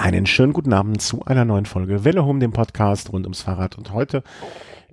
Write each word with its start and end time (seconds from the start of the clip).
Einen 0.00 0.26
schönen 0.26 0.52
guten 0.52 0.72
Abend 0.72 1.02
zu 1.02 1.24
einer 1.24 1.44
neuen 1.44 1.66
Folge 1.66 2.04
Welle 2.04 2.24
Home, 2.24 2.38
dem 2.38 2.52
Podcast 2.52 3.12
rund 3.12 3.26
ums 3.26 3.42
Fahrrad. 3.42 3.76
Und 3.76 3.92
heute, 3.92 4.22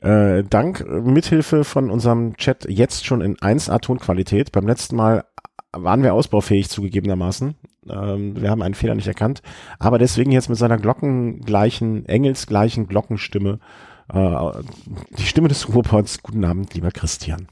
äh, 0.01 0.43
dank 0.43 0.79
äh, 0.81 1.00
Mithilfe 1.00 1.63
von 1.63 1.92
unserem 1.92 2.35
Chat, 2.38 2.66
jetzt 2.67 3.05
schon 3.05 3.21
in 3.21 3.38
1A 3.38 3.79
Tonqualität. 3.79 4.52
Beim 4.52 4.65
letzten 4.65 4.96
Mal 4.96 5.26
waren 5.71 6.02
wir 6.02 6.15
ausbaufähig 6.15 6.70
zugegebenermaßen. 6.70 7.54
Ähm, 7.88 8.41
wir 8.41 8.49
haben 8.49 8.63
einen 8.63 8.73
Fehler 8.73 8.96
nicht 8.96 9.07
erkannt. 9.07 9.44
Aber 9.78 9.99
deswegen 9.99 10.31
jetzt 10.31 10.49
mit 10.49 10.57
seiner 10.57 10.78
glockengleichen, 10.78 12.08
engelsgleichen 12.08 12.88
Glockenstimme, 12.88 13.60
äh, 14.12 14.36
die 15.20 15.26
Stimme 15.26 15.50
des 15.50 15.70
Ruhrpots. 15.70 16.24
Guten 16.24 16.44
Abend, 16.44 16.74
lieber 16.74 16.90
Christian. 16.90 17.48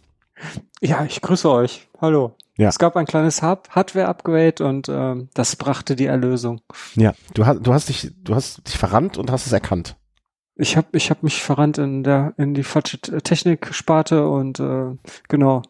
Ja, 0.81 1.05
ich 1.05 1.21
grüße 1.21 1.49
euch. 1.49 1.87
Hallo. 2.01 2.35
Ja. 2.57 2.69
Es 2.69 2.77
gab 2.77 2.95
ein 2.95 3.05
kleines 3.05 3.41
Hardware-Upgrade 3.41 4.63
und 4.63 4.87
ähm, 4.89 5.29
das 5.33 5.55
brachte 5.55 5.95
die 5.95 6.05
Erlösung. 6.05 6.61
Ja, 6.95 7.13
du 7.33 7.45
hast, 7.45 7.61
du 7.61 7.73
hast 7.73 7.89
dich, 7.89 8.11
du 8.23 8.35
hast 8.35 8.67
dich 8.67 8.77
verrannt 8.77 9.17
und 9.17 9.31
hast 9.31 9.47
es 9.47 9.53
erkannt. 9.53 9.95
Ich 10.55 10.77
habe 10.77 10.87
ich 10.91 11.09
hab 11.09 11.23
mich 11.23 11.41
verrannt 11.41 11.79
in 11.79 12.03
der 12.03 12.35
in 12.37 12.53
die 12.53 12.63
falsche 12.63 12.99
Techniksparte 12.99 14.27
und 14.27 14.59
äh, 14.59 14.95
genau 15.27 15.63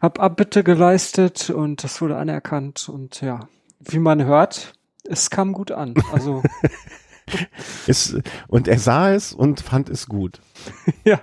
hab 0.00 0.18
Abbitte 0.18 0.64
geleistet 0.64 1.50
und 1.50 1.84
das 1.84 2.00
wurde 2.00 2.16
anerkannt 2.16 2.88
und 2.88 3.20
ja, 3.20 3.48
wie 3.78 4.00
man 4.00 4.24
hört, 4.24 4.72
es 5.04 5.30
kam 5.30 5.52
gut 5.52 5.70
an. 5.70 5.94
Also 6.12 6.42
es, 7.86 8.16
und 8.48 8.66
er 8.66 8.80
sah 8.80 9.12
es 9.12 9.32
und 9.32 9.60
fand 9.60 9.88
es 9.88 10.08
gut. 10.08 10.40
ja. 11.04 11.20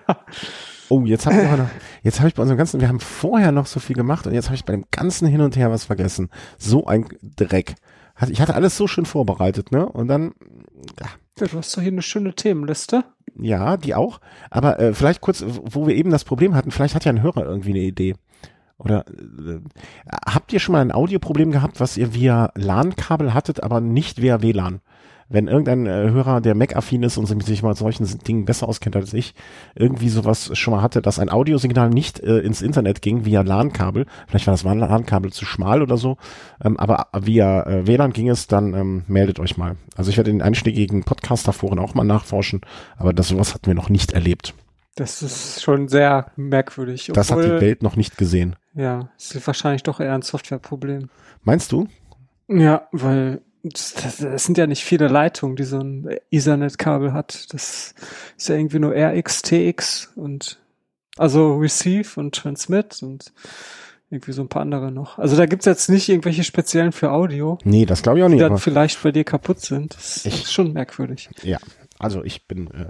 Oh, 0.89 1.01
jetzt 1.05 1.25
habe 1.25 1.41
ich 1.41 1.49
noch, 1.57 1.67
jetzt 2.03 2.19
habe 2.19 2.27
ich 2.29 2.35
bei 2.35 2.41
unserem 2.41 2.57
ganzen, 2.57 2.81
wir 2.81 2.87
haben 2.87 2.99
vorher 2.99 3.51
noch 3.51 3.65
so 3.65 3.79
viel 3.79 3.95
gemacht 3.95 4.27
und 4.27 4.33
jetzt 4.33 4.45
habe 4.45 4.55
ich 4.55 4.65
bei 4.65 4.73
dem 4.73 4.85
ganzen 4.91 5.27
Hin 5.27 5.41
und 5.41 5.55
Her 5.55 5.71
was 5.71 5.85
vergessen. 5.85 6.29
So 6.57 6.85
ein 6.85 7.07
Dreck. 7.21 7.75
Ich 8.29 8.39
hatte 8.39 8.55
alles 8.55 8.77
so 8.77 8.87
schön 8.87 9.05
vorbereitet, 9.05 9.71
ne? 9.71 9.85
Und 9.85 10.07
dann, 10.07 10.33
ja. 10.99 11.07
ja 11.39 11.47
du 11.47 11.57
hast 11.57 11.75
doch 11.75 11.81
hier 11.81 11.91
eine 11.91 12.01
schöne 12.01 12.33
Themenliste. 12.33 13.03
Ja, 13.37 13.77
die 13.77 13.95
auch. 13.95 14.21
Aber 14.49 14.79
äh, 14.79 14.93
vielleicht 14.93 15.21
kurz, 15.21 15.43
wo 15.45 15.87
wir 15.87 15.95
eben 15.95 16.11
das 16.11 16.23
Problem 16.23 16.55
hatten, 16.55 16.71
vielleicht 16.71 16.95
hat 16.95 17.03
ja 17.03 17.11
ein 17.11 17.21
Hörer 17.21 17.45
irgendwie 17.45 17.71
eine 17.71 17.79
Idee. 17.79 18.15
Oder 18.77 19.05
äh, 19.07 19.59
habt 20.25 20.53
ihr 20.53 20.59
schon 20.59 20.73
mal 20.73 20.81
ein 20.81 20.91
Audioproblem 20.91 21.51
gehabt, 21.51 21.79
was 21.79 21.97
ihr 21.97 22.13
via 22.13 22.51
LAN-Kabel 22.55 23.33
hattet, 23.33 23.63
aber 23.63 23.81
nicht 23.81 24.21
via 24.21 24.41
WLAN? 24.41 24.81
Wenn 25.27 25.47
irgendein 25.47 25.85
äh, 25.87 26.11
Hörer, 26.11 26.41
der 26.41 26.55
Mac-affin 26.55 27.03
ist 27.03 27.17
und 27.17 27.25
sich 27.43 27.63
mal 27.63 27.75
solchen 27.75 28.05
Dingen 28.19 28.45
besser 28.45 28.67
auskennt 28.67 28.95
als 28.95 29.13
ich, 29.13 29.33
irgendwie 29.75 30.09
sowas 30.09 30.51
schon 30.57 30.73
mal 30.73 30.81
hatte, 30.81 31.01
dass 31.01 31.19
ein 31.19 31.29
Audiosignal 31.29 31.89
nicht 31.89 32.19
äh, 32.19 32.39
ins 32.39 32.61
Internet 32.61 33.01
ging 33.01 33.25
via 33.25 33.41
LAN-Kabel, 33.41 34.05
vielleicht 34.27 34.47
war 34.47 34.53
das 34.53 34.63
LAN-Kabel 34.63 35.31
zu 35.31 35.45
schmal 35.45 35.81
oder 35.81 35.97
so, 35.97 36.17
ähm, 36.63 36.77
aber 36.77 37.07
via 37.13 37.63
äh, 37.63 37.87
WLAN 37.87 38.13
ging 38.13 38.29
es, 38.29 38.47
dann 38.47 38.73
ähm, 38.73 39.03
meldet 39.07 39.39
euch 39.39 39.57
mal. 39.57 39.75
Also 39.95 40.11
ich 40.11 40.17
werde 40.17 40.29
in 40.29 40.37
den 40.37 40.45
einschlägigen 40.45 41.03
Podcast-Foren 41.03 41.79
auch 41.79 41.95
mal 41.95 42.03
nachforschen, 42.03 42.61
aber 42.97 43.13
das 43.13 43.29
sowas 43.29 43.53
hatten 43.53 43.67
wir 43.67 43.75
noch 43.75 43.89
nicht 43.89 44.13
erlebt. 44.13 44.53
Das 44.95 45.21
ist 45.21 45.61
schon 45.61 45.89
sehr 45.89 46.31
merkwürdig. 46.37 47.11
Das 47.13 47.29
hat 47.29 47.43
die 47.43 47.61
Welt 47.61 47.83
noch 47.83 47.97
nicht 47.97 48.17
gesehen. 48.17 48.55
Ja, 48.73 49.09
ist 49.17 49.45
wahrscheinlich 49.45 49.83
doch 49.83 49.99
eher 49.99 50.13
ein 50.13 50.21
Softwareproblem. 50.21 51.09
Meinst 51.43 51.73
du? 51.73 51.87
Ja, 52.47 52.87
weil 52.91 53.41
das, 53.73 54.17
sind 54.43 54.57
ja 54.57 54.67
nicht 54.67 54.83
viele 54.83 55.07
Leitungen, 55.07 55.55
die 55.55 55.63
so 55.63 55.79
ein 55.79 56.07
Ethernet-Kabel 56.29 57.13
hat. 57.13 57.53
Das 57.53 57.95
ist 58.37 58.49
ja 58.49 58.55
irgendwie 58.55 58.79
nur 58.79 58.93
RX, 58.93 59.41
TX 59.41 60.11
und 60.15 60.59
also 61.17 61.55
Receive 61.55 62.19
und 62.19 62.35
Transmit 62.35 63.01
und 63.01 63.33
irgendwie 64.11 64.33
so 64.33 64.43
ein 64.43 64.49
paar 64.49 64.61
andere 64.61 64.91
noch. 64.91 65.17
Also 65.17 65.35
da 65.35 65.45
gibt's 65.45 65.65
jetzt 65.65 65.89
nicht 65.89 66.09
irgendwelche 66.09 66.43
speziellen 66.43 66.91
für 66.91 67.11
Audio. 67.11 67.57
Nee, 67.63 67.85
das 67.85 68.03
glaube 68.03 68.19
ich 68.19 68.23
auch 68.23 68.29
nicht. 68.29 68.39
Die 68.39 68.47
dann 68.47 68.57
vielleicht 68.57 69.01
bei 69.01 69.11
dir 69.11 69.23
kaputt 69.23 69.61
sind. 69.61 69.95
Das 69.95 70.25
ist 70.25 70.53
schon 70.53 70.73
merkwürdig. 70.73 71.29
Ja, 71.41 71.57
also 71.97 72.23
ich 72.23 72.47
bin, 72.47 72.67
äh, 72.71 72.87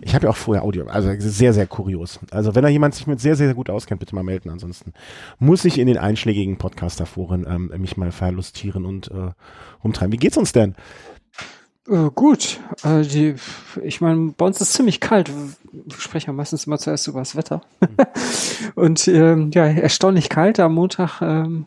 ich 0.00 0.14
habe 0.14 0.26
ja 0.26 0.30
auch 0.30 0.36
vorher 0.36 0.62
Audio, 0.62 0.86
also 0.86 1.12
sehr, 1.18 1.52
sehr 1.52 1.66
kurios. 1.66 2.20
Also 2.30 2.54
wenn 2.54 2.62
da 2.62 2.68
jemand 2.68 2.94
sich 2.94 3.06
mit 3.06 3.20
sehr, 3.20 3.34
sehr 3.34 3.52
gut 3.54 3.68
auskennt, 3.68 4.00
bitte 4.00 4.14
mal 4.14 4.22
melden. 4.22 4.50
Ansonsten 4.50 4.92
muss 5.38 5.64
ich 5.64 5.78
in 5.78 5.88
den 5.88 5.98
einschlägigen 5.98 6.56
Podcaster-Foren 6.56 7.46
ähm, 7.48 7.72
mich 7.78 7.96
mal 7.96 8.12
verlustieren 8.12 8.86
und 8.86 9.10
äh, 9.10 9.30
umtreiben. 9.80 10.12
Wie 10.12 10.18
geht's 10.18 10.36
uns 10.36 10.52
denn? 10.52 10.76
Äh, 11.88 12.10
gut, 12.14 12.60
äh, 12.84 13.02
die, 13.02 13.34
ich 13.82 14.00
meine, 14.00 14.32
bei 14.36 14.46
uns 14.46 14.60
ist 14.60 14.68
es 14.68 14.74
ziemlich 14.74 15.00
kalt. 15.00 15.28
Wir 15.72 15.96
sprechen 15.98 16.30
ja 16.30 16.32
meistens 16.32 16.66
immer 16.66 16.78
zuerst 16.78 17.08
über 17.08 17.18
das 17.18 17.34
Wetter. 17.34 17.62
Mhm. 17.80 17.96
und 18.76 19.08
ähm, 19.08 19.50
ja, 19.52 19.66
erstaunlich 19.66 20.28
kalt. 20.28 20.60
Am 20.60 20.74
Montag 20.74 21.20
ähm, 21.22 21.66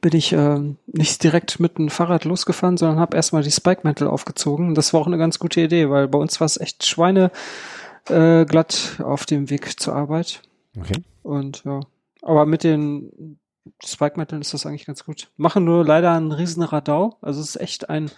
bin 0.00 0.14
ich 0.14 0.32
äh, 0.32 0.60
nicht 0.86 1.22
direkt 1.22 1.60
mit 1.60 1.78
dem 1.78 1.90
Fahrrad 1.90 2.24
losgefahren, 2.24 2.76
sondern 2.76 2.98
habe 2.98 3.16
erstmal 3.16 3.42
die 3.42 3.50
Spike 3.50 3.82
Metal 3.84 4.08
aufgezogen. 4.08 4.74
Das 4.74 4.92
war 4.92 5.00
auch 5.00 5.06
eine 5.06 5.18
ganz 5.18 5.38
gute 5.38 5.60
Idee, 5.60 5.90
weil 5.90 6.08
bei 6.08 6.18
uns 6.18 6.40
war 6.40 6.46
es 6.46 6.58
echt 6.58 6.84
Schweine 6.84 7.30
äh, 8.08 8.44
glatt 8.44 9.00
auf 9.02 9.26
dem 9.26 9.50
Weg 9.50 9.80
zur 9.80 9.94
Arbeit. 9.94 10.42
Okay. 10.76 11.02
Und 11.22 11.64
ja, 11.64 11.80
aber 12.22 12.46
mit 12.46 12.64
den 12.64 13.38
Spike 13.84 14.18
Metal 14.18 14.40
ist 14.40 14.52
das 14.52 14.66
eigentlich 14.66 14.86
ganz 14.86 15.04
gut. 15.04 15.30
Machen 15.36 15.64
nur 15.64 15.84
leider 15.84 16.12
einen 16.12 16.32
riesen 16.32 16.62
Radau. 16.62 17.16
Also 17.22 17.40
es 17.40 17.50
ist 17.50 17.60
echt 17.60 17.88
ein 17.88 18.10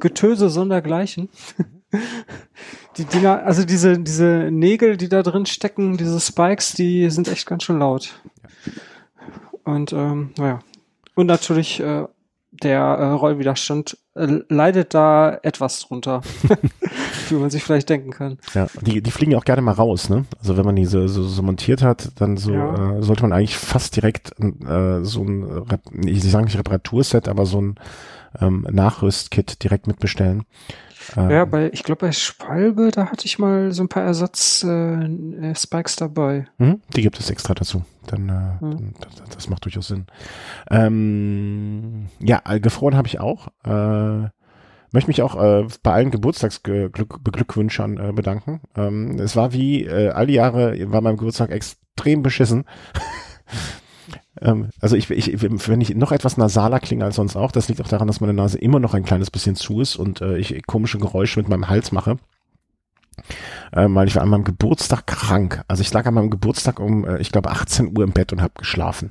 Getöse 0.00 0.50
sondergleichen. 0.50 1.28
die 2.96 3.04
Dinger, 3.04 3.44
also 3.44 3.64
diese, 3.64 3.98
diese 3.98 4.50
Nägel, 4.50 4.96
die 4.96 5.08
da 5.08 5.22
drin 5.22 5.46
stecken, 5.46 5.96
diese 5.96 6.20
Spikes, 6.20 6.72
die 6.72 7.10
sind 7.10 7.28
echt 7.28 7.46
ganz 7.46 7.62
schön 7.64 7.78
laut. 7.78 8.20
Und 9.64 9.92
ähm, 9.92 10.32
naja, 10.36 10.60
und 11.14 11.26
natürlich 11.26 11.80
äh, 11.80 12.04
der 12.62 12.80
äh, 12.80 13.04
Rollwiderstand 13.06 13.98
äh, 14.14 14.40
leidet 14.48 14.94
da 14.94 15.38
etwas 15.42 15.80
drunter, 15.80 16.22
wie 17.28 17.34
man 17.34 17.50
sich 17.50 17.64
vielleicht 17.64 17.88
denken 17.88 18.10
kann. 18.10 18.38
Ja, 18.54 18.68
die, 18.80 19.02
die 19.02 19.10
fliegen 19.10 19.34
auch 19.34 19.44
gerne 19.44 19.62
mal 19.62 19.72
raus, 19.72 20.08
ne? 20.08 20.24
Also 20.38 20.56
wenn 20.56 20.64
man 20.64 20.76
diese 20.76 21.08
so, 21.08 21.24
so 21.24 21.42
montiert 21.42 21.82
hat, 21.82 22.12
dann 22.16 22.36
so 22.36 22.52
ja. 22.52 22.98
äh, 22.98 23.02
sollte 23.02 23.22
man 23.22 23.32
eigentlich 23.32 23.56
fast 23.56 23.96
direkt 23.96 24.32
äh, 24.40 25.02
so 25.02 25.24
ein, 25.24 25.64
ich 26.06 26.22
sage 26.22 26.44
nicht 26.44 26.58
Reparaturset, 26.58 27.28
aber 27.28 27.46
so 27.46 27.60
ein 27.60 27.74
ähm, 28.40 28.66
Nachrüstkit 28.70 29.62
direkt 29.62 29.86
mitbestellen. 29.86 30.44
Ähm, 31.16 31.30
ja, 31.30 31.44
bei, 31.44 31.70
ich 31.72 31.82
glaube 31.82 32.06
bei 32.06 32.12
Spalbe, 32.12 32.90
da 32.90 33.10
hatte 33.10 33.26
ich 33.26 33.38
mal 33.38 33.72
so 33.72 33.82
ein 33.82 33.88
paar 33.88 34.04
Ersatz-Spikes 34.04 35.94
äh, 35.94 35.98
dabei. 35.98 36.46
Mhm, 36.58 36.80
die 36.94 37.02
gibt 37.02 37.18
es 37.18 37.30
extra 37.30 37.54
dazu. 37.54 37.84
Dann, 38.06 38.28
äh, 38.28 38.64
mhm. 38.64 38.94
das, 39.00 39.34
das, 39.34 39.48
macht 39.48 39.64
durchaus 39.64 39.88
Sinn. 39.88 40.06
Ähm, 40.70 42.08
ja, 42.20 42.42
äh, 42.46 42.60
gefroren 42.60 42.96
habe 42.96 43.08
ich 43.08 43.20
auch. 43.20 43.48
Äh, 43.64 44.28
möchte 44.92 45.08
mich 45.08 45.22
auch 45.22 45.40
äh, 45.40 45.66
bei 45.82 45.92
allen 45.92 46.10
Geburtstagsbeglückwünschern 46.10 47.98
äh, 47.98 48.12
bedanken. 48.12 48.60
Ähm, 48.76 49.18
es 49.18 49.36
war 49.36 49.52
wie 49.52 49.84
äh, 49.84 50.10
all 50.10 50.26
die 50.26 50.34
Jahre, 50.34 50.76
war 50.92 51.00
mein 51.00 51.16
Geburtstag 51.16 51.50
extrem 51.50 52.22
beschissen. 52.22 52.64
Ähm, 54.40 54.70
also 54.80 54.96
ich, 54.96 55.10
ich, 55.10 55.42
wenn 55.42 55.80
ich 55.80 55.94
noch 55.94 56.12
etwas 56.12 56.36
nasaler 56.36 56.80
klinge 56.80 57.04
als 57.04 57.16
sonst 57.16 57.36
auch, 57.36 57.52
das 57.52 57.68
liegt 57.68 57.80
auch 57.80 57.88
daran, 57.88 58.06
dass 58.06 58.20
meine 58.20 58.34
Nase 58.34 58.58
immer 58.58 58.80
noch 58.80 58.94
ein 58.94 59.04
kleines 59.04 59.30
bisschen 59.30 59.56
zu 59.56 59.80
ist 59.80 59.96
und 59.96 60.20
äh, 60.20 60.38
ich 60.38 60.66
komische 60.66 60.98
Geräusche 60.98 61.40
mit 61.40 61.48
meinem 61.48 61.68
Hals 61.68 61.92
mache. 61.92 62.16
Ähm, 63.72 63.94
weil 63.94 64.08
ich 64.08 64.16
war 64.16 64.22
an 64.22 64.28
meinem 64.28 64.44
Geburtstag 64.44 65.06
krank. 65.06 65.62
Also 65.68 65.82
ich 65.82 65.92
lag 65.92 66.06
an 66.06 66.14
meinem 66.14 66.30
Geburtstag 66.30 66.80
um, 66.80 67.06
äh, 67.06 67.18
ich 67.18 67.32
glaube, 67.32 67.50
18 67.50 67.96
Uhr 67.96 68.04
im 68.04 68.12
Bett 68.12 68.32
und 68.32 68.42
habe 68.42 68.54
geschlafen. 68.56 69.10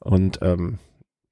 Und 0.00 0.38
ähm, 0.42 0.78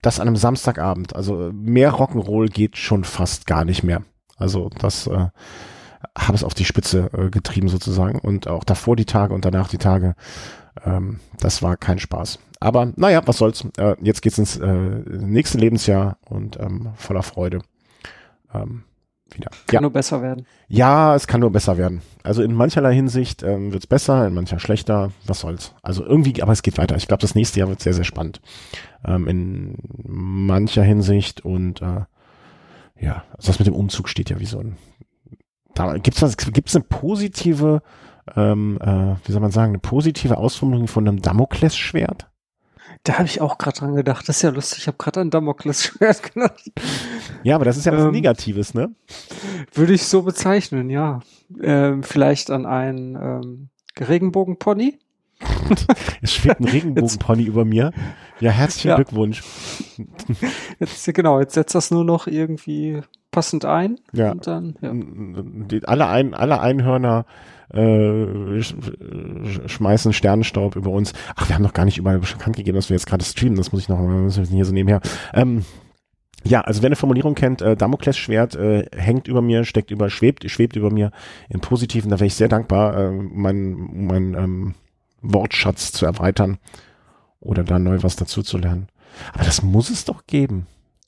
das 0.03 0.21
an 0.21 0.29
einem 0.29 0.37
Samstagabend. 0.37 1.17
Also 1.17 1.51
mehr 1.53 1.93
Rock'n'Roll 1.95 2.51
geht 2.51 2.77
schon 2.77 3.05
fast 3.05 3.47
gar 3.47 3.65
nicht 3.65 3.83
mehr. 3.83 4.03
Also 4.37 4.71
das 4.79 5.07
äh, 5.07 5.29
habe 6.17 6.35
es 6.35 6.45
auf 6.45 6.55
die 6.55 6.65
Spitze 6.65 7.11
äh, 7.13 7.31
getrieben 7.31 7.69
sozusagen. 7.69 8.19
Und 8.19 8.49
auch 8.49 8.65
davor 8.65 8.97
die 8.97 9.07
Tage 9.07 9.35
und 9.35 9.45
danach 9.45 9.69
die 9.69 9.79
Tage. 9.79 10.15
Ähm, 10.85 11.21
das 11.39 11.63
war 11.63 11.77
kein 11.77 11.99
Spaß. 11.99 12.39
Aber 12.65 12.93
naja, 12.97 13.21
was 13.27 13.39
soll's. 13.39 13.67
Äh, 13.77 13.97
jetzt 14.01 14.23
geht's 14.23 14.39
ins 14.39 14.57
äh, 14.57 14.73
nächste 14.73 15.59
Lebensjahr 15.59 16.17
und 16.29 16.59
ähm, 16.59 16.89
voller 16.97 17.23
Freude. 17.23 17.61
Ähm, 18.55 18.85
wieder. 19.35 19.51
Kann 19.67 19.75
ja. 19.75 19.81
nur 19.83 19.93
besser 19.93 20.23
werden. 20.23 20.47
Ja, 20.69 21.15
es 21.15 21.27
kann 21.27 21.41
nur 21.41 21.53
besser 21.53 21.77
werden. 21.77 22.01
Also 22.23 22.43
in 22.43 22.55
mancherlei 22.55 22.95
Hinsicht 22.95 23.43
ähm, 23.43 23.73
wird's 23.73 23.87
besser, 23.87 24.27
in 24.27 24.33
mancher 24.33 24.59
schlechter. 24.59 25.11
Was 25.27 25.41
soll's. 25.41 25.75
Also 25.83 26.07
irgendwie, 26.07 26.43
aber 26.43 26.53
es 26.53 26.63
geht 26.63 26.79
weiter. 26.79 26.97
Ich 26.97 27.07
glaube, 27.07 27.21
das 27.21 27.35
nächste 27.35 27.61
Jahr 27.61 27.69
wird 27.69 27.81
sehr, 27.81 27.93
sehr 27.93 28.05
spannend. 28.05 28.41
Ähm, 29.05 29.29
in 29.29 29.79
mancher 30.07 30.83
Hinsicht 30.83 31.45
und 31.45 31.83
äh, 31.83 32.05
ja, 32.99 33.25
also 33.37 33.49
das 33.49 33.59
mit 33.59 33.67
dem 33.67 33.75
Umzug 33.75 34.09
steht 34.09 34.31
ja 34.31 34.41
wie 34.41 34.47
so 34.47 34.61
ein. 34.61 34.77
Da 35.75 35.99
gibt's 35.99 36.23
was, 36.23 36.37
gibt's 36.37 36.77
eine 36.77 36.85
positive, 36.85 37.83
ähm, 38.37 38.79
äh, 38.81 39.17
wie 39.27 39.33
soll 39.33 39.41
man 39.41 39.51
sagen, 39.51 39.73
eine 39.73 39.81
positive 39.81 40.39
Ausformung 40.39 40.87
von 40.87 41.07
einem 41.07 41.21
Damoklesschwert? 41.21 42.29
Da 43.05 43.19
habe 43.19 43.27
ich 43.27 43.43
auch 43.43 43.59
gerade 43.59 43.79
dran 43.79 43.95
gedacht. 43.95 44.27
Das 44.29 44.37
ist 44.37 44.43
ja 44.43 44.51
lustig. 44.51 44.79
Ich 44.79 44.87
habe 44.87 44.97
gerade 44.97 45.21
an 45.21 45.31
Damoklesschwert 45.31 46.23
gedacht. 46.35 46.73
Ja, 47.43 47.57
aber 47.57 47.67
das 47.67 47.77
ist 47.77 47.85
ja 47.85 47.93
was 47.93 48.05
ähm, 48.05 48.13
Negatives, 48.13 48.73
ne? 48.73 48.95
Würde 49.75 49.93
ich 49.93 50.05
so 50.05 50.23
bezeichnen, 50.23 50.89
ja. 50.89 51.21
Ähm, 51.63 52.03
vielleicht 52.03 52.51
an 52.51 52.65
einen 52.65 53.15
ähm, 53.15 53.69
Regenbogenpony. 54.01 54.99
es 56.23 56.33
schwebt 56.33 56.61
ein 56.61 56.69
Regenbogenpony 56.69 57.43
über 57.43 57.67
mir. 57.67 57.93
Ja, 58.41 58.51
herzlichen 58.51 58.89
ja. 58.89 58.97
Glückwunsch. 58.97 59.43
Jetzt, 60.81 61.13
genau, 61.13 61.41
jetzt 61.41 61.55
setzt 61.55 61.75
das 61.75 61.91
nur 61.91 62.05
noch 62.05 62.27
irgendwie 62.27 63.03
passend 63.31 63.65
ein. 63.65 64.01
Ja. 64.13 64.33
Und 64.33 64.47
dann, 64.47 64.77
ja. 64.81 64.93
Die, 64.95 65.85
alle, 65.85 66.07
ein, 66.07 66.35
alle 66.35 66.61
Einhörner 66.61 67.27
äh, 67.73 68.63
schmeißen 69.69 70.13
Sternenstaub 70.13 70.77
über 70.77 70.91
uns. 70.91 71.13
Ach, 71.37 71.49
wir 71.49 71.55
haben 71.55 71.63
noch 71.63 71.73
gar 71.73 71.85
nicht 71.85 71.99
überall 71.99 72.19
bekannt 72.19 72.57
gegeben, 72.57 72.77
dass 72.77 72.91
wir 72.91 72.97
jetzt 72.97 73.07
gerade 73.07 73.25
streamen. 73.25 73.57
Das 73.57 73.73
muss 73.73 73.83
ich 73.83 73.89
noch 73.89 73.99
mal 73.99 74.31
hier 74.31 74.65
so 74.65 74.73
nebenher. 74.73 75.01
Ähm, 75.33 75.65
ja, 76.47 76.61
also 76.61 76.83
wer 76.83 76.89
eine 76.89 76.97
Formulierung 76.97 77.35
kennt, 77.35 77.63
äh, 77.63 77.75
Damoklesschwert 77.75 78.55
äh, 78.55 78.85
hängt 78.95 79.29
über 79.29 79.41
mir, 79.41 79.65
steckt 79.65 79.91
über, 79.91 80.11
schwebt, 80.11 80.49
schwebt 80.51 80.77
über 80.77 80.91
mir 80.91 81.11
in 81.49 81.61
Positiven. 81.61 82.11
Da 82.11 82.17
wäre 82.21 82.27
ich 82.27 82.35
sehr 82.35 82.49
dankbar, 82.49 82.97
äh, 82.97 83.11
mein, 83.11 84.07
mein 84.07 84.35
ähm, 84.35 84.75
Wortschatz 85.23 85.93
zu 85.93 86.05
erweitern 86.05 86.59
oder 87.41 87.65
da 87.65 87.79
neu 87.79 88.03
was 88.03 88.17
dazu 88.17 88.43
zu 88.43 88.59
lernen. 88.59 88.89
Aber 89.33 89.45
das 89.45 89.63
muss 89.63 89.91
es 89.91 90.05
doch 90.05 90.27
geben. 90.27 90.67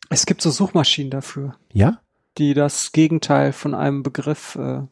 Es 0.09 0.25
gibt 0.25 0.41
so 0.41 0.51
Suchmaschinen 0.51 1.11
dafür. 1.11 1.57
Ja? 1.73 2.01
Die 2.39 2.55
das 2.55 2.93
Gegenteil 2.93 3.53
von 3.53 3.75
einem 3.75 4.03
Begriff 4.03 4.57
äh, 4.57 4.83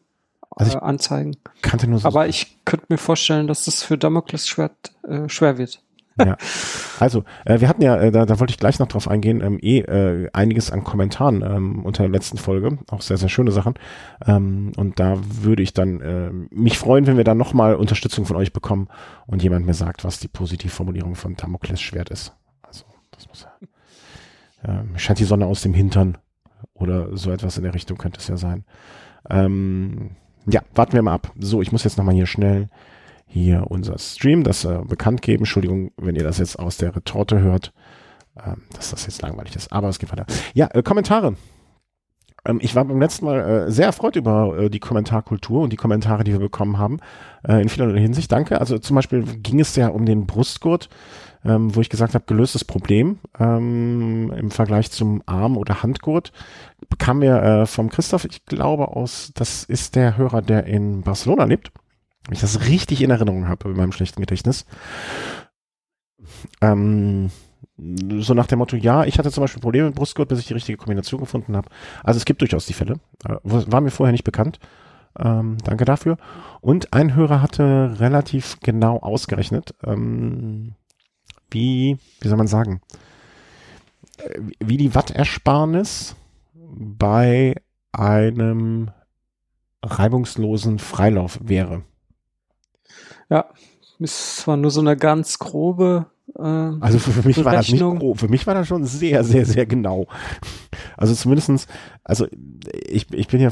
also 0.55 0.77
äh, 0.77 0.81
anzeigen. 0.81 1.35
Kannte 1.61 1.87
nur 1.87 1.99
so 1.99 2.07
Aber 2.07 2.27
ich 2.27 2.57
könnte 2.65 2.85
mir 2.89 2.97
vorstellen, 2.97 3.47
dass 3.47 3.65
das 3.65 3.83
für 3.83 3.97
Damoklesschwert 3.97 4.93
äh, 5.07 5.29
schwer 5.29 5.57
wird. 5.57 5.81
Ja. 6.17 6.37
Also, 6.97 7.25
äh, 7.43 7.59
wir 7.59 7.67
hatten 7.67 7.81
ja, 7.81 7.97
äh, 7.97 8.09
da, 8.09 8.25
da 8.25 8.39
wollte 8.39 8.51
ich 8.51 8.57
gleich 8.57 8.79
noch 8.79 8.87
drauf 8.87 9.09
eingehen, 9.09 9.41
ähm, 9.41 9.59
eh 9.61 9.79
äh, 9.79 10.29
einiges 10.31 10.71
an 10.71 10.85
Kommentaren 10.85 11.41
ähm, 11.41 11.83
unter 11.83 12.03
der 12.03 12.11
letzten 12.11 12.37
Folge, 12.37 12.77
auch 12.89 13.01
sehr, 13.01 13.17
sehr 13.17 13.27
schöne 13.27 13.51
Sachen. 13.51 13.73
Ähm, 14.25 14.71
und 14.77 14.97
da 14.99 15.17
würde 15.21 15.61
ich 15.61 15.73
dann 15.73 15.99
äh, 15.99 16.29
mich 16.51 16.77
freuen, 16.77 17.05
wenn 17.05 17.17
wir 17.17 17.25
da 17.25 17.35
nochmal 17.35 17.75
Unterstützung 17.75 18.25
von 18.25 18.37
euch 18.37 18.53
bekommen 18.53 18.87
und 19.27 19.43
jemand 19.43 19.65
mir 19.65 19.73
sagt, 19.73 20.05
was 20.05 20.19
die 20.19 20.29
Positivformulierung 20.29 21.15
von 21.15 21.35
Damokles 21.35 21.81
Schwert 21.81 22.09
ist. 22.09 22.33
Also, 22.61 22.85
das 23.11 23.27
muss 23.27 23.45
ja. 24.63 24.79
Äh, 24.79 24.97
scheint 24.97 25.19
die 25.19 25.25
Sonne 25.25 25.47
aus 25.47 25.63
dem 25.63 25.73
Hintern 25.73 26.17
oder 26.73 27.15
so 27.17 27.29
etwas 27.31 27.57
in 27.57 27.63
der 27.63 27.73
Richtung 27.73 27.97
könnte 27.97 28.19
es 28.19 28.27
ja 28.29 28.37
sein. 28.37 28.63
Ähm, 29.29 30.11
ja, 30.47 30.61
warten 30.73 30.93
wir 30.93 31.01
mal 31.01 31.13
ab. 31.13 31.31
So, 31.39 31.61
ich 31.61 31.71
muss 31.71 31.83
jetzt 31.83 31.97
nochmal 31.97 32.15
hier 32.15 32.25
schnell 32.25 32.69
hier 33.27 33.65
unser 33.69 33.97
Stream, 33.97 34.43
das 34.43 34.65
äh, 34.65 34.79
bekannt 34.87 35.21
geben. 35.21 35.41
Entschuldigung, 35.41 35.91
wenn 35.97 36.15
ihr 36.15 36.23
das 36.23 36.37
jetzt 36.37 36.57
aus 36.57 36.77
der 36.77 36.95
Retorte 36.95 37.39
hört, 37.39 37.73
ähm, 38.43 38.63
dass 38.75 38.91
das 38.91 39.05
jetzt 39.05 39.21
langweilig 39.21 39.55
ist. 39.55 39.71
Aber 39.71 39.89
es 39.89 39.99
geht 39.99 40.11
weiter. 40.11 40.25
Ja, 40.53 40.69
äh, 40.73 40.83
Kommentare. 40.83 41.35
Ähm, 42.45 42.59
ich 42.61 42.75
war 42.75 42.85
beim 42.85 42.99
letzten 42.99 43.25
Mal 43.25 43.39
äh, 43.39 43.71
sehr 43.71 43.87
erfreut 43.87 44.15
über 44.15 44.57
äh, 44.57 44.69
die 44.69 44.79
Kommentarkultur 44.79 45.61
und 45.61 45.73
die 45.73 45.77
Kommentare, 45.77 46.23
die 46.23 46.31
wir 46.31 46.39
bekommen 46.39 46.77
haben. 46.77 46.99
Äh, 47.47 47.61
in 47.61 47.69
vielerlei 47.69 47.99
Hinsicht. 47.99 48.31
Danke. 48.31 48.59
Also 48.59 48.77
zum 48.77 48.95
Beispiel 48.95 49.23
ging 49.23 49.59
es 49.59 49.75
ja 49.75 49.87
um 49.87 50.05
den 50.05 50.25
Brustgurt. 50.25 50.89
Ähm, 51.45 51.75
wo 51.75 51.81
ich 51.81 51.89
gesagt 51.89 52.15
habe, 52.15 52.25
gelöstes 52.25 52.65
Problem 52.65 53.19
ähm, 53.39 54.33
im 54.35 54.49
Vergleich 54.49 54.89
zum 54.89 55.21
Arm- 55.27 55.57
oder 55.57 55.83
Handgurt. 55.83 56.31
Bekam 56.89 57.19
mir 57.19 57.41
äh, 57.41 57.65
vom 57.67 57.89
Christoph, 57.89 58.25
ich 58.25 58.45
glaube 58.45 58.87
aus, 58.89 59.31
das 59.35 59.63
ist 59.63 59.95
der 59.95 60.17
Hörer, 60.17 60.41
der 60.41 60.65
in 60.65 61.03
Barcelona 61.03 61.43
lebt 61.43 61.71
wenn 62.25 62.33
ich 62.33 62.41
das 62.41 62.67
richtig 62.67 63.01
in 63.01 63.11
Erinnerung 63.11 63.47
habe 63.47 63.69
in 63.69 63.77
meinem 63.77 63.91
schlechten 63.91 64.21
Gedächtnis. 64.21 64.65
Ähm, 66.61 67.29
so 67.77 68.33
nach 68.33 68.47
dem 68.47 68.59
Motto, 68.59 68.75
ja, 68.75 69.03
ich 69.03 69.19
hatte 69.19 69.31
zum 69.31 69.41
Beispiel 69.41 69.61
Probleme 69.61 69.87
mit 69.87 69.95
Brustgurt, 69.95 70.29
bis 70.29 70.39
ich 70.39 70.47
die 70.47 70.53
richtige 70.53 70.77
Kombination 70.77 71.19
gefunden 71.19 71.55
habe. 71.55 71.69
Also 72.03 72.17
es 72.17 72.25
gibt 72.25 72.41
durchaus 72.41 72.65
die 72.65 72.73
Fälle. 72.73 72.99
Äh, 73.27 73.35
war 73.43 73.81
mir 73.81 73.91
vorher 73.91 74.11
nicht 74.11 74.23
bekannt. 74.23 74.59
Ähm, 75.17 75.57
danke 75.63 75.85
dafür. 75.85 76.17
Und 76.61 76.93
ein 76.93 77.15
Hörer 77.15 77.41
hatte 77.41 77.95
relativ 77.99 78.57
genau 78.61 78.97
ausgerechnet, 78.97 79.75
ähm, 79.85 80.73
wie, 81.55 81.97
wie 82.19 82.27
soll 82.27 82.37
man 82.37 82.47
sagen, 82.47 82.81
wie 84.59 84.77
die 84.77 84.93
Wattersparnis 84.93 86.15
bei 86.53 87.55
einem 87.91 88.91
reibungslosen 89.81 90.79
Freilauf 90.79 91.39
wäre. 91.41 91.83
Ja, 93.29 93.45
es 93.99 94.45
war 94.47 94.57
nur 94.57 94.71
so 94.71 94.81
eine 94.81 94.97
ganz 94.97 95.39
grobe. 95.39 96.07
Äh, 96.37 96.41
also 96.41 96.99
für, 96.99 97.11
für 97.11 97.27
mich 97.27 97.43
war 97.43 97.53
das 97.53 97.69
nicht 97.69 97.81
grob, 97.81 98.19
für 98.19 98.27
mich 98.27 98.45
war 98.45 98.53
das 98.53 98.67
schon 98.67 98.83
sehr, 98.83 99.23
sehr, 99.23 99.45
sehr 99.45 99.65
genau. 99.65 100.07
Also 100.97 101.13
zumindestens, 101.13 101.67
also 102.03 102.27
ich, 102.87 103.11
ich 103.13 103.27
bin 103.27 103.41
ja, 103.41 103.49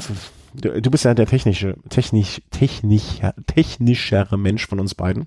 du, 0.54 0.82
du 0.82 0.90
bist 0.90 1.04
ja 1.04 1.14
der 1.14 1.26
technische, 1.26 1.76
technisch, 1.88 2.42
technisch, 2.50 3.20
technischere 3.46 4.38
Mensch 4.38 4.66
von 4.66 4.80
uns 4.80 4.94
beiden. 4.94 5.26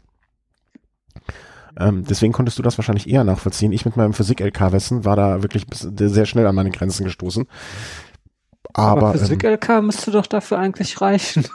Ähm, 1.80 2.06
deswegen 2.10 2.34
konntest 2.34 2.58
du 2.58 2.64
das 2.64 2.78
wahrscheinlich 2.78 3.10
eher 3.10 3.24
nachvollziehen. 3.24 3.72
Ich 3.72 3.86
mit 3.86 3.98
meinem 3.98 4.14
Physik-LK-Wissen 4.14 5.06
war 5.06 5.16
da 5.16 5.44
wirklich 5.44 5.66
sehr 5.72 6.26
schnell 6.26 6.48
an 6.48 6.56
meine 6.56 6.72
Grenzen 6.72 7.04
gestoßen. 7.04 7.48
Aber, 8.74 9.10
Aber 9.10 9.18
Physik-LK 9.18 9.70
ähm, 9.70 9.86
müsste 9.88 10.12
doch 10.12 10.28
dafür 10.28 10.60
eigentlich 10.60 11.00
reichen. 11.02 11.46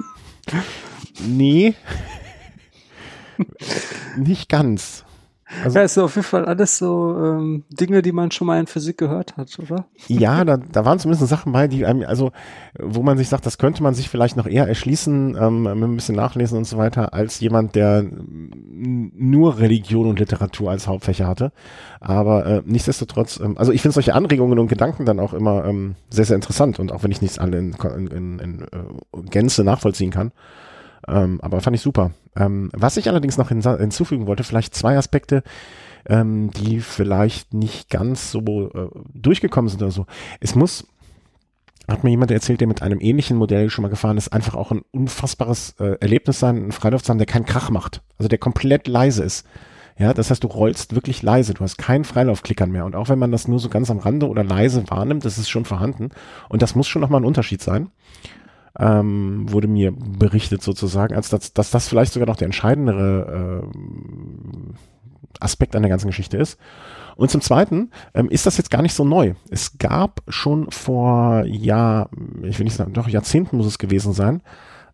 Nee, 1.20 1.74
nicht 4.16 4.48
ganz. 4.48 5.04
Also, 5.64 5.78
ja, 5.78 5.84
ist 5.84 5.99
auf 5.99 6.16
jeden 6.16 6.26
Fall 6.26 6.44
alles 6.44 6.78
so 6.78 7.16
ähm, 7.16 7.64
Dinge, 7.70 8.02
die 8.02 8.12
man 8.12 8.31
schon 8.31 8.46
mal 8.46 8.58
in 8.58 8.66
Physik 8.66 8.99
gehört 8.99 9.37
hat, 9.37 9.58
oder? 9.58 9.87
Ja, 10.08 10.44
da, 10.44 10.56
da 10.56 10.84
waren 10.84 10.99
zumindest 10.99 11.28
Sachen 11.28 11.52
bei, 11.52 11.69
die 11.69 11.84
einem, 11.87 12.04
also 12.06 12.32
wo 12.78 13.02
man 13.02 13.19
sich 13.19 13.28
sagt, 13.28 13.46
das 13.46 13.58
könnte 13.58 13.82
man 13.82 13.94
sich 13.94 14.08
vielleicht 14.08 14.37
noch 14.37 14.46
eher 14.46 14.66
erschließen, 14.66 15.37
ähm, 15.40 15.62
mit 15.62 15.75
ein 15.75 15.94
bisschen 15.96 16.16
nachlesen 16.16 16.58
und 16.58 16.64
so 16.64 16.78
weiter, 16.78 17.12
als 17.14 17.40
jemand, 17.40 17.75
der 17.75 18.04
nur 18.04 19.58
Religion 19.58 20.08
und 20.08 20.19
Literatur 20.19 20.70
als 20.70 20.87
Hauptfächer 20.87 21.26
hatte. 21.26 21.52
Aber 22.00 22.46
äh, 22.46 22.62
nichtsdestotrotz, 22.64 23.38
ähm, 23.40 23.58
also 23.58 23.72
ich 23.72 23.82
finde 23.82 23.94
solche 23.94 24.14
Anregungen 24.14 24.58
und 24.58 24.69
Gedanken 24.69 25.05
dann 25.05 25.20
auch 25.20 25.34
immer 25.34 25.64
ähm, 25.64 25.94
sehr, 26.10 26.25
sehr 26.25 26.37
interessant 26.37 26.78
und 26.78 26.93
auch 26.93 27.02
wenn 27.02 27.10
ich 27.12 27.22
nicht 27.22 27.38
alle 27.38 27.58
in, 27.58 27.75
in, 27.75 28.06
in, 28.06 28.38
in 28.38 28.62
äh, 28.62 29.22
Gänze 29.31 29.64
nachvollziehen 29.64 30.10
kann. 30.10 30.32
Ähm, 31.08 31.40
aber 31.40 31.60
fand 31.60 31.76
ich 31.76 31.82
super. 31.82 32.12
Ähm, 32.37 32.70
was 32.72 32.96
ich 32.96 33.08
allerdings 33.08 33.38
noch 33.38 33.49
hinzufügen 33.49 34.26
wollte, 34.26 34.44
vielleicht 34.44 34.75
zwei 34.75 34.96
Aspekte, 34.96 35.43
ähm, 36.08 36.50
die 36.50 36.81
vielleicht 36.81 37.54
nicht 37.54 37.90
ganz 37.90 38.31
so 38.31 38.70
äh, 38.75 38.88
durchgekommen 39.14 39.69
sind 39.69 39.82
oder 39.82 39.90
so. 39.90 40.06
Es 40.40 40.54
muss, 40.54 40.87
hat 41.88 42.04
mir 42.04 42.10
jemand 42.10 42.31
erzählt, 42.31 42.60
der 42.60 42.69
mit 42.69 42.82
einem 42.82 43.00
ähnlichen 43.00 43.37
Modell 43.37 43.70
schon 43.70 43.82
mal 43.82 43.88
gefahren 43.88 44.16
ist, 44.16 44.32
einfach 44.32 44.54
auch 44.54 44.70
ein 44.70 44.82
unfassbares 44.93 45.76
äh, 45.78 45.96
Erlebnis 46.00 46.38
sein, 46.38 46.69
ein 46.69 46.72
Freilauf 46.72 47.05
sein, 47.05 47.19
der 47.19 47.26
keinen 47.26 47.46
Krach 47.46 47.70
macht. 47.70 48.02
Also 48.19 48.28
der 48.28 48.38
komplett 48.38 48.88
leise 48.88 49.22
ist. 49.22 49.46
Ja, 49.98 50.14
das 50.14 50.31
heißt, 50.31 50.43
du 50.43 50.48
rollst 50.48 50.94
wirklich 50.94 51.22
leise, 51.22 51.52
du 51.52 51.60
hast 51.60 51.76
keinen 51.76 52.05
Freilaufklickern 52.05 52.70
mehr. 52.70 52.87
Und 52.87 52.96
auch 52.96 53.10
wenn 53.10 53.19
man 53.19 53.31
das 53.31 53.46
nur 53.46 53.58
so 53.58 53.69
ganz 53.69 53.90
am 53.90 53.98
Rande 53.98 54.26
oder 54.26 54.43
leise 54.43 54.84
wahrnimmt, 54.88 55.25
das 55.25 55.37
ist 55.37 55.50
schon 55.50 55.66
vorhanden. 55.66 56.10
Und 56.48 56.62
das 56.62 56.75
muss 56.75 56.88
schon 56.88 57.02
nochmal 57.02 57.20
ein 57.20 57.26
Unterschied 57.26 57.60
sein 57.60 57.90
ähm, 58.78 59.50
wurde 59.50 59.69
mir 59.69 59.93
berichtet 59.93 60.62
sozusagen, 60.62 61.14
als 61.14 61.29
dass, 61.29 61.52
dass 61.52 61.70
das 61.70 61.88
vielleicht 61.88 62.12
sogar 62.12 62.29
noch 62.29 62.36
der 62.36 62.46
entscheidendere 62.46 63.62
äh, 63.62 64.74
Aspekt 65.41 65.76
an 65.76 65.82
der 65.82 65.91
ganzen 65.91 66.08
Geschichte 66.08 66.36
ist. 66.36 66.58
Und 67.17 67.31
zum 67.31 67.41
Zweiten 67.41 67.91
ähm, 68.14 68.29
ist 68.31 68.46
das 68.46 68.56
jetzt 68.56 68.70
gar 68.70 68.82
nicht 68.82 68.94
so 68.94 69.05
neu. 69.05 69.34
Es 69.50 69.79
gab 69.79 70.22
schon 70.29 70.70
vor 70.70 71.44
Jahr, 71.46 72.10
ich 72.43 72.58
will 72.58 72.64
nicht 72.64 72.76
sagen, 72.76 72.93
doch 72.93 73.08
Jahrzehnten 73.08 73.56
muss 73.56 73.67
es 73.67 73.79
gewesen 73.79 74.12
sein, 74.12 74.43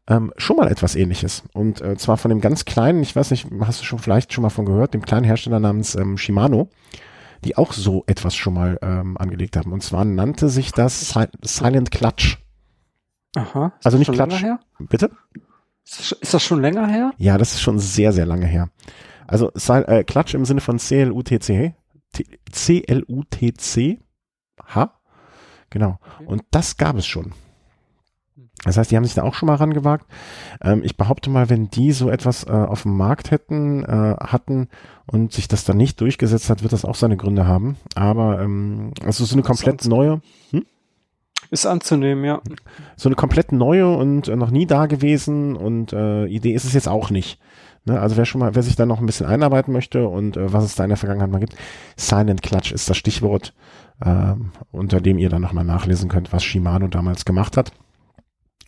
ähm, 0.08 0.32
schon 0.36 0.56
mal 0.56 0.68
etwas 0.68 0.96
ähnliches. 0.96 1.44
Und 1.52 1.80
äh, 1.80 1.96
zwar 1.96 2.16
von 2.16 2.30
dem 2.30 2.40
ganz 2.40 2.64
kleinen, 2.64 3.02
ich 3.02 3.14
weiß 3.14 3.30
nicht, 3.30 3.46
hast 3.60 3.80
du 3.80 3.84
schon 3.84 3.98
vielleicht 3.98 4.32
schon 4.32 4.42
mal 4.42 4.50
von 4.50 4.64
gehört, 4.64 4.94
dem 4.94 5.04
kleinen 5.04 5.24
Hersteller 5.24 5.60
namens 5.60 5.94
ähm, 5.94 6.18
Shimano, 6.18 6.70
die 7.44 7.56
auch 7.56 7.72
so 7.72 8.04
etwas 8.06 8.34
schon 8.34 8.54
mal 8.54 8.78
ähm, 8.82 9.16
angelegt 9.18 9.56
haben. 9.56 9.72
Und 9.72 9.82
zwar 9.82 10.04
nannte 10.04 10.48
sich 10.48 10.72
das 10.72 11.14
Silent 11.42 11.90
Clutch. 11.90 12.38
Aha. 13.36 13.72
Ist 13.78 13.86
also 13.86 13.98
nicht 13.98 14.12
Klatsch. 14.12 14.42
Her? 14.42 14.60
Bitte? 14.78 15.10
Ist 15.84 16.34
das 16.34 16.42
schon 16.42 16.60
länger 16.60 16.86
her? 16.86 17.12
Ja, 17.16 17.38
das 17.38 17.54
ist 17.54 17.60
schon 17.60 17.78
sehr, 17.78 18.12
sehr 18.12 18.26
lange 18.26 18.46
her. 18.46 18.68
Also 19.26 19.50
äh, 19.52 20.04
Klatsch 20.04 20.34
im 20.34 20.44
Sinne 20.44 20.60
von 20.60 20.78
C-L-U-T-C. 20.78 21.74
C-L-U-T-C. 22.50 23.98
H. 24.66 25.00
Genau. 25.70 25.98
Okay. 26.16 26.26
Und 26.26 26.42
das 26.50 26.76
gab 26.76 26.96
es 26.96 27.06
schon. 27.06 27.32
Das 28.64 28.76
heißt, 28.76 28.90
die 28.90 28.96
haben 28.96 29.04
sich 29.04 29.14
da 29.14 29.22
auch 29.22 29.34
schon 29.34 29.46
mal 29.46 29.54
rangewagt. 29.54 30.06
Ähm, 30.62 30.82
ich 30.84 30.96
behaupte 30.96 31.30
mal, 31.30 31.48
wenn 31.48 31.70
die 31.70 31.92
so 31.92 32.10
etwas 32.10 32.44
äh, 32.44 32.50
auf 32.50 32.82
dem 32.82 32.96
Markt 32.96 33.30
hätten, 33.30 33.84
äh, 33.84 34.16
hatten 34.18 34.68
und 35.06 35.32
sich 35.32 35.46
das 35.46 35.64
dann 35.64 35.76
nicht 35.76 36.00
durchgesetzt 36.00 36.50
hat, 36.50 36.62
wird 36.62 36.72
das 36.72 36.84
auch 36.84 36.96
seine 36.96 37.16
Gründe 37.16 37.46
haben. 37.46 37.76
Aber 37.94 38.40
ähm, 38.40 38.92
also 39.04 39.24
so 39.24 39.34
eine 39.34 39.42
komplett 39.42 39.84
neue. 39.84 40.20
Hm? 40.50 40.66
Ist 41.50 41.66
anzunehmen, 41.66 42.24
ja. 42.24 42.40
So 42.96 43.08
eine 43.08 43.16
komplett 43.16 43.52
neue 43.52 43.88
und 43.88 44.28
äh, 44.28 44.36
noch 44.36 44.50
nie 44.50 44.66
da 44.66 44.86
gewesen 44.86 45.56
und 45.56 45.92
äh, 45.92 46.26
Idee 46.26 46.52
ist 46.52 46.64
es 46.64 46.74
jetzt 46.74 46.88
auch 46.88 47.10
nicht. 47.10 47.40
Ne? 47.86 47.98
Also 47.98 48.16
wer 48.16 48.26
schon 48.26 48.40
mal, 48.40 48.54
wer 48.54 48.62
sich 48.62 48.76
da 48.76 48.84
noch 48.86 49.00
ein 49.00 49.06
bisschen 49.06 49.26
einarbeiten 49.26 49.72
möchte 49.72 50.08
und 50.08 50.36
äh, 50.36 50.52
was 50.52 50.64
es 50.64 50.74
da 50.74 50.84
in 50.84 50.90
der 50.90 50.98
Vergangenheit 50.98 51.30
mal 51.30 51.38
gibt, 51.38 51.56
Silent 51.96 52.42
Clutch 52.42 52.72
ist 52.72 52.90
das 52.90 52.98
Stichwort, 52.98 53.54
äh, 54.04 54.34
unter 54.70 55.00
dem 55.00 55.18
ihr 55.18 55.30
dann 55.30 55.42
nochmal 55.42 55.64
nachlesen 55.64 56.10
könnt, 56.10 56.32
was 56.32 56.44
Shimano 56.44 56.88
damals 56.88 57.24
gemacht 57.24 57.56
hat. 57.56 57.72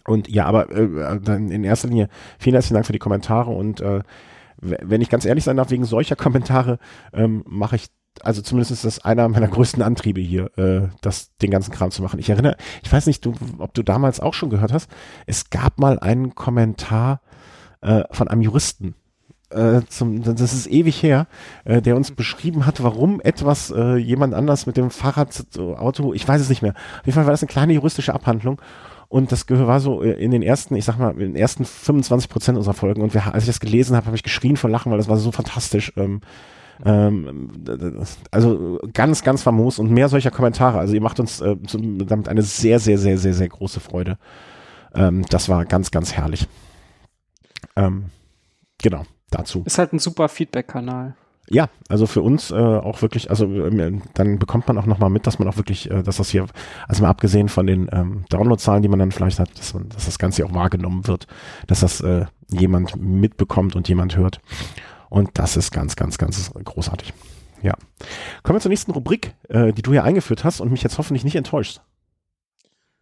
Und 0.07 0.29
ja, 0.29 0.47
aber 0.47 0.71
äh, 0.71 1.21
dann 1.21 1.51
in 1.51 1.65
erster 1.65 1.89
Linie 1.89 2.09
vielen 2.39 2.55
herzlichen 2.55 2.75
Dank 2.75 2.87
für 2.87 2.95
die 2.95 2.99
Kommentare 2.99 3.51
und 3.51 3.81
äh, 3.83 4.01
wenn 4.63 5.01
ich 5.01 5.09
ganz 5.09 5.25
ehrlich 5.25 5.45
sein 5.45 5.57
darf, 5.57 5.71
wegen 5.71 5.85
solcher 5.85 6.17
Kommentare 6.17 6.79
ähm, 7.13 7.45
mache 7.47 7.77
ich 7.77 7.89
also 8.23 8.43
zumindest 8.43 8.71
ist 8.71 8.85
das 8.85 9.05
einer 9.05 9.29
meiner 9.29 9.49
größten 9.49 9.83
Antriebe 9.83 10.21
hier, 10.21 10.51
äh, 10.59 10.89
das 11.01 11.37
den 11.39 11.51
ganzen 11.51 11.73
Kram 11.73 11.91
zu 11.91 12.03
machen. 12.03 12.19
Ich 12.19 12.31
erinnere, 12.31 12.57
ich 12.83 12.93
weiß 12.93 13.07
nicht, 13.07 13.25
du, 13.25 13.35
ob 13.59 13.75
du 13.75 13.83
damals 13.83 14.21
auch 14.21 14.35
schon 14.35 14.51
gehört 14.51 14.73
hast, 14.73 14.91
es 15.27 15.51
gab 15.51 15.79
mal 15.79 15.99
einen 15.99 16.35
Kommentar 16.35 17.21
äh, 17.81 18.05
von 18.11 18.29
einem 18.29 18.43
Juristen, 18.43 18.95
äh, 19.51 19.81
zum, 19.89 20.23
das 20.23 20.53
ist 20.53 20.67
ewig 20.69 21.03
her, 21.03 21.27
äh, 21.65 21.83
der 21.83 21.97
uns 21.97 22.13
beschrieben 22.13 22.67
hat, 22.67 22.83
warum 22.83 23.21
etwas 23.21 23.71
äh, 23.71 23.97
jemand 23.97 24.35
anders 24.35 24.67
mit 24.67 24.77
dem 24.77 24.91
Fahrrad, 24.91 25.45
Auto, 25.59 26.13
ich 26.13 26.27
weiß 26.27 26.41
es 26.41 26.49
nicht 26.49 26.63
mehr. 26.63 26.75
Auf 27.01 27.07
jeden 27.07 27.15
Fall 27.15 27.27
war 27.27 27.33
das 27.33 27.43
eine 27.43 27.49
kleine 27.49 27.73
juristische 27.73 28.15
Abhandlung 28.15 28.61
und 29.09 29.33
das 29.33 29.49
war 29.49 29.81
so 29.81 30.03
äh, 30.03 30.13
in 30.13 30.31
den 30.31 30.43
ersten, 30.43 30.77
ich 30.77 30.85
sag 30.85 30.99
mal, 30.99 31.13
in 31.13 31.19
den 31.33 31.37
ersten 31.37 31.65
25 31.65 32.31
Prozent 32.31 32.59
unserer 32.59 32.75
Folgen 32.75 33.03
und 33.03 33.13
wir, 33.13 33.35
als 33.35 33.45
ich 33.45 33.49
das 33.49 33.61
gelesen 33.61 33.97
habe, 33.97 34.07
habe 34.07 34.17
ich 34.17 34.23
geschrien 34.23 34.57
vor 34.57 34.71
Lachen, 34.71 34.93
weil 34.93 34.99
das 34.99 35.09
war 35.09 35.17
so 35.17 35.33
fantastisch. 35.33 35.93
Ähm, 35.97 36.21
ähm, 36.85 37.51
also 38.31 38.79
ganz, 38.93 39.23
ganz 39.23 39.43
famos 39.43 39.79
und 39.79 39.91
mehr 39.91 40.09
solcher 40.09 40.31
Kommentare. 40.31 40.79
Also 40.79 40.95
ihr 40.95 41.03
macht 41.03 41.21
uns 41.21 41.41
äh, 41.41 41.57
damit 41.63 42.29
eine 42.29 42.43
sehr, 42.43 42.79
sehr, 42.79 42.99
sehr, 42.99 43.19
sehr, 43.19 43.35
sehr 43.35 43.49
große 43.49 43.81
Freude. 43.81 44.19
Ähm, 44.95 45.25
das 45.29 45.49
war 45.49 45.65
ganz, 45.65 45.91
ganz 45.91 46.13
herrlich. 46.13 46.49
Ähm, 47.77 48.07
genau, 48.83 49.05
dazu. 49.31 49.63
Ist 49.65 49.79
halt 49.79 49.93
ein 49.93 49.99
super 49.99 50.29
Feedback-Kanal. 50.29 51.15
Ja, 51.53 51.69
also 51.89 52.07
für 52.07 52.23
uns 52.23 52.53
äh, 52.53 52.55
auch 52.55 53.03
wirklich, 53.03 53.29
also 53.29 53.45
äh, 53.45 53.99
dann 54.15 54.39
bekommt 54.39 54.69
man 54.69 54.79
auch 54.79 54.87
nochmal 54.87 55.11
mit, 55.11 55.27
dass 55.27 55.41
man 55.41 55.49
auch 55.49 55.57
wirklich, 55.57 55.91
äh, 55.91 56.05
dass 56.05 56.19
das 56.19 56.31
hier, 56.31 56.47
also 56.87 57.03
mal 57.03 57.09
abgesehen 57.09 57.49
von 57.49 57.67
den 57.67 57.89
ähm, 57.93 58.25
Downloadzahlen, 58.29 58.83
die 58.83 58.89
man 58.89 59.01
dann 59.01 59.11
vielleicht 59.11 59.41
hat, 59.41 59.59
dass, 59.59 59.75
man, 59.75 59.89
dass 59.89 60.05
das 60.05 60.21
Ganze 60.21 60.47
auch 60.47 60.55
wahrgenommen 60.55 61.09
wird, 61.09 61.27
dass 61.67 61.81
das 61.81 62.01
äh, 62.03 62.27
jemand 62.53 62.95
mitbekommt 62.97 63.75
und 63.75 63.89
jemand 63.89 64.17
hört. 64.17 64.41
Und 65.11 65.31
das 65.35 65.57
ist 65.57 65.73
ganz, 65.73 65.97
ganz, 65.97 66.17
ganz 66.17 66.51
großartig. 66.65 67.13
Ja. 67.63 67.75
Kommen 68.43 68.57
wir 68.57 68.61
zur 68.61 68.71
nächsten 68.71 68.93
Rubrik, 68.93 69.35
äh, 69.49 69.73
die 69.73 69.83
du 69.83 69.91
hier 69.91 70.05
eingeführt 70.05 70.45
hast 70.45 70.61
und 70.61 70.71
mich 70.71 70.83
jetzt 70.83 70.97
hoffentlich 70.97 71.25
nicht 71.25 71.37
enttäuscht. 71.37 71.83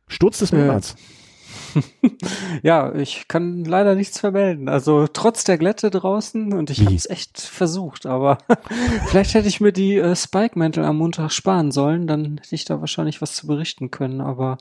Sturz 0.08 0.38
des 0.38 0.52
äh, 0.52 0.56
Monats. 0.56 0.96
ja, 2.62 2.94
ich 2.94 3.28
kann 3.28 3.64
leider 3.64 3.94
nichts 3.94 4.18
vermelden. 4.20 4.68
Also 4.68 5.06
trotz 5.06 5.44
der 5.44 5.58
Glätte 5.58 5.90
draußen 5.90 6.52
und 6.52 6.70
ich 6.70 6.84
habe 6.84 6.94
es 6.94 7.08
echt 7.08 7.40
versucht, 7.40 8.06
aber 8.06 8.38
vielleicht 9.06 9.34
hätte 9.34 9.48
ich 9.48 9.60
mir 9.60 9.72
die 9.72 9.96
äh, 9.96 10.16
Spike-Mäntel 10.16 10.84
am 10.84 10.98
Montag 10.98 11.32
sparen 11.32 11.70
sollen, 11.70 12.06
dann 12.06 12.38
hätte 12.38 12.54
ich 12.54 12.64
da 12.64 12.80
wahrscheinlich 12.80 13.20
was 13.22 13.34
zu 13.34 13.46
berichten 13.46 13.90
können. 13.90 14.20
Aber 14.20 14.58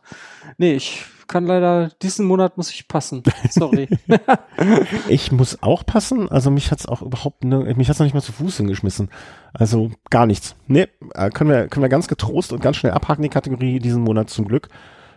nee, 0.58 0.74
ich 0.74 1.06
kann 1.28 1.46
leider, 1.46 1.90
diesen 2.02 2.26
Monat 2.26 2.58
muss 2.58 2.72
ich 2.72 2.88
passen. 2.88 3.24
Sorry. 3.50 3.90
ich 5.10 5.32
muss 5.32 5.62
auch 5.62 5.86
passen. 5.86 6.30
Also 6.30 6.50
mich 6.52 6.72
hat's 6.72 6.86
auch 6.86 7.02
überhaupt, 7.02 7.44
ne, 7.44 7.74
mich 7.76 7.90
hat's 7.90 8.00
noch 8.00 8.06
nicht 8.06 8.14
mal 8.14 8.22
zu 8.22 8.32
Fuß 8.32 8.58
hingeschmissen. 8.58 9.10
Also 9.54 9.92
gar 10.10 10.26
nichts. 10.26 10.56
Nee, 10.68 10.88
äh, 11.14 11.30
können 11.30 11.50
wir, 11.50 11.68
können 11.68 11.84
wir 11.84 11.90
ganz 11.90 12.08
getrost 12.08 12.54
und 12.54 12.62
ganz 12.62 12.78
schnell 12.78 12.94
abhaken, 12.94 13.24
die 13.24 13.30
Kategorie 13.30 13.80
diesen 13.80 14.04
Monat 14.04 14.30
zum 14.30 14.48
Glück. 14.48 14.70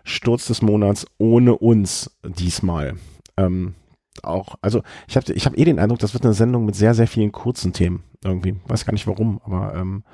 Sturz 0.04 0.46
des 0.46 0.62
Monats 0.62 1.06
ohne 1.18 1.56
uns 1.56 2.10
diesmal. 2.24 2.94
Ähm, 3.36 3.74
auch, 4.22 4.56
also 4.60 4.82
ich 5.08 5.16
habe 5.16 5.32
ich 5.32 5.46
hab 5.46 5.56
eh 5.56 5.64
den 5.64 5.78
Eindruck, 5.78 5.98
das 6.00 6.14
wird 6.14 6.24
eine 6.24 6.34
Sendung 6.34 6.64
mit 6.64 6.74
sehr, 6.74 6.94
sehr 6.94 7.06
vielen 7.06 7.32
kurzen 7.32 7.72
Themen 7.72 8.02
irgendwie. 8.24 8.56
Weiß 8.66 8.84
gar 8.84 8.92
nicht 8.92 9.06
warum, 9.06 9.40
aber 9.44 9.74
ähm, 9.74 10.04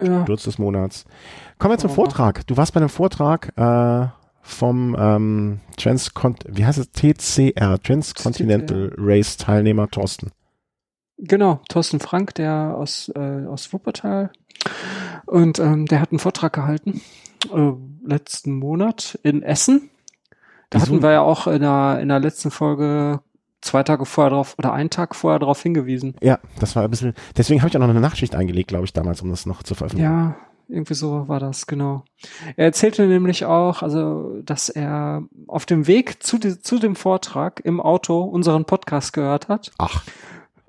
ja. 0.00 0.22
Sturz 0.22 0.44
des 0.44 0.58
Monats. 0.58 1.04
Kommen 1.58 1.74
wir 1.74 1.78
zum 1.78 1.90
Vortrag. 1.90 2.46
Du 2.46 2.56
warst 2.56 2.72
bei 2.72 2.80
einem 2.80 2.88
Vortrag 2.88 3.56
äh, 3.56 4.08
vom 4.42 4.96
ähm, 4.98 5.60
Transcont 5.76 6.44
wie 6.48 6.66
heißt 6.66 6.78
es? 6.78 6.90
TCR, 6.92 7.80
Transcontinental. 7.80 8.92
Race 8.98 9.36
Teilnehmer 9.36 9.88
Thorsten. 9.88 10.30
Genau, 11.16 11.60
Thorsten 11.68 12.00
Frank, 12.00 12.34
der 12.34 12.74
aus, 12.76 13.10
äh, 13.14 13.46
aus 13.46 13.72
Wuppertal. 13.72 14.32
Und 15.26 15.58
ähm, 15.58 15.86
der 15.86 16.00
hat 16.00 16.10
einen 16.10 16.18
Vortrag 16.18 16.52
gehalten 16.52 17.00
äh, 17.52 17.72
letzten 18.04 18.52
Monat 18.58 19.18
in 19.22 19.42
Essen. 19.42 19.90
Da 20.70 20.78
Wieso? 20.78 20.92
hatten 20.92 21.02
wir 21.02 21.12
ja 21.12 21.20
auch 21.22 21.46
in 21.46 21.60
der, 21.60 21.98
in 22.00 22.08
der 22.08 22.20
letzten 22.20 22.50
Folge 22.50 23.20
zwei 23.60 23.82
Tage 23.82 24.04
vorher 24.04 24.30
drauf 24.30 24.54
oder 24.58 24.72
einen 24.72 24.90
Tag 24.90 25.14
vorher 25.14 25.38
darauf 25.38 25.62
hingewiesen. 25.62 26.16
Ja, 26.22 26.38
das 26.58 26.76
war 26.76 26.84
ein 26.84 26.90
bisschen, 26.90 27.14
deswegen 27.36 27.60
habe 27.60 27.68
ich 27.68 27.76
auch 27.76 27.80
noch 27.80 27.88
eine 27.88 28.00
Nachschicht 28.00 28.34
eingelegt, 28.34 28.68
glaube 28.68 28.84
ich, 28.84 28.92
damals, 28.92 29.22
um 29.22 29.30
das 29.30 29.46
noch 29.46 29.62
zu 29.62 29.74
veröffentlichen. 29.74 30.12
Ja, 30.12 30.36
irgendwie 30.68 30.94
so 30.94 31.28
war 31.28 31.40
das, 31.40 31.66
genau. 31.66 32.04
Er 32.56 32.66
erzählte 32.66 33.06
nämlich 33.06 33.44
auch, 33.44 33.82
also, 33.82 34.40
dass 34.42 34.68
er 34.68 35.22
auf 35.46 35.66
dem 35.66 35.86
Weg 35.86 36.22
zu, 36.22 36.38
die, 36.38 36.58
zu 36.58 36.78
dem 36.78 36.96
Vortrag 36.96 37.60
im 37.64 37.80
Auto 37.80 38.20
unseren 38.20 38.64
Podcast 38.64 39.12
gehört 39.12 39.48
hat. 39.48 39.72
Ach. 39.78 40.04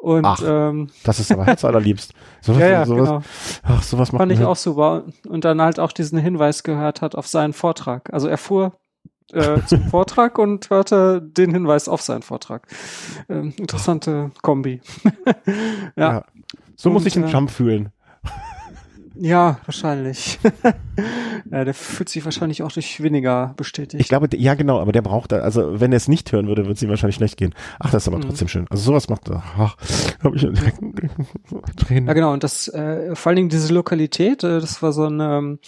Und 0.05 0.23
Ach, 0.23 0.39
ähm, 0.45 0.89
das 1.03 1.19
ist 1.19 1.31
aber 1.31 1.47
herzallerliebst. 1.47 2.13
Sowas, 2.41 2.61
ja, 2.61 2.67
ja, 2.67 2.85
sowas, 2.85 3.07
genau. 3.07 3.21
Ach, 3.63 3.81
sowas 3.81 4.11
macht 4.11 4.19
Fand 4.19 4.31
ich 4.31 4.43
auch 4.43 4.55
super. 4.55 5.05
Und 5.27 5.45
dann 5.45 5.59
halt 5.59 5.79
auch 5.79 5.91
diesen 5.91 6.19
Hinweis 6.19 6.61
gehört 6.61 7.01
hat 7.01 7.15
auf 7.15 7.25
seinen 7.25 7.53
Vortrag. 7.53 8.13
Also 8.13 8.27
er 8.27 8.37
fuhr 8.37 8.73
äh, 9.33 9.61
zum 9.65 9.81
Vortrag 9.89 10.37
und 10.37 10.69
hörte 10.69 11.23
den 11.23 11.51
Hinweis 11.51 11.89
auf 11.89 12.03
seinen 12.03 12.21
Vortrag. 12.21 12.67
Ähm, 13.29 13.55
interessante 13.57 14.29
Kombi. 14.43 14.79
ja. 15.95 16.13
ja. 16.13 16.25
So 16.75 16.89
und, 16.89 16.93
muss 16.93 17.07
ich 17.07 17.15
einen 17.15 17.25
äh, 17.25 17.31
Jump 17.31 17.49
fühlen. 17.49 17.89
Ja, 19.17 19.59
wahrscheinlich. 19.65 20.39
ja, 21.51 21.63
der 21.63 21.73
fühlt 21.73 22.09
sich 22.09 22.25
wahrscheinlich 22.25 22.63
auch 22.63 22.71
durch 22.71 23.01
weniger 23.01 23.53
bestätigt. 23.57 24.01
Ich 24.01 24.09
glaube, 24.09 24.27
ja 24.35 24.55
genau, 24.55 24.79
aber 24.79 24.91
der 24.91 25.01
braucht, 25.01 25.33
also 25.33 25.79
wenn 25.79 25.91
er 25.93 25.97
es 25.97 26.07
nicht 26.07 26.31
hören 26.31 26.47
würde, 26.47 26.63
würde 26.63 26.73
es 26.73 26.81
ihm 26.83 26.89
wahrscheinlich 26.89 27.15
schlecht 27.15 27.37
gehen. 27.37 27.53
Ach, 27.79 27.91
das 27.91 28.03
ist 28.03 28.07
aber 28.07 28.17
mhm. 28.17 28.23
trotzdem 28.23 28.47
schön. 28.47 28.65
Also 28.69 28.83
sowas 28.83 29.09
macht, 29.09 29.29
ach, 29.31 29.77
habe 30.23 30.35
ich 30.35 30.41
Tränen. 31.77 32.07
Ja 32.07 32.13
genau, 32.13 32.33
und 32.33 32.43
das, 32.43 32.67
äh, 32.67 33.15
vor 33.15 33.29
allen 33.29 33.37
Dingen 33.37 33.49
diese 33.49 33.73
Lokalität, 33.73 34.43
äh, 34.43 34.59
das 34.59 34.81
war 34.81 34.91
so 34.91 35.05
ein, 35.05 35.19
ähm, 35.19 35.59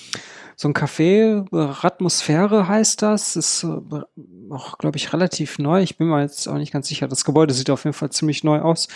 so 0.56 0.68
ein 0.68 0.74
Café, 0.74 1.46
Atmosphäre 1.86 2.68
heißt 2.68 3.04
das, 3.04 3.36
ist 3.36 3.64
äh, 3.64 4.02
auch, 4.50 4.78
glaube 4.80 4.98
ich, 4.98 5.14
relativ 5.14 5.60
neu. 5.60 5.82
Ich 5.82 5.98
bin 5.98 6.08
mir 6.08 6.22
jetzt 6.22 6.48
auch 6.48 6.58
nicht 6.58 6.74
ganz 6.74 6.88
sicher. 6.88 7.08
Das 7.08 7.26
Gebäude 7.26 7.54
sieht 7.54 7.70
auf 7.70 7.84
jeden 7.84 7.94
Fall 7.94 8.10
ziemlich 8.10 8.44
neu 8.44 8.60
aus 8.60 8.88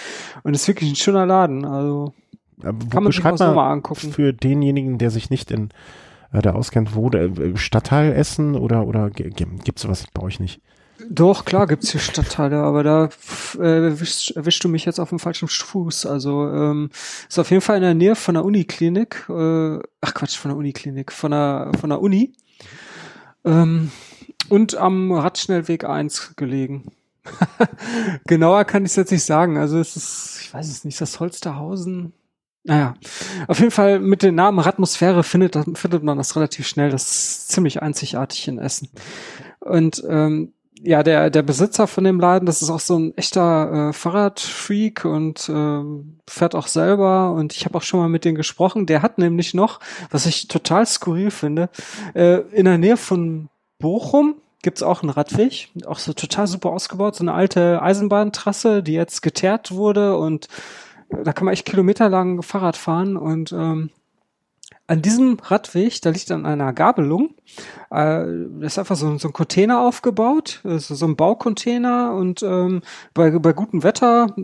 und 0.44 0.56
ist 0.56 0.68
wirklich 0.68 0.90
ein 0.90 0.96
schöner 0.96 1.26
Laden. 1.28 1.66
Also 1.66 2.14
kann 2.62 3.04
man 3.04 3.12
sich 3.12 3.26
auch 3.26 3.38
so 3.38 3.54
mal 3.54 3.72
angucken. 3.72 4.12
Für 4.12 4.34
denjenigen, 4.34 4.98
der 4.98 5.10
sich 5.12 5.30
nicht 5.30 5.52
in 5.52 5.70
äh, 6.32 6.42
da 6.42 6.54
auskennt, 6.54 6.96
wo 6.96 7.10
der 7.10 7.24
äh, 7.24 7.58
Stadtteil 7.58 8.14
Essen 8.14 8.56
oder 8.56 8.86
oder 8.88 9.10
gibt's 9.10 9.82
sowas 9.82 10.06
bei 10.14 10.24
euch 10.24 10.40
nicht? 10.40 10.62
Doch, 11.10 11.46
klar 11.46 11.68
gibt's 11.68 11.92
hier 11.92 12.00
Stadtteile, 12.00 12.58
aber 12.58 12.84
da 12.84 13.10
äh, 13.60 13.86
erwischst, 13.88 14.36
erwischst 14.36 14.64
du 14.64 14.70
mich 14.70 14.86
jetzt 14.86 15.00
auf 15.00 15.10
dem 15.10 15.20
falschen 15.20 15.48
Fuß. 15.48 16.06
Also 16.06 16.48
ähm, 16.48 16.90
ist 17.28 17.40
auf 17.40 17.50
jeden 17.50 17.62
Fall 17.62 17.78
in 17.78 17.82
der 17.82 17.94
Nähe 17.94 18.16
von 18.16 18.36
der 18.36 18.46
Uniklinik. 18.46 19.26
Äh, 19.30 19.80
ach 20.02 20.14
Quatsch, 20.14 20.38
von 20.38 20.50
der 20.50 20.58
Uniklinik, 20.58 21.12
von 21.12 21.32
der 21.32 21.72
von 21.80 21.90
der 21.90 22.02
Uni. 22.02 22.34
Ähm, 23.44 23.92
und 24.50 24.76
am 24.76 25.12
Radschnellweg 25.12 25.86
1 25.86 26.36
gelegen. 26.36 26.92
Genauer 28.28 28.66
kann 28.66 28.84
ich 28.84 28.92
es 28.92 28.96
jetzt 28.96 29.12
nicht 29.12 29.24
sagen. 29.24 29.58
Also 29.58 29.80
es 29.80 29.96
ist, 29.96 30.40
ich 30.42 30.54
weiß 30.54 30.68
es 30.68 30.84
nicht, 30.84 31.00
das 31.00 31.20
Holsterhausen? 31.20 32.14
Naja, 32.64 32.94
auf 33.48 33.60
jeden 33.60 33.72
Fall 33.72 34.00
mit 34.00 34.22
dem 34.22 34.36
Namen 34.36 34.60
Ratmosphäre 34.60 35.24
findet, 35.24 35.58
findet 35.78 36.04
man 36.04 36.18
das 36.18 36.36
relativ 36.36 36.68
schnell. 36.68 36.92
Das 36.92 37.04
ist 37.04 37.50
ziemlich 37.50 37.82
einzigartig 37.82 38.48
in 38.48 38.60
Essen. 38.60 38.90
Und 39.60 40.04
ähm, 40.08 40.54
ja, 40.84 41.04
der, 41.04 41.30
der 41.30 41.44
Besitzer 41.44 41.88
von 41.88 42.04
dem 42.04 42.20
Laden, 42.20 42.46
das 42.46 42.62
ist 42.62 42.70
auch 42.70 42.80
so 42.80 42.98
ein 42.98 43.16
echter 43.16 43.90
äh, 43.90 43.94
Fahrradfreak 43.94 45.06
und 45.06 45.50
ähm, 45.50 46.20
fährt 46.28 46.56
auch 46.56 46.68
selber. 46.68 47.34
Und 47.34 47.54
ich 47.54 47.66
habe 47.66 47.78
auch 47.78 47.84
schon 47.84 48.00
mal 48.00 48.10
mit 48.10 48.26
dem 48.26 48.36
gesprochen. 48.36 48.86
Der 48.86 49.02
hat 49.02 49.18
nämlich 49.18 49.54
noch, 49.54 49.80
was 50.10 50.26
ich 50.26 50.48
total 50.48 50.86
skurril 50.86 51.32
finde, 51.32 51.70
äh, 52.16 52.42
in 52.52 52.66
der 52.66 52.78
Nähe 52.78 52.98
von 52.98 53.50
Bochum 53.80 54.36
gibt's 54.64 54.84
auch 54.84 55.02
einen 55.02 55.10
Radweg, 55.10 55.70
auch 55.88 55.98
so 55.98 56.14
total 56.14 56.46
super 56.48 56.70
ausgebaut, 56.70 57.16
so 57.16 57.24
eine 57.24 57.34
alte 57.34 57.82
Eisenbahntrasse, 57.82 58.84
die 58.84 58.94
jetzt 58.94 59.22
geteert 59.22 59.72
wurde 59.72 60.18
und 60.18 60.48
da 61.24 61.34
kann 61.34 61.46
man 61.46 61.54
echt 61.54 61.66
kilometerlang 61.66 62.42
Fahrrad 62.42 62.78
fahren 62.78 63.18
und 63.18 63.52
ähm, 63.52 63.90
an 64.88 65.02
diesem 65.02 65.38
Radweg, 65.42 66.02
da 66.02 66.10
liegt 66.10 66.32
an 66.32 66.46
einer 66.46 66.74
Gabelung, 66.74 67.36
äh, 67.94 68.26
ist 68.60 68.78
einfach 68.78 68.98
so, 68.98 69.18
so 69.18 69.30
ein 69.30 69.34
Container 69.34 69.80
aufgebaut, 69.82 70.60
so, 70.64 70.96
so 70.96 71.06
ein 71.06 71.16
Baucontainer 71.16 72.14
und 72.14 72.44
ähm, 72.44 72.82
bei, 73.14 73.32
bei 73.32 73.54
gutem 73.54 73.84
Wetter 73.84 74.36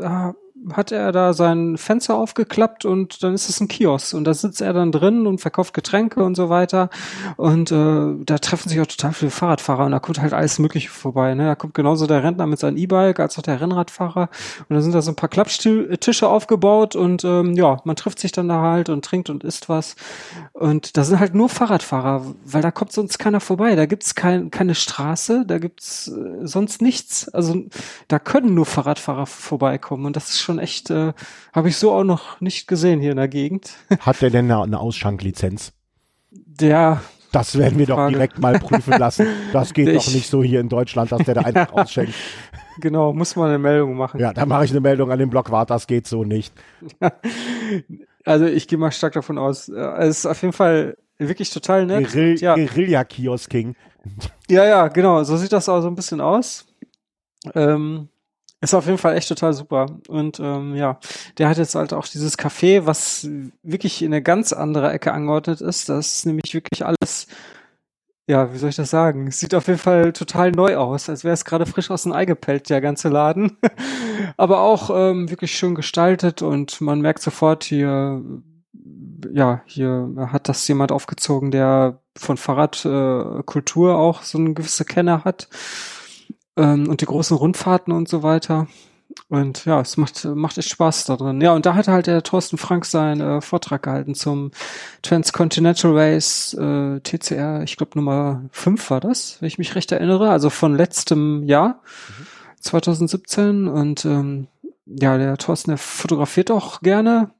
äh, 0.00 0.32
hat 0.72 0.90
er 0.90 1.12
da 1.12 1.32
sein 1.32 1.76
Fenster 1.76 2.16
aufgeklappt 2.16 2.84
und 2.84 3.22
dann 3.22 3.34
ist 3.34 3.48
es 3.48 3.60
ein 3.60 3.68
Kiosk 3.68 4.14
und 4.14 4.24
da 4.24 4.34
sitzt 4.34 4.60
er 4.60 4.72
dann 4.72 4.90
drin 4.90 5.26
und 5.26 5.40
verkauft 5.40 5.74
Getränke 5.74 6.24
und 6.24 6.34
so 6.34 6.48
weiter 6.48 6.90
und 7.36 7.70
äh, 7.70 8.14
da 8.24 8.38
treffen 8.38 8.68
sich 8.68 8.80
auch 8.80 8.86
total 8.86 9.12
viele 9.12 9.30
Fahrradfahrer 9.30 9.84
und 9.84 9.92
da 9.92 10.00
kommt 10.00 10.20
halt 10.20 10.32
alles 10.32 10.58
Mögliche 10.58 10.88
vorbei. 10.88 11.34
Ne? 11.34 11.46
Da 11.46 11.54
kommt 11.54 11.74
genauso 11.74 12.06
der 12.06 12.22
Rentner 12.22 12.46
mit 12.46 12.58
seinem 12.58 12.76
E-Bike 12.76 13.20
als 13.20 13.38
auch 13.38 13.42
der 13.42 13.60
Rennradfahrer 13.60 14.28
und 14.68 14.74
da 14.74 14.80
sind 14.80 14.94
da 14.94 15.02
so 15.02 15.12
ein 15.12 15.16
paar 15.16 15.28
Klapptische 15.28 16.28
aufgebaut 16.28 16.96
und 16.96 17.24
ähm, 17.24 17.54
ja, 17.54 17.80
man 17.84 17.96
trifft 17.96 18.18
sich 18.18 18.32
dann 18.32 18.48
da 18.48 18.60
halt 18.62 18.88
und 18.88 19.04
trinkt 19.04 19.30
und 19.30 19.44
isst 19.44 19.68
was 19.68 19.94
und 20.52 20.96
da 20.96 21.04
sind 21.04 21.20
halt 21.20 21.34
nur 21.34 21.48
Fahrradfahrer, 21.48 22.34
weil 22.44 22.62
da 22.62 22.70
kommt 22.70 22.92
sonst 22.92 23.18
keiner 23.18 23.40
vorbei. 23.40 23.74
Da 23.74 23.86
gibt's 23.86 24.14
kein, 24.14 24.50
keine 24.50 24.74
Straße, 24.74 25.44
da 25.46 25.58
gibt's 25.58 26.08
äh, 26.08 26.46
sonst 26.46 26.82
nichts. 26.82 27.28
Also 27.28 27.64
da 28.08 28.18
können 28.18 28.54
nur 28.54 28.66
Fahrradfahrer 28.66 29.26
vorbeikommen 29.26 30.06
und 30.06 30.16
das 30.16 30.30
ist 30.30 30.40
schon 30.46 30.58
echt, 30.58 30.90
äh, 30.90 31.12
habe 31.52 31.68
ich 31.68 31.76
so 31.76 31.92
auch 31.92 32.04
noch 32.04 32.40
nicht 32.40 32.66
gesehen 32.66 33.00
hier 33.00 33.10
in 33.10 33.18
der 33.18 33.28
Gegend. 33.28 33.72
Hat 34.00 34.22
der 34.22 34.30
denn 34.30 34.50
eine, 34.50 34.62
eine 34.62 34.80
Ausschanklizenz? 34.80 35.72
Der. 36.30 37.02
Das 37.32 37.58
werden 37.58 37.78
wir 37.78 37.86
Frage. 37.86 38.00
doch 38.00 38.08
direkt 38.08 38.38
mal 38.38 38.58
prüfen 38.58 38.94
lassen. 38.98 39.26
Das 39.52 39.74
geht 39.74 39.88
ich, 39.88 40.04
doch 40.06 40.12
nicht 40.12 40.30
so 40.30 40.42
hier 40.42 40.60
in 40.60 40.70
Deutschland, 40.70 41.12
dass 41.12 41.22
der 41.24 41.34
da 41.34 41.42
einfach 41.42 41.72
ausschenkt. 41.72 42.14
Genau, 42.80 43.12
muss 43.12 43.36
man 43.36 43.48
eine 43.48 43.58
Meldung 43.58 43.96
machen. 43.96 44.20
Ja, 44.20 44.32
da 44.32 44.46
mache 44.46 44.64
ich 44.64 44.70
eine 44.70 44.80
Meldung 44.80 45.10
an 45.10 45.18
den 45.18 45.28
Blockwart, 45.28 45.68
das 45.68 45.86
geht 45.86 46.06
so 46.06 46.24
nicht. 46.24 46.54
also 48.24 48.46
ich 48.46 48.68
gehe 48.68 48.78
mal 48.78 48.92
stark 48.92 49.14
davon 49.14 49.38
aus. 49.38 49.68
Äh, 49.68 49.80
es 49.98 50.18
ist 50.18 50.26
auf 50.26 50.40
jeden 50.40 50.52
Fall 50.52 50.96
wirklich 51.18 51.50
total 51.50 51.86
nett. 51.86 52.06
Guerill 52.06 52.38
ja. 52.40 52.54
Guerilla-Kiosk-King. 52.54 53.74
Ja, 54.48 54.64
ja, 54.64 54.88
genau, 54.88 55.24
so 55.24 55.36
sieht 55.36 55.52
das 55.52 55.68
auch 55.68 55.80
so 55.80 55.88
ein 55.88 55.94
bisschen 55.94 56.20
aus. 56.20 56.66
Ähm, 57.54 58.08
ist 58.66 58.74
auf 58.74 58.86
jeden 58.86 58.98
Fall 58.98 59.16
echt 59.16 59.28
total 59.28 59.52
super. 59.52 59.86
Und 60.08 60.40
ähm, 60.40 60.74
ja, 60.74 60.98
der 61.38 61.48
hat 61.48 61.56
jetzt 61.56 61.74
halt 61.76 61.92
auch 61.92 62.06
dieses 62.06 62.36
Café, 62.36 62.84
was 62.84 63.28
wirklich 63.62 64.02
in 64.02 64.12
eine 64.12 64.22
ganz 64.22 64.52
andere 64.52 64.92
Ecke 64.92 65.12
angeordnet 65.12 65.60
ist. 65.60 65.88
Das 65.88 66.18
ist 66.18 66.26
nämlich 66.26 66.52
wirklich 66.52 66.84
alles, 66.84 67.28
ja, 68.28 68.52
wie 68.52 68.58
soll 68.58 68.70
ich 68.70 68.76
das 68.76 68.90
sagen? 68.90 69.30
Sieht 69.30 69.54
auf 69.54 69.68
jeden 69.68 69.78
Fall 69.78 70.12
total 70.12 70.50
neu 70.50 70.76
aus, 70.76 71.08
als 71.08 71.22
wäre 71.22 71.34
es 71.34 71.44
gerade 71.44 71.64
frisch 71.64 71.90
aus 71.92 72.02
dem 72.02 72.12
Ei 72.12 72.24
gepellt, 72.24 72.68
der 72.68 72.80
ganze 72.80 73.08
Laden. 73.08 73.56
Aber 74.36 74.60
auch 74.60 74.90
ähm, 74.92 75.30
wirklich 75.30 75.56
schön 75.56 75.76
gestaltet 75.76 76.42
und 76.42 76.80
man 76.80 77.00
merkt 77.00 77.22
sofort 77.22 77.62
hier, 77.62 78.20
ja, 79.32 79.62
hier 79.66 80.28
hat 80.32 80.48
das 80.48 80.66
jemand 80.66 80.90
aufgezogen, 80.90 81.52
der 81.52 82.00
von 82.16 82.36
Fahrradkultur 82.36 83.90
äh, 83.90 83.94
auch 83.94 84.22
so 84.22 84.38
eine 84.38 84.54
gewisse 84.54 84.84
Kenner 84.84 85.24
hat 85.24 85.48
ähm, 86.56 86.88
und 86.88 87.00
die 87.00 87.06
großen 87.06 87.36
Rundfahrten 87.36 87.92
und 87.92 88.08
so 88.08 88.22
weiter. 88.22 88.66
Und 89.28 89.64
ja, 89.64 89.80
es 89.80 89.96
macht, 89.96 90.24
macht 90.24 90.58
echt 90.58 90.70
Spaß 90.70 91.04
da 91.04 91.16
drin. 91.16 91.40
Ja, 91.40 91.52
und 91.52 91.66
da 91.66 91.74
hat 91.74 91.88
halt 91.88 92.06
der 92.06 92.22
Thorsten 92.22 92.58
Frank 92.58 92.84
seinen 92.84 93.20
äh, 93.20 93.40
Vortrag 93.40 93.82
gehalten 93.82 94.14
zum 94.14 94.50
Transcontinental 95.02 95.96
Race 95.96 96.54
äh, 96.54 97.00
TCR, 97.00 97.62
ich 97.62 97.76
glaube 97.76 97.92
Nummer 97.94 98.42
5 98.52 98.90
war 98.90 99.00
das, 99.00 99.40
wenn 99.40 99.46
ich 99.48 99.58
mich 99.58 99.74
recht 99.74 99.92
erinnere, 99.92 100.30
also 100.30 100.50
von 100.50 100.76
letztem 100.76 101.44
Jahr, 101.44 101.80
mhm. 102.08 102.26
2017. 102.60 103.68
Und 103.68 104.04
ähm, 104.04 104.48
ja, 104.86 105.18
der 105.18 105.36
Thorsten, 105.38 105.70
der 105.70 105.78
fotografiert 105.78 106.50
auch 106.50 106.80
gerne 106.80 107.30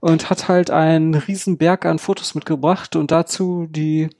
und 0.00 0.30
hat 0.30 0.48
halt 0.48 0.70
einen 0.70 1.14
riesen 1.14 1.56
Berg 1.56 1.86
an 1.86 1.98
Fotos 1.98 2.34
mitgebracht 2.34 2.96
und 2.96 3.10
dazu 3.10 3.66
die 3.68 4.10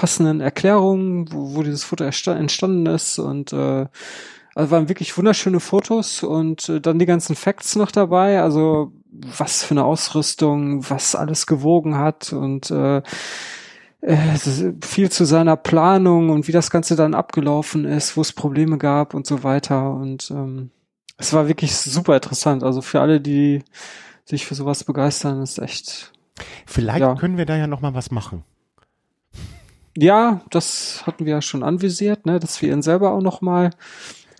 passenden 0.00 0.40
Erklärungen, 0.40 1.30
wo, 1.30 1.56
wo 1.56 1.62
dieses 1.62 1.84
Foto 1.84 2.04
entstanden 2.04 2.86
ist 2.86 3.18
und 3.18 3.52
äh, 3.52 3.84
also 4.54 4.70
waren 4.70 4.88
wirklich 4.88 5.16
wunderschöne 5.16 5.60
Fotos 5.60 6.22
und 6.22 6.70
äh, 6.70 6.80
dann 6.80 6.98
die 6.98 7.04
ganzen 7.04 7.36
Facts 7.36 7.76
noch 7.76 7.90
dabei, 7.90 8.40
also 8.40 8.92
was 9.12 9.62
für 9.62 9.72
eine 9.72 9.84
Ausrüstung, 9.84 10.88
was 10.88 11.14
alles 11.14 11.46
gewogen 11.46 11.98
hat 11.98 12.32
und 12.32 12.70
äh, 12.70 13.02
äh, 14.00 14.38
viel 14.82 15.10
zu 15.10 15.26
seiner 15.26 15.56
Planung 15.56 16.30
und 16.30 16.48
wie 16.48 16.52
das 16.52 16.70
Ganze 16.70 16.96
dann 16.96 17.12
abgelaufen 17.12 17.84
ist, 17.84 18.16
wo 18.16 18.22
es 18.22 18.32
Probleme 18.32 18.78
gab 18.78 19.12
und 19.12 19.26
so 19.26 19.44
weiter. 19.44 19.92
Und 19.92 20.30
ähm, 20.30 20.70
es 21.18 21.34
war 21.34 21.46
wirklich 21.46 21.76
super 21.76 22.14
interessant. 22.14 22.62
Also 22.62 22.80
für 22.80 23.02
alle, 23.02 23.20
die 23.20 23.62
sich 24.24 24.46
für 24.46 24.54
sowas 24.54 24.82
begeistern, 24.84 25.42
ist 25.42 25.58
echt. 25.58 26.12
Vielleicht 26.64 27.00
ja. 27.00 27.14
können 27.16 27.36
wir 27.36 27.44
da 27.44 27.56
ja 27.58 27.66
noch 27.66 27.82
mal 27.82 27.92
was 27.92 28.10
machen. 28.10 28.44
Ja, 29.96 30.40
das 30.50 31.04
hatten 31.06 31.26
wir 31.26 31.34
ja 31.34 31.42
schon 31.42 31.62
anvisiert, 31.62 32.26
ne, 32.26 32.38
dass 32.38 32.60
wir 32.62 32.72
ihn 32.72 32.82
selber 32.82 33.12
auch 33.12 33.22
noch 33.22 33.40
mal 33.40 33.70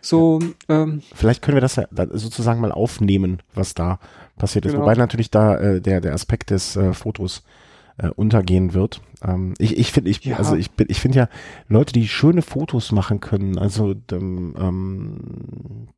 so. 0.01 0.39
Ähm, 0.69 1.03
Vielleicht 1.15 1.43
können 1.43 1.57
wir 1.57 1.61
das 1.61 1.77
ja 1.77 1.87
sozusagen 2.13 2.61
mal 2.61 2.73
aufnehmen, 2.73 3.43
was 3.55 3.75
da 3.75 3.99
passiert 4.39 4.67
ist. 4.67 4.73
Genau. 4.73 4.85
Wobei 4.85 4.95
natürlich 4.95 5.31
da 5.31 5.57
äh, 5.57 5.81
der 5.81 6.01
der 6.01 6.15
Aspekt 6.15 6.51
des 6.51 6.77
äh, 6.77 6.93
Fotos 6.95 7.43
äh, 7.99 8.09
untergehen 8.09 8.75
wird. 8.75 9.03
Ähm, 9.23 9.55
ich 9.59 9.77
ich 9.77 9.93
finde 9.93 10.11
ich 10.11 10.25
ja. 10.25 10.37
also 10.37 10.57
ich 10.57 10.71
bin 10.71 10.87
ich 10.89 11.01
finde 11.01 11.19
ja 11.19 11.29
Leute, 11.69 11.93
die 11.93 12.09
schöne 12.09 12.43
Fotos 12.43 12.93
machen 12.93 13.21
können, 13.21 13.59
also 13.59 13.95
ähm, 14.13 15.89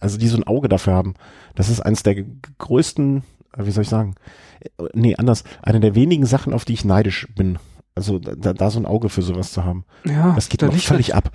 also 0.00 0.18
die 0.18 0.28
so 0.28 0.36
ein 0.36 0.46
Auge 0.46 0.68
dafür 0.68 0.92
haben. 0.92 1.14
Das 1.54 1.68
ist 1.68 1.80
eines 1.80 2.02
der 2.02 2.22
größten, 2.58 3.22
äh, 3.56 3.66
wie 3.66 3.70
soll 3.70 3.82
ich 3.82 3.88
sagen? 3.88 4.16
Äh, 4.60 4.84
nee, 4.92 5.16
anders, 5.16 5.44
eine 5.62 5.80
der 5.80 5.94
wenigen 5.94 6.26
Sachen, 6.26 6.52
auf 6.52 6.64
die 6.64 6.74
ich 6.74 6.84
neidisch 6.84 7.28
bin. 7.34 7.58
Also 7.96 8.18
da, 8.18 8.52
da 8.52 8.70
so 8.70 8.78
ein 8.78 8.86
Auge 8.86 9.08
für 9.08 9.22
sowas 9.22 9.52
zu 9.52 9.64
haben. 9.64 9.84
Ja, 10.04 10.32
das 10.34 10.48
geht 10.48 10.62
da 10.62 10.66
noch 10.66 10.76
völlig 10.76 11.14
ab. 11.14 11.30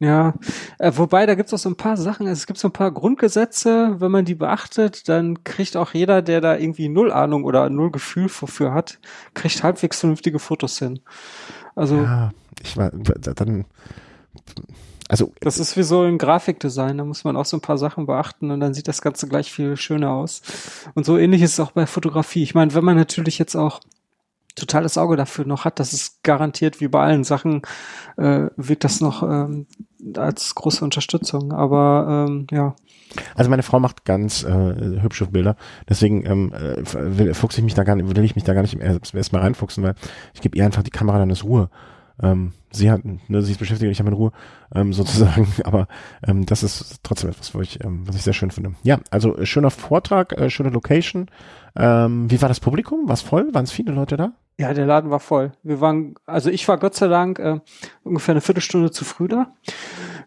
Ja, 0.00 0.34
äh, 0.78 0.92
wobei 0.94 1.26
da 1.26 1.34
gibt's 1.34 1.52
auch 1.52 1.58
so 1.58 1.68
ein 1.68 1.76
paar 1.76 1.96
Sachen, 1.96 2.28
es 2.28 2.46
gibt 2.46 2.60
so 2.60 2.68
ein 2.68 2.72
paar 2.72 2.92
Grundgesetze, 2.92 3.96
wenn 3.98 4.12
man 4.12 4.24
die 4.24 4.36
beachtet, 4.36 5.08
dann 5.08 5.42
kriegt 5.42 5.76
auch 5.76 5.92
jeder, 5.92 6.22
der 6.22 6.40
da 6.40 6.56
irgendwie 6.56 6.88
null 6.88 7.10
Ahnung 7.10 7.42
oder 7.42 7.68
null 7.68 7.90
Gefühl 7.90 8.28
für 8.28 8.72
hat, 8.72 9.00
kriegt 9.34 9.64
halbwegs 9.64 9.98
vernünftige 9.98 10.38
Fotos 10.38 10.78
hin. 10.78 11.00
Also 11.74 11.96
ja, 11.96 12.30
ich 12.62 12.76
war 12.76 12.90
dann 12.90 13.64
also 15.08 15.32
das 15.40 15.58
ist 15.58 15.76
wie 15.76 15.82
so 15.82 16.04
im 16.04 16.18
Grafikdesign, 16.18 16.98
da 16.98 17.04
muss 17.04 17.24
man 17.24 17.36
auch 17.36 17.46
so 17.46 17.56
ein 17.56 17.62
paar 17.62 17.78
Sachen 17.78 18.06
beachten 18.06 18.50
und 18.52 18.60
dann 18.60 18.74
sieht 18.74 18.86
das 18.86 19.00
Ganze 19.00 19.26
gleich 19.26 19.50
viel 19.50 19.76
schöner 19.76 20.10
aus. 20.10 20.42
Und 20.94 21.06
so 21.06 21.16
ähnlich 21.16 21.42
ist 21.42 21.54
es 21.54 21.60
auch 21.60 21.72
bei 21.72 21.86
Fotografie. 21.86 22.42
Ich 22.42 22.54
meine, 22.54 22.74
wenn 22.74 22.84
man 22.84 22.96
natürlich 22.96 23.38
jetzt 23.38 23.56
auch 23.56 23.80
totales 24.58 24.98
Auge 24.98 25.16
dafür 25.16 25.46
noch 25.46 25.64
hat, 25.64 25.80
das 25.80 25.92
ist 25.92 26.22
garantiert 26.22 26.80
wie 26.80 26.88
bei 26.88 27.02
allen 27.02 27.24
Sachen, 27.24 27.62
äh, 28.16 28.46
wirkt 28.56 28.84
das 28.84 29.00
noch 29.00 29.22
ähm, 29.22 29.66
als 30.16 30.54
große 30.54 30.84
Unterstützung. 30.84 31.52
Aber 31.52 32.26
ähm, 32.28 32.46
ja. 32.50 32.74
Also 33.34 33.50
meine 33.50 33.62
Frau 33.62 33.80
macht 33.80 34.04
ganz 34.04 34.44
äh, 34.44 35.00
hübsche 35.00 35.26
Bilder, 35.26 35.56
deswegen 35.88 36.26
ähm, 36.26 36.52
äh, 36.52 36.84
will, 37.18 37.32
fuchse 37.34 37.58
ich 37.60 37.64
mich 37.64 37.74
da 37.74 37.84
gar 37.84 37.96
nicht, 37.96 38.14
will 38.14 38.24
ich 38.24 38.34
mich 38.34 38.44
da 38.44 38.54
gar 38.54 38.62
nicht 38.62 38.78
erstmal 38.78 39.42
reinfuchsen, 39.42 39.82
weil 39.82 39.94
ich 40.34 40.40
gebe 40.40 40.56
ihr 40.58 40.64
einfach 40.64 40.82
die 40.82 40.90
Kamera 40.90 41.18
dann 41.18 41.30
ist 41.30 41.44
Ruhe. 41.44 41.70
Ähm, 42.22 42.52
sie 42.70 42.90
hat, 42.90 43.02
ne, 43.04 43.42
sie 43.42 43.52
ist 43.52 43.58
beschäftigt, 43.58 43.90
ich 43.90 44.00
habe 44.00 44.10
in 44.10 44.16
Ruhe, 44.16 44.32
ähm, 44.74 44.92
sozusagen. 44.92 45.46
Aber 45.64 45.88
ähm, 46.26 46.46
das 46.46 46.62
ist 46.62 47.00
trotzdem 47.02 47.30
etwas, 47.30 47.54
wo 47.54 47.60
ich, 47.60 47.82
ähm, 47.84 48.02
was 48.06 48.16
ich 48.16 48.22
sehr 48.22 48.32
schön 48.32 48.50
finde. 48.50 48.74
Ja, 48.82 49.00
also 49.10 49.36
äh, 49.36 49.46
schöner 49.46 49.70
Vortrag, 49.70 50.32
äh, 50.32 50.50
schöne 50.50 50.70
Location. 50.70 51.30
Ähm, 51.76 52.30
wie 52.30 52.40
war 52.42 52.48
das 52.48 52.60
Publikum? 52.60 53.06
War 53.06 53.14
es 53.14 53.22
voll? 53.22 53.52
Waren 53.54 53.64
es 53.64 53.72
viele 53.72 53.92
Leute 53.92 54.16
da? 54.16 54.32
Ja, 54.58 54.74
der 54.74 54.86
Laden 54.86 55.10
war 55.10 55.20
voll. 55.20 55.52
Wir 55.62 55.80
waren, 55.80 56.16
also 56.26 56.50
ich 56.50 56.66
war 56.66 56.78
Gott 56.78 56.96
sei 56.96 57.06
Dank 57.06 57.38
äh, 57.38 57.60
ungefähr 58.02 58.32
eine 58.32 58.40
Viertelstunde 58.40 58.90
zu 58.90 59.04
früh 59.04 59.28
da. 59.28 59.52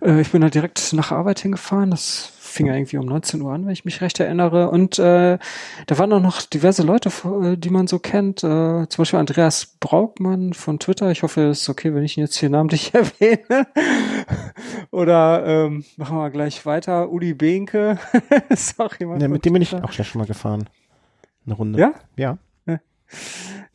Äh, 0.02 0.22
ich 0.22 0.32
bin 0.32 0.42
halt 0.42 0.56
direkt 0.56 0.94
nach 0.94 1.12
Arbeit 1.12 1.42
hingefahren. 1.42 1.92
Das 1.92 2.32
fing 2.52 2.68
ja 2.68 2.76
irgendwie 2.76 2.98
um 2.98 3.06
19 3.06 3.42
Uhr 3.42 3.54
an, 3.54 3.66
wenn 3.66 3.74
ich 3.74 3.86
mich 3.86 4.02
recht 4.02 4.20
erinnere. 4.20 4.70
Und 4.70 5.00
äh, 5.00 5.38
da 5.88 5.98
waren 5.98 6.14
auch 6.14 6.22
noch 6.22 6.42
diverse 6.42 6.84
Leute, 6.84 7.10
äh, 7.44 7.58
die 7.58 7.70
man 7.70 7.88
so 7.88 8.00
kennt. 8.00 8.44
Äh, 8.44 8.88
zum 8.88 8.98
Beispiel 8.98 9.20
Andreas 9.20 9.78
Braukmann 9.80 10.54
von 10.54 10.80
Twitter. 10.80 11.12
Ich 11.12 11.24
hoffe, 11.24 11.50
es 11.50 11.62
ist 11.62 11.70
okay, 11.70 11.94
wenn 11.94 12.04
ich 12.04 12.18
ihn 12.18 12.22
jetzt 12.22 12.38
hier 12.38 12.50
namentlich 12.50 12.94
erwähne. 12.94 13.68
Oder 14.92 15.46
ähm, 15.46 15.86
machen 15.98 16.18
wir 16.18 16.30
gleich 16.30 16.66
weiter. 16.66 17.12
Uli 17.12 17.34
Behnke 17.34 17.98
ist 18.50 18.80
auch 18.80 18.96
jemand. 19.00 19.22
Ja, 19.22 19.28
mit 19.28 19.46
dem 19.46 19.54
bin 19.54 19.62
ich 19.62 19.74
auch 19.76 19.92
schon 19.92 20.20
mal 20.20 20.28
gefahren. 20.28 20.70
Eine 21.46 21.56
Runde. 21.56 21.80
Ja? 21.80 21.94
Ja. 22.16 22.38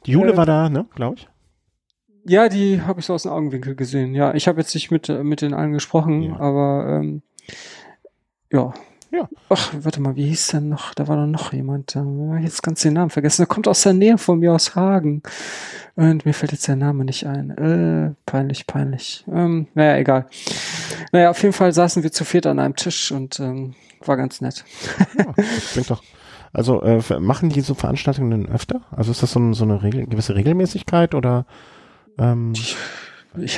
Die 0.07 0.13
Jule 0.13 0.33
äh, 0.33 0.37
war 0.37 0.47
da, 0.47 0.69
ne, 0.69 0.87
glaube 0.95 1.17
ich. 1.17 1.29
Ja, 2.25 2.49
die 2.49 2.83
habe 2.83 3.01
ich 3.01 3.07
so 3.07 3.15
aus 3.15 3.23
dem 3.23 3.33
Augenwinkel 3.33 3.75
gesehen. 3.75 4.15
Ja, 4.15 4.35
ich 4.35 4.49
habe 4.49 4.61
jetzt 4.61 4.75
nicht 4.75 4.91
mit, 4.91 5.09
mit 5.09 5.43
den 5.43 5.55
allen 5.55 5.73
gesprochen, 5.73 6.23
ja. 6.23 6.37
aber 6.39 7.01
ähm, 7.01 7.23
ja. 8.57 8.75
Ja. 9.13 9.29
Ach, 9.49 9.73
warte 9.81 10.01
mal, 10.01 10.17
wie 10.17 10.27
hieß 10.27 10.49
denn 10.49 10.69
noch? 10.69 10.93
Da 10.93 11.07
war 11.07 11.17
doch 11.17 11.27
noch 11.27 11.53
jemand. 11.53 11.95
Da 11.95 12.05
jetzt 12.43 12.63
ganz 12.63 12.83
den 12.83 12.95
Namen 12.95 13.11
vergessen. 13.11 13.43
Der 13.43 13.47
kommt 13.47 13.69
aus 13.69 13.83
der 13.83 13.93
Nähe 13.93 14.19
von 14.19 14.41
mir 14.41 14.53
aus 14.53 14.75
Hagen. 14.75 15.23
Und 15.95 16.27
mir 16.27 16.35
fällt 16.35 16.53
jetzt 16.53 16.67
der 16.69 16.77
Name 16.77 17.05
nicht 17.05 17.27
ein. 17.27 17.51
Äh, 17.51 18.15
peinlich, 18.27 18.67
peinlich. 18.67 19.25
Ähm, 19.33 19.69
naja, 19.75 19.97
egal. 19.97 20.27
Naja, 21.13 21.31
auf 21.31 21.41
jeden 21.43 21.55
Fall 21.55 21.73
saßen 21.73 22.03
wir 22.03 22.13
zu 22.13 22.25
viert 22.25 22.47
an 22.47 22.59
einem 22.59 22.77
Tisch 22.77 23.13
und 23.13 23.39
ähm, 23.41 23.75
war 24.05 24.17
ganz 24.17 24.41
nett. 24.41 24.65
Ja, 25.17 25.33
klingt 25.73 25.91
doch. 25.91 26.03
Also 26.53 26.83
äh, 26.83 27.01
machen 27.21 27.51
die 27.51 27.61
so 27.61 27.75
Veranstaltungen 27.75 28.49
öfter? 28.49 28.81
Also 28.91 29.13
ist 29.13 29.23
das 29.23 29.33
so, 29.33 29.53
so 29.53 29.65
eine 29.65 29.83
Regel, 29.83 30.07
gewisse 30.07 30.35
Regelmäßigkeit 30.35 31.15
oder? 31.15 31.47
Ähm 32.19 32.53
ich 32.55 32.77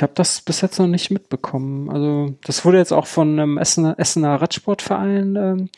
habe 0.01 0.13
das 0.15 0.41
bis 0.41 0.61
jetzt 0.61 0.79
noch 0.79 0.87
nicht 0.87 1.11
mitbekommen. 1.11 1.89
Also 1.89 2.35
das 2.43 2.65
wurde 2.65 2.77
jetzt 2.77 2.93
auch 2.93 3.07
von 3.07 3.39
einem 3.39 3.57
Essener, 3.57 3.95
Essener 3.97 4.41
Radsportverein 4.41 5.35
ähm, 5.35 5.69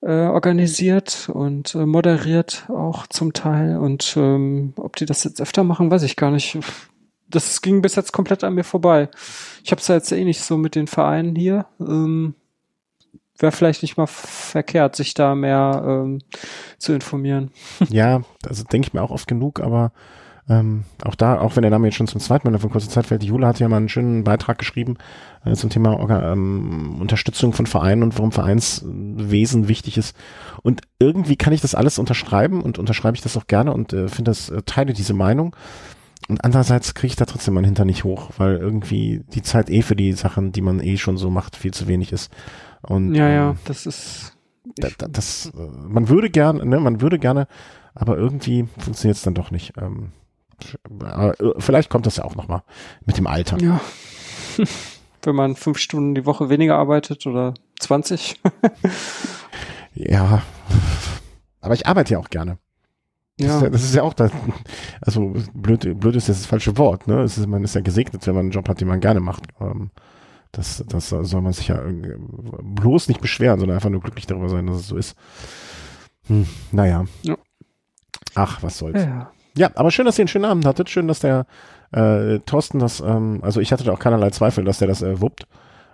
äh, 0.00 0.26
organisiert 0.26 1.30
und 1.32 1.74
äh, 1.74 1.86
moderiert 1.86 2.66
auch 2.68 3.06
zum 3.06 3.32
Teil. 3.32 3.78
Und 3.78 4.14
ähm, 4.16 4.74
ob 4.76 4.96
die 4.96 5.06
das 5.06 5.24
jetzt 5.24 5.40
öfter 5.40 5.64
machen, 5.64 5.90
weiß 5.90 6.02
ich 6.02 6.16
gar 6.16 6.30
nicht. 6.30 6.58
Das 7.28 7.62
ging 7.62 7.82
bis 7.82 7.94
jetzt 7.94 8.12
komplett 8.12 8.44
an 8.44 8.54
mir 8.54 8.64
vorbei. 8.64 9.08
Ich 9.64 9.70
habe 9.70 9.80
es 9.80 9.88
ja 9.88 9.94
jetzt 9.94 10.12
eh 10.12 10.24
nicht 10.24 10.42
so 10.42 10.56
mit 10.56 10.74
den 10.74 10.86
Vereinen 10.86 11.34
hier. 11.34 11.66
Ähm, 11.80 12.34
Wäre 13.38 13.50
vielleicht 13.50 13.82
nicht 13.82 13.96
mal 13.96 14.06
verkehrt, 14.06 14.94
sich 14.94 15.12
da 15.12 15.34
mehr 15.34 15.82
ähm, 15.84 16.20
zu 16.78 16.92
informieren. 16.92 17.50
Ja, 17.88 18.22
also 18.46 18.62
denke 18.62 18.88
ich 18.88 18.94
mir 18.94 19.02
auch 19.02 19.10
oft 19.10 19.26
genug, 19.26 19.58
aber 19.60 19.90
Ähm, 20.48 20.84
auch 21.02 21.14
da, 21.14 21.40
auch 21.40 21.56
wenn 21.56 21.62
der 21.62 21.70
Name 21.70 21.86
jetzt 21.86 21.96
schon 21.96 22.06
zum 22.06 22.20
zweiten 22.20 22.50
Mal 22.50 22.58
von 22.58 22.70
kurzer 22.70 22.90
Zeit 22.90 23.06
fällt, 23.06 23.22
die 23.22 23.28
Jule 23.28 23.46
hat 23.46 23.60
ja 23.60 23.68
mal 23.68 23.78
einen 23.78 23.88
schönen 23.88 24.24
Beitrag 24.24 24.58
geschrieben 24.58 24.98
äh, 25.44 25.54
zum 25.54 25.70
Thema 25.70 25.98
ähm, 26.32 27.00
Unterstützung 27.00 27.54
von 27.54 27.66
Vereinen 27.66 28.02
und 28.02 28.18
warum 28.18 28.30
Vereinswesen 28.30 29.68
wichtig 29.68 29.96
ist. 29.96 30.14
Und 30.62 30.82
irgendwie 30.98 31.36
kann 31.36 31.54
ich 31.54 31.62
das 31.62 31.74
alles 31.74 31.98
unterschreiben 31.98 32.60
und 32.62 32.78
unterschreibe 32.78 33.16
ich 33.16 33.22
das 33.22 33.38
auch 33.38 33.46
gerne 33.46 33.72
und 33.72 33.94
äh, 33.94 34.08
finde 34.08 34.30
das, 34.30 34.50
äh, 34.50 34.62
teile 34.66 34.92
diese 34.92 35.14
Meinung. 35.14 35.56
Und 36.28 36.44
andererseits 36.44 36.94
kriege 36.94 37.08
ich 37.08 37.16
da 37.16 37.24
trotzdem 37.24 37.54
mein 37.54 37.64
Hinter 37.64 37.84
nicht 37.84 38.04
hoch, 38.04 38.30
weil 38.36 38.56
irgendwie 38.56 39.24
die 39.34 39.42
Zeit 39.42 39.70
eh 39.70 39.82
für 39.82 39.96
die 39.96 40.12
Sachen, 40.12 40.52
die 40.52 40.62
man 40.62 40.80
eh 40.80 40.96
schon 40.96 41.16
so 41.16 41.30
macht, 41.30 41.56
viel 41.56 41.72
zu 41.72 41.86
wenig 41.86 42.12
ist. 42.12 42.30
Und, 42.82 43.14
ja, 43.14 43.28
ja, 43.28 43.50
ähm, 43.50 43.56
das 43.64 43.86
ist. 43.86 44.36
da, 44.76 44.88
da, 44.98 45.08
das, 45.08 45.52
äh, 45.56 45.88
man 45.88 46.08
würde 46.10 46.28
gerne, 46.28 46.64
ne, 46.66 46.80
man 46.80 47.00
würde 47.00 47.18
gerne, 47.18 47.46
aber 47.94 48.16
irgendwie 48.18 48.66
funktioniert 48.78 49.16
es 49.16 49.22
dann 49.22 49.34
doch 49.34 49.50
nicht. 49.50 49.74
Ähm, 49.80 50.12
äh, 50.12 50.23
vielleicht 51.58 51.90
kommt 51.90 52.06
das 52.06 52.16
ja 52.16 52.24
auch 52.24 52.36
nochmal 52.36 52.62
mit 53.04 53.18
dem 53.18 53.26
Alter. 53.26 53.58
Ja. 53.58 53.80
Wenn 55.22 55.34
man 55.34 55.56
fünf 55.56 55.78
Stunden 55.78 56.14
die 56.14 56.26
Woche 56.26 56.50
weniger 56.50 56.76
arbeitet 56.76 57.26
oder 57.26 57.54
20. 57.80 58.40
Ja, 59.94 60.42
aber 61.60 61.74
ich 61.74 61.86
arbeite 61.86 62.14
ja 62.14 62.18
auch 62.18 62.28
gerne. 62.28 62.58
Das, 63.38 63.46
ja. 63.46 63.56
ist 63.56 63.62
ja, 63.62 63.70
das 63.70 63.84
ist 63.84 63.94
ja 63.94 64.02
auch 64.02 64.14
das, 64.14 64.30
also 65.00 65.34
blöd, 65.54 65.98
blöd 65.98 66.16
ist 66.16 66.28
jetzt 66.28 66.40
das 66.40 66.46
falsche 66.46 66.76
Wort, 66.78 67.08
ne? 67.08 67.22
Ist, 67.22 67.44
man 67.46 67.64
ist 67.64 67.74
ja 67.74 67.80
gesegnet, 67.80 68.26
wenn 68.26 68.34
man 68.34 68.42
einen 68.42 68.50
Job 68.50 68.68
hat, 68.68 68.80
den 68.80 68.88
man 68.88 69.00
gerne 69.00 69.20
macht. 69.20 69.44
Ähm, 69.60 69.90
das, 70.52 70.84
das 70.86 71.08
soll 71.08 71.40
man 71.40 71.52
sich 71.52 71.68
ja 71.68 71.76
irgendwie 71.76 72.14
bloß 72.62 73.08
nicht 73.08 73.20
beschweren, 73.20 73.58
sondern 73.58 73.76
einfach 73.76 73.90
nur 73.90 74.00
glücklich 74.00 74.26
darüber 74.26 74.48
sein, 74.48 74.66
dass 74.66 74.76
es 74.76 74.88
so 74.88 74.96
ist. 74.96 75.16
Hm, 76.26 76.46
naja. 76.70 77.06
Ja. 77.22 77.36
Ach, 78.36 78.62
was 78.62 78.78
soll's. 78.78 79.02
ja. 79.02 79.32
Ja, 79.56 79.70
aber 79.74 79.90
schön, 79.90 80.06
dass 80.06 80.18
ihr 80.18 80.22
einen 80.22 80.28
schönen 80.28 80.44
Abend 80.44 80.66
hattet. 80.66 80.90
Schön, 80.90 81.08
dass 81.08 81.20
der 81.20 81.46
äh, 81.92 82.40
Thorsten 82.40 82.78
das, 82.80 83.00
ähm, 83.00 83.38
also 83.42 83.60
ich 83.60 83.72
hatte 83.72 83.84
da 83.84 83.92
auch 83.92 83.98
keinerlei 83.98 84.30
Zweifel, 84.30 84.64
dass 84.64 84.78
der 84.78 84.88
das 84.88 85.02
äh, 85.02 85.20
wuppt. 85.20 85.46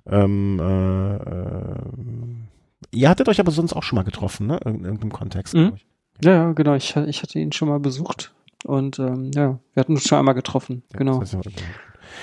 Ähm, 0.06 0.58
äh, 0.58 2.96
ihr 2.96 3.08
hattet 3.08 3.28
euch 3.28 3.40
aber 3.40 3.52
sonst 3.52 3.74
auch 3.74 3.82
schon 3.82 3.96
mal 3.96 4.02
getroffen, 4.02 4.46
ne? 4.46 4.58
In 4.64 4.84
irgendeinem 4.84 5.12
Kontext. 5.12 5.54
Mhm. 5.54 5.74
Ja, 6.22 6.32
ja, 6.32 6.52
genau. 6.52 6.74
Ich, 6.74 6.94
ich 6.96 7.22
hatte 7.22 7.38
ihn 7.38 7.52
schon 7.52 7.68
mal 7.68 7.80
besucht 7.80 8.32
und 8.64 8.98
ähm, 8.98 9.30
ja, 9.34 9.58
wir 9.74 9.80
hatten 9.80 9.92
uns 9.92 10.04
schon 10.04 10.18
einmal 10.18 10.34
getroffen. 10.34 10.82
Ja, 10.92 10.98
genau. 10.98 11.20
das 11.20 11.34
heißt 11.34 11.48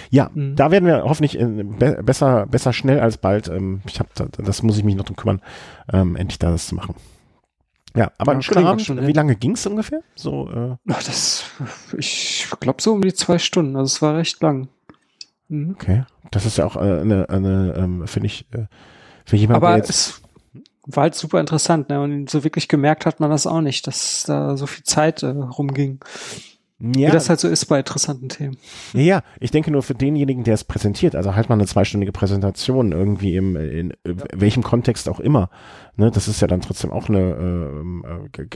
ja, 0.10 0.30
Mhm. 0.34 0.56
da 0.56 0.70
werden 0.70 0.86
wir 0.86 1.04
hoffentlich 1.04 1.40
äh, 1.40 1.46
be 1.46 2.02
besser, 2.04 2.46
besser 2.46 2.74
schnell 2.74 3.00
als 3.00 3.18
bald. 3.18 3.48
Ähm, 3.48 3.82
ich 3.88 4.00
habe, 4.00 4.10
da, 4.16 4.26
das 4.26 4.62
muss 4.62 4.78
ich 4.78 4.84
mich 4.84 4.96
noch 4.96 5.06
drum 5.06 5.16
kümmern, 5.16 5.42
ähm, 5.92 6.16
endlich 6.16 6.40
da 6.40 6.52
das 6.52 6.68
zu 6.68 6.76
machen. 6.76 6.96
Ja, 7.98 8.12
aber 8.18 8.34
Ja, 8.34 8.58
ein 8.58 8.66
Abend. 8.66 8.82
schon 8.84 9.08
Wie 9.08 9.14
lange 9.14 9.36
ging's 9.36 9.66
ungefähr? 9.66 10.02
So, 10.16 10.50
äh, 10.50 10.76
Ach, 10.90 11.04
das, 11.04 11.46
ich 11.98 12.48
glaube 12.60 12.82
so 12.82 12.94
um 12.94 13.02
die 13.02 13.14
zwei 13.14 13.40
Stunden. 13.40 13.76
Also 13.76 13.96
es 13.96 14.02
war 14.02 14.16
recht 14.16 14.42
lang. 14.42 14.68
Mhm. 15.50 15.72
okay. 15.72 16.04
Das 16.32 16.46
ist 16.46 16.58
ja 16.58 16.66
auch 16.66 16.76
äh, 16.76 16.80
eine, 16.80 17.30
eine 17.30 17.74
ähm, 17.78 18.08
finde 18.08 18.28
ich, 18.28 18.46
äh, 18.52 18.66
für 19.26 19.38
jemanden, 19.38 19.56
Aber 19.58 19.70
der 19.70 19.78
jetzt 19.78 19.90
es 19.90 20.22
war 20.86 21.04
halt 21.04 21.16
super 21.16 21.40
interessant, 21.40 21.90
ne? 21.90 22.02
Und 22.02 22.30
so 22.30 22.44
wirklich 22.44 22.68
gemerkt 22.68 23.06
hat 23.06 23.20
man 23.20 23.30
das 23.30 23.46
auch 23.46 23.62
nicht, 23.62 23.88
dass 23.88 24.24
da 24.24 24.56
so 24.56 24.68
viel 24.68 24.84
Zeit 24.84 25.22
äh, 25.24 25.28
rumging. 25.28 26.00
Ja, 26.80 27.08
Wie 27.08 27.12
das 27.12 27.30
halt 27.30 27.40
so 27.40 27.48
ist 27.48 27.66
bei 27.66 27.80
interessanten 27.80 28.30
Themen. 28.30 28.58
Ja, 28.94 29.02
ja, 29.02 29.24
ich 29.40 29.52
denke 29.52 29.72
nur 29.72 29.82
für 29.84 29.96
denjenigen, 29.96 30.44
der 30.44 30.54
es 30.54 30.64
präsentiert, 30.64 31.16
also 31.16 31.36
halt 31.36 31.50
mal 31.50 31.56
eine 31.56 31.66
zweistündige 31.66 32.12
Präsentation 32.12 32.92
irgendwie 32.92 33.36
im, 33.36 33.56
in, 33.56 33.94
in 34.04 34.24
welchem 34.36 34.64
Kontext 34.64 35.10
auch 35.10 35.20
immer, 35.20 35.50
ne, 35.96 36.12
das 36.12 36.28
ist 36.28 36.42
ja 36.42 36.48
dann 36.48 36.62
trotzdem 36.62 36.92
auch 36.92 37.10
eine, 37.10 37.20
ähm, 37.20 38.06
äh, 38.38 38.48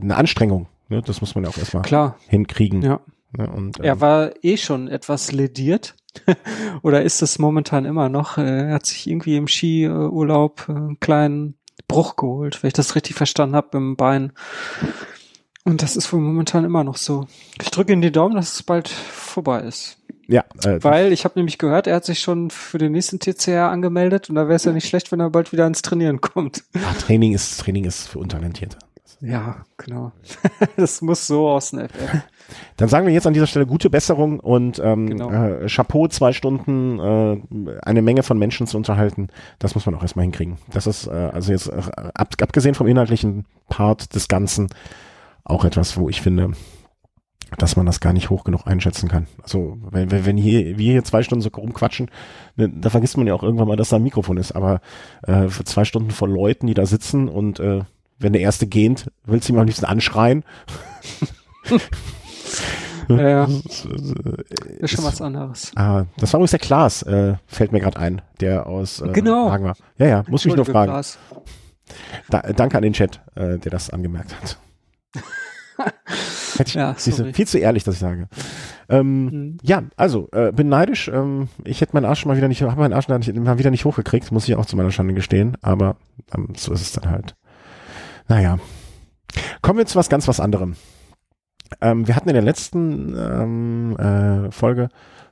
eine 0.00 0.16
Anstrengung, 0.16 0.68
ne, 0.88 1.02
das 1.02 1.20
muss 1.20 1.34
man 1.34 1.44
ja 1.44 1.50
auch 1.50 1.58
erstmal 1.58 1.82
Klar, 1.82 2.16
hinkriegen. 2.28 2.82
ja. 2.82 3.00
Ne, 3.36 3.50
und, 3.50 3.78
ähm, 3.78 3.84
Er 3.84 4.00
war 4.00 4.30
eh 4.42 4.56
schon 4.56 4.86
etwas 4.88 5.32
lediert. 5.32 5.96
Oder 6.82 7.02
ist 7.02 7.20
es 7.22 7.38
momentan 7.38 7.84
immer 7.84 8.08
noch? 8.08 8.38
Äh, 8.38 8.68
Er 8.68 8.74
hat 8.74 8.86
sich 8.86 9.06
irgendwie 9.08 9.36
im 9.36 9.48
Skiurlaub 9.48 10.66
äh, 10.68 10.72
einen 10.72 11.00
kleinen 11.00 11.56
Bruch 11.88 12.16
geholt, 12.16 12.62
wenn 12.62 12.68
ich 12.68 12.74
das 12.74 12.94
richtig 12.94 13.16
verstanden 13.16 13.56
habe, 13.56 13.76
im 13.76 13.96
Bein. 13.96 14.32
Und 15.66 15.82
das 15.82 15.96
ist 15.96 16.12
wohl 16.12 16.20
momentan 16.20 16.64
immer 16.64 16.84
noch 16.84 16.96
so. 16.96 17.26
Ich 17.60 17.70
drücke 17.70 17.92
in 17.92 18.00
die 18.00 18.12
Daumen, 18.12 18.36
dass 18.36 18.54
es 18.54 18.62
bald 18.62 18.88
vorbei 18.88 19.60
ist. 19.60 19.98
ja, 20.28 20.44
äh, 20.64 20.78
Weil 20.82 21.12
ich 21.12 21.24
habe 21.24 21.38
nämlich 21.38 21.58
gehört, 21.58 21.86
er 21.88 21.96
hat 21.96 22.04
sich 22.04 22.20
schon 22.20 22.50
für 22.50 22.78
den 22.78 22.92
nächsten 22.92 23.18
TCR 23.18 23.68
angemeldet 23.70 24.28
und 24.30 24.36
da 24.36 24.42
wäre 24.46 24.54
es 24.56 24.64
ja 24.64 24.72
nicht 24.72 24.88
schlecht, 24.88 25.10
wenn 25.12 25.20
er 25.20 25.28
bald 25.30 25.52
wieder 25.52 25.66
ins 25.66 25.82
Trainieren 25.82 26.20
kommt. 26.20 26.62
ja, 26.74 26.80
Training 27.00 27.34
ist 27.34 27.58
Training 27.60 27.84
ist 27.84 28.08
für 28.08 28.20
Untalentierte. 28.20 28.78
Ja, 29.20 29.64
genau. 29.76 30.12
das 30.76 31.00
muss 31.02 31.26
so 31.26 31.58
FF. 31.58 31.88
Dann 32.76 32.88
sagen 32.88 33.06
wir 33.06 33.12
jetzt 33.14 33.26
an 33.26 33.32
dieser 33.32 33.46
Stelle 33.48 33.66
gute 33.66 33.90
Besserung 33.90 34.38
und 34.38 34.78
ähm, 34.84 35.08
Genau. 35.08 35.30
äh, 35.32 35.66
Chapeau, 35.68 36.06
zwei 36.06 36.32
Stunden 36.32 37.00
äh, 37.00 37.78
eine 37.82 38.02
Menge 38.02 38.22
von 38.22 38.38
Menschen 38.38 38.66
zu 38.68 38.76
unterhalten, 38.76 39.28
das 39.58 39.74
muss 39.74 39.84
man 39.86 39.94
auch 39.96 40.02
erstmal 40.02 40.22
hinkriegen. 40.24 40.58
Das 40.70 40.86
ist 40.86 41.08
äh, 41.08 41.10
also 41.10 41.50
jetzt 41.50 41.68
äh, 41.68 41.80
ab, 42.14 42.34
abgesehen 42.40 42.74
vom 42.76 42.86
inhaltlichen 42.86 43.46
Part 43.68 44.14
des 44.14 44.28
Ganzen 44.28 44.68
auch 45.46 45.64
etwas, 45.64 45.96
wo 45.96 46.08
ich 46.08 46.20
finde, 46.20 46.52
dass 47.58 47.76
man 47.76 47.86
das 47.86 48.00
gar 48.00 48.12
nicht 48.12 48.28
hoch 48.30 48.44
genug 48.44 48.66
einschätzen 48.66 49.08
kann. 49.08 49.26
Also 49.42 49.78
wenn, 49.90 50.10
wenn 50.10 50.36
hier, 50.36 50.76
wir 50.78 50.92
hier 50.92 51.04
zwei 51.04 51.22
Stunden 51.22 51.42
so 51.42 51.50
rumquatschen, 51.50 52.10
ne, 52.56 52.68
da 52.68 52.90
vergisst 52.90 53.16
man 53.16 53.26
ja 53.26 53.34
auch 53.34 53.42
irgendwann 53.42 53.68
mal, 53.68 53.76
dass 53.76 53.90
da 53.90 53.96
ein 53.96 54.02
Mikrofon 54.02 54.36
ist. 54.36 54.52
Aber 54.52 54.80
äh, 55.22 55.48
für 55.48 55.64
zwei 55.64 55.84
Stunden 55.84 56.10
vor 56.10 56.28
Leuten, 56.28 56.66
die 56.66 56.74
da 56.74 56.86
sitzen 56.86 57.28
und 57.28 57.60
äh, 57.60 57.82
wenn 58.18 58.32
der 58.32 58.42
erste 58.42 58.66
gähnt, 58.66 59.10
willst 59.24 59.48
du 59.48 59.52
ihm 59.52 59.58
am 59.58 59.66
liebsten 59.66 59.86
anschreien. 59.86 60.44
Ja, 63.08 63.28
ja. 63.28 63.46
Das, 63.46 63.84
Ist 64.80 64.90
schon 64.96 65.04
was 65.04 65.22
anderes. 65.22 65.70
Ah, 65.76 66.06
das 66.16 66.32
war 66.32 66.38
übrigens 66.38 66.50
der 66.50 66.58
Klaas, 66.58 67.02
äh, 67.02 67.34
fällt 67.46 67.70
mir 67.70 67.78
gerade 67.78 68.00
ein, 68.00 68.20
der 68.40 68.66
aus 68.66 69.00
äh, 69.00 69.08
Genau. 69.12 69.50
Hagen 69.50 69.64
war. 69.64 69.76
Ja, 69.96 70.06
ja, 70.06 70.24
muss 70.26 70.44
mich 70.44 70.56
nur 70.56 70.64
fragen. 70.64 71.04
Da, 72.30 72.40
danke 72.40 72.76
an 72.76 72.82
den 72.82 72.94
Chat, 72.94 73.20
äh, 73.36 73.58
der 73.58 73.70
das 73.70 73.90
angemerkt 73.90 74.34
hat. 74.40 74.58
Hätte 76.56 76.68
ich, 76.68 76.74
Ja, 76.74 76.94
siehst 76.96 77.18
du, 77.18 77.22
sorry. 77.22 77.34
viel 77.34 77.46
zu 77.46 77.58
ehrlich, 77.58 77.84
dass 77.84 77.94
ich 77.94 78.00
sage. 78.00 78.28
Ähm, 78.88 79.24
Mhm. 79.26 79.58
Ja, 79.62 79.82
also, 79.96 80.28
äh, 80.32 80.52
bin 80.52 80.68
neidisch. 80.68 81.08
Ähm, 81.08 81.48
ich 81.64 81.80
hätte 81.80 81.92
meinen 81.94 82.06
Arsch 82.06 82.24
mal 82.24 82.36
wieder 82.36 82.48
nicht, 82.48 82.62
habe 82.62 82.80
meinen 82.80 82.92
Arsch 82.94 83.08
nicht- 83.08 83.34
mal 83.36 83.58
wieder 83.58 83.70
nicht 83.70 83.84
hochgekriegt, 83.84 84.32
muss 84.32 84.48
ich 84.48 84.54
auch 84.56 84.66
zu 84.66 84.76
meiner 84.76 84.90
Schande 84.90 85.12
gestehen, 85.14 85.56
aber 85.62 85.96
ähm, 86.34 86.48
so 86.56 86.72
ist 86.72 86.80
es 86.82 86.92
dann 86.92 87.10
halt. 87.10 87.34
Naja. 88.28 88.58
Kommen 89.60 89.78
wir 89.78 89.86
zu 89.86 89.96
was 89.98 90.08
ganz 90.08 90.26
was 90.28 90.40
anderem. 90.40 90.76
Ähm, 91.80 92.06
wir 92.06 92.16
hatten 92.16 92.28
in 92.28 92.34
der 92.34 92.42
letzten 92.44 93.14
ähm, 93.18 93.96
äh, 93.98 94.50
Folge 94.52 94.88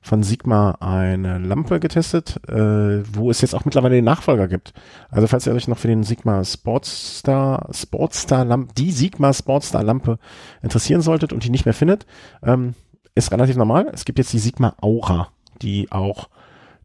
von 0.07 0.23
Sigma 0.23 0.73
eine 0.81 1.39
Lampe 1.39 1.81
getestet, 1.81 2.39
äh, 2.47 3.03
wo 3.17 3.31
es 3.31 3.41
jetzt 3.41 3.55
auch 3.55 3.65
mittlerweile 3.65 3.95
den 3.95 4.05
Nachfolger 4.05 4.49
gibt. 4.49 4.75
Also 5.11 5.27
falls 5.27 5.47
ihr 5.47 5.55
euch 5.55 5.67
noch 5.67 5.79
für 5.79 5.89
den 5.89 6.03
Sigma 6.05 6.45
Sportstar, 6.45 7.69
Sportstar 7.73 8.45
Lampe, 8.45 8.75
die 8.77 8.93
Sigma 8.93 9.33
Sportstar 9.33 9.83
Lampe 9.83 10.19
interessieren 10.63 11.01
solltet 11.01 11.33
und 11.33 11.43
die 11.43 11.49
nicht 11.49 11.65
mehr 11.65 11.73
findet, 11.73 12.05
ähm, 12.43 12.75
ist 13.15 13.33
relativ 13.33 13.57
normal. 13.57 13.89
Es 13.95 14.05
gibt 14.05 14.19
jetzt 14.19 14.33
die 14.35 14.39
Sigma 14.39 14.75
Aura, 14.83 15.29
die 15.63 15.91
auch 15.91 16.29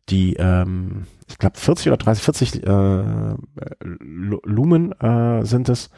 die, 0.08 0.36
ähm, 0.36 1.03
ich 1.27 1.38
glaube 1.38 1.58
40 1.60 1.88
oder 1.88 1.97
30, 1.97 2.23
40 2.23 2.63
äh, 2.65 3.03
Lu- 3.84 4.41
Lumen 4.45 4.93
äh, 4.93 5.43
sind 5.45 5.67
es, 5.67 5.89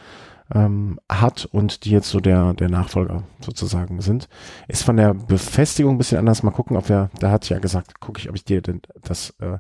ähm, 0.54 1.00
hat 1.10 1.46
und 1.46 1.86
die 1.86 1.92
jetzt 1.92 2.10
so 2.10 2.20
der, 2.20 2.54
der 2.54 2.70
Nachfolger 2.70 3.24
sozusagen 3.40 4.02
sind. 4.02 4.28
Ist 4.68 4.84
von 4.84 4.98
der 4.98 5.14
Befestigung 5.14 5.96
ein 5.96 5.98
bisschen 5.98 6.18
anders. 6.18 6.44
Mal 6.44 6.52
gucken, 6.52 6.78
ob 6.78 6.90
wir, 6.90 7.10
da 7.20 7.32
hat 7.32 7.48
ja 7.50 7.60
gesagt, 7.60 8.00
gucke 8.00 8.20
ich, 8.20 8.30
ob 8.30 8.36
ich 8.36 8.44
dir 8.44 8.62
denn 8.62 8.82
das 9.02 9.32
äh, 9.40 9.58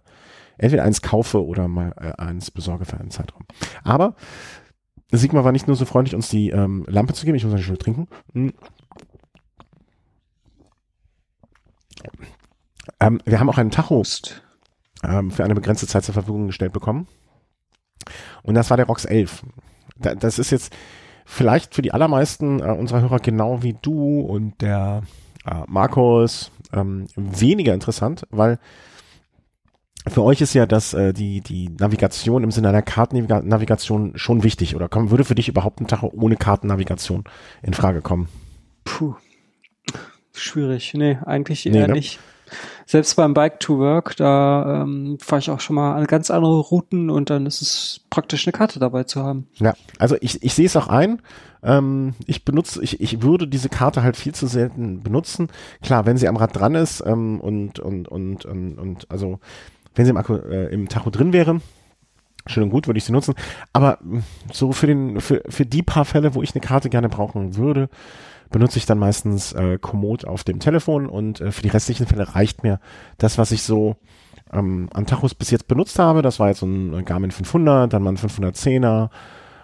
entweder 0.57 0.83
eins 0.83 1.01
kaufe 1.01 1.45
oder 1.45 1.67
mal 1.67 1.93
äh, 1.97 2.21
eins 2.21 2.51
besorge 2.51 2.85
für 2.85 2.99
einen 2.99 3.11
Zeitraum. 3.11 3.43
Aber 3.83 4.15
Sigma 5.11 5.43
war 5.43 5.51
nicht 5.51 5.67
nur 5.67 5.75
so 5.75 5.85
freundlich, 5.85 6.15
uns 6.15 6.29
die 6.29 6.49
ähm, 6.49 6.85
Lampe 6.87 7.13
zu 7.13 7.25
geben. 7.25 7.35
Ich 7.35 7.43
muss 7.43 7.53
eine 7.53 7.63
Schule 7.63 7.77
trinken. 7.77 8.07
Hm. 8.33 8.53
Ähm, 12.99 13.21
wir 13.25 13.39
haben 13.39 13.49
auch 13.49 13.57
einen 13.57 13.71
Tacho 13.71 13.95
Prost. 13.95 14.41
ähm, 15.03 15.31
für 15.31 15.43
eine 15.43 15.55
begrenzte 15.55 15.87
Zeit 15.87 16.03
zur 16.03 16.13
Verfügung 16.13 16.47
gestellt 16.47 16.73
bekommen. 16.73 17.07
Und 18.43 18.55
das 18.55 18.69
war 18.69 18.77
der 18.77 18.87
ROX 18.87 19.05
11. 19.05 19.43
Da, 20.01 20.15
das 20.15 20.39
ist 20.39 20.51
jetzt 20.51 20.73
vielleicht 21.25 21.75
für 21.75 21.81
die 21.81 21.93
allermeisten 21.93 22.59
äh, 22.59 22.71
unserer 22.71 23.01
Hörer 23.01 23.19
genau 23.19 23.63
wie 23.63 23.75
du 23.81 24.21
und 24.21 24.61
der 24.61 25.03
äh, 25.45 25.55
Markus 25.67 26.51
ähm, 26.73 27.07
weniger 27.15 27.73
interessant, 27.73 28.25
weil 28.29 28.59
für 30.07 30.23
euch 30.23 30.41
ist 30.41 30.53
ja 30.53 30.65
das 30.65 30.93
äh, 30.93 31.13
die 31.13 31.41
die 31.41 31.69
Navigation 31.69 32.43
im 32.43 32.51
Sinne 32.51 32.69
einer 32.69 32.81
Kartennavigation 32.81 34.13
schon 34.15 34.43
wichtig 34.43 34.75
oder 34.75 34.89
komm, 34.89 35.11
würde 35.11 35.23
für 35.23 35.35
dich 35.35 35.47
überhaupt 35.47 35.79
ein 35.79 35.87
Tacho 35.87 36.11
ohne 36.15 36.37
Kartennavigation 36.37 37.23
in 37.61 37.73
Frage 37.73 38.01
kommen? 38.01 38.27
Puh. 38.83 39.15
Schwierig. 40.33 40.93
Nee, 40.95 41.17
eigentlich 41.25 41.65
Nee, 41.65 41.77
eher 41.77 41.87
ne? 41.87 41.93
nicht. 41.93 42.19
Selbst 42.85 43.15
beim 43.15 43.33
Bike 43.33 43.59
to 43.59 43.77
Work, 43.79 44.15
da 44.17 44.81
ähm, 44.81 45.17
fahre 45.21 45.39
ich 45.39 45.49
auch 45.49 45.59
schon 45.59 45.75
mal 45.75 45.95
an 45.95 46.05
ganz 46.07 46.31
andere 46.31 46.59
Routen 46.59 47.09
und 47.09 47.29
dann 47.29 47.45
ist 47.45 47.61
es 47.61 48.01
praktisch 48.09 48.45
eine 48.45 48.53
Karte 48.53 48.79
dabei 48.79 49.03
zu 49.03 49.23
haben. 49.23 49.47
Ja, 49.55 49.73
also 49.99 50.15
ich, 50.21 50.43
ich 50.43 50.53
sehe 50.53 50.65
es 50.65 50.75
auch 50.75 50.87
ein. 50.87 51.21
Ähm, 51.63 52.13
ich 52.25 52.43
benutze, 52.43 52.83
ich, 52.83 53.01
ich 53.01 53.21
würde 53.21 53.47
diese 53.47 53.69
Karte 53.69 54.03
halt 54.03 54.17
viel 54.17 54.33
zu 54.33 54.47
selten 54.47 55.03
benutzen. 55.03 55.49
Klar, 55.81 56.05
wenn 56.05 56.17
sie 56.17 56.27
am 56.27 56.37
Rad 56.37 56.55
dran 56.55 56.75
ist 56.75 57.03
ähm, 57.05 57.39
und, 57.39 57.79
und, 57.79 58.07
und, 58.07 58.45
und, 58.45 58.77
und 58.77 59.11
also 59.11 59.39
wenn 59.95 60.05
sie 60.05 60.11
im, 60.11 60.17
Akku, 60.17 60.35
äh, 60.35 60.73
im 60.73 60.89
Tacho 60.89 61.09
drin 61.09 61.33
wäre, 61.33 61.61
schön 62.47 62.63
und 62.63 62.69
gut, 62.69 62.87
würde 62.87 62.97
ich 62.97 63.03
sie 63.03 63.11
nutzen. 63.11 63.35
Aber 63.73 63.99
so 64.51 64.71
für 64.71 64.87
den, 64.87 65.21
für, 65.21 65.43
für 65.47 65.65
die 65.65 65.83
paar 65.83 66.05
Fälle, 66.05 66.33
wo 66.33 66.41
ich 66.41 66.55
eine 66.55 66.61
Karte 66.61 66.89
gerne 66.89 67.09
brauchen 67.09 67.55
würde, 67.55 67.89
benutze 68.51 68.77
ich 68.77 68.85
dann 68.85 68.99
meistens 68.99 69.53
äh, 69.53 69.77
Komoot 69.79 70.25
auf 70.25 70.43
dem 70.43 70.59
Telefon 70.59 71.07
und 71.07 71.41
äh, 71.41 71.51
für 71.51 71.61
die 71.61 71.69
restlichen 71.69 72.05
Fälle 72.05 72.35
reicht 72.35 72.63
mir 72.63 72.79
das, 73.17 73.37
was 73.37 73.51
ich 73.51 73.63
so 73.63 73.95
ähm, 74.53 74.89
an 74.93 75.05
Tachos 75.05 75.33
bis 75.33 75.49
jetzt 75.51 75.67
benutzt 75.67 75.97
habe. 75.97 76.21
Das 76.21 76.39
war 76.39 76.49
jetzt 76.49 76.59
so 76.59 76.65
ein 76.65 77.05
Garmin 77.05 77.31
500, 77.31 77.91
dann 77.91 78.03
mal 78.03 78.11
ein 78.11 78.17
510er, 78.17 79.09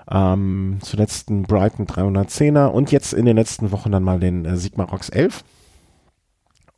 ähm, 0.09 0.77
zuletzt 0.81 1.29
ein 1.29 1.43
Brighton 1.43 1.85
310er 1.85 2.67
und 2.67 2.91
jetzt 2.91 3.13
in 3.13 3.25
den 3.25 3.35
letzten 3.35 3.71
Wochen 3.71 3.91
dann 3.91 4.03
mal 4.03 4.19
den 4.19 4.45
äh, 4.45 4.57
Sigma 4.57 4.85
Rox 4.85 5.09
11. 5.09 5.43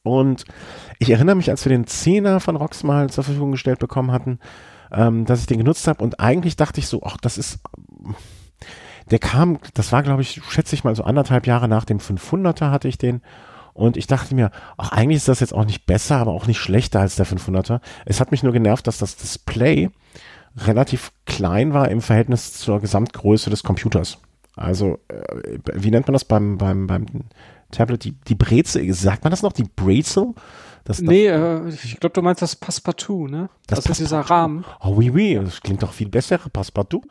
Und 0.02 0.46
ich 0.98 1.12
erinnere 1.12 1.36
mich, 1.36 1.50
als 1.50 1.64
wir 1.66 1.70
den 1.70 1.86
10er 1.86 2.40
von 2.40 2.56
Rox 2.56 2.84
mal 2.84 3.10
zur 3.10 3.24
Verfügung 3.24 3.52
gestellt 3.52 3.80
bekommen 3.80 4.12
hatten, 4.12 4.40
ähm, 4.92 5.26
dass 5.26 5.42
ich 5.42 5.46
den 5.46 5.60
genutzt 5.60 5.88
habe 5.88 6.04
und 6.04 6.20
eigentlich 6.20 6.56
dachte 6.56 6.80
ich 6.80 6.88
so, 6.88 7.04
ach, 7.04 7.18
das 7.18 7.38
ist 7.38 7.60
der 9.12 9.20
kam, 9.20 9.60
das 9.74 9.92
war 9.92 10.04
glaube 10.04 10.22
ich, 10.22 10.42
schätze 10.50 10.76
ich 10.76 10.84
mal 10.84 10.96
so 10.96 11.04
anderthalb 11.04 11.48
Jahre 11.48 11.68
nach 11.68 11.86
dem 11.86 12.00
500er 12.00 12.72
hatte 12.72 12.88
ich 12.88 12.98
den 12.98 13.22
und 13.74 13.96
ich 13.96 14.08
dachte 14.08 14.36
mir, 14.36 14.52
ach 14.78 14.92
eigentlich 14.92 15.18
ist 15.18 15.30
das 15.30 15.40
jetzt 15.40 15.54
auch 15.54 15.64
nicht 15.64 15.86
besser, 15.86 16.18
aber 16.18 16.34
auch 16.34 16.48
nicht 16.48 16.60
schlechter 16.60 17.00
als 17.00 17.16
der 17.16 17.26
500er. 17.26 17.80
Es 18.06 18.20
hat 18.20 18.32
mich 18.32 18.44
nur 18.44 18.52
genervt, 18.52 18.88
dass 18.88 18.98
das 18.98 19.16
Display 19.16 19.90
relativ 20.58 21.14
klein 21.26 21.74
war 21.74 21.90
im 21.90 22.02
Verhältnis 22.02 22.54
zur 22.54 22.82
Gesamtgröße 22.82 23.50
des 23.50 23.64
Computers. 23.64 24.18
Also, 24.56 25.00
äh, 25.08 25.60
wie 25.74 25.92
nennt 25.92 26.08
man 26.08 26.14
das 26.14 26.26
beim, 26.26 26.58
beim, 26.58 26.88
beim 26.88 27.06
Tablet? 27.72 28.04
Die, 28.04 28.12
die 28.28 28.36
Brezel, 28.36 28.92
sagt 28.94 29.24
man 29.24 29.32
das 29.32 29.44
noch? 29.44 29.54
Die 29.54 29.64
Brezel? 29.64 30.34
Das, 30.84 31.02
nee, 31.02 31.28
äh, 31.28 31.70
ich 31.70 32.00
glaube, 32.00 32.14
du 32.14 32.22
meinst 32.22 32.42
das 32.42 32.56
Passepartout, 32.56 33.28
ne? 33.28 33.50
Das, 33.68 33.82
das 33.82 33.92
ist 33.92 34.00
dieser 34.00 34.22
Rahmen. 34.22 34.66
Oh, 34.82 34.96
oui, 34.96 35.12
oui, 35.14 35.40
das 35.44 35.62
klingt 35.62 35.84
doch 35.84 35.94
viel 35.94 36.10
besser, 36.10 36.40
Passepartout. 36.52 37.04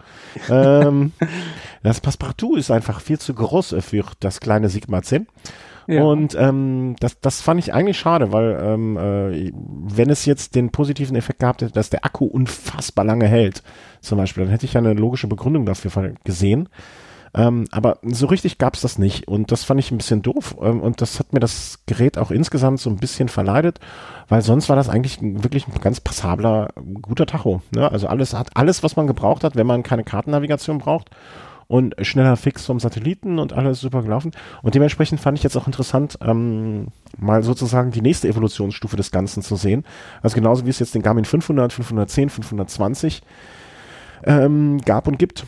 ähm, 0.51 1.13
das 1.83 2.01
Passepartout 2.01 2.57
ist 2.57 2.71
einfach 2.71 3.01
viel 3.01 3.19
zu 3.19 3.35
groß 3.35 3.77
für 3.81 4.05
das 4.21 4.41
kleine 4.41 4.69
Sigma 4.69 5.03
10. 5.03 5.27
Ja. 5.89 6.03
Und 6.03 6.37
ähm, 6.39 6.97
das, 7.01 7.19
das 7.21 7.41
fand 7.41 7.61
ich 7.61 7.73
eigentlich 7.73 7.99
schade, 7.99 8.31
weil 8.31 8.59
ähm, 8.63 8.99
äh, 8.99 9.53
wenn 9.55 10.11
es 10.11 10.27
jetzt 10.27 10.55
den 10.55 10.71
positiven 10.71 11.17
Effekt 11.17 11.41
gehabt 11.41 11.63
hätte, 11.63 11.73
dass 11.73 11.89
der 11.89 12.05
Akku 12.05 12.27
unfassbar 12.27 13.07
lange 13.07 13.27
hält, 13.27 13.63
zum 14.03 14.19
Beispiel, 14.19 14.45
dann 14.45 14.51
hätte 14.51 14.67
ich 14.67 14.75
ja 14.75 14.81
eine 14.81 14.93
logische 14.93 15.29
Begründung 15.29 15.65
dafür 15.65 16.13
gesehen. 16.25 16.69
Ähm, 17.35 17.67
aber 17.71 17.99
so 18.03 18.27
richtig 18.27 18.59
gab 18.59 18.75
es 18.75 18.81
das 18.81 18.99
nicht 18.99 19.29
und 19.29 19.53
das 19.53 19.65
fand 19.65 19.81
ich 19.81 19.91
ein 19.91 19.99
bisschen 19.99 20.23
doof 20.23 20.57
ähm, 20.63 20.81
und 20.81 21.01
das 21.01 21.19
hat 21.19 21.33
mir 21.33 21.41
das 21.41 21.81
Gerät 21.87 22.17
auch 22.19 22.31
insgesamt 22.31 22.81
so 22.81 22.89
ein 22.91 22.97
bisschen 22.97 23.29
verleidet, 23.29 23.81
weil 24.29 24.43
sonst 24.43 24.69
war 24.69 24.77
das 24.77 24.89
eigentlich 24.89 25.19
wirklich 25.21 25.67
ein 25.69 25.81
ganz 25.81 26.01
passabler, 26.01 26.69
guter 27.03 27.27
Tacho. 27.27 27.63
Ne? 27.71 27.91
Also 27.91 28.07
alles 28.07 28.35
hat 28.35 28.57
alles, 28.57 28.83
was 28.83 28.97
man 28.97 29.07
gebraucht 29.07 29.45
hat, 29.45 29.57
wenn 29.57 29.67
man 29.67 29.83
keine 29.83 30.05
Kartennavigation 30.05 30.79
braucht 30.79 31.11
und 31.69 31.95
schneller 32.01 32.37
fix 32.37 32.65
vom 32.65 32.81
Satelliten 32.81 33.39
und 33.39 33.53
alles 33.53 33.81
super 33.81 34.03
gelaufen. 34.03 34.33
Und 34.63 34.75
dementsprechend 34.75 35.21
fand 35.21 35.37
ich 35.37 35.45
jetzt 35.45 35.57
auch 35.57 35.67
interessant, 35.67 36.19
ähm, 36.23 36.89
mal 37.19 37.43
sozusagen 37.43 37.91
die 37.91 38.01
nächste 38.01 38.27
Evolutionsstufe 38.27 38.97
des 38.97 39.11
Ganzen 39.11 39.43
zu 39.43 39.55
sehen. 39.55 39.85
Also 40.23 40.35
genauso 40.35 40.65
wie 40.65 40.71
es 40.71 40.79
jetzt 40.79 40.95
den 40.95 41.03
Garmin 41.03 41.27
500, 41.27 41.73
510, 41.73 42.31
520 42.31 43.23
ähm, 44.25 44.81
gab 44.81 45.07
und 45.07 45.19
gibt, 45.19 45.45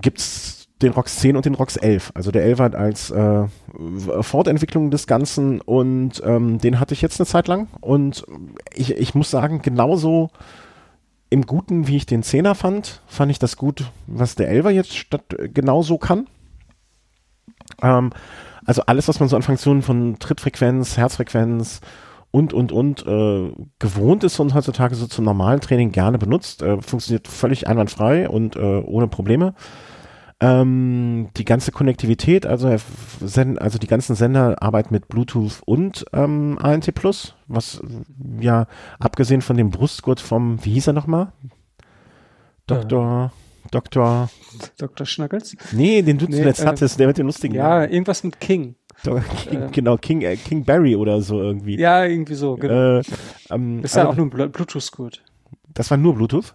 gibt's 0.00 0.57
den 0.82 0.92
ROX 0.92 1.18
10 1.18 1.36
und 1.36 1.44
den 1.44 1.54
ROX 1.54 1.76
11. 1.76 2.12
Also 2.14 2.30
der 2.30 2.44
11 2.44 2.58
hat 2.60 2.74
als 2.74 3.10
äh, 3.10 3.44
Fortentwicklung 4.20 4.90
des 4.90 5.06
Ganzen 5.06 5.60
und 5.60 6.22
ähm, 6.24 6.58
den 6.58 6.78
hatte 6.78 6.94
ich 6.94 7.02
jetzt 7.02 7.20
eine 7.20 7.26
Zeit 7.26 7.48
lang 7.48 7.68
und 7.80 8.24
ich, 8.74 8.92
ich 8.92 9.14
muss 9.14 9.30
sagen, 9.30 9.60
genauso 9.62 10.30
im 11.30 11.42
Guten, 11.42 11.88
wie 11.88 11.96
ich 11.96 12.06
den 12.06 12.22
10er 12.22 12.54
fand, 12.54 13.02
fand 13.06 13.30
ich 13.30 13.38
das 13.38 13.56
gut, 13.56 13.90
was 14.06 14.34
der 14.34 14.50
11er 14.50 14.70
jetzt 14.70 14.96
statt, 14.96 15.24
genauso 15.52 15.98
kann. 15.98 16.26
Ähm, 17.82 18.10
also 18.64 18.82
alles, 18.86 19.08
was 19.08 19.20
man 19.20 19.28
so 19.28 19.36
an 19.36 19.42
Funktionen 19.42 19.82
von 19.82 20.18
Trittfrequenz, 20.18 20.96
Herzfrequenz 20.96 21.80
und, 22.30 22.52
und, 22.52 22.72
und 22.72 23.06
äh, 23.06 23.52
gewohnt 23.78 24.24
ist 24.24 24.38
und 24.38 24.54
heutzutage 24.54 24.94
so 24.94 25.06
zum 25.06 25.24
normalen 25.24 25.60
Training 25.60 25.92
gerne 25.92 26.18
benutzt, 26.18 26.62
äh, 26.62 26.80
funktioniert 26.80 27.28
völlig 27.28 27.66
einwandfrei 27.66 28.28
und 28.28 28.56
äh, 28.56 28.60
ohne 28.60 29.08
Probleme. 29.08 29.54
Ähm, 30.40 31.30
die 31.36 31.44
ganze 31.44 31.72
Konnektivität, 31.72 32.46
also, 32.46 32.68
also 32.68 33.78
die 33.78 33.86
ganzen 33.88 34.14
Sender 34.14 34.62
arbeiten 34.62 34.94
mit 34.94 35.08
Bluetooth 35.08 35.62
und 35.64 36.04
ähm, 36.12 36.58
ANT 36.62 36.94
Plus, 36.94 37.34
was 37.48 37.80
ja 38.40 38.68
abgesehen 39.00 39.42
von 39.42 39.56
dem 39.56 39.70
Brustgurt 39.70 40.20
vom, 40.20 40.64
wie 40.64 40.74
hieß 40.74 40.86
er 40.86 40.92
nochmal? 40.92 41.32
Doktor. 42.68 43.32
Doktor. 43.70 44.30
Dr. 44.78 45.06
Schnackels? 45.06 45.56
Nee, 45.72 46.02
den 46.02 46.18
du 46.18 46.26
nee, 46.26 46.36
zuletzt 46.36 46.62
äh, 46.62 46.66
hattest, 46.66 46.98
der 47.00 47.08
mit 47.08 47.18
dem 47.18 47.26
lustigen. 47.26 47.54
Ja, 47.54 47.80
Namen. 47.80 47.90
irgendwas 47.90 48.22
mit 48.22 48.40
King. 48.40 48.76
King 49.02 49.62
äh, 49.62 49.68
genau, 49.70 49.96
King, 49.96 50.22
äh, 50.22 50.36
King 50.36 50.64
Barry 50.64 50.96
oder 50.96 51.20
so 51.20 51.40
irgendwie. 51.40 51.78
Ja, 51.78 52.04
irgendwie 52.04 52.34
so, 52.34 52.56
genau. 52.56 52.98
Äh, 52.98 53.02
ähm, 53.50 53.82
ist 53.82 53.94
ja 53.94 54.02
also, 54.02 54.12
auch 54.12 54.16
nur 54.16 54.26
ein 54.26 54.50
Bluetooth-Gurt. 54.50 55.22
Das 55.74 55.90
war 55.90 55.98
nur 55.98 56.14
Bluetooth? 56.14 56.54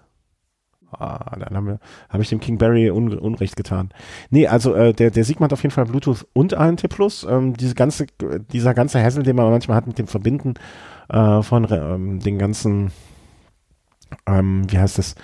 Ah, 1.00 1.38
dann 1.38 1.80
habe 2.10 2.22
ich 2.22 2.30
dem 2.30 2.40
King 2.40 2.58
Barry 2.58 2.90
un, 2.90 3.18
Unrecht 3.18 3.56
getan. 3.56 3.90
Nee, 4.30 4.48
also 4.48 4.74
äh, 4.76 4.94
der, 4.94 5.12
der 5.12 5.24
Sigma 5.24 5.46
hat 5.46 5.54
auf 5.54 5.64
jeden 5.64 5.74
Fall 5.74 5.86
Bluetooth 5.86 6.26
und 6.34 6.54
ANT 6.54 6.88
Plus. 6.90 7.26
Ähm, 7.30 7.56
diese 7.56 7.76
ganze, 7.76 8.08
dieser 8.52 8.74
ganze 8.74 9.04
Hassel, 9.04 9.24
den 9.24 9.36
man 9.36 9.50
manchmal 9.50 9.78
hat 9.78 9.88
mit 9.88 9.98
dem 9.98 10.08
Verbinden 10.08 10.56
äh, 11.10 11.42
von 11.42 11.68
ähm, 11.72 12.20
den 12.20 12.38
ganzen, 12.38 12.92
ähm, 14.26 14.64
wie 14.70 14.78
heißt 14.78 14.98
das, 14.98 15.16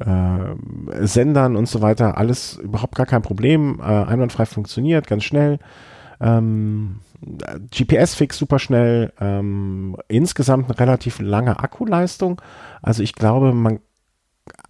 äh, 0.00 1.06
Sendern 1.06 1.56
und 1.56 1.68
so 1.68 1.82
weiter, 1.82 2.16
alles 2.16 2.56
überhaupt 2.56 2.94
gar 2.94 3.06
kein 3.06 3.22
Problem. 3.22 3.80
Äh, 3.80 3.84
einwandfrei 3.84 4.46
funktioniert, 4.46 5.06
ganz 5.06 5.24
schnell. 5.24 5.58
Ähm, 6.20 7.00
GPS-Fix 7.70 8.36
super 8.36 8.58
schnell, 8.58 9.12
ähm, 9.20 9.96
insgesamt 10.08 10.66
eine 10.66 10.78
relativ 10.78 11.20
lange 11.20 11.58
Akkuleistung. 11.58 12.40
Also 12.80 13.02
ich 13.02 13.14
glaube, 13.14 13.52
man 13.52 13.80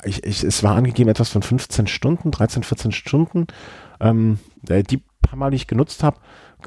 ich, 0.05 0.25
ich, 0.25 0.43
es 0.43 0.63
war 0.63 0.77
angegeben 0.77 1.11
etwas 1.11 1.31
von 1.31 1.43
15 1.43 1.87
Stunden, 1.87 2.31
13, 2.31 2.63
14 2.63 2.93
Stunden. 2.93 3.47
Ähm, 4.01 4.39
äh, 4.69 4.83
die 4.83 5.03
paar 5.23 5.39
Mal, 5.39 5.51
die 5.51 5.57
ich 5.57 5.67
genutzt 5.67 6.03
habe, 6.03 6.19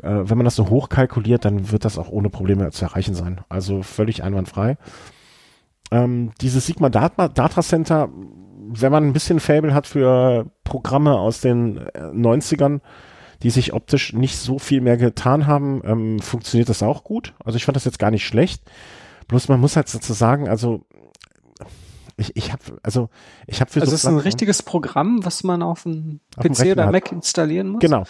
äh, 0.01 0.09
wenn 0.23 0.37
man 0.37 0.45
das 0.45 0.55
so 0.55 0.69
hoch 0.69 0.89
kalkuliert, 0.89 1.45
dann 1.45 1.71
wird 1.71 1.85
das 1.85 1.97
auch 1.97 2.09
ohne 2.09 2.29
Probleme 2.29 2.69
zu 2.71 2.85
erreichen 2.85 3.15
sein. 3.15 3.41
Also 3.49 3.83
völlig 3.83 4.23
einwandfrei. 4.23 4.77
Ähm, 5.91 6.31
dieses 6.41 6.65
Sigma 6.65 6.89
Data, 6.89 7.27
Data 7.27 7.61
Center, 7.61 8.09
wenn 8.67 8.91
man 8.91 9.05
ein 9.05 9.13
bisschen 9.13 9.39
Fable 9.39 9.73
hat 9.73 9.85
für 9.85 10.49
Programme 10.63 11.13
aus 11.13 11.41
den 11.41 11.79
90ern, 11.79 12.77
äh, 12.77 12.81
die 13.43 13.49
sich 13.49 13.73
optisch 13.73 14.13
nicht 14.13 14.37
so 14.37 14.57
viel 14.57 14.81
mehr 14.81 14.97
getan 14.97 15.45
haben, 15.45 15.81
ähm, 15.85 16.19
funktioniert 16.19 16.69
das 16.69 16.81
auch 16.81 17.03
gut. 17.03 17.33
Also 17.43 17.57
ich 17.57 17.65
fand 17.65 17.75
das 17.75 17.85
jetzt 17.85 17.99
gar 17.99 18.11
nicht 18.11 18.25
schlecht. 18.25 18.63
Bloß 19.27 19.49
man 19.49 19.59
muss 19.59 19.75
halt 19.75 19.87
sozusagen, 19.87 20.47
also 20.47 20.85
ich, 22.17 22.35
ich 22.35 22.51
habe 22.51 22.63
also 22.83 23.09
ich 23.47 23.61
habe 23.61 23.71
für 23.71 23.81
also 23.81 23.91
so 23.91 23.95
ist 23.95 24.05
ein 24.05 24.17
richtiges 24.17 24.63
Programm, 24.63 25.25
was 25.25 25.43
man 25.43 25.61
auf 25.61 25.83
dem 25.83 26.21
PC 26.39 26.71
oder 26.71 26.91
Mac 26.91 27.11
installieren 27.11 27.69
muss. 27.69 27.81
Genau. 27.81 28.05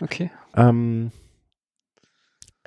Okay. 0.00 0.30
Ähm, 0.54 1.10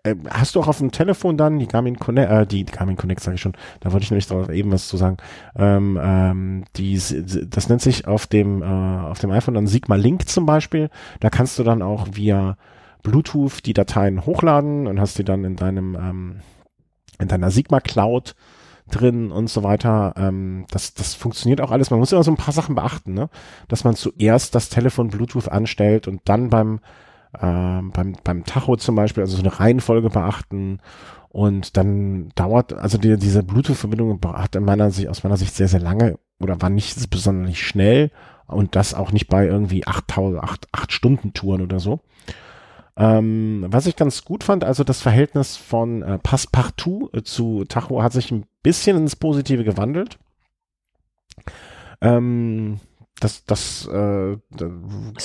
äh, 0.03 0.15
hast 0.29 0.55
du 0.55 0.59
auch 0.59 0.67
auf 0.67 0.79
dem 0.79 0.91
Telefon 0.91 1.37
dann 1.37 1.59
die 1.59 1.67
Garmin 1.67 1.99
Connect, 1.99 2.31
äh, 2.31 2.45
die, 2.47 2.63
die 2.63 2.71
Garmin 2.71 2.97
Connect 2.97 3.21
sage 3.21 3.35
ich 3.35 3.41
schon, 3.41 3.53
da 3.81 3.91
wollte 3.91 4.03
ich 4.03 4.11
nämlich 4.11 4.27
drauf 4.27 4.49
eben 4.49 4.71
was 4.71 4.87
zu 4.87 4.97
sagen. 4.97 5.17
Ähm, 5.55 5.99
ähm, 6.01 6.63
die, 6.75 6.95
das 6.95 7.69
nennt 7.69 7.81
sich 7.81 8.07
auf 8.07 8.27
dem 8.27 8.61
äh, 8.61 8.65
auf 8.65 9.19
dem 9.19 9.31
iPhone 9.31 9.53
dann 9.53 9.67
Sigma 9.67 9.95
Link 9.95 10.27
zum 10.27 10.45
Beispiel. 10.45 10.89
Da 11.19 11.29
kannst 11.29 11.59
du 11.59 11.63
dann 11.63 11.81
auch 11.81 12.07
via 12.13 12.57
Bluetooth 13.03 13.65
die 13.65 13.73
Dateien 13.73 14.25
hochladen 14.25 14.87
und 14.87 14.99
hast 14.99 15.17
die 15.17 15.23
dann 15.23 15.43
in 15.45 15.55
deinem 15.55 15.95
ähm, 15.95 16.39
in 17.19 17.27
deiner 17.27 17.51
Sigma 17.51 17.79
Cloud 17.79 18.35
drin 18.91 19.31
und 19.31 19.49
so 19.49 19.63
weiter. 19.63 20.13
Ähm, 20.17 20.65
das, 20.71 20.93
das 20.93 21.15
funktioniert 21.15 21.61
auch 21.61 21.71
alles. 21.71 21.89
Man 21.89 21.99
muss 21.99 22.11
immer 22.11 22.23
so 22.23 22.31
ein 22.31 22.37
paar 22.37 22.53
Sachen 22.53 22.75
beachten, 22.75 23.13
ne? 23.13 23.29
Dass 23.67 23.83
man 23.83 23.95
zuerst 23.95 24.55
das 24.55 24.69
Telefon 24.69 25.09
Bluetooth 25.09 25.49
anstellt 25.49 26.07
und 26.07 26.21
dann 26.25 26.49
beim, 26.49 26.79
ähm, 27.41 27.91
beim, 27.91 28.15
beim 28.23 28.43
Tacho 28.45 28.75
zum 28.75 28.95
Beispiel, 28.95 29.23
also 29.23 29.35
so 29.37 29.43
eine 29.43 29.59
Reihenfolge 29.59 30.09
beachten. 30.09 30.79
Und 31.29 31.77
dann 31.77 32.29
dauert, 32.35 32.73
also 32.73 32.97
die, 32.97 33.17
diese 33.17 33.41
Bluetooth-Verbindung 33.41 34.19
hat 34.33 34.55
in 34.55 34.65
meiner 34.65 34.91
Sicht, 34.91 35.07
aus 35.07 35.23
meiner 35.23 35.37
Sicht 35.37 35.55
sehr, 35.55 35.69
sehr 35.69 35.79
lange 35.79 36.19
oder 36.39 36.61
war 36.61 36.69
nicht 36.69 37.09
besonders 37.09 37.57
schnell 37.57 38.11
und 38.47 38.75
das 38.75 38.93
auch 38.93 39.11
nicht 39.11 39.27
bei 39.27 39.45
irgendwie 39.45 39.87
8000, 39.87 40.43
8, 40.43 40.67
8 40.71 40.91
Stunden 40.91 41.33
Touren 41.33 41.61
oder 41.61 41.79
so. 41.79 42.01
Ähm, 42.97 43.65
was 43.67 43.85
ich 43.85 43.95
ganz 43.95 44.25
gut 44.25 44.43
fand, 44.43 44.63
also 44.63 44.83
das 44.83 45.01
Verhältnis 45.01 45.55
von 45.57 46.01
äh, 46.01 46.19
Passepartout 46.19 47.09
äh, 47.13 47.23
zu 47.23 47.63
Tacho 47.65 48.03
hat 48.03 48.13
sich 48.13 48.31
ein 48.31 48.45
bisschen 48.63 48.97
ins 48.97 49.15
Positive 49.15 49.63
gewandelt. 49.63 50.19
Ähm, 52.01 52.79
das, 53.19 53.45
das, 53.45 53.87
äh, 53.91 54.33
ist 54.33 54.39
da 54.57 54.69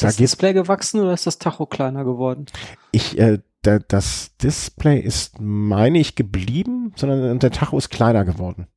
das 0.00 0.16
Display 0.16 0.52
gewachsen 0.52 1.00
oder 1.00 1.14
ist 1.14 1.26
das 1.26 1.38
Tacho 1.38 1.66
kleiner 1.66 2.04
geworden? 2.04 2.46
Ich, 2.92 3.18
äh, 3.18 3.40
da, 3.62 3.78
das 3.78 4.36
Display 4.36 5.00
ist, 5.00 5.40
meine 5.40 5.98
ich, 5.98 6.14
geblieben, 6.14 6.92
sondern 6.94 7.38
der 7.38 7.50
Tacho 7.50 7.76
ist 7.78 7.88
kleiner 7.88 8.24
geworden. 8.24 8.68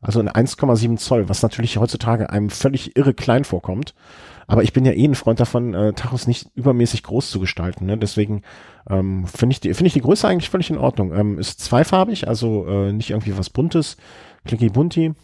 Also 0.00 0.20
in 0.20 0.28
1,7 0.28 0.98
Zoll, 0.98 1.28
was 1.28 1.42
natürlich 1.42 1.78
heutzutage 1.78 2.30
einem 2.30 2.50
völlig 2.50 2.96
irre 2.96 3.14
klein 3.14 3.44
vorkommt. 3.44 3.94
Aber 4.46 4.62
ich 4.62 4.72
bin 4.72 4.84
ja 4.84 4.92
eh 4.92 5.04
ein 5.04 5.14
Freund 5.14 5.40
davon, 5.40 5.74
äh, 5.74 5.92
Tachos 5.92 6.26
nicht 6.26 6.50
übermäßig 6.54 7.02
groß 7.02 7.30
zu 7.30 7.40
gestalten. 7.40 7.86
Ne? 7.86 7.96
Deswegen 7.96 8.42
ähm, 8.88 9.26
finde 9.26 9.54
ich, 9.54 9.60
die 9.60 9.70
ich 9.70 9.92
die 9.92 10.00
Größe 10.00 10.28
eigentlich 10.28 10.50
völlig 10.50 10.70
in 10.70 10.78
Ordnung. 10.78 11.12
Ähm, 11.14 11.38
ist 11.38 11.60
zweifarbig, 11.60 12.28
also 12.28 12.66
äh, 12.66 12.92
nicht 12.92 13.10
irgendwie 13.10 13.36
was 13.38 13.50
Buntes, 13.50 13.96
clicky 14.44 14.68
bunti. 14.68 15.14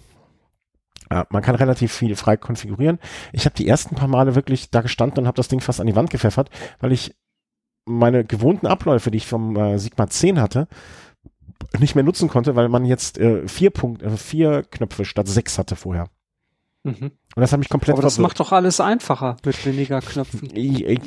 Ja, 1.11 1.27
man 1.31 1.43
kann 1.43 1.57
relativ 1.57 1.93
viel 1.93 2.15
frei 2.15 2.37
konfigurieren. 2.37 2.99
Ich 3.33 3.45
habe 3.45 3.57
die 3.57 3.67
ersten 3.67 3.97
paar 3.97 4.09
Male 4.09 4.37
wirklich 4.37 4.71
da 4.71 4.81
gestanden 4.81 5.19
und 5.19 5.27
habe 5.27 5.37
das 5.37 5.49
Ding 5.49 5.61
fast 5.61 5.81
an 5.81 5.89
die 5.89 5.97
Wand 5.97 6.11
gepfeffert, 6.11 6.51
weil 6.79 6.93
ich 6.93 7.17
meine 7.85 8.25
gewohnten 8.25 8.67
Abläufe, 8.67 9.11
die 9.11 9.19
ich 9.19 9.27
vom 9.27 9.57
äh, 9.57 9.79
Sigma 9.79 10.09
10 10.09 10.41
hatte, 10.41 10.69
nicht 11.79 11.95
mehr 11.95 12.05
nutzen 12.05 12.29
konnte, 12.29 12.57
weil 12.57 12.69
man 12.69 12.85
jetzt 12.85 13.19
äh, 13.19 13.47
vier 13.49 13.71
Punkt, 13.71 14.03
äh, 14.03 14.17
vier 14.17 14.63
Knöpfe 14.63 15.05
statt 15.05 15.29
sechs 15.29 15.59
hatte 15.59 15.77
vorher. 15.77 16.09
Mhm. 16.85 17.13
Und 17.37 17.43
das 17.43 17.53
hat 17.53 17.61
mich 17.61 17.69
komplett. 17.69 17.95
Aber 17.95 18.03
das 18.03 18.19
macht 18.19 18.41
doch 18.41 18.51
alles 18.51 18.81
einfacher 18.81 19.37
mit 19.45 19.65
weniger 19.65 20.01
Knöpfen. 20.01 20.51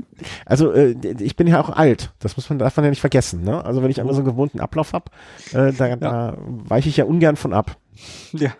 also 0.46 0.70
äh, 0.72 0.94
ich 1.18 1.34
bin 1.34 1.48
ja 1.48 1.60
auch 1.60 1.70
alt. 1.70 2.12
Das 2.20 2.36
muss 2.36 2.48
man 2.48 2.60
darf 2.60 2.76
man 2.76 2.84
ja 2.84 2.90
nicht 2.90 3.00
vergessen. 3.00 3.42
Ne? 3.42 3.64
Also 3.64 3.82
wenn 3.82 3.90
ich 3.90 4.00
einmal 4.00 4.14
so 4.14 4.20
einen 4.20 4.30
gewohnten 4.30 4.60
Ablauf 4.60 4.92
habe, 4.92 5.06
äh, 5.52 5.72
da, 5.72 5.88
ja. 5.88 5.96
da 5.96 6.36
weiche 6.38 6.88
ich 6.88 6.96
ja 6.96 7.04
ungern 7.04 7.36
von 7.36 7.52
ab. 7.52 7.76
Ja, 8.32 8.52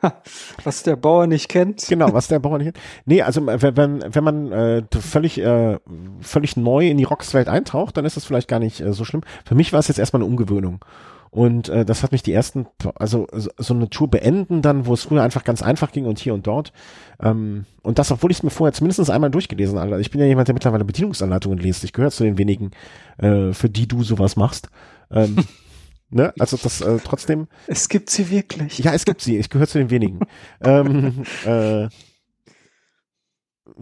was 0.64 0.82
der 0.82 0.96
Bauer 0.96 1.26
nicht 1.26 1.48
kennt. 1.48 1.86
Genau, 1.88 2.12
was 2.12 2.28
der 2.28 2.38
Bauer 2.38 2.58
nicht 2.58 2.74
kennt. 2.74 2.78
Nee, 3.06 3.22
also 3.22 3.46
wenn, 3.46 3.76
wenn, 3.76 4.14
wenn 4.14 4.24
man 4.24 4.52
äh, 4.52 4.82
völlig, 5.00 5.38
äh, 5.38 5.78
völlig 6.20 6.56
neu 6.56 6.88
in 6.88 6.98
die 6.98 7.04
Rockswelt 7.04 7.48
eintaucht, 7.48 7.96
dann 7.96 8.04
ist 8.04 8.16
das 8.16 8.24
vielleicht 8.24 8.48
gar 8.48 8.58
nicht 8.58 8.80
äh, 8.80 8.92
so 8.92 9.04
schlimm. 9.04 9.22
Für 9.44 9.54
mich 9.54 9.72
war 9.72 9.80
es 9.80 9.88
jetzt 9.88 9.98
erstmal 9.98 10.22
eine 10.22 10.30
Umgewöhnung. 10.30 10.84
Und 11.32 11.70
äh, 11.70 11.86
das 11.86 12.02
hat 12.02 12.12
mich 12.12 12.22
die 12.22 12.34
ersten, 12.34 12.66
also 12.94 13.26
so 13.32 13.72
eine 13.72 13.88
Tour 13.88 14.10
beenden 14.10 14.60
dann, 14.60 14.84
wo 14.84 14.92
es 14.92 15.04
früher 15.04 15.22
einfach 15.22 15.44
ganz 15.44 15.62
einfach 15.62 15.90
ging 15.90 16.04
und 16.04 16.18
hier 16.18 16.34
und 16.34 16.46
dort. 16.46 16.74
Ähm, 17.22 17.64
und 17.80 17.98
das, 17.98 18.12
obwohl 18.12 18.30
ich 18.30 18.36
es 18.36 18.42
mir 18.42 18.50
vorher 18.50 18.74
zumindest 18.74 19.08
einmal 19.08 19.30
durchgelesen 19.30 19.78
habe. 19.78 19.98
Ich 20.02 20.10
bin 20.10 20.20
ja 20.20 20.26
jemand, 20.26 20.48
der 20.48 20.54
mittlerweile 20.54 20.84
Bedienungsanleitungen 20.84 21.58
liest. 21.58 21.84
Ich 21.84 21.94
gehöre 21.94 22.10
zu 22.10 22.24
den 22.24 22.36
wenigen, 22.36 22.72
äh, 23.16 23.54
für 23.54 23.70
die 23.70 23.88
du 23.88 24.02
sowas 24.02 24.36
machst. 24.36 24.68
Ähm, 25.10 25.36
ne? 26.10 26.34
Also 26.38 26.58
das 26.62 26.82
äh, 26.82 26.98
trotzdem. 27.02 27.48
Es 27.66 27.88
gibt 27.88 28.10
sie 28.10 28.28
wirklich. 28.28 28.80
Ja, 28.80 28.92
es 28.92 29.06
gibt 29.06 29.22
sie. 29.22 29.38
Ich 29.38 29.48
gehöre 29.48 29.66
zu 29.66 29.78
den 29.78 29.88
wenigen. 29.88 30.20
ähm, 30.62 31.24
äh, 31.46 31.88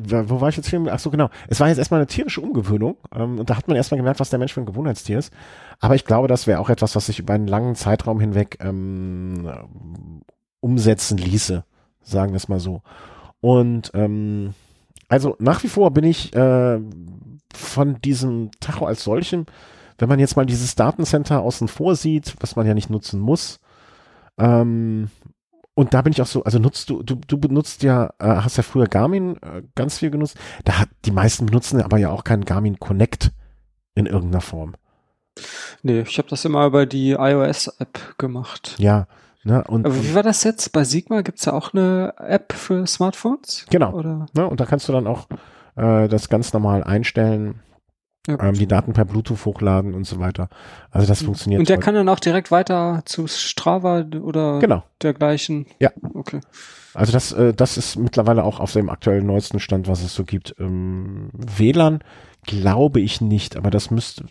wo 0.05 0.41
war 0.41 0.49
ich 0.49 0.57
jetzt 0.57 0.69
hier? 0.69 0.83
Ach 0.91 0.99
so, 0.99 1.11
genau. 1.11 1.31
Es 1.49 1.61
war 1.61 1.69
jetzt 1.69 1.79
erstmal 1.79 2.01
eine 2.01 2.07
tierische 2.07 2.41
Umgewöhnung 2.41 2.97
ähm, 3.15 3.39
und 3.39 3.51
da 3.51 3.57
hat 3.57 3.69
man 3.69 3.77
erstmal 3.77 3.99
gemerkt, 3.99 4.21
was 4.21 4.31
der 4.31 4.39
Mensch 4.39 4.53
für 4.53 4.61
ein 4.61 4.67
Gewohnheitstier 4.67 5.19
ist. 5.19 5.33
Aber 5.79 5.95
ich 5.95 6.05
glaube, 6.05 6.29
das 6.29 6.47
wäre 6.47 6.61
auch 6.61 6.71
etwas, 6.71 6.97
was 6.97 7.07
sich 7.07 7.19
über 7.19 7.35
einen 7.35 7.47
langen 7.47 7.75
Zeitraum 7.75 8.21
hinweg 8.21 8.59
ähm, 8.61 9.51
umsetzen 10.61 11.19
ließe, 11.19 11.65
sagen 12.03 12.33
wir 12.33 12.37
es 12.37 12.49
mal 12.49 12.61
so. 12.61 12.83
Und 13.41 13.91
ähm, 13.95 14.55
also 15.09 15.37
nach 15.39 15.63
wie 15.63 15.69
vor 15.69 15.91
bin 15.91 16.05
ich 16.05 16.35
äh, 16.35 16.81
von 17.53 18.01
diesem 18.03 18.51
Tacho 18.61 18.87
als 18.87 19.05
solchem, 19.05 19.47
wenn 19.99 20.09
man 20.09 20.19
jetzt 20.19 20.37
mal 20.37 20.47
dieses 20.47 20.75
Datencenter 20.77 21.41
außen 21.41 21.69
vor 21.69 21.97
sieht, 21.97 22.37
was 22.41 22.57
man 22.57 22.67
ja 22.67 22.75
nicht 22.75 22.91
nutzen 22.91 23.21
muss, 23.21 23.61
ähm, 24.39 25.11
und 25.75 25.95
da 25.95 26.03
bin 26.03 26.13
ich 26.13 26.21
auch 26.21 26.27
so, 26.27 26.45
also 26.45 26.59
nutzt 26.59 26.91
du, 26.91 27.03
du, 27.03 27.15
du 27.15 27.39
benutzt 27.39 27.83
ja, 27.83 28.13
äh, 28.19 28.27
hast 28.27 28.57
ja 28.57 28.63
früher 28.63 28.87
Garmin 28.87 29.37
äh, 29.43 29.63
ganz 29.75 29.99
viel 29.99 30.11
genutzt. 30.11 30.37
Da 30.65 30.79
hat 30.79 30.89
die 31.05 31.13
meisten 31.13 31.47
benutzen 31.47 31.81
aber 31.81 31.99
ja 31.99 32.11
auch 32.11 32.25
keinen 32.25 32.45
Garmin 32.45 32.79
Connect 32.79 33.33
in 33.95 34.07
irgendeiner 34.07 34.41
Form. 34.41 34.75
Nee, 35.83 36.01
ich 36.01 36.19
habe 36.19 36.29
das 36.29 36.45
immer 36.45 36.67
über 36.67 36.87
die 36.87 37.13
iOS-App 37.13 38.19
gemacht. 38.19 38.75
Ja. 38.79 39.07
Ne, 39.43 39.65
und, 39.65 39.87
aber 39.87 39.97
wie 40.03 40.15
war 40.15 40.23
das 40.23 40.45
jetzt? 40.45 40.71
Bei 40.73 40.85
Sigma 40.85 41.23
gibt's 41.23 41.47
ja 41.47 41.55
auch 41.55 41.73
eine 41.73 42.13
App 42.19 42.53
für 42.53 42.87
Smartphones? 42.87 43.65
Genau. 43.71 43.95
Oder? 43.95 44.27
Ne, 44.35 44.47
und 44.47 44.61
da 44.61 44.67
kannst 44.67 44.87
du 44.89 44.93
dann 44.93 45.07
auch 45.07 45.29
äh, 45.77 46.09
das 46.09 46.29
ganz 46.29 46.53
normal 46.53 46.85
einstellen, 46.85 47.61
ja, 48.27 48.43
ähm, 48.43 48.55
die 48.55 48.67
Daten 48.67 48.93
per 48.93 49.05
Bluetooth 49.05 49.45
hochladen 49.45 49.95
und 49.95 50.05
so 50.05 50.19
weiter. 50.19 50.49
Also 50.91 51.07
das 51.07 51.23
funktioniert. 51.23 51.61
Und 51.61 51.69
der 51.69 51.79
kann 51.79 51.95
dann 51.95 52.09
auch 52.09 52.21
direkt 52.21 52.51
weiter 52.51 53.03
zu 53.05 53.27
Strava 53.27 54.05
oder 54.23 54.59
genau. 54.59 54.85
dergleichen. 55.03 55.67
Ja. 55.79 55.91
Okay. 56.15 56.41
Also 56.93 57.13
das, 57.13 57.33
äh, 57.33 57.55
das 57.55 57.79
ist 57.79 57.97
mittlerweile 57.97 58.45
auch 58.45 58.61
auf 58.61 58.73
dem 58.73 58.91
aktuellen 58.91 59.27
neuesten 59.27 59.61
Stand, 59.61 59.89
was 59.89 60.03
es 60.03 60.15
so 60.15 60.25
gibt. 60.25 60.55
Ähm, 60.59 61.31
WLAN 61.33 62.01
glaube 62.43 63.01
ich 63.01 63.21
nicht, 63.21 63.57
aber 63.57 63.71
das 63.71 63.91
müsste, 63.91 64.25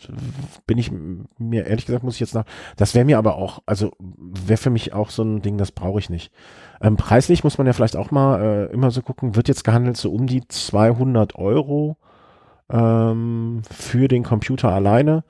bin 0.66 0.78
ich 0.78 0.92
mir 1.38 1.68
ehrlich 1.68 1.86
gesagt 1.86 2.04
muss 2.04 2.16
ich 2.16 2.20
jetzt 2.20 2.34
nach. 2.34 2.46
Das 2.76 2.96
wäre 2.96 3.06
mir 3.06 3.18
aber 3.18 3.36
auch, 3.36 3.62
also 3.66 3.92
wäre 4.00 4.58
für 4.58 4.72
mich 4.72 4.94
auch 4.94 5.10
so 5.12 5.24
ein 5.24 5.42
Ding, 5.42 5.58
das 5.58 5.72
brauche 5.72 6.00
ich 6.00 6.10
nicht. 6.10 6.32
Ähm, 6.82 6.98
preislich 6.98 7.44
muss 7.44 7.58
man 7.58 7.68
ja 7.68 7.74
vielleicht 7.74 7.96
auch 7.96 8.12
mal 8.12 8.42
äh, 8.42 8.74
immer 8.74 8.92
so 8.92 9.02
gucken, 9.02 9.36
wird 9.36 9.48
jetzt 9.48 9.64
gehandelt 9.64 9.98
so 9.98 10.12
um 10.12 10.28
die 10.28 10.48
200 10.48 11.36
Euro 11.36 11.98
ähm, 12.70 13.62
für 13.70 14.08
den 14.08 14.24
Computer 14.24 14.70
alleine, 14.72 15.24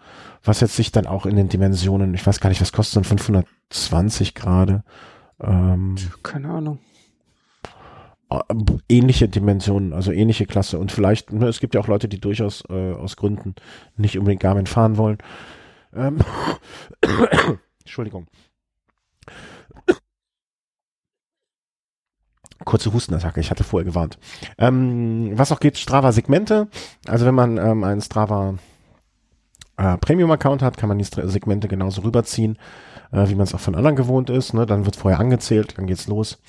was 0.43 0.61
jetzt 0.61 0.75
sich 0.75 0.91
dann 0.91 1.07
auch 1.07 1.25
in 1.25 1.35
den 1.35 1.49
Dimensionen, 1.49 2.13
ich 2.13 2.25
weiß 2.25 2.39
gar 2.39 2.49
nicht, 2.49 2.61
was 2.61 2.71
kostet 2.71 2.93
so 2.93 2.99
ein 3.01 3.17
520 3.17 4.35
gerade. 4.35 4.83
Ähm, 5.41 5.95
Keine 6.23 6.49
Ahnung. 6.49 6.79
Äh, 8.29 8.39
ähnliche 8.89 9.27
Dimensionen, 9.27 9.93
also 9.93 10.11
ähnliche 10.11 10.45
Klasse 10.45 10.77
und 10.79 10.91
vielleicht, 10.91 11.31
ne, 11.31 11.47
es 11.47 11.59
gibt 11.59 11.75
ja 11.75 11.81
auch 11.81 11.87
Leute, 11.87 12.07
die 12.07 12.19
durchaus 12.19 12.63
äh, 12.69 12.93
aus 12.93 13.15
Gründen 13.15 13.55
nicht 13.97 14.17
unbedingt 14.17 14.41
Garmin 14.41 14.67
fahren 14.67 14.97
wollen. 14.97 15.17
Ähm, 15.95 16.19
Entschuldigung. 17.79 18.27
Kurze 22.65 22.93
Hustenattacke, 22.93 23.39
ich 23.39 23.51
hatte 23.51 23.63
vorher 23.63 23.85
gewarnt. 23.85 24.17
Ähm, 24.57 25.31
was 25.35 25.51
auch 25.51 25.59
geht, 25.59 25.77
Strava-Segmente. 25.77 26.67
Also 27.07 27.25
wenn 27.25 27.35
man 27.35 27.57
ähm, 27.57 27.83
einen 27.83 28.01
Strava 28.01 28.55
äh, 29.77 29.97
Premium-Account 29.97 30.61
hat, 30.61 30.77
kann 30.77 30.89
man 30.89 30.97
die 30.97 31.05
Segmente 31.05 31.67
genauso 31.67 32.01
rüberziehen, 32.01 32.57
äh, 33.11 33.27
wie 33.29 33.35
man 33.35 33.45
es 33.45 33.55
auch 33.55 33.59
von 33.59 33.75
anderen 33.75 33.95
gewohnt 33.95 34.29
ist. 34.29 34.53
Ne? 34.53 34.65
Dann 34.65 34.85
wird 34.85 34.95
vorher 34.95 35.19
angezählt, 35.19 35.77
dann 35.77 35.87
geht's 35.87 36.07
los. 36.07 36.39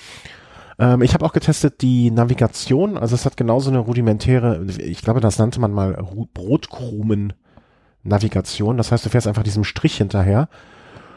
Ähm, 0.79 1.01
ich 1.01 1.13
habe 1.13 1.25
auch 1.25 1.33
getestet 1.33 1.81
die 1.81 2.11
Navigation. 2.11 2.97
Also 2.97 3.15
es 3.15 3.25
hat 3.25 3.35
genauso 3.37 3.69
eine 3.69 3.79
rudimentäre, 3.79 4.65
ich 4.65 5.01
glaube, 5.01 5.21
das 5.21 5.39
nannte 5.39 5.61
man 5.61 5.71
mal 5.71 5.97
Brotkrumen-Navigation. 6.33 8.77
Das 8.77 8.91
heißt, 8.91 9.05
du 9.05 9.09
fährst 9.09 9.27
einfach 9.27 9.43
diesem 9.43 9.63
Strich 9.63 9.95
hinterher. 9.95 10.49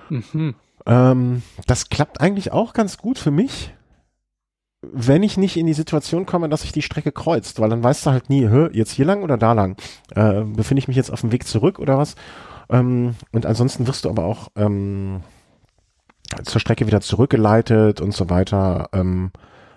Mhm. 0.09 0.55
Ähm, 0.87 1.43
das 1.67 1.89
klappt 1.89 2.21
eigentlich 2.21 2.53
auch 2.53 2.75
ganz 2.75 2.99
gut 2.99 3.19
für 3.19 3.31
mich 3.31 3.73
wenn 4.93 5.23
ich 5.23 5.37
nicht 5.37 5.57
in 5.57 5.67
die 5.67 5.75
Situation 5.75 6.27
komme, 6.27 6.49
dass 6.49 6.63
sich 6.63 6.73
die 6.73 6.83
Strecke 6.83 7.13
kreuzt, 7.13 7.61
weil 7.61 7.71
dann 7.71 7.83
weißt 7.83 8.07
du 8.07 8.11
halt 8.11 8.31
nie, 8.31 8.49
hä, 8.49 8.69
jetzt 8.73 8.93
hier 8.93 9.05
lang 9.05 9.23
oder 9.23 9.37
da 9.37 9.53
lang. 9.53 9.77
Äh, 10.15 10.43
befinde 10.43 10.79
ich 10.79 10.89
mich 10.89 10.97
jetzt 10.97 11.13
auf 11.13 11.21
dem 11.21 11.33
Weg 11.33 11.47
zurück 11.47 11.79
oder 11.79 11.99
was? 11.99 12.15
Ähm, 12.71 13.15
und 13.33 13.47
ansonsten 13.47 13.87
wirst 13.87 14.05
du 14.05 14.11
aber 14.11 14.25
auch 14.25 14.49
ähm, 14.57 15.21
zur 16.45 16.61
Strecke 16.61 16.87
wieder 16.87 17.01
zurückgeleitet 17.01 18.01
und 18.01 18.15
so 18.15 18.31
weiter. 18.31 18.89
Ähm, 18.93 19.31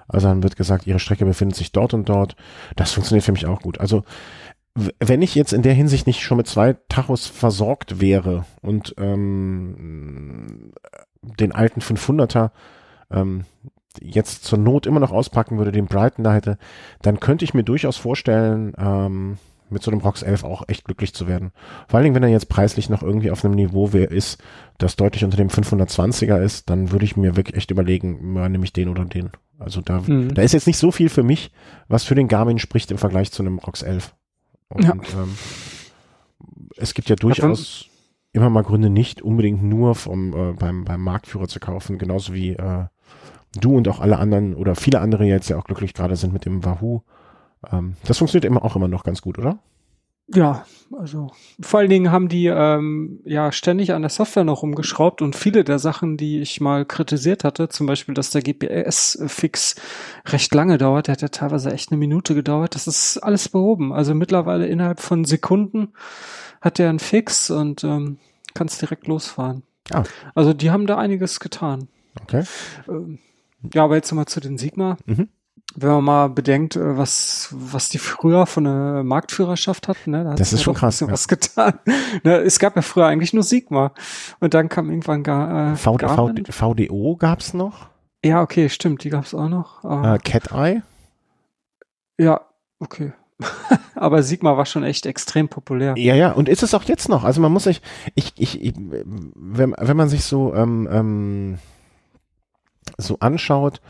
also 0.08 0.28
dann 0.28 0.43
wird 0.43 0.56
gesagt, 0.56 0.88
ihre 0.88 1.00
Strecke 1.00 1.26
befindet 1.26 1.58
sich 1.58 1.72
dort 1.72 1.93
und 1.93 2.08
dort. 2.08 2.36
Das 2.76 2.93
funktioniert 2.93 3.26
für 3.26 3.34
mich 3.34 3.46
auch 3.46 3.62
gut. 3.62 3.80
Also 3.80 4.04
wenn 5.00 5.22
ich 5.22 5.34
jetzt 5.36 5.54
in 5.54 5.63
der 5.63 5.74
Hinsicht 5.74 6.06
nicht 6.06 6.22
schon 6.22 6.38
mit 6.38 6.48
zwei 6.48 6.74
Tachos 6.88 7.26
versorgt 7.26 8.00
wäre 8.00 8.46
und 8.62 8.93
ähm, 9.00 10.72
den 11.22 11.52
alten 11.52 11.82
500er 11.82 12.52
ähm, 13.12 13.46
jetzt 14.01 14.43
zur 14.43 14.60
Not 14.60 14.86
immer 14.86 14.99
noch 14.99 15.12
auspacken 15.12 15.57
würde, 15.57 15.71
den 15.71 15.88
Brighton 15.88 16.23
da 16.23 16.33
hätte, 16.33 16.57
dann 17.01 17.19
könnte 17.19 17.45
ich 17.45 17.53
mir 17.53 17.63
durchaus 17.63 17.97
vorstellen, 17.97 18.73
ähm, 18.77 19.38
mit 19.69 19.83
so 19.83 19.91
einem 19.91 19.99
Rox 19.99 20.21
11 20.21 20.43
auch 20.43 20.63
echt 20.67 20.86
glücklich 20.86 21.13
zu 21.13 21.27
werden. 21.27 21.51
Vor 21.88 21.97
allen 21.97 22.05
Dingen, 22.05 22.15
wenn 22.15 22.23
er 22.23 22.29
jetzt 22.29 22.49
preislich 22.49 22.89
noch 22.89 23.03
irgendwie 23.03 23.31
auf 23.31 23.43
einem 23.43 23.55
Niveau 23.55 23.88
ist, 23.88 24.41
das 24.77 24.95
deutlich 24.95 25.23
unter 25.23 25.38
dem 25.38 25.49
520er 25.49 26.39
ist, 26.41 26.69
dann 26.69 26.91
würde 26.91 27.05
ich 27.05 27.17
mir 27.17 27.36
wirklich 27.36 27.57
echt 27.57 27.71
überlegen, 27.71 28.33
nehme 28.33 28.63
ich 28.63 28.73
den 28.73 28.89
oder 28.89 29.05
den. 29.05 29.31
Also 29.60 29.81
da, 29.81 30.01
mhm. 30.01 30.33
da 30.33 30.41
ist 30.41 30.53
jetzt 30.53 30.67
nicht 30.67 30.77
so 30.77 30.91
viel 30.91 31.10
für 31.10 31.23
mich, 31.23 31.51
was 31.88 32.03
für 32.03 32.15
den 32.15 32.27
Garmin 32.27 32.60
spricht 32.60 32.91
im 32.91 32.97
Vergleich 32.97 33.31
zu 33.31 33.43
einem 33.43 33.60
Rox 33.60 33.81
11. 33.81 34.15
Und 34.69 34.83
ja. 34.83 34.91
ähm, 34.91 35.36
es 36.77 36.93
gibt 36.93 37.10
ja 37.10 37.15
durchaus 37.15 37.89
immer 38.33 38.50
mal 38.50 38.63
Gründe, 38.63 38.89
nicht 38.89 39.21
unbedingt 39.21 39.63
nur 39.63 39.95
vom, 39.95 40.33
äh, 40.33 40.54
beim, 40.54 40.85
beim 40.85 41.02
Marktführer 41.02 41.48
zu 41.48 41.60
kaufen, 41.60 41.98
genauso 41.98 42.33
wie 42.33 42.52
äh, 42.52 42.85
du 43.60 43.75
und 43.75 43.87
auch 43.87 43.99
alle 43.99 44.17
anderen 44.17 44.55
oder 44.55 44.75
viele 44.75 44.99
andere 44.99 45.25
jetzt 45.25 45.49
ja 45.49 45.58
auch 45.58 45.65
glücklich 45.65 45.93
gerade 45.93 46.15
sind 46.15 46.33
mit 46.33 46.45
dem 46.45 46.63
Wahoo. 46.63 47.01
Ähm, 47.71 47.95
das 48.05 48.17
funktioniert 48.17 48.45
immer 48.45 48.63
auch 48.63 48.75
immer 48.75 48.87
noch 48.87 49.03
ganz 49.03 49.21
gut, 49.21 49.37
oder? 49.37 49.60
Ja, 50.33 50.65
also 50.99 51.31
vor 51.62 51.79
allen 51.79 51.89
Dingen 51.89 52.12
haben 52.12 52.27
die 52.27 52.47
ähm, 52.47 53.21
ja 53.23 53.53
ständig 53.53 53.93
an 53.93 54.01
der 54.01 54.10
Software 54.10 54.43
noch 54.43 54.62
rumgeschraubt 54.62 55.21
und 55.21 55.37
viele 55.37 55.63
der 55.63 55.79
Sachen, 55.79 56.17
die 56.17 56.41
ich 56.41 56.60
mal 56.60 56.85
kritisiert 56.85 57.45
hatte, 57.45 57.69
zum 57.69 57.87
Beispiel, 57.87 58.13
dass 58.13 58.31
der 58.31 58.41
GPS-Fix 58.41 59.75
recht 60.25 60.53
lange 60.53 60.77
dauert, 60.77 61.08
der 61.08 61.13
hat 61.13 61.21
ja 61.21 61.29
teilweise 61.29 61.71
echt 61.71 61.91
eine 61.91 61.97
Minute 61.97 62.35
gedauert, 62.35 62.75
das 62.75 62.87
ist 62.87 63.19
alles 63.19 63.47
behoben. 63.47 63.93
Also 63.93 64.13
mittlerweile 64.13 64.67
innerhalb 64.67 64.99
von 64.99 65.23
Sekunden 65.23 65.93
hat 66.60 66.77
der 66.77 66.89
einen 66.89 66.99
Fix 66.99 67.49
und 67.49 67.85
ähm, 67.85 68.17
kannst 68.53 68.81
direkt 68.81 69.08
losfahren. 69.08 69.63
Ah. 69.91 70.03
Also 70.35 70.53
die 70.53 70.71
haben 70.71 70.87
da 70.87 70.97
einiges 70.97 71.39
getan. 71.39 71.87
Okay. 72.21 72.43
Ähm, 72.89 73.19
ja, 73.73 73.83
aber 73.83 73.95
jetzt 73.95 74.12
nochmal 74.12 74.27
zu 74.27 74.39
den 74.39 74.58
Sigma. 74.58 74.97
Mhm. 75.05 75.29
Wenn 75.75 75.89
man 75.89 76.03
mal 76.03 76.29
bedenkt, 76.29 76.75
äh, 76.75 76.97
was, 76.97 77.49
was 77.51 77.89
die 77.89 77.97
früher 77.97 78.45
von 78.45 78.63
der 78.63 79.03
Marktführerschaft 79.03 79.87
hatten, 79.87 80.12
ne, 80.12 80.23
da 80.23 80.31
hat 80.31 80.39
Das 80.39 80.53
ist 80.53 80.60
ja 80.60 80.63
schon 80.63 80.73
krass, 80.75 80.99
ja. 81.01 81.12
was 81.12 81.27
getan. 81.27 81.79
Ne, 82.23 82.37
es 82.37 82.58
gab 82.60 82.75
ja 82.75 82.81
früher 82.81 83.05
eigentlich 83.05 83.33
nur 83.33 83.43
Sigma. 83.43 83.91
Und 84.39 84.53
dann 84.53 84.69
kam 84.69 84.89
irgendwann 84.89 85.23
gar, 85.23 85.73
äh, 85.73 85.75
V 85.75 85.95
Garmin. 85.95 86.45
V 86.45 86.73
VDO 86.73 87.15
gab's 87.17 87.53
noch. 87.53 87.89
Ja, 88.23 88.41
okay, 88.41 88.69
stimmt, 88.69 89.03
die 89.03 89.10
gab's 89.10 89.33
auch 89.33 89.49
noch. 89.49 89.83
Äh, 89.83 90.17
Cat 90.19 90.51
Eye. 90.51 90.81
ja, 92.17 92.41
okay. 92.79 93.13
aber 93.95 94.23
Sigma 94.23 94.58
war 94.58 94.65
schon 94.65 94.83
echt 94.83 95.05
extrem 95.05 95.47
populär. 95.47 95.93
Ja, 95.97 96.15
ja, 96.15 96.31
und 96.31 96.49
ist 96.49 96.63
es 96.63 96.73
auch 96.73 96.83
jetzt 96.83 97.10
noch. 97.10 97.23
Also 97.23 97.41
man 97.41 97.51
muss 97.51 97.65
sich, 97.65 97.81
ich, 98.15 98.33
ich, 98.37 98.62
ich 98.62 98.73
wenn, 98.75 99.75
wenn 99.77 99.97
man 99.97 100.10
sich 100.10 100.23
so, 100.23 100.55
ähm, 100.55 100.87
ähm, 100.91 101.58
so 102.98 103.19
anschaut, 103.19 103.81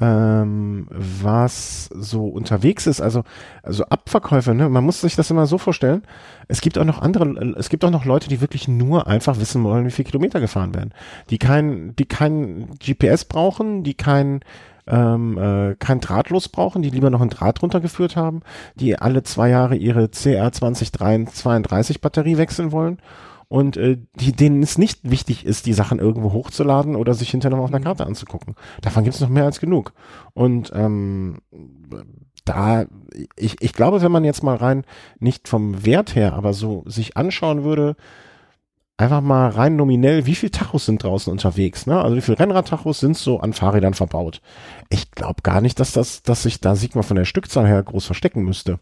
ähm, 0.00 0.86
was 0.90 1.86
so 1.86 2.26
unterwegs 2.28 2.86
ist, 2.86 3.00
also, 3.00 3.24
also 3.62 3.84
Abverkäufe, 3.86 4.54
ne? 4.54 4.68
man 4.68 4.84
muss 4.84 5.00
sich 5.00 5.16
das 5.16 5.30
immer 5.30 5.46
so 5.46 5.58
vorstellen, 5.58 6.02
es 6.46 6.60
gibt 6.60 6.78
auch 6.78 6.84
noch 6.84 7.00
andere, 7.02 7.54
es 7.58 7.68
gibt 7.68 7.84
auch 7.84 7.90
noch 7.90 8.04
Leute, 8.04 8.28
die 8.28 8.40
wirklich 8.40 8.68
nur 8.68 9.06
einfach 9.06 9.40
wissen 9.40 9.64
wollen, 9.64 9.86
wie 9.86 9.90
viele 9.90 10.08
Kilometer 10.08 10.40
gefahren 10.40 10.74
werden, 10.74 10.92
die 11.30 11.38
kein, 11.38 11.96
die 11.96 12.06
kein 12.06 12.68
GPS 12.78 13.24
brauchen, 13.24 13.82
die 13.82 13.94
kein, 13.94 14.40
ähm, 14.86 15.36
äh, 15.36 15.74
kein 15.74 16.00
Drahtlos 16.00 16.48
brauchen, 16.48 16.82
die 16.82 16.90
lieber 16.90 17.10
noch 17.10 17.20
ein 17.20 17.30
Draht 17.30 17.60
runtergeführt 17.62 18.14
haben, 18.14 18.42
die 18.76 18.96
alle 18.96 19.24
zwei 19.24 19.48
Jahre 19.48 19.74
ihre 19.74 20.08
CR 20.08 20.52
2032 20.52 22.00
Batterie 22.00 22.36
wechseln 22.36 22.70
wollen 22.72 22.98
und 23.48 23.76
äh, 23.76 23.98
die, 24.14 24.32
denen 24.32 24.62
es 24.62 24.78
nicht 24.78 25.10
wichtig 25.10 25.44
ist, 25.44 25.66
die 25.66 25.72
Sachen 25.72 25.98
irgendwo 25.98 26.32
hochzuladen 26.32 26.96
oder 26.96 27.14
sich 27.14 27.30
hinterher 27.30 27.56
noch 27.56 27.64
auf 27.64 27.72
einer 27.72 27.82
Karte 27.82 28.06
anzugucken. 28.06 28.54
Davon 28.82 29.04
gibt 29.04 29.14
es 29.14 29.20
noch 29.20 29.30
mehr 29.30 29.44
als 29.44 29.58
genug. 29.58 29.92
Und 30.34 30.70
ähm, 30.74 31.38
da, 32.44 32.86
ich, 33.36 33.56
ich 33.60 33.72
glaube, 33.72 34.02
wenn 34.02 34.12
man 34.12 34.24
jetzt 34.24 34.42
mal 34.42 34.56
rein, 34.56 34.84
nicht 35.18 35.48
vom 35.48 35.84
Wert 35.84 36.14
her, 36.14 36.34
aber 36.34 36.52
so 36.52 36.84
sich 36.86 37.16
anschauen 37.16 37.64
würde, 37.64 37.96
einfach 38.98 39.20
mal 39.20 39.48
rein 39.48 39.76
nominell, 39.76 40.26
wie 40.26 40.34
viel 40.34 40.50
Tachos 40.50 40.86
sind 40.86 41.02
draußen 41.02 41.32
unterwegs, 41.32 41.86
ne? 41.86 42.02
Also 42.02 42.16
wie 42.16 42.20
viele 42.20 42.38
Rennradtachos 42.38 43.00
sind 43.00 43.16
so 43.16 43.40
an 43.40 43.52
Fahrrädern 43.52 43.94
verbaut? 43.94 44.42
Ich 44.90 45.12
glaube 45.12 45.42
gar 45.42 45.60
nicht, 45.60 45.78
dass 45.80 45.92
das, 45.92 46.22
dass 46.22 46.42
sich 46.42 46.60
da 46.60 46.74
Sigma 46.74 47.02
von 47.02 47.16
der 47.16 47.24
Stückzahl 47.24 47.66
her 47.66 47.82
groß 47.82 48.04
verstecken 48.06 48.42
müsste. 48.44 48.80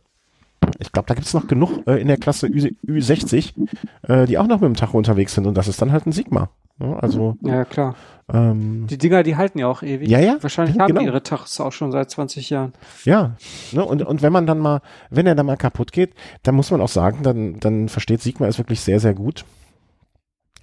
Ich 0.78 0.92
glaube, 0.92 1.06
da 1.08 1.14
gibt's 1.14 1.34
noch 1.34 1.46
genug 1.46 1.86
äh, 1.86 2.00
in 2.00 2.08
der 2.08 2.16
Klasse 2.16 2.46
Ü, 2.46 2.70
Ü60, 2.86 3.54
äh, 4.02 4.26
die 4.26 4.38
auch 4.38 4.46
noch 4.46 4.60
mit 4.60 4.68
dem 4.68 4.74
Tacho 4.76 4.96
unterwegs 4.98 5.34
sind 5.34 5.46
und 5.46 5.54
das 5.56 5.68
ist 5.68 5.80
dann 5.80 5.92
halt 5.92 6.06
ein 6.06 6.12
Sigma. 6.12 6.50
Ne? 6.78 6.96
Also 7.00 7.36
Ja, 7.42 7.64
klar. 7.64 7.94
ähm, 8.32 8.86
Die 8.88 8.98
Dinger, 8.98 9.22
die 9.22 9.36
halten 9.36 9.58
ja 9.58 9.68
auch 9.68 9.82
ewig. 9.82 10.08
Ja, 10.08 10.18
ja, 10.18 10.36
Wahrscheinlich 10.40 10.78
haben 10.78 10.88
genau. 10.88 11.00
die 11.00 11.06
ihre 11.06 11.22
Tachos 11.22 11.60
auch 11.60 11.72
schon 11.72 11.92
seit 11.92 12.10
20 12.10 12.50
Jahren. 12.50 12.72
Ja, 13.04 13.36
ne, 13.72 13.84
und, 13.84 14.02
und 14.02 14.22
wenn 14.22 14.32
man 14.32 14.46
dann 14.46 14.58
mal, 14.58 14.82
wenn 15.10 15.26
er 15.26 15.34
dann 15.34 15.46
mal 15.46 15.56
kaputt 15.56 15.92
geht, 15.92 16.14
dann 16.42 16.54
muss 16.54 16.70
man 16.70 16.80
auch 16.80 16.88
sagen, 16.88 17.22
dann, 17.22 17.58
dann 17.60 17.88
versteht 17.88 18.20
Sigma 18.20 18.46
es 18.46 18.58
wirklich 18.58 18.80
sehr, 18.80 19.00
sehr 19.00 19.14
gut, 19.14 19.44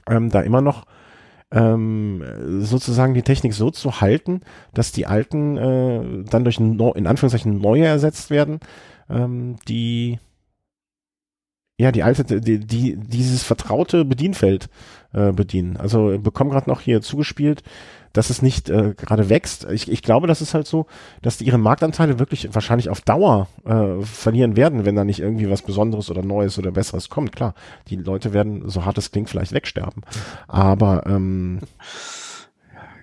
ähm, 0.08 0.30
da 0.30 0.42
immer 0.42 0.62
noch 0.62 0.84
ähm, 1.52 2.24
sozusagen 2.62 3.14
die 3.14 3.22
Technik 3.22 3.54
so 3.54 3.70
zu 3.70 4.02
halten, 4.02 4.42
dass 4.74 4.92
die 4.92 5.06
alten 5.06 5.58
äh, 5.58 6.24
dann 6.30 6.44
durch 6.44 6.60
no, 6.60 6.94
in 6.94 7.06
Anführungszeichen 7.08 7.60
neue 7.60 7.86
ersetzt 7.86 8.32
werden, 8.32 8.60
ähm, 9.10 9.58
die 9.68 10.20
ja 11.78 11.92
die 11.92 12.04
alte, 12.04 12.40
die, 12.40 12.60
die 12.60 12.96
dieses 12.96 13.44
vertraute 13.44 14.06
Bedienfeld 14.06 14.70
äh, 15.14 15.32
bedienen. 15.32 15.78
Also 15.78 16.18
bekommen 16.20 16.52
gerade 16.52 16.70
noch 16.70 16.82
hier 16.82 17.02
zugespielt, 17.02 17.64
dass 18.14 18.30
es 18.30 18.44
nicht 18.44 18.70
äh, 18.70 18.94
gerade 18.96 19.30
wächst. 19.30 19.66
Ich, 19.72 19.92
ich 19.92 20.04
glaube, 20.04 20.28
das 20.28 20.42
ist 20.42 20.54
halt 20.54 20.68
so, 20.68 20.86
dass 21.24 21.38
die 21.38 21.46
ihre 21.46 21.58
Marktanteile 21.58 22.20
wirklich 22.20 22.54
wahrscheinlich 22.54 22.90
auf 22.90 23.02
Dauer 23.02 23.48
äh, 23.66 24.02
verlieren 24.04 24.56
werden, 24.56 24.86
wenn 24.86 24.96
da 24.96 25.04
nicht 25.04 25.20
irgendwie 25.20 25.50
was 25.50 25.64
Besonderes 25.64 26.12
oder 26.12 26.22
Neues 26.22 26.60
oder 26.60 26.72
Besseres 26.72 27.10
kommt. 27.10 27.36
Klar, 27.36 27.56
die 27.88 27.96
Leute 27.96 28.34
werden, 28.34 28.70
so 28.70 28.86
hart 28.86 29.00
es 29.00 29.12
klingt, 29.12 29.30
vielleicht 29.30 29.52
wegsterben. 29.52 30.04
Aber 30.48 31.06
ähm, 31.08 31.60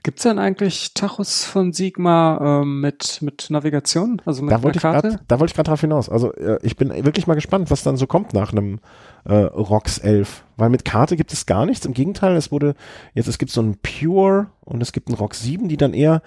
Gibt's 0.02 0.22
denn 0.22 0.38
eigentlich 0.38 0.94
Tachos 0.94 1.44
von 1.44 1.72
Sigma 1.72 2.60
ähm, 2.62 2.80
mit, 2.80 3.20
mit 3.20 3.48
Navigation? 3.50 4.22
Also 4.24 4.42
mit 4.42 4.52
da 4.52 4.62
wollte 4.62 4.78
ich 4.78 4.82
Karte? 4.82 5.08
gerade, 5.08 5.24
da 5.28 5.40
wollte 5.40 5.50
ich 5.50 5.54
gerade 5.54 5.68
drauf 5.68 5.80
hinaus. 5.80 6.08
Also 6.08 6.32
äh, 6.34 6.58
ich 6.62 6.76
bin 6.76 6.90
wirklich 7.04 7.26
mal 7.26 7.34
gespannt, 7.34 7.70
was 7.70 7.82
dann 7.82 7.96
so 7.96 8.06
kommt 8.06 8.32
nach 8.32 8.52
einem 8.52 8.80
äh, 9.24 9.34
ROX 9.34 9.98
11, 9.98 10.44
weil 10.56 10.70
mit 10.70 10.84
Karte 10.84 11.16
gibt 11.16 11.32
es 11.32 11.44
gar 11.44 11.66
nichts. 11.66 11.84
Im 11.84 11.92
Gegenteil, 11.92 12.36
es 12.36 12.50
wurde 12.50 12.74
jetzt 13.14 13.28
es 13.28 13.38
gibt 13.38 13.52
so 13.52 13.60
ein 13.60 13.76
Pure 13.82 14.46
und 14.60 14.80
es 14.82 14.92
gibt 14.92 15.08
einen 15.08 15.18
ROX 15.18 15.42
7, 15.42 15.68
die 15.68 15.76
dann 15.76 15.92
eher 15.92 16.22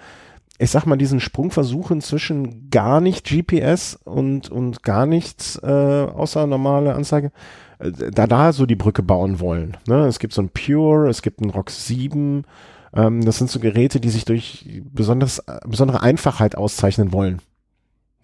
ich 0.58 0.70
sag 0.70 0.86
mal, 0.86 0.96
diesen 0.96 1.18
Sprung 1.18 1.50
versuchen 1.50 2.00
zwischen 2.00 2.70
gar 2.70 3.00
nicht 3.00 3.26
GPS 3.26 3.98
und, 4.04 4.50
und 4.50 4.84
gar 4.84 5.04
nichts 5.04 5.60
äh, 5.62 5.66
außer 5.66 6.46
normale 6.46 6.94
Anzeige, 6.94 7.32
äh, 7.80 7.90
da 7.90 8.26
da 8.26 8.52
so 8.52 8.64
die 8.64 8.76
Brücke 8.76 9.02
bauen 9.02 9.40
wollen. 9.40 9.76
Ne? 9.88 10.06
Es 10.06 10.20
gibt 10.20 10.32
so 10.32 10.42
ein 10.42 10.50
Pure, 10.50 11.08
es 11.08 11.22
gibt 11.22 11.40
einen 11.40 11.50
ROX 11.50 11.86
7, 11.88 12.44
ähm, 12.94 13.24
das 13.24 13.38
sind 13.38 13.50
so 13.50 13.60
Geräte, 13.60 14.00
die 14.00 14.10
sich 14.10 14.24
durch 14.24 14.82
besonders, 14.84 15.42
besondere 15.66 16.02
Einfachheit 16.02 16.56
auszeichnen 16.56 17.12
wollen. 17.12 17.40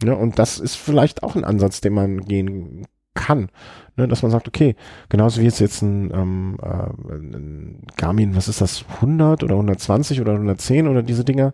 Ja, 0.03 0.15
und 0.15 0.39
das 0.39 0.59
ist 0.59 0.77
vielleicht 0.77 1.23
auch 1.23 1.37
ein 1.37 1.45
Ansatz, 1.45 1.81
den 1.81 1.93
man 1.93 2.23
gehen 2.23 2.87
kann. 3.15 3.49
Ne, 3.97 4.09
dass 4.09 4.23
man 4.23 4.31
sagt, 4.31 4.49
okay, 4.49 4.77
genauso 5.09 5.41
wie 5.41 5.45
jetzt 5.45 5.59
jetzt 5.59 5.83
ein, 5.83 6.11
ähm, 6.15 6.57
äh, 6.63 7.13
ein 7.13 7.83
Garmin, 7.97 8.37
was 8.37 8.49
ist 8.49 8.61
das, 8.61 8.85
100 8.97 9.43
oder 9.43 9.55
120 9.55 10.21
oder 10.21 10.33
110 10.33 10.87
oder 10.87 11.03
diese 11.03 11.25
Dinger, 11.25 11.53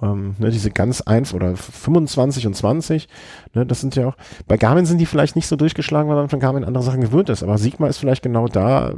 ähm, 0.00 0.36
ne, 0.38 0.50
diese 0.50 0.70
ganz 0.70 1.00
einfach 1.02 1.34
oder 1.34 1.56
25 1.56 2.46
und 2.46 2.54
20, 2.54 3.08
ne, 3.54 3.66
das 3.66 3.80
sind 3.80 3.96
ja 3.96 4.08
auch, 4.08 4.16
bei 4.46 4.56
Garmin 4.56 4.86
sind 4.86 4.98
die 4.98 5.06
vielleicht 5.06 5.36
nicht 5.36 5.48
so 5.48 5.56
durchgeschlagen, 5.56 6.08
weil 6.08 6.16
man 6.16 6.28
von 6.28 6.40
Garmin 6.40 6.64
andere 6.64 6.84
Sachen 6.84 7.00
gewöhnt 7.00 7.28
ist, 7.28 7.42
aber 7.42 7.58
Sigma 7.58 7.88
ist 7.88 7.98
vielleicht 7.98 8.22
genau 8.22 8.46
da, 8.46 8.94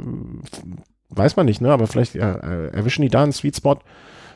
weiß 1.15 1.35
man 1.35 1.45
nicht, 1.45 1.61
ne, 1.61 1.71
aber 1.71 1.87
vielleicht 1.87 2.15
äh, 2.15 2.67
erwischen 2.69 3.01
die 3.01 3.09
da 3.09 3.23
einen 3.23 3.31
Sweet 3.33 3.55
Spot, 3.55 3.77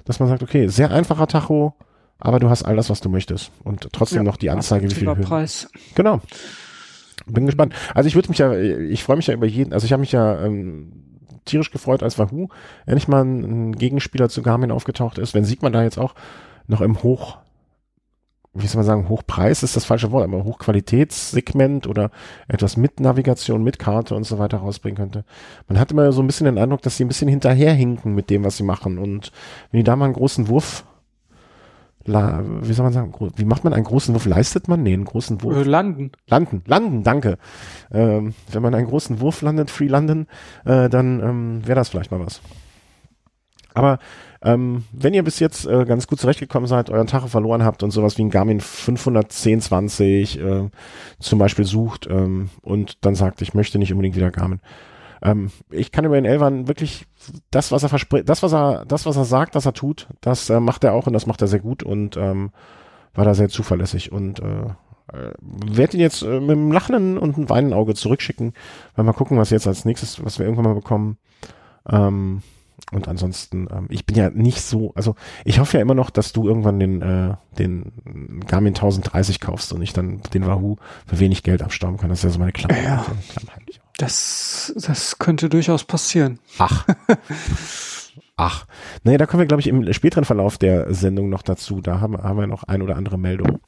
dass 0.05 0.19
man 0.19 0.29
sagt, 0.29 0.43
okay, 0.43 0.67
sehr 0.67 0.91
einfacher 0.91 1.27
Tacho, 1.27 1.75
aber 2.19 2.39
du 2.39 2.49
hast 2.49 2.63
all 2.63 2.75
das, 2.75 2.89
was 2.89 3.01
du 3.01 3.09
möchtest 3.09 3.51
und 3.63 3.87
trotzdem 3.91 4.17
Ja, 4.17 4.23
noch 4.23 4.37
die 4.37 4.49
Anzeige, 4.49 4.89
wie 4.89 4.95
viel 4.95 5.07
Höhen. 5.07 5.21
Preis. 5.21 5.69
Genau. 5.95 6.21
Bin 7.25 7.45
gespannt. 7.45 7.73
Also 7.93 8.07
ich 8.07 8.15
würde 8.15 8.29
mich 8.29 8.39
ja, 8.39 8.53
ich 8.57 9.03
freue 9.03 9.17
mich 9.17 9.27
ja 9.27 9.33
über 9.33 9.45
jeden, 9.45 9.73
also 9.73 9.85
ich 9.85 9.93
habe 9.93 10.01
mich 10.01 10.11
ja 10.11 10.43
ähm, 10.43 10.91
tierisch 11.45 11.71
gefreut, 11.71 12.03
als 12.03 12.17
Wahoo 12.17 12.47
endlich 12.85 13.07
mal 13.07 13.23
ein, 13.23 13.69
ein 13.69 13.75
Gegenspieler 13.75 14.29
zu 14.29 14.41
Garmin 14.41 14.71
aufgetaucht 14.71 15.17
ist. 15.17 15.33
Wenn 15.33 15.45
sieht 15.45 15.61
man 15.61 15.73
da 15.73 15.83
jetzt 15.83 15.97
auch 15.97 16.15
noch 16.67 16.81
im 16.81 17.03
Hoch, 17.03 17.37
wie 18.53 18.67
soll 18.67 18.79
man 18.79 18.85
sagen, 18.85 19.09
Hochpreis 19.09 19.63
ist 19.63 19.75
das 19.75 19.85
falsche 19.85 20.11
Wort, 20.11 20.23
aber 20.23 20.43
Hochqualitätssegment 20.43 21.87
oder 21.87 22.09
etwas 22.47 22.77
mit 22.77 22.99
Navigation, 22.99 23.63
mit 23.63 23.77
Karte 23.77 24.15
und 24.15 24.23
so 24.23 24.39
weiter 24.39 24.57
rausbringen 24.57 24.97
könnte. 24.97 25.23
Man 25.67 25.79
hat 25.79 25.91
immer 25.91 26.11
so 26.11 26.21
ein 26.21 26.27
bisschen 26.27 26.45
den 26.45 26.57
Eindruck, 26.57 26.81
dass 26.81 26.97
sie 26.97 27.05
ein 27.05 27.09
bisschen 27.09 27.29
hinterherhinken 27.29 28.15
mit 28.15 28.29
dem, 28.29 28.43
was 28.43 28.57
sie 28.57 28.63
machen. 28.63 28.97
Und 28.97 29.31
wenn 29.71 29.79
die 29.79 29.83
da 29.83 29.95
mal 29.95 30.05
einen 30.05 30.13
großen 30.15 30.47
Wurf 30.47 30.83
wie 32.05 32.73
soll 32.73 32.85
man 32.85 32.93
sagen, 32.93 33.13
wie 33.35 33.45
macht 33.45 33.63
man 33.63 33.73
einen 33.73 33.83
großen 33.83 34.15
Wurf? 34.15 34.25
Leistet 34.25 34.67
man? 34.67 34.81
Nee, 34.81 34.93
einen 34.93 35.05
großen 35.05 35.43
Wurf. 35.43 35.57
Äh, 35.57 35.63
landen. 35.63 36.11
Landen, 36.27 36.63
landen, 36.65 37.03
danke. 37.03 37.37
Ähm, 37.91 38.33
wenn 38.51 38.61
man 38.63 38.73
einen 38.73 38.87
großen 38.87 39.19
Wurf 39.19 39.41
landet, 39.41 39.69
Free 39.69 39.87
London, 39.87 40.25
äh, 40.65 40.89
dann 40.89 41.19
ähm, 41.19 41.67
wäre 41.67 41.75
das 41.75 41.89
vielleicht 41.89 42.09
mal 42.09 42.25
was. 42.25 42.41
Aber 43.73 43.99
ähm, 44.41 44.85
wenn 44.91 45.13
ihr 45.13 45.23
bis 45.23 45.39
jetzt 45.39 45.65
äh, 45.65 45.85
ganz 45.85 46.07
gut 46.07 46.19
zurechtgekommen 46.19 46.67
seid, 46.67 46.89
euren 46.89 47.07
Tacho 47.07 47.27
verloren 47.27 47.63
habt 47.63 47.83
und 47.83 47.91
sowas 47.91 48.17
wie 48.17 48.23
ein 48.23 48.29
Garmin 48.29 48.61
51020 48.61 50.39
äh, 50.39 50.69
zum 51.19 51.39
Beispiel 51.39 51.65
sucht 51.65 52.07
ähm, 52.09 52.49
und 52.61 52.97
dann 53.05 53.15
sagt, 53.15 53.41
ich 53.41 53.53
möchte 53.53 53.79
nicht 53.79 53.91
unbedingt 53.91 54.15
wieder 54.15 54.31
Garmin. 54.31 54.61
Ähm, 55.21 55.51
ich 55.69 55.91
kann 55.91 56.05
über 56.05 56.15
den 56.15 56.25
Elvan 56.25 56.67
wirklich 56.69 57.05
das, 57.51 57.71
was 57.71 57.83
er 57.83 57.89
verspricht, 57.89 58.29
das, 58.29 58.41
was 58.41 58.53
er, 58.53 58.85
das, 58.85 59.05
was 59.05 59.17
er 59.17 59.25
sagt, 59.25 59.55
dass 59.55 59.65
er 59.65 59.73
tut, 59.73 60.07
das 60.21 60.49
äh, 60.49 60.61
macht 60.61 60.85
er 60.85 60.93
auch 60.93 61.07
und 61.07 61.13
das 61.13 61.27
macht 61.27 61.41
er 61.41 61.47
sehr 61.47 61.59
gut 61.59 61.83
und 61.83 62.15
ähm, 62.15 62.51
war 63.13 63.25
da 63.25 63.33
sehr 63.33 63.49
zuverlässig 63.49 64.13
und 64.13 64.39
äh, 64.39 64.67
äh, 65.13 65.33
werde 65.41 65.97
ihn 65.97 66.01
jetzt 66.01 66.21
äh, 66.21 66.39
mit 66.39 66.51
einem 66.51 66.71
lachenden 66.71 67.17
und 67.17 67.35
einem 67.35 67.49
weinenden 67.49 67.77
Auge 67.77 67.95
zurückschicken. 67.95 68.53
Weil 68.95 69.05
mal 69.05 69.13
gucken, 69.13 69.37
was 69.37 69.49
jetzt 69.49 69.67
als 69.67 69.83
nächstes, 69.83 70.23
was 70.23 70.39
wir 70.39 70.45
irgendwann 70.45 70.65
mal 70.65 70.75
bekommen. 70.75 71.17
Ähm, 71.89 72.41
und 72.91 73.07
ansonsten, 73.07 73.67
ähm, 73.71 73.87
ich 73.89 74.05
bin 74.05 74.15
ja 74.15 74.29
nicht 74.29 74.61
so, 74.61 74.93
also 74.95 75.15
ich 75.45 75.59
hoffe 75.59 75.77
ja 75.77 75.81
immer 75.81 75.93
noch, 75.93 76.09
dass 76.09 76.33
du 76.33 76.47
irgendwann 76.47 76.79
den, 76.79 77.01
äh, 77.01 77.35
den 77.57 78.41
Garmin 78.47 78.73
1030 78.73 79.39
kaufst 79.39 79.73
und 79.73 79.81
ich 79.81 79.93
dann 79.93 80.21
den 80.33 80.45
Wahoo 80.45 80.77
für 81.05 81.19
wenig 81.19 81.43
Geld 81.43 81.61
abstauben 81.61 81.97
kann. 81.97 82.09
Das 82.09 82.19
ist 82.19 82.23
ja 82.23 82.29
so 82.29 82.39
meine 82.39 82.51
Klappe. 82.51 82.75
Ja. 82.83 83.05
Das, 83.97 84.73
das 84.77 85.19
könnte 85.19 85.49
durchaus 85.49 85.83
passieren. 85.83 86.39
Ach. 86.57 86.87
Ach. 88.37 88.65
Naja, 89.03 89.17
da 89.17 89.25
kommen 89.25 89.41
wir, 89.41 89.47
glaube 89.47 89.61
ich, 89.61 89.67
im 89.67 89.91
späteren 89.91 90.23
Verlauf 90.23 90.57
der 90.57 90.93
Sendung 90.93 91.29
noch 91.29 91.41
dazu. 91.41 91.81
Da 91.81 91.99
haben, 91.99 92.17
haben 92.17 92.39
wir 92.39 92.47
noch 92.47 92.63
ein 92.63 92.81
oder 92.81 92.95
andere 92.95 93.19
Meldung. 93.19 93.59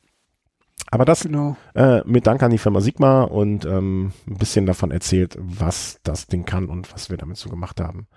Aber 0.90 1.06
das 1.06 1.24
genau. 1.24 1.58
äh, 1.76 2.02
mit 2.06 2.28
Dank 2.28 2.42
an 2.44 2.52
die 2.52 2.58
Firma 2.58 2.82
Sigma 2.82 3.24
und 3.24 3.66
ähm, 3.66 4.14
ein 4.28 4.38
bisschen 4.38 4.66
davon 4.66 4.92
erzählt, 4.92 5.38
was 5.40 6.00
das 6.04 6.28
Ding 6.28 6.46
kann 6.46 6.68
und 6.68 6.94
was 6.94 7.10
wir 7.10 7.18
damit 7.18 7.38
so 7.38 7.50
gemacht 7.50 7.80
haben. 7.82 8.08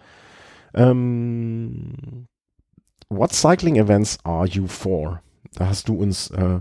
Ähm, 0.75 2.27
what 3.09 3.33
cycling 3.33 3.77
events 3.77 4.19
are 4.25 4.47
you 4.47 4.67
for? 4.67 5.23
Da 5.55 5.69
hast 5.69 5.89
du 5.89 5.95
uns 5.95 6.31
äh, 6.31 6.61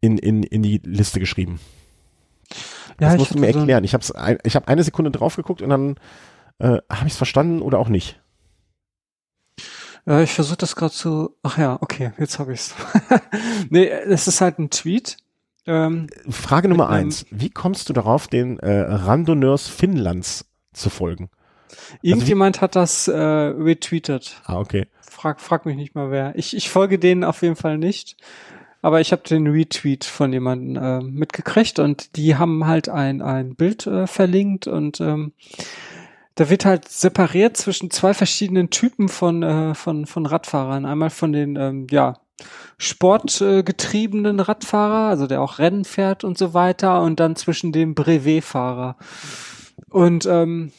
in, 0.00 0.18
in, 0.18 0.42
in 0.42 0.62
die 0.62 0.80
Liste 0.84 1.20
geschrieben. 1.20 1.60
Ja, 3.00 3.10
das 3.10 3.18
musst 3.18 3.34
du 3.34 3.38
mir 3.38 3.48
erklären. 3.48 3.84
ich 3.84 3.92
habe 3.92 4.38
ich 4.42 4.56
hab 4.56 4.68
eine 4.68 4.82
Sekunde 4.82 5.10
drauf 5.10 5.36
geguckt 5.36 5.60
und 5.60 5.68
dann 5.68 5.96
äh, 6.58 6.78
habe 6.90 7.06
ich 7.06 7.12
es 7.12 7.16
verstanden 7.16 7.60
oder 7.60 7.78
auch 7.78 7.88
nicht. 7.88 8.20
Ja, 10.06 10.22
ich 10.22 10.32
versuche 10.32 10.58
das 10.58 10.76
gerade 10.76 10.94
zu. 10.94 11.36
Ach 11.42 11.58
ja, 11.58 11.78
okay, 11.80 12.12
jetzt 12.18 12.38
habe 12.38 12.52
ich's. 12.52 12.74
nee, 13.70 13.88
es 13.88 14.28
ist 14.28 14.40
halt 14.40 14.58
ein 14.58 14.70
Tweet. 14.70 15.16
Ähm, 15.66 16.06
Frage 16.30 16.68
Nummer 16.68 16.88
eins: 16.88 17.26
Wie 17.30 17.50
kommst 17.50 17.88
du 17.88 17.92
darauf, 17.92 18.28
den 18.28 18.58
äh, 18.60 18.80
Randonneurs 18.82 19.68
Finnlands 19.68 20.46
zu 20.72 20.90
folgen? 20.90 21.28
Irgendjemand 22.02 22.56
also 22.56 22.62
hat 22.62 22.76
das 22.76 23.08
äh, 23.08 23.18
retweetet. 23.18 24.40
Ah, 24.44 24.58
okay. 24.58 24.86
Frag, 25.00 25.40
frag 25.40 25.66
mich 25.66 25.76
nicht 25.76 25.94
mal 25.94 26.10
wer. 26.10 26.36
Ich, 26.36 26.56
ich 26.56 26.70
folge 26.70 26.98
denen 26.98 27.24
auf 27.24 27.42
jeden 27.42 27.56
Fall 27.56 27.78
nicht. 27.78 28.16
Aber 28.82 29.00
ich 29.00 29.10
habe 29.10 29.22
den 29.22 29.46
Retweet 29.48 30.04
von 30.04 30.32
jemandem 30.32 30.82
äh, 30.82 31.00
mitgekriegt 31.00 31.78
und 31.78 32.16
die 32.16 32.36
haben 32.36 32.66
halt 32.66 32.88
ein, 32.88 33.20
ein 33.20 33.56
Bild 33.56 33.86
äh, 33.86 34.06
verlinkt 34.06 34.68
und 34.68 35.00
ähm, 35.00 35.32
da 36.36 36.50
wird 36.50 36.66
halt 36.66 36.86
separiert 36.88 37.56
zwischen 37.56 37.90
zwei 37.90 38.14
verschiedenen 38.14 38.70
Typen 38.70 39.08
von, 39.08 39.42
äh, 39.42 39.74
von, 39.74 40.06
von 40.06 40.26
Radfahrern. 40.26 40.84
Einmal 40.84 41.10
von 41.10 41.32
den, 41.32 41.56
ähm, 41.56 41.86
ja, 41.90 42.18
sportgetriebenen 42.78 44.40
Radfahrer, 44.40 45.08
also 45.08 45.26
der 45.26 45.40
auch 45.40 45.58
Rennen 45.58 45.84
fährt 45.84 46.24
und 46.24 46.36
so 46.36 46.54
weiter, 46.54 47.02
und 47.02 47.18
dann 47.20 47.36
zwischen 47.36 47.72
dem 47.72 47.94
Brevetfahrer. 47.94 48.96
Und 49.90 50.26
ähm, 50.26 50.72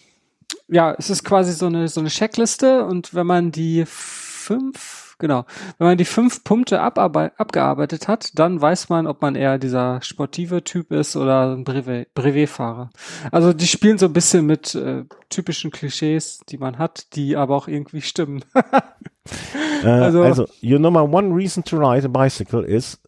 ja, 0.68 0.96
es 0.98 1.10
ist 1.10 1.24
quasi 1.24 1.54
so 1.54 1.68
eine, 1.68 1.88
so 1.88 2.00
eine 2.00 2.10
Checkliste 2.10 2.86
und 2.86 3.14
wenn 3.14 3.28
man 3.28 3.52
die 3.52 3.86
fünf, 3.86 5.16
genau, 5.20 5.46
wenn 5.78 5.88
man 5.88 5.98
die 5.98 6.06
fünf 6.06 6.44
Punkte 6.44 6.82
abgearbeitet 6.82 8.08
hat, 8.08 8.38
dann 8.38 8.62
weiß 8.62 8.90
man, 8.90 9.08
ob 9.08 9.22
man 9.22 9.36
eher 9.36 9.58
dieser 9.58 10.02
sportive 10.02 10.64
Typ 10.64 10.92
ist 10.92 11.16
oder 11.16 11.54
ein 11.56 11.64
Brevet, 11.64 12.14
Brevetfahrer. 12.14 12.90
Also 13.32 13.54
die 13.54 13.68
spielen 13.68 13.98
so 13.98 14.06
ein 14.08 14.14
bisschen 14.14 14.46
mit 14.46 14.76
äh, 14.76 15.06
typischen 15.30 15.72
Klischees, 15.72 16.40
die 16.50 16.58
man 16.58 16.78
hat, 16.78 17.16
die 17.16 17.36
aber 17.36 17.56
auch 17.56 17.68
irgendwie 17.68 18.02
stimmen. 18.02 18.44
äh, 19.84 19.88
also, 19.88 20.22
also, 20.22 20.48
your 20.62 20.80
number 20.80 21.04
one 21.04 21.34
reason 21.34 21.64
to 21.64 21.78
ride 21.78 22.06
a 22.06 22.10
bicycle 22.10 22.64
is 22.64 23.00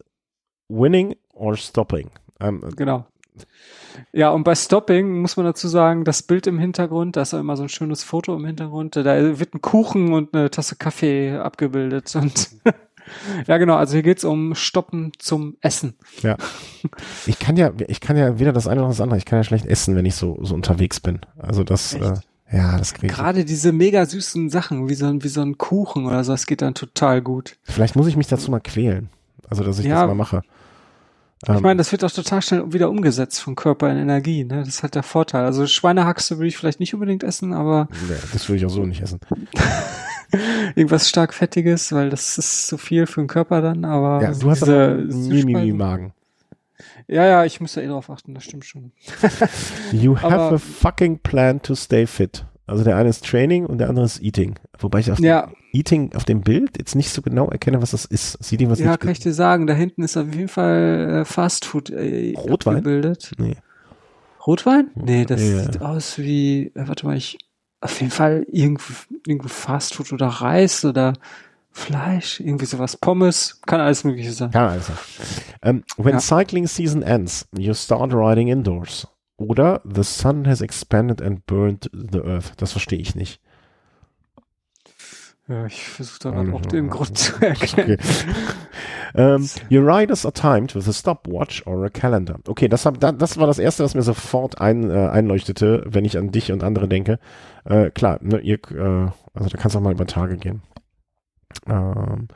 winning 0.70 1.16
or 1.34 1.56
stopping. 1.58 2.10
Um, 2.42 2.62
genau. 2.76 3.06
Ja, 4.14 4.30
und 4.30 4.44
bei 4.44 4.56
Stopping 4.56 5.22
muss 5.22 5.38
man 5.38 5.46
dazu 5.46 5.68
sagen, 5.68 6.04
das 6.04 6.24
Bild 6.24 6.48
im 6.48 6.60
Hintergrund, 6.60 7.16
da 7.16 7.22
ist 7.22 7.34
auch 7.34 7.40
immer 7.40 7.58
so 7.58 7.64
ein 7.64 7.70
schönes 7.70 8.04
Foto 8.04 8.36
im 8.36 8.46
Hintergrund, 8.46 8.96
da 8.96 9.40
wird 9.40 9.54
ein 9.54 9.62
Kuchen 9.62 10.14
und 10.14 10.34
eine 10.34 10.50
Tasse 10.52 10.76
Kaffee 10.76 11.38
abgebildet 11.38 12.16
und 12.16 12.50
ja 13.48 13.58
genau, 13.58 13.76
also 13.76 13.94
hier 13.94 14.04
geht's 14.04 14.24
um 14.24 14.56
Stoppen 14.56 15.12
zum 15.20 15.58
Essen. 15.62 15.96
Ja. 16.22 16.38
Ich 17.26 17.40
kann 17.40 17.58
ja, 17.58 17.72
ich 17.88 18.02
kann 18.02 18.18
ja 18.18 18.40
weder 18.40 18.54
das 18.54 18.68
eine 18.68 18.82
noch 18.82 18.90
das 18.90 19.02
andere, 19.02 19.18
ich 19.18 19.26
kann 19.26 19.40
ja 19.40 19.44
schlecht 19.44 19.66
essen, 19.66 19.96
wenn 19.96 20.06
ich 20.06 20.16
so, 20.16 20.38
so 20.42 20.56
unterwegs 20.56 21.00
bin. 21.00 21.20
Also 21.38 21.64
das, 21.64 21.94
äh, 21.94 22.14
ja, 22.52 22.78
das 22.78 22.94
kriege 22.94 23.08
ich. 23.08 23.14
Gerade 23.14 23.46
diese 23.46 23.72
mega 23.72 24.06
süßen 24.06 24.50
Sachen, 24.50 24.90
wie 24.90 24.96
so, 24.96 25.06
ein 25.06 25.24
wie 25.24 25.28
so 25.28 25.42
ein 25.42 25.58
Kuchen 25.58 26.06
oder 26.06 26.24
so, 26.24 26.32
das 26.32 26.46
geht 26.46 26.62
dann 26.62 26.74
total 26.74 27.22
gut. 27.22 27.58
Vielleicht 27.64 27.96
muss 27.96 28.08
ich 28.08 28.18
mich 28.18 28.28
dazu 28.28 28.50
mal 28.52 28.60
quälen. 28.60 29.10
Also, 29.50 29.64
dass 29.64 29.80
ich 29.80 29.86
ja, 29.86 30.02
das 30.02 30.08
mal 30.08 30.16
mache. 30.16 30.42
Ich 31.44 31.50
ähm, 31.50 31.62
meine, 31.62 31.78
das 31.78 31.92
wird 31.92 32.04
auch 32.04 32.12
total 32.12 32.42
schnell 32.42 32.74
wieder 32.74 32.90
umgesetzt 32.90 33.40
vom 33.40 33.56
Körper 33.56 33.90
in 33.90 33.98
Energie. 33.98 34.44
Ne? 34.44 34.60
Das 34.60 34.68
ist 34.68 34.84
halt 34.84 34.96
der 34.96 35.04
Vorteil. 35.04 35.46
Also 35.46 35.66
Schweinehaxe 35.68 36.38
würde 36.38 36.48
ich 36.48 36.58
vielleicht 36.58 36.80
nicht 36.80 36.94
unbedingt 36.94 37.24
essen, 37.24 37.54
aber. 37.54 37.88
Nee, 38.08 38.16
das 38.34 38.50
würde 38.50 38.58
ich 38.58 38.66
auch 38.66 38.70
so 38.70 38.86
nicht 38.86 39.02
essen. 39.02 39.20
Irgendwas 40.76 41.10
stark 41.10 41.34
Fettiges, 41.34 41.92
weil 41.92 42.10
das 42.10 42.38
ist 42.38 42.68
zu 42.68 42.78
viel 42.78 43.08
für 43.08 43.22
den 43.22 43.28
Körper 43.28 43.62
dann, 43.62 43.86
aber. 43.86 44.22
Ja, 44.22 44.34
du 44.34 44.50
hast 44.50 44.62
diese, 44.62 45.06
Mimimi 45.10 45.72
Magen. 45.72 46.14
Ja, 47.08 47.26
ja, 47.26 47.46
ich 47.46 47.60
muss 47.60 47.74
da 47.74 47.82
eh 47.82 47.88
drauf 47.88 48.10
achten, 48.10 48.36
das 48.36 48.44
stimmt 48.44 48.66
schon. 48.66 48.92
you 49.92 50.16
have 50.22 50.34
aber, 50.34 50.56
a 50.56 50.58
fucking 50.60 51.20
plan 51.20 51.62
to 51.62 51.74
stay 51.74 52.06
fit. 52.06 52.46
Also 52.70 52.84
der 52.84 52.96
eine 52.96 53.10
ist 53.10 53.26
Training 53.26 53.66
und 53.66 53.80
der 53.80 53.90
andere 53.90 54.06
ist 54.06 54.22
Eating. 54.22 54.56
Wobei 54.78 55.00
ich 55.00 55.12
auf 55.12 55.20
ja. 55.20 55.50
Eating 55.74 56.14
auf 56.16 56.24
dem 56.24 56.42
Bild 56.42 56.78
jetzt 56.78 56.96
nicht 56.96 57.10
so 57.10 57.22
genau 57.22 57.50
erkenne, 57.50 57.82
was 57.82 57.92
das 57.92 58.06
ist. 58.06 58.42
Sieht 58.44 58.62
ihm 58.62 58.70
was 58.70 58.80
Ja, 58.80 58.98
kann 58.98 59.12
ich 59.12 59.20
dir 59.20 59.34
sagen. 59.34 59.68
Da 59.68 59.74
hinten 59.74 60.04
ist 60.04 60.18
auf 60.18 60.34
jeden 60.34 60.48
Fall 60.48 61.22
äh, 61.22 61.26
Fastfood 61.26 61.90
äh, 61.90 62.34
Rotwein? 62.38 62.78
abgebildet. 62.78 63.32
Nee. 63.38 63.58
Rotwein? 64.46 64.90
Nee, 64.96 65.26
das 65.26 65.42
ja. 65.42 65.64
sieht 65.64 65.82
aus 65.82 66.18
wie, 66.18 66.72
äh, 66.76 66.88
warte 66.88 67.06
mal, 67.06 67.18
ich, 67.18 67.38
auf 67.82 68.00
jeden 68.00 68.12
Fall 68.12 68.46
irgendwo, 68.52 68.94
irgendwo 69.28 69.50
Fastfood 69.50 70.14
oder 70.14 70.28
Reis 70.28 70.86
oder 70.86 71.14
Fleisch, 71.72 72.40
irgendwie 72.40 72.66
sowas, 72.66 72.98
Pommes, 72.98 73.62
kann 73.66 73.80
alles 73.80 74.04
mögliche 74.04 74.32
sein. 74.32 74.52
Kann 74.52 74.70
alles 74.70 74.88
sein. 74.88 74.98
Um, 75.64 75.84
when 75.98 76.16
ja. 76.16 76.20
cycling 76.20 76.68
season 76.68 77.04
ends, 77.04 77.48
you 77.56 77.74
start 77.74 78.14
riding 78.14 78.48
indoors. 78.48 79.08
Oder 79.40 79.82
The 79.86 80.04
sun 80.04 80.46
has 80.46 80.62
expanded 80.62 81.22
and 81.22 81.46
burned 81.46 81.90
the 81.94 82.20
earth. 82.20 82.54
Das 82.58 82.74
verstehe 82.74 83.00
ich 83.00 83.16
nicht. 83.16 83.42
Ja, 85.48 85.66
ich 85.66 85.82
versuche 85.88 86.20
da 86.22 86.32
gerade 86.32 86.54
auch 86.54 86.62
den 86.62 86.90
Grund 86.90 87.18
zu 87.18 87.42
erkennen. 87.42 87.98
Okay. 89.16 89.36
um, 89.36 89.50
your 89.72 89.84
riders 89.84 90.24
are 90.24 90.34
timed 90.34 90.76
with 90.76 90.88
a 90.88 90.94
stopwatch 90.94 91.66
or 91.66 91.86
a 91.86 91.90
calendar. 91.90 92.36
Okay, 92.48 92.68
das, 92.68 92.86
hab, 92.86 93.00
das 93.00 93.38
war 93.38 93.48
das 93.48 93.58
Erste, 93.58 93.84
was 93.84 93.96
mir 93.96 94.04
sofort 94.04 94.62
ein, 94.62 94.92
äh, 94.92 95.08
einleuchtete, 95.08 95.84
wenn 95.88 96.06
ich 96.06 96.20
an 96.20 96.32
dich 96.32 96.52
und 96.52 96.64
andere 96.64 96.88
denke. 96.88 97.18
Äh, 97.64 97.90
klar, 97.90 98.20
ne, 98.22 98.40
ihr, 98.42 98.60
äh, 98.70 99.10
also 99.34 99.50
da 99.50 99.58
kannst 99.58 99.74
du 99.74 99.80
auch 99.80 99.84
mal 99.84 99.94
über 99.94 100.06
Tage 100.06 100.38
gehen. 100.38 100.62
Um, 101.66 102.28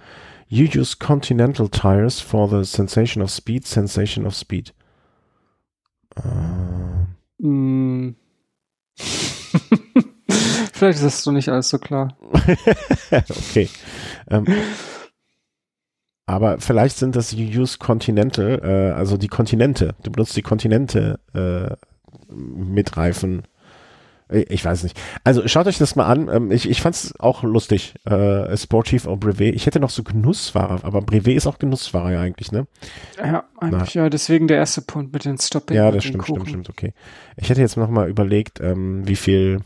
you 0.48 0.66
use 0.66 0.98
continental 0.98 1.70
tires 1.70 2.20
for 2.20 2.50
the 2.50 2.64
sensation 2.64 3.22
of 3.22 3.30
speed, 3.30 3.68
sensation 3.68 4.26
of 4.26 4.34
speed. 4.34 4.74
Äh. 6.16 7.46
Mm. 7.46 8.16
Vielleicht 10.74 10.98
ist 10.98 11.06
das 11.06 11.24
so 11.24 11.32
nicht 11.32 11.50
alles 11.50 11.70
so 11.70 11.78
klar. 11.78 12.18
okay. 13.12 13.70
Ähm, 14.30 14.46
aber 16.26 16.60
vielleicht 16.60 16.98
sind 16.98 17.16
das 17.16 17.32
you 17.32 17.62
use 17.62 17.78
Continental, 17.78 18.60
äh, 18.64 18.92
also 18.94 19.18
die 19.18 19.28
Kontinente. 19.28 19.96
Du 20.04 20.12
benutzt 20.12 20.36
die 20.36 20.42
Kontinente 20.42 21.20
äh, 21.34 21.76
mit 22.34 22.98
Reifen 22.98 23.44
ich 24.30 24.64
weiß 24.64 24.84
nicht. 24.84 25.00
Also 25.24 25.48
schaut 25.48 25.68
euch 25.68 25.78
das 25.78 25.96
mal 25.96 26.06
an. 26.06 26.30
Ähm, 26.30 26.52
ich, 26.52 26.70
ich 26.70 26.82
fand 26.82 26.96
es 26.96 27.20
auch 27.20 27.44
lustig. 27.44 27.96
Äh, 28.06 28.56
Sportif 28.58 29.06
und 29.06 29.20
Brevet. 29.20 29.56
Ich 29.56 29.66
hätte 29.66 29.80
noch 29.80 29.90
so 29.90 30.04
Genussfahrer, 30.04 30.84
aber 30.84 31.02
Brevet 31.02 31.36
ist 31.36 31.48
auch 31.48 31.60
Genussfahrer 31.60 32.12
ja 32.12 32.22
eigentlich, 32.22 32.52
ne? 32.52 32.68
Ja, 33.18 33.44
eigentlich 33.60 33.96
Na. 33.96 34.04
ja. 34.04 34.10
Deswegen 34.10 34.48
der 34.48 34.58
erste 34.58 34.82
Punkt 34.82 35.14
mit 35.14 35.26
den 35.26 35.38
Stopping. 35.38 35.78
Ja, 35.78 35.92
das 35.92 36.04
stimmt, 36.04 36.24
stimmt, 36.24 36.48
stimmt. 36.48 36.70
Okay. 36.70 36.94
Ich 37.38 37.50
hätte 37.50 37.62
jetzt 37.62 37.78
noch 37.78 37.90
mal 37.90 38.10
überlegt, 38.10 38.60
ähm, 38.60 39.08
wie 39.08 39.16
viel, 39.16 39.62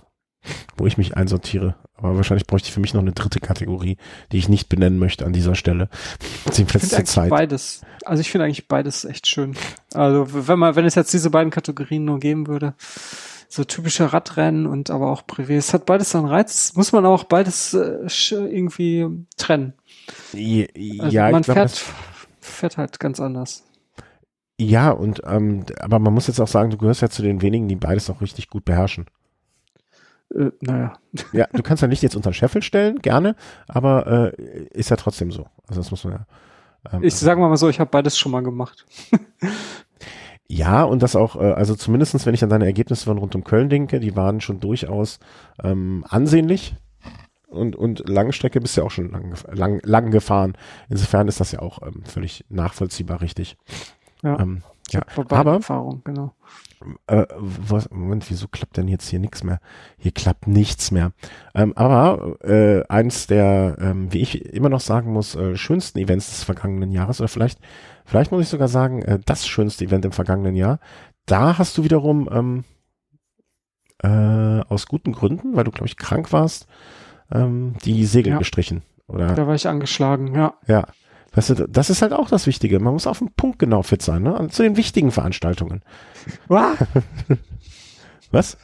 wo 0.75 0.87
ich 0.87 0.97
mich 0.97 1.15
einsortiere. 1.15 1.75
Aber 1.95 2.15
wahrscheinlich 2.15 2.45
bräuchte 2.45 2.67
ich 2.67 2.73
für 2.73 2.79
mich 2.79 2.93
noch 2.93 3.01
eine 3.01 3.11
dritte 3.11 3.39
Kategorie, 3.39 3.97
die 4.31 4.37
ich 4.37 4.49
nicht 4.49 4.69
benennen 4.69 4.99
möchte 4.99 5.25
an 5.25 5.33
dieser 5.33 5.55
Stelle. 5.55 5.89
Jedenfalls 6.51 6.89
zur 6.89 7.05
Zeit. 7.05 7.29
Beides. 7.29 7.81
Also 8.05 8.21
ich 8.21 8.29
finde 8.29 8.45
eigentlich 8.45 8.67
beides 8.67 9.03
echt 9.03 9.27
schön. 9.27 9.55
Also 9.93 10.27
wenn 10.47 10.59
man, 10.59 10.75
wenn 10.75 10.85
es 10.85 10.95
jetzt 10.95 11.13
diese 11.13 11.31
beiden 11.31 11.51
Kategorien 11.51 12.05
nur 12.05 12.19
geben 12.19 12.47
würde 12.47 12.75
so 13.49 13.63
typische 13.63 14.11
Radrennen 14.13 14.67
und 14.67 14.89
aber 14.89 15.11
auch 15.11 15.23
Privé. 15.23 15.57
Es 15.57 15.73
hat 15.73 15.85
beides 15.85 16.11
seinen 16.11 16.25
Reiz, 16.25 16.73
muss 16.75 16.91
man 16.91 17.05
auch 17.05 17.23
beides 17.23 17.73
äh, 17.73 18.07
irgendwie 18.29 19.07
trennen. 19.37 19.73
Ja, 20.33 20.65
also 20.99 21.17
man 21.17 21.41
glaub, 21.41 21.55
fährt, 21.55 21.83
fährt 22.39 22.77
halt 22.77 22.99
ganz 22.99 23.19
anders. 23.19 23.63
Ja, 24.59 24.89
und 24.89 25.21
ähm, 25.25 25.65
aber 25.79 25.99
man 25.99 26.13
muss 26.13 26.27
jetzt 26.27 26.39
auch 26.39 26.47
sagen, 26.47 26.71
du 26.71 26.77
gehörst 26.77 27.01
ja 27.01 27.09
zu 27.09 27.21
den 27.21 27.41
wenigen, 27.41 27.67
die 27.67 27.75
beides 27.75 28.09
auch 28.09 28.21
richtig 28.21 28.49
gut 28.49 28.65
beherrschen. 28.65 29.05
Äh, 30.33 30.51
naja. 30.61 30.97
Ja, 31.31 31.47
du 31.53 31.61
kannst 31.61 31.81
ja 31.81 31.87
nicht 31.87 32.01
jetzt 32.01 32.15
unter 32.15 32.33
Scheffel 32.33 32.63
stellen, 32.63 32.99
gerne, 32.99 33.35
aber 33.67 34.33
äh, 34.35 34.63
ist 34.71 34.89
ja 34.89 34.95
trotzdem 34.95 35.31
so. 35.31 35.47
Also 35.67 35.81
das 35.81 35.91
muss 35.91 36.03
man 36.03 36.13
ja. 36.13 36.25
Ähm, 36.91 37.03
ich 37.03 37.15
sage 37.15 37.39
mal 37.39 37.55
so, 37.57 37.69
ich 37.69 37.79
habe 37.79 37.89
beides 37.89 38.17
schon 38.17 38.31
mal 38.31 38.43
gemacht. 38.43 38.85
Ja, 40.49 40.83
und 40.83 41.03
das 41.03 41.15
auch, 41.15 41.35
äh, 41.35 41.51
also 41.51 41.75
zumindestens, 41.75 42.25
wenn 42.25 42.33
ich 42.33 42.43
an 42.43 42.49
deine 42.49 42.65
Ergebnisse 42.65 43.05
von 43.05 43.17
rund 43.17 43.35
um 43.35 43.43
Köln 43.43 43.69
denke, 43.69 43.99
die 43.99 44.15
waren 44.15 44.39
schon 44.39 44.59
durchaus 44.59 45.19
ähm, 45.63 46.05
ansehnlich. 46.07 46.75
Und, 47.47 47.75
und 47.75 48.07
Langstrecke 48.07 48.59
bist 48.59 48.75
du 48.75 48.81
ja 48.81 48.87
auch 48.87 48.91
schon 48.91 49.09
lang, 49.11 49.33
lang, 49.51 49.79
lang 49.83 50.11
gefahren. 50.11 50.53
Insofern 50.89 51.27
ist 51.27 51.39
das 51.39 51.51
ja 51.51 51.59
auch 51.59 51.81
ähm, 51.81 52.03
völlig 52.05 52.45
nachvollziehbar 52.49 53.21
richtig. 53.21 53.57
Ja, 54.23 54.39
Ähm, 54.39 54.63
ja. 54.91 55.01
aber 55.29 55.53
Erfahrung, 55.53 56.01
genau. 56.03 56.33
äh, 57.07 57.25
was, 57.37 57.89
Moment, 57.89 58.29
wieso 58.29 58.47
klappt 58.47 58.77
denn 58.77 58.87
jetzt 58.87 59.07
hier 59.07 59.19
nichts 59.19 59.43
mehr? 59.43 59.59
Hier 59.97 60.11
klappt 60.11 60.47
nichts 60.47 60.91
mehr. 60.91 61.11
Ähm, 61.55 61.73
aber 61.75 62.37
äh, 62.43 62.83
eins 62.87 63.27
der, 63.27 63.77
ähm, 63.79 64.13
wie 64.13 64.21
ich 64.21 64.45
immer 64.53 64.69
noch 64.69 64.81
sagen 64.81 65.11
muss, 65.11 65.35
äh, 65.35 65.55
schönsten 65.57 65.99
Events 65.99 66.29
des 66.29 66.43
vergangenen 66.43 66.91
Jahres, 66.91 67.19
oder 67.19 67.27
vielleicht, 67.27 67.59
vielleicht 68.07 68.31
muss 68.31 68.41
ich 68.41 68.49
sogar 68.49 68.67
sagen, 68.67 69.03
äh, 69.03 69.19
das 69.23 69.47
schönste 69.47 69.85
Event 69.85 70.03
im 70.05 70.11
vergangenen 70.11 70.55
Jahr, 70.55 70.79
da 71.27 71.59
hast 71.59 71.77
du 71.77 71.83
wiederum 71.83 72.27
ähm, 72.31 72.63
äh, 74.03 74.61
aus 74.67 74.87
guten 74.87 75.11
Gründen, 75.11 75.55
weil 75.55 75.63
du, 75.63 75.71
glaube 75.71 75.87
ich, 75.87 75.97
krank 75.97 76.31
warst, 76.33 76.67
ähm, 77.31 77.75
die 77.85 78.05
Segel 78.05 78.33
Ja. 78.33 78.39
gestrichen. 78.39 78.81
Oder 79.07 79.35
Da 79.35 79.45
war 79.47 79.55
ich 79.55 79.67
angeschlagen, 79.67 80.33
ja. 80.33 80.53
ja. 80.67 80.87
Weißt 81.33 81.49
du, 81.51 81.67
das 81.67 81.89
ist 81.89 82.01
halt 82.01 82.13
auch 82.13 82.29
das 82.29 82.47
Wichtige. 82.47 82.79
Man 82.79 82.93
muss 82.93 83.05
auf 83.05 83.19
den 83.19 83.31
Punkt 83.33 83.59
genau 83.59 83.83
fit 83.83 84.01
sein, 84.01 84.23
ne? 84.23 84.47
Zu 84.49 84.63
den 84.63 84.75
wichtigen 84.77 85.11
Veranstaltungen. 85.11 85.83
Was? 88.31 88.57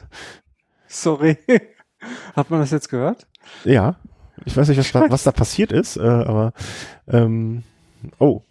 Sorry. 0.88 1.38
Hat 2.36 2.50
man 2.50 2.60
das 2.60 2.70
jetzt 2.70 2.88
gehört? 2.88 3.26
Ja, 3.64 3.96
ich 4.44 4.56
weiß 4.56 4.68
nicht, 4.68 4.78
was 4.78 4.92
da, 4.92 5.10
was 5.10 5.22
da 5.22 5.32
passiert 5.32 5.72
ist, 5.72 5.96
äh, 5.96 6.02
aber 6.02 6.52
ähm, 7.08 7.62
oh, 8.18 8.42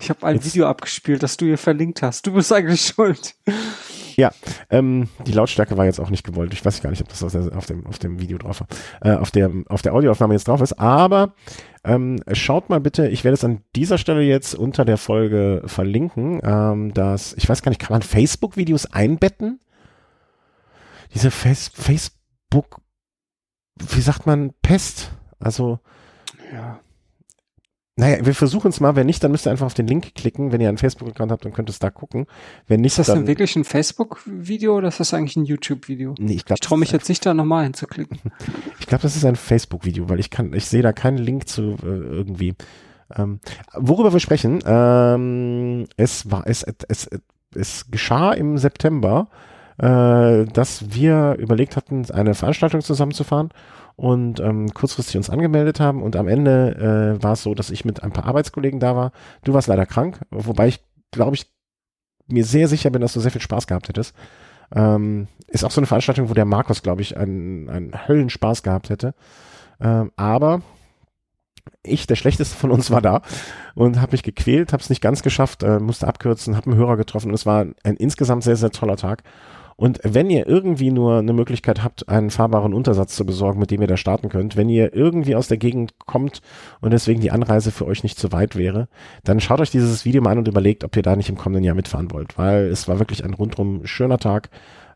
Ich 0.00 0.10
habe 0.10 0.26
ein 0.26 0.36
Jetzt- 0.36 0.46
Video 0.46 0.66
abgespielt, 0.66 1.22
das 1.22 1.36
du 1.36 1.46
hier 1.46 1.58
verlinkt 1.58 2.02
hast. 2.02 2.26
Du 2.26 2.32
bist 2.32 2.52
eigentlich 2.52 2.80
schuld. 2.96 3.34
ähm, 4.70 5.08
die 5.26 5.32
Lautstärke 5.32 5.76
war 5.76 5.84
jetzt 5.84 6.00
auch 6.00 6.08
nicht 6.10 6.24
gewollt. 6.24 6.52
Ich 6.54 6.64
weiß 6.64 6.80
gar 6.80 6.88
nicht, 6.90 7.02
ob 7.02 7.08
das 7.08 7.22
auf 7.22 7.66
dem 7.66 7.86
auf 7.86 7.98
dem 7.98 8.18
Video 8.18 8.38
drauf 8.38 8.60
war, 8.60 8.68
äh, 9.02 9.16
auf 9.16 9.30
der 9.30 9.50
auf 9.68 9.82
der 9.82 9.92
Audioaufnahme 9.92 10.32
jetzt 10.32 10.48
drauf 10.48 10.62
ist. 10.62 10.72
Aber 10.78 11.34
ähm, 11.84 12.16
schaut 12.32 12.70
mal 12.70 12.80
bitte. 12.80 13.08
Ich 13.08 13.24
werde 13.24 13.34
es 13.34 13.44
an 13.44 13.60
dieser 13.74 13.98
Stelle 13.98 14.22
jetzt 14.22 14.54
unter 14.54 14.84
der 14.86 14.96
Folge 14.96 15.62
verlinken. 15.66 16.40
Ähm, 16.42 16.94
dass 16.94 17.34
ich 17.34 17.46
weiß 17.48 17.60
gar 17.62 17.68
nicht, 17.70 17.78
kann 17.80 17.92
man 17.92 18.00
Facebook-Videos 18.02 18.86
einbetten? 18.86 19.60
Diese 21.14 21.30
Face 21.30 21.70
Facebook, 21.74 22.80
wie 23.76 24.00
sagt 24.00 24.26
man 24.26 24.52
Pest? 24.62 25.10
Also 25.38 25.78
Ja. 26.52 26.80
Naja, 27.98 28.26
wir 28.26 28.34
versuchen 28.34 28.68
es 28.68 28.78
mal. 28.80 28.94
Wenn 28.94 29.06
nicht, 29.06 29.24
dann 29.24 29.30
müsst 29.30 29.46
ihr 29.46 29.50
einfach 29.50 29.64
auf 29.64 29.72
den 29.72 29.86
Link 29.86 30.14
klicken. 30.14 30.52
Wenn 30.52 30.60
ihr 30.60 30.68
einen 30.68 30.76
Facebook-Account 30.76 31.32
habt, 31.32 31.46
dann 31.46 31.54
könnt 31.54 31.70
ihr 31.70 31.72
es 31.72 31.78
da 31.78 31.90
gucken. 31.90 32.26
Wenn 32.66 32.82
nicht, 32.82 32.92
Ist 32.98 33.08
das 33.08 33.14
dann. 33.14 33.26
wirklich 33.26 33.56
ein 33.56 33.64
Facebook-Video 33.64 34.76
oder 34.76 34.88
ist 34.88 35.00
das 35.00 35.14
eigentlich 35.14 35.36
ein 35.36 35.46
YouTube-Video? 35.46 36.14
nee, 36.18 36.34
ich 36.34 36.44
glaube, 36.44 36.58
Ich 36.60 36.68
traue 36.68 36.78
mich 36.78 36.92
jetzt 36.92 37.08
nicht, 37.08 37.24
da 37.24 37.32
nochmal 37.32 37.64
hinzuklicken. 37.64 38.18
ich 38.80 38.86
glaube, 38.86 39.00
das 39.00 39.16
ist 39.16 39.24
ein 39.24 39.36
Facebook-Video, 39.36 40.10
weil 40.10 40.20
ich 40.20 40.28
kann, 40.28 40.52
ich 40.52 40.66
sehe 40.66 40.82
da 40.82 40.92
keinen 40.92 41.16
Link 41.16 41.48
zu 41.48 41.76
äh, 41.82 41.86
irgendwie. 41.86 42.54
Ähm, 43.16 43.40
worüber 43.72 44.12
wir 44.12 44.20
sprechen, 44.20 44.58
ähm, 44.66 45.86
es 45.96 46.30
war, 46.30 46.46
es, 46.46 46.64
es, 46.88 47.08
es 47.54 47.90
geschah 47.90 48.32
im 48.32 48.58
September, 48.58 49.28
äh, 49.78 50.44
dass 50.44 50.92
wir 50.94 51.36
überlegt 51.38 51.76
hatten, 51.76 52.04
eine 52.10 52.34
Veranstaltung 52.34 52.82
zusammenzufahren 52.82 53.50
und 53.96 54.40
ähm, 54.40 54.72
kurzfristig 54.72 55.16
uns 55.16 55.30
angemeldet 55.30 55.80
haben 55.80 56.02
und 56.02 56.16
am 56.16 56.28
Ende 56.28 57.16
äh, 57.18 57.22
war 57.22 57.32
es 57.32 57.42
so, 57.42 57.54
dass 57.54 57.70
ich 57.70 57.84
mit 57.84 58.02
ein 58.02 58.12
paar 58.12 58.26
Arbeitskollegen 58.26 58.78
da 58.78 58.94
war. 58.94 59.12
Du 59.42 59.54
warst 59.54 59.68
leider 59.68 59.86
krank, 59.86 60.20
wobei 60.30 60.68
ich 60.68 60.84
glaube 61.10 61.34
ich 61.34 61.50
mir 62.28 62.44
sehr 62.44 62.68
sicher 62.68 62.90
bin, 62.90 63.02
dass 63.02 63.14
du 63.14 63.20
sehr 63.20 63.30
viel 63.30 63.40
Spaß 63.40 63.66
gehabt 63.66 63.88
hättest. 63.88 64.14
Ähm, 64.74 65.28
ist 65.48 65.64
auch 65.64 65.70
so 65.70 65.80
eine 65.80 65.86
Veranstaltung, 65.86 66.28
wo 66.28 66.34
der 66.34 66.44
Markus, 66.44 66.82
glaube 66.82 67.02
ich, 67.02 67.16
einen, 67.16 67.68
einen 67.68 68.08
Höllenspaß 68.08 68.62
gehabt 68.62 68.90
hätte. 68.90 69.14
Ähm, 69.80 70.10
aber 70.16 70.62
ich, 71.82 72.06
der 72.06 72.16
schlechteste 72.16 72.56
von 72.56 72.70
uns, 72.70 72.90
war 72.90 73.00
da 73.00 73.22
und 73.74 74.00
habe 74.00 74.12
mich 74.12 74.22
gequält, 74.22 74.72
habe 74.72 74.82
es 74.82 74.90
nicht 74.90 75.02
ganz 75.02 75.22
geschafft, 75.22 75.62
äh, 75.62 75.78
musste 75.78 76.08
abkürzen, 76.08 76.56
habe 76.56 76.70
einen 76.70 76.78
Hörer 76.78 76.96
getroffen 76.96 77.28
und 77.28 77.34
es 77.34 77.46
war 77.46 77.66
ein 77.84 77.96
insgesamt 77.96 78.42
sehr, 78.42 78.56
sehr 78.56 78.70
toller 78.70 78.96
Tag. 78.96 79.22
Und 79.78 80.00
wenn 80.02 80.30
ihr 80.30 80.46
irgendwie 80.46 80.90
nur 80.90 81.18
eine 81.18 81.34
Möglichkeit 81.34 81.84
habt, 81.84 82.08
einen 82.08 82.30
fahrbaren 82.30 82.72
Untersatz 82.72 83.14
zu 83.14 83.26
besorgen, 83.26 83.60
mit 83.60 83.70
dem 83.70 83.82
ihr 83.82 83.86
da 83.86 83.98
starten 83.98 84.30
könnt, 84.30 84.56
wenn 84.56 84.70
ihr 84.70 84.94
irgendwie 84.94 85.34
aus 85.34 85.48
der 85.48 85.58
Gegend 85.58 85.98
kommt 86.06 86.40
und 86.80 86.92
deswegen 86.92 87.20
die 87.20 87.30
Anreise 87.30 87.70
für 87.70 87.86
euch 87.86 88.02
nicht 88.02 88.18
zu 88.18 88.32
weit 88.32 88.56
wäre, 88.56 88.88
dann 89.22 89.38
schaut 89.38 89.60
euch 89.60 89.70
dieses 89.70 90.06
Video 90.06 90.22
mal 90.22 90.30
an 90.30 90.38
und 90.38 90.48
überlegt, 90.48 90.82
ob 90.82 90.96
ihr 90.96 91.02
da 91.02 91.14
nicht 91.14 91.28
im 91.28 91.36
kommenden 91.36 91.64
Jahr 91.64 91.74
mitfahren 91.74 92.10
wollt, 92.10 92.38
weil 92.38 92.68
es 92.68 92.88
war 92.88 92.98
wirklich 92.98 93.22
ein 93.22 93.34
rundrum 93.34 93.84
schöner 93.86 94.16
Tag. 94.18 94.48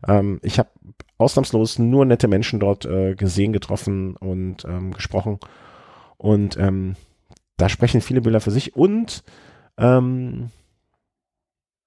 Ähm, 0.07 0.39
ich 0.41 0.57
habe 0.57 0.69
ausnahmslos 1.19 1.77
nur 1.77 2.05
nette 2.05 2.27
Menschen 2.27 2.59
dort 2.59 2.85
äh, 2.85 3.13
gesehen, 3.13 3.53
getroffen 3.53 4.15
und 4.15 4.65
ähm, 4.65 4.93
gesprochen. 4.93 5.37
Und 6.17 6.57
ähm, 6.57 6.95
da 7.57 7.69
sprechen 7.69 8.01
viele 8.01 8.21
Bilder 8.21 8.41
für 8.41 8.49
sich. 8.49 8.75
Und 8.75 9.23
ähm, 9.77 10.49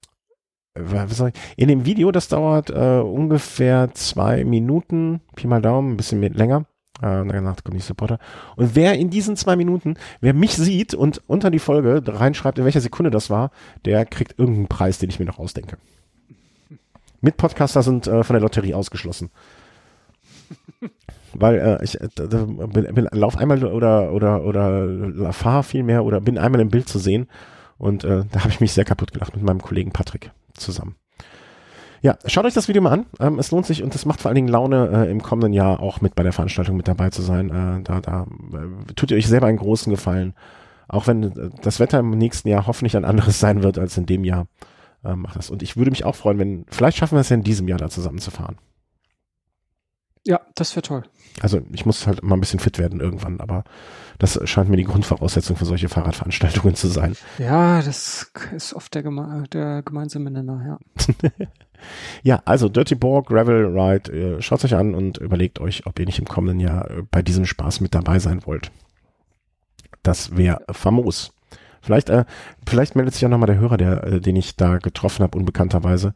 wa- 0.00 0.12
was 0.12 0.52
soll 0.52 0.62
ich? 0.62 0.63
In 1.56 1.68
dem 1.68 1.84
Video, 1.84 2.10
das 2.10 2.28
dauert 2.28 2.70
äh, 2.70 3.00
ungefähr 3.00 3.90
zwei 3.94 4.44
Minuten, 4.44 5.20
Pi 5.36 5.46
mal 5.46 5.62
Daumen, 5.62 5.92
ein 5.92 5.96
bisschen 5.96 6.20
länger. 6.20 6.66
Äh, 7.00 7.24
danach 7.26 7.62
kommt 7.62 7.76
die 7.76 7.80
Supporter. 7.80 8.18
Und 8.56 8.74
wer 8.74 8.94
in 8.94 9.10
diesen 9.10 9.36
zwei 9.36 9.54
Minuten, 9.56 9.94
wer 10.20 10.34
mich 10.34 10.56
sieht 10.56 10.94
und 10.94 11.22
unter 11.26 11.50
die 11.50 11.58
Folge 11.60 12.02
reinschreibt, 12.06 12.58
in 12.58 12.64
welcher 12.64 12.80
Sekunde 12.80 13.10
das 13.10 13.30
war, 13.30 13.50
der 13.84 14.04
kriegt 14.04 14.38
irgendeinen 14.38 14.68
Preis, 14.68 14.98
den 14.98 15.10
ich 15.10 15.18
mir 15.20 15.26
noch 15.26 15.38
ausdenke. 15.38 15.76
Mitpodcaster 17.20 17.82
sind 17.82 18.06
äh, 18.06 18.24
von 18.24 18.34
der 18.34 18.42
Lotterie 18.42 18.74
ausgeschlossen. 18.74 19.30
Weil 21.34 21.58
äh, 21.58 21.84
ich 21.84 22.00
äh, 22.00 22.08
bin, 22.16 22.94
bin, 22.94 23.08
lauf 23.12 23.36
einmal 23.36 23.64
oder 23.64 24.12
oder 24.12 24.44
oder 24.44 25.32
fahr 25.32 25.62
viel 25.62 25.82
mehr 25.82 26.04
oder 26.04 26.20
bin 26.20 26.38
einmal 26.38 26.60
im 26.60 26.68
Bild 26.68 26.88
zu 26.88 26.98
sehen 26.98 27.28
und 27.78 28.04
äh, 28.04 28.24
da 28.30 28.40
habe 28.40 28.50
ich 28.50 28.60
mich 28.60 28.72
sehr 28.72 28.84
kaputt 28.84 29.12
gelacht 29.12 29.34
mit 29.34 29.44
meinem 29.44 29.60
Kollegen 29.60 29.90
Patrick 29.90 30.30
zusammen. 30.54 30.96
Ja, 32.02 32.18
schaut 32.26 32.44
euch 32.44 32.52
das 32.52 32.68
Video 32.68 32.82
mal 32.82 32.92
an. 32.92 33.06
Ähm, 33.18 33.38
es 33.38 33.50
lohnt 33.50 33.64
sich 33.64 33.82
und 33.82 33.94
es 33.94 34.04
macht 34.04 34.20
vor 34.20 34.28
allen 34.28 34.34
Dingen 34.34 34.48
Laune, 34.48 35.06
äh, 35.06 35.10
im 35.10 35.22
kommenden 35.22 35.54
Jahr 35.54 35.80
auch 35.80 36.02
mit 36.02 36.14
bei 36.14 36.22
der 36.22 36.34
Veranstaltung 36.34 36.76
mit 36.76 36.86
dabei 36.86 37.08
zu 37.08 37.22
sein. 37.22 37.48
Äh, 37.48 37.82
da 37.82 38.00
da 38.00 38.26
äh, 38.52 38.92
tut 38.92 39.10
ihr 39.10 39.16
euch 39.16 39.26
selber 39.26 39.46
einen 39.46 39.56
großen 39.56 39.90
Gefallen. 39.90 40.34
Auch 40.86 41.06
wenn 41.06 41.22
äh, 41.22 41.50
das 41.62 41.80
Wetter 41.80 42.00
im 42.00 42.10
nächsten 42.10 42.48
Jahr 42.48 42.66
hoffentlich 42.66 42.96
ein 42.96 43.06
anderes 43.06 43.40
sein 43.40 43.62
wird 43.62 43.78
als 43.78 43.96
in 43.96 44.04
dem 44.04 44.24
Jahr. 44.24 44.46
Äh, 45.02 45.16
macht 45.16 45.36
das. 45.36 45.48
Und 45.48 45.62
ich 45.62 45.76
würde 45.76 45.90
mich 45.90 46.04
auch 46.04 46.14
freuen, 46.14 46.38
wenn, 46.38 46.66
vielleicht 46.68 46.98
schaffen 46.98 47.16
wir 47.16 47.20
es 47.20 47.30
ja 47.30 47.36
in 47.36 47.42
diesem 47.42 47.68
Jahr 47.68 47.78
da 47.78 47.88
zusammen 47.88 48.18
zu 48.18 48.30
fahren. 48.30 48.58
Ja, 50.26 50.40
das 50.54 50.74
wäre 50.76 50.82
toll. 50.82 51.02
Also 51.40 51.60
ich 51.72 51.84
muss 51.84 52.06
halt 52.06 52.22
mal 52.22 52.36
ein 52.36 52.40
bisschen 52.40 52.60
fit 52.60 52.78
werden 52.78 53.00
irgendwann, 53.00 53.40
aber 53.40 53.64
das 54.18 54.38
scheint 54.44 54.68
mir 54.68 54.76
die 54.76 54.84
Grundvoraussetzung 54.84 55.56
für 55.56 55.64
solche 55.64 55.88
Fahrradveranstaltungen 55.88 56.74
zu 56.74 56.88
sein. 56.88 57.16
Ja, 57.38 57.82
das 57.82 58.30
ist 58.54 58.74
oft 58.74 58.94
der, 58.94 59.02
geme 59.02 59.44
der 59.52 59.82
gemeinsame 59.82 60.30
Nenner, 60.30 60.78
ja. 60.98 61.06
Ja, 62.22 62.40
also 62.44 62.68
Dirty 62.68 62.94
Borg 62.94 63.26
Gravel 63.26 63.66
Ride, 63.66 64.12
äh, 64.12 64.42
schaut 64.42 64.64
euch 64.64 64.74
an 64.74 64.94
und 64.94 65.18
überlegt 65.18 65.60
euch, 65.60 65.86
ob 65.86 65.98
ihr 65.98 66.06
nicht 66.06 66.18
im 66.18 66.24
kommenden 66.24 66.60
Jahr 66.60 66.90
äh, 66.90 67.02
bei 67.10 67.22
diesem 67.22 67.44
Spaß 67.44 67.80
mit 67.80 67.94
dabei 67.94 68.18
sein 68.18 68.46
wollt. 68.46 68.70
Das 70.02 70.36
wäre 70.36 70.62
famos. 70.70 71.32
Vielleicht, 71.80 72.08
äh, 72.08 72.24
vielleicht 72.66 72.96
meldet 72.96 73.14
sich 73.14 73.24
auch 73.26 73.30
nochmal 73.30 73.46
der 73.48 73.58
Hörer, 73.58 73.76
der, 73.76 74.04
äh, 74.04 74.20
den 74.20 74.36
ich 74.36 74.56
da 74.56 74.78
getroffen 74.78 75.22
habe, 75.22 75.36
unbekannterweise, 75.36 76.14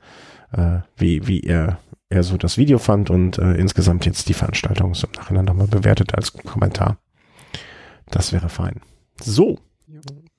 äh, 0.52 0.78
wie, 0.96 1.26
wie 1.26 1.40
er, 1.40 1.78
er 2.08 2.22
so 2.22 2.38
das 2.38 2.56
Video 2.56 2.78
fand 2.78 3.10
und 3.10 3.38
äh, 3.38 3.52
insgesamt 3.54 4.06
jetzt 4.06 4.28
die 4.28 4.34
Veranstaltung 4.34 4.94
so 4.94 5.06
im 5.06 5.12
Nachhinein 5.20 5.44
nochmal 5.44 5.66
bewertet 5.66 6.14
als 6.14 6.32
Kommentar. 6.32 6.96
Das 8.10 8.32
wäre 8.32 8.48
fein. 8.48 8.80
So. 9.20 9.58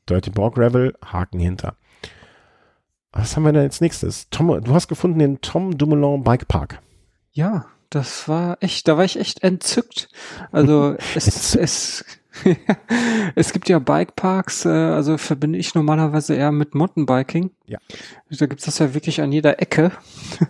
Dirty 0.07 0.29
Borg 0.29 0.55
Gravel, 0.55 0.93
Haken 1.05 1.39
hinter. 1.39 1.75
Was 3.11 3.35
haben 3.35 3.43
wir 3.43 3.53
denn 3.53 3.63
als 3.63 3.81
nächstes? 3.81 4.27
Tom, 4.29 4.63
du 4.63 4.73
hast 4.73 4.87
gefunden 4.87 5.19
den 5.19 5.41
Tom 5.41 5.77
Dumoulin 5.77 6.23
Bike 6.23 6.47
Park. 6.47 6.81
Ja, 7.31 7.65
das 7.89 8.27
war 8.27 8.57
echt, 8.61 8.87
da 8.87 8.97
war 8.97 9.05
ich 9.05 9.19
echt 9.19 9.43
entzückt. 9.43 10.09
Also 10.51 10.95
es, 11.15 11.55
es, 11.55 12.05
es 13.35 13.53
gibt 13.53 13.69
ja 13.69 13.79
Bikeparks, 13.79 14.65
äh, 14.65 14.69
also 14.69 15.17
verbinde 15.17 15.59
ich 15.59 15.75
normalerweise 15.75 16.35
eher 16.35 16.51
mit 16.51 16.75
Mountainbiking. 16.75 17.51
Ja. 17.65 17.79
Da 18.29 18.45
gibt's 18.45 18.65
das 18.65 18.79
ja 18.79 18.93
wirklich 18.93 19.21
an 19.21 19.31
jeder 19.31 19.61
Ecke. 19.61 19.91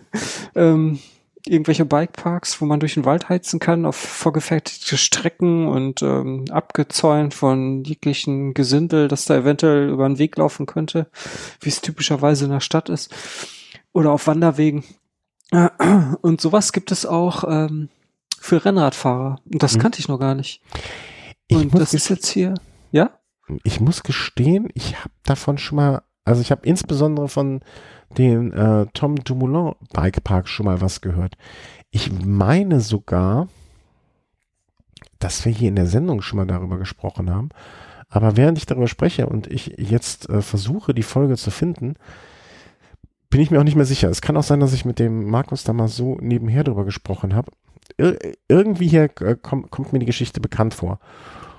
ähm, 0.54 0.98
irgendwelche 1.46 1.84
Bikeparks, 1.84 2.60
wo 2.60 2.66
man 2.66 2.80
durch 2.80 2.94
den 2.94 3.04
Wald 3.04 3.28
heizen 3.28 3.60
kann, 3.60 3.86
auf 3.86 3.96
vorgefertigte 3.96 4.96
Strecken 4.96 5.68
und 5.68 6.02
ähm, 6.02 6.44
abgezäunt 6.50 7.34
von 7.34 7.82
jeglichen 7.84 8.54
Gesindel, 8.54 9.08
das 9.08 9.24
da 9.24 9.36
eventuell 9.36 9.88
über 9.88 10.08
den 10.08 10.18
Weg 10.18 10.36
laufen 10.36 10.66
könnte, 10.66 11.08
wie 11.60 11.68
es 11.70 11.80
typischerweise 11.80 12.44
in 12.44 12.50
der 12.50 12.60
Stadt 12.60 12.88
ist. 12.88 13.14
Oder 13.92 14.12
auf 14.12 14.26
Wanderwegen. 14.26 14.84
Und 16.22 16.40
sowas 16.40 16.72
gibt 16.72 16.92
es 16.92 17.06
auch 17.06 17.44
ähm, 17.48 17.88
für 18.38 18.64
Rennradfahrer. 18.64 19.40
Und 19.52 19.62
das 19.62 19.76
Mhm. 19.76 19.80
kannte 19.80 19.98
ich 20.00 20.08
noch 20.08 20.18
gar 20.20 20.34
nicht. 20.34 20.62
Ich 21.48 21.56
Und 21.56 21.74
das 21.74 21.94
ist 21.94 22.08
jetzt 22.08 22.28
hier, 22.28 22.54
ja? 22.92 23.18
Ich 23.64 23.80
muss 23.80 24.04
gestehen, 24.04 24.68
ich 24.74 24.96
habe 25.00 25.10
davon 25.24 25.58
schon 25.58 25.76
mal, 25.76 26.02
also 26.24 26.40
ich 26.40 26.52
habe 26.52 26.64
insbesondere 26.66 27.28
von 27.28 27.62
den 28.18 28.52
äh, 28.52 28.86
Tom 28.92 29.16
Dumoulin 29.16 29.74
Bikepark 29.92 30.48
schon 30.48 30.66
mal 30.66 30.80
was 30.80 31.00
gehört. 31.00 31.36
Ich 31.90 32.10
meine 32.12 32.80
sogar, 32.80 33.48
dass 35.18 35.44
wir 35.44 35.52
hier 35.52 35.68
in 35.68 35.76
der 35.76 35.86
Sendung 35.86 36.22
schon 36.22 36.38
mal 36.38 36.46
darüber 36.46 36.78
gesprochen 36.78 37.30
haben. 37.30 37.50
Aber 38.08 38.36
während 38.36 38.58
ich 38.58 38.66
darüber 38.66 38.88
spreche 38.88 39.26
und 39.26 39.46
ich 39.46 39.74
jetzt 39.78 40.28
äh, 40.28 40.42
versuche, 40.42 40.94
die 40.94 41.04
Folge 41.04 41.36
zu 41.36 41.50
finden, 41.50 41.94
bin 43.28 43.40
ich 43.40 43.52
mir 43.52 43.60
auch 43.60 43.64
nicht 43.64 43.76
mehr 43.76 43.84
sicher. 43.84 44.10
Es 44.10 44.20
kann 44.20 44.36
auch 44.36 44.42
sein, 44.42 44.58
dass 44.58 44.72
ich 44.72 44.84
mit 44.84 44.98
dem 44.98 45.30
Markus 45.30 45.62
da 45.62 45.72
mal 45.72 45.86
so 45.86 46.18
nebenher 46.20 46.64
drüber 46.64 46.84
gesprochen 46.84 47.34
habe. 47.34 47.52
Ir 47.96 48.18
irgendwie 48.48 48.88
hier 48.88 49.04
äh, 49.20 49.36
kommt, 49.40 49.70
kommt 49.70 49.92
mir 49.92 50.00
die 50.00 50.06
Geschichte 50.06 50.40
bekannt 50.40 50.74
vor. 50.74 50.98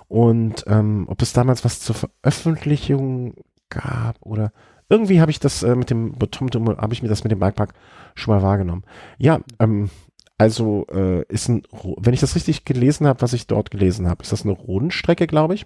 Und 0.09 0.65
ähm, 0.67 1.05
ob 1.07 1.21
es 1.21 1.31
damals 1.31 1.63
was 1.63 1.79
zur 1.79 1.95
Veröffentlichung 1.95 3.35
gab 3.69 4.17
oder 4.19 4.51
irgendwie 4.91 5.21
habe 5.21 5.31
ich 5.31 5.39
das 5.39 5.63
äh, 5.63 5.75
mit 5.75 5.89
dem 5.89 6.13
Tom 6.29 6.49
habe 6.77 6.93
ich 6.93 7.01
mir 7.01 7.09
das 7.09 7.23
mit 7.23 7.31
dem 7.31 7.39
Bikepark 7.39 7.73
schon 8.13 8.35
mal 8.35 8.43
wahrgenommen. 8.43 8.83
Ja, 9.17 9.39
ähm, 9.59 9.89
also 10.37 10.85
äh, 10.91 11.23
ist 11.27 11.47
ein, 11.47 11.63
wenn 11.97 12.13
ich 12.13 12.19
das 12.19 12.35
richtig 12.35 12.65
gelesen 12.65 13.07
habe, 13.07 13.21
was 13.21 13.33
ich 13.33 13.47
dort 13.47 13.71
gelesen 13.71 14.07
habe, 14.09 14.21
ist 14.21 14.31
das 14.31 14.43
eine 14.43 14.51
Rundstrecke, 14.51 15.27
glaube 15.27 15.53
ich? 15.53 15.65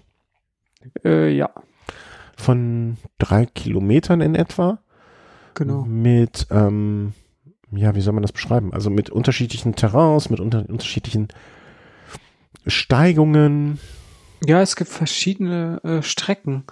Äh, 1.04 1.30
ja. 1.30 1.50
Von 2.36 2.98
drei 3.18 3.46
Kilometern 3.46 4.20
in 4.20 4.34
etwa. 4.34 4.78
Genau. 5.54 5.84
Mit, 5.86 6.46
ähm, 6.50 7.14
ja, 7.70 7.94
wie 7.94 8.02
soll 8.02 8.12
man 8.12 8.22
das 8.22 8.32
beschreiben? 8.32 8.72
Also 8.72 8.90
mit 8.90 9.10
unterschiedlichen 9.10 9.74
Terrains, 9.74 10.30
mit 10.30 10.38
unter 10.38 10.68
unterschiedlichen 10.68 11.28
Steigungen. 12.66 13.80
Ja, 14.44 14.60
es 14.60 14.76
gibt 14.76 14.90
verschiedene 14.90 15.80
äh, 15.82 16.02
Strecken. 16.02 16.64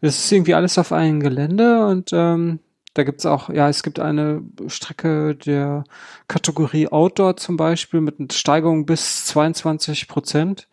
Es 0.00 0.24
ist 0.24 0.32
irgendwie 0.32 0.54
alles 0.54 0.78
auf 0.78 0.92
einem 0.92 1.20
Gelände 1.20 1.86
und 1.86 2.10
ähm, 2.12 2.58
da 2.94 3.04
gibt's 3.04 3.24
auch, 3.24 3.48
ja, 3.48 3.68
es 3.68 3.82
gibt 3.82 4.00
eine 4.00 4.42
Strecke 4.66 5.34
der 5.34 5.84
Kategorie 6.28 6.88
Outdoor 6.88 7.36
zum 7.36 7.56
Beispiel 7.56 8.00
mit 8.00 8.20
einer 8.20 8.28
Steigung 8.32 8.84
bis 8.84 9.24
22 9.26 10.08
Prozent. 10.08 10.68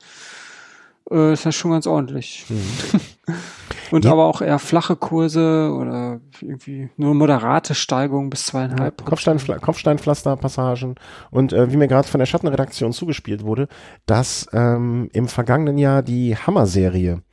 Äh, 1.11 1.33
ist 1.33 1.45
ja 1.45 1.51
schon 1.51 1.71
ganz 1.71 1.87
ordentlich. 1.87 2.45
Mhm. 2.49 2.99
Und 3.91 4.05
ja. 4.05 4.11
aber 4.11 4.25
auch 4.25 4.41
eher 4.41 4.59
flache 4.59 4.95
Kurse 4.95 5.73
oder 5.75 6.19
irgendwie 6.41 6.89
nur 6.97 7.15
moderate 7.15 7.73
Steigung 7.73 8.29
bis 8.29 8.45
zweieinhalb. 8.45 9.03
Kopfstein, 9.03 9.39
Kopfsteinpflasterpassagen. 9.61 10.95
Und 11.31 11.53
äh, 11.53 11.71
wie 11.71 11.77
mir 11.77 11.87
gerade 11.87 12.07
von 12.07 12.19
der 12.19 12.27
Schattenredaktion 12.27 12.93
zugespielt 12.93 13.43
wurde, 13.43 13.67
dass 14.05 14.47
ähm, 14.53 15.09
im 15.13 15.27
vergangenen 15.27 15.79
Jahr 15.79 16.03
die 16.03 16.35
Hammer-Serie, 16.35 17.23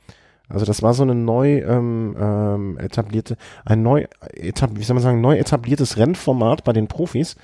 also 0.49 0.65
das 0.65 0.81
war 0.81 0.93
so 0.93 1.03
eine 1.03 1.13
neu 1.13 1.59
ähm, 1.59 2.15
ähm, 2.19 2.77
etablierte, 2.79 3.37
ein 3.65 3.83
neu 3.83 4.05
etab 4.33 4.71
wie 4.75 4.83
soll 4.83 4.95
man 4.95 5.03
sagen, 5.03 5.21
neu 5.21 5.37
etabliertes 5.37 5.97
Rennformat 5.97 6.63
bei 6.63 6.73
den 6.73 6.87
Profis 6.87 7.35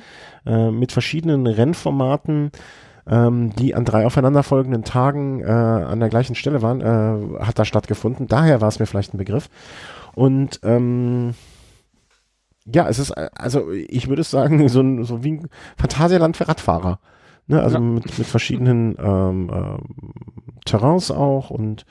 äh, 0.45 0.71
mit 0.71 0.91
verschiedenen 0.91 1.45
Rennformaten 1.45 2.51
ähm, 3.07 3.53
die 3.55 3.75
an 3.75 3.85
drei 3.85 4.05
aufeinanderfolgenden 4.05 4.83
Tagen 4.83 5.41
äh, 5.41 5.45
an 5.45 5.99
der 5.99 6.09
gleichen 6.09 6.35
Stelle 6.35 6.61
waren, 6.61 6.81
äh, 6.81 7.43
hat 7.43 7.59
da 7.59 7.65
stattgefunden. 7.65 8.27
Daher 8.27 8.61
war 8.61 8.69
es 8.69 8.79
mir 8.79 8.85
vielleicht 8.85 9.13
ein 9.13 9.17
Begriff. 9.17 9.49
Und 10.15 10.59
ähm, 10.63 11.33
ja, 12.65 12.87
es 12.87 12.99
ist, 12.99 13.11
also 13.11 13.71
ich 13.71 14.07
würde 14.07 14.23
sagen, 14.23 14.67
so, 14.69 14.81
ein, 14.81 15.03
so 15.03 15.23
wie 15.23 15.33
ein 15.33 15.49
Phantasialand 15.77 16.37
für 16.37 16.47
Radfahrer. 16.47 16.99
Ne, 17.45 17.61
also 17.61 17.75
ja. 17.75 17.81
mit, 17.81 18.17
mit 18.17 18.25
verschiedenen 18.25 18.95
ähm, 18.97 19.51
ähm, 19.53 20.13
Terrains 20.63 21.11
auch 21.11 21.49
und 21.49 21.85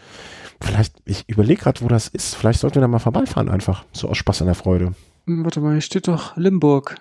vielleicht, 0.63 0.95
ich 1.05 1.29
überlege 1.29 1.61
gerade, 1.61 1.83
wo 1.83 1.89
das 1.89 2.09
ist. 2.09 2.35
Vielleicht 2.35 2.61
sollten 2.61 2.77
wir 2.77 2.81
da 2.81 2.89
mal 2.89 3.01
vorbeifahren 3.01 3.51
einfach. 3.51 3.85
So 3.93 4.09
aus 4.09 4.17
Spaß 4.17 4.41
an 4.41 4.47
der 4.47 4.55
Freude. 4.55 4.95
Warte 5.27 5.61
mal, 5.61 5.73
hier 5.73 5.83
steht 5.83 6.09
doch 6.09 6.39
Limburg. 6.39 6.97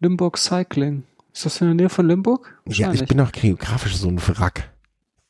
Limburg 0.00 0.38
Cycling. 0.38 1.02
Ist 1.32 1.46
das 1.46 1.60
in 1.60 1.68
der 1.68 1.74
Nähe 1.74 1.88
von 1.88 2.06
Limburg? 2.06 2.60
Ja, 2.66 2.92
ich 2.92 3.04
bin 3.06 3.20
auch 3.20 3.32
geografisch 3.32 3.96
so 3.96 4.08
ein 4.08 4.20
Wrack. 4.20 4.72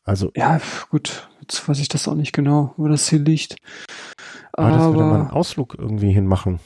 Also. 0.05 0.31
Ja, 0.35 0.61
gut. 0.91 1.29
Jetzt 1.41 1.69
weiß 1.69 1.79
ich 1.79 1.89
das 1.89 2.09
auch 2.09 2.15
nicht 2.15 2.33
genau, 2.33 2.75
wo 2.77 2.89
das 2.89 3.09
hier 3.09 3.19
liegt. 3.19 3.57
Aber, 4.53 4.69
aber 4.69 4.77
das 4.77 4.87
würde 4.87 5.05
man 5.05 5.21
einen 5.23 5.31
Ausflug 5.31 5.77
irgendwie 5.79 6.13
hinmachen. 6.13 6.61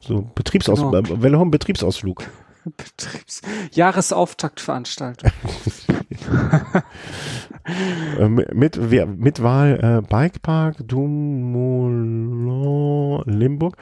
So 0.00 0.30
Betriebsausflug, 0.34 0.92
genau. 0.92 1.14
äh, 1.14 1.22
Wellhorn 1.22 1.50
Betriebsausflug. 1.50 2.24
Betriebs 2.76 3.40
Jahresauftaktveranstaltung. 3.72 5.30
äh, 8.18 8.28
mit, 8.28 8.76
mit 8.76 9.42
Wahl 9.42 9.78
äh, 9.80 10.02
Bikepark, 10.06 10.86
Dumoulin, 10.86 13.22
Limburg. 13.26 13.76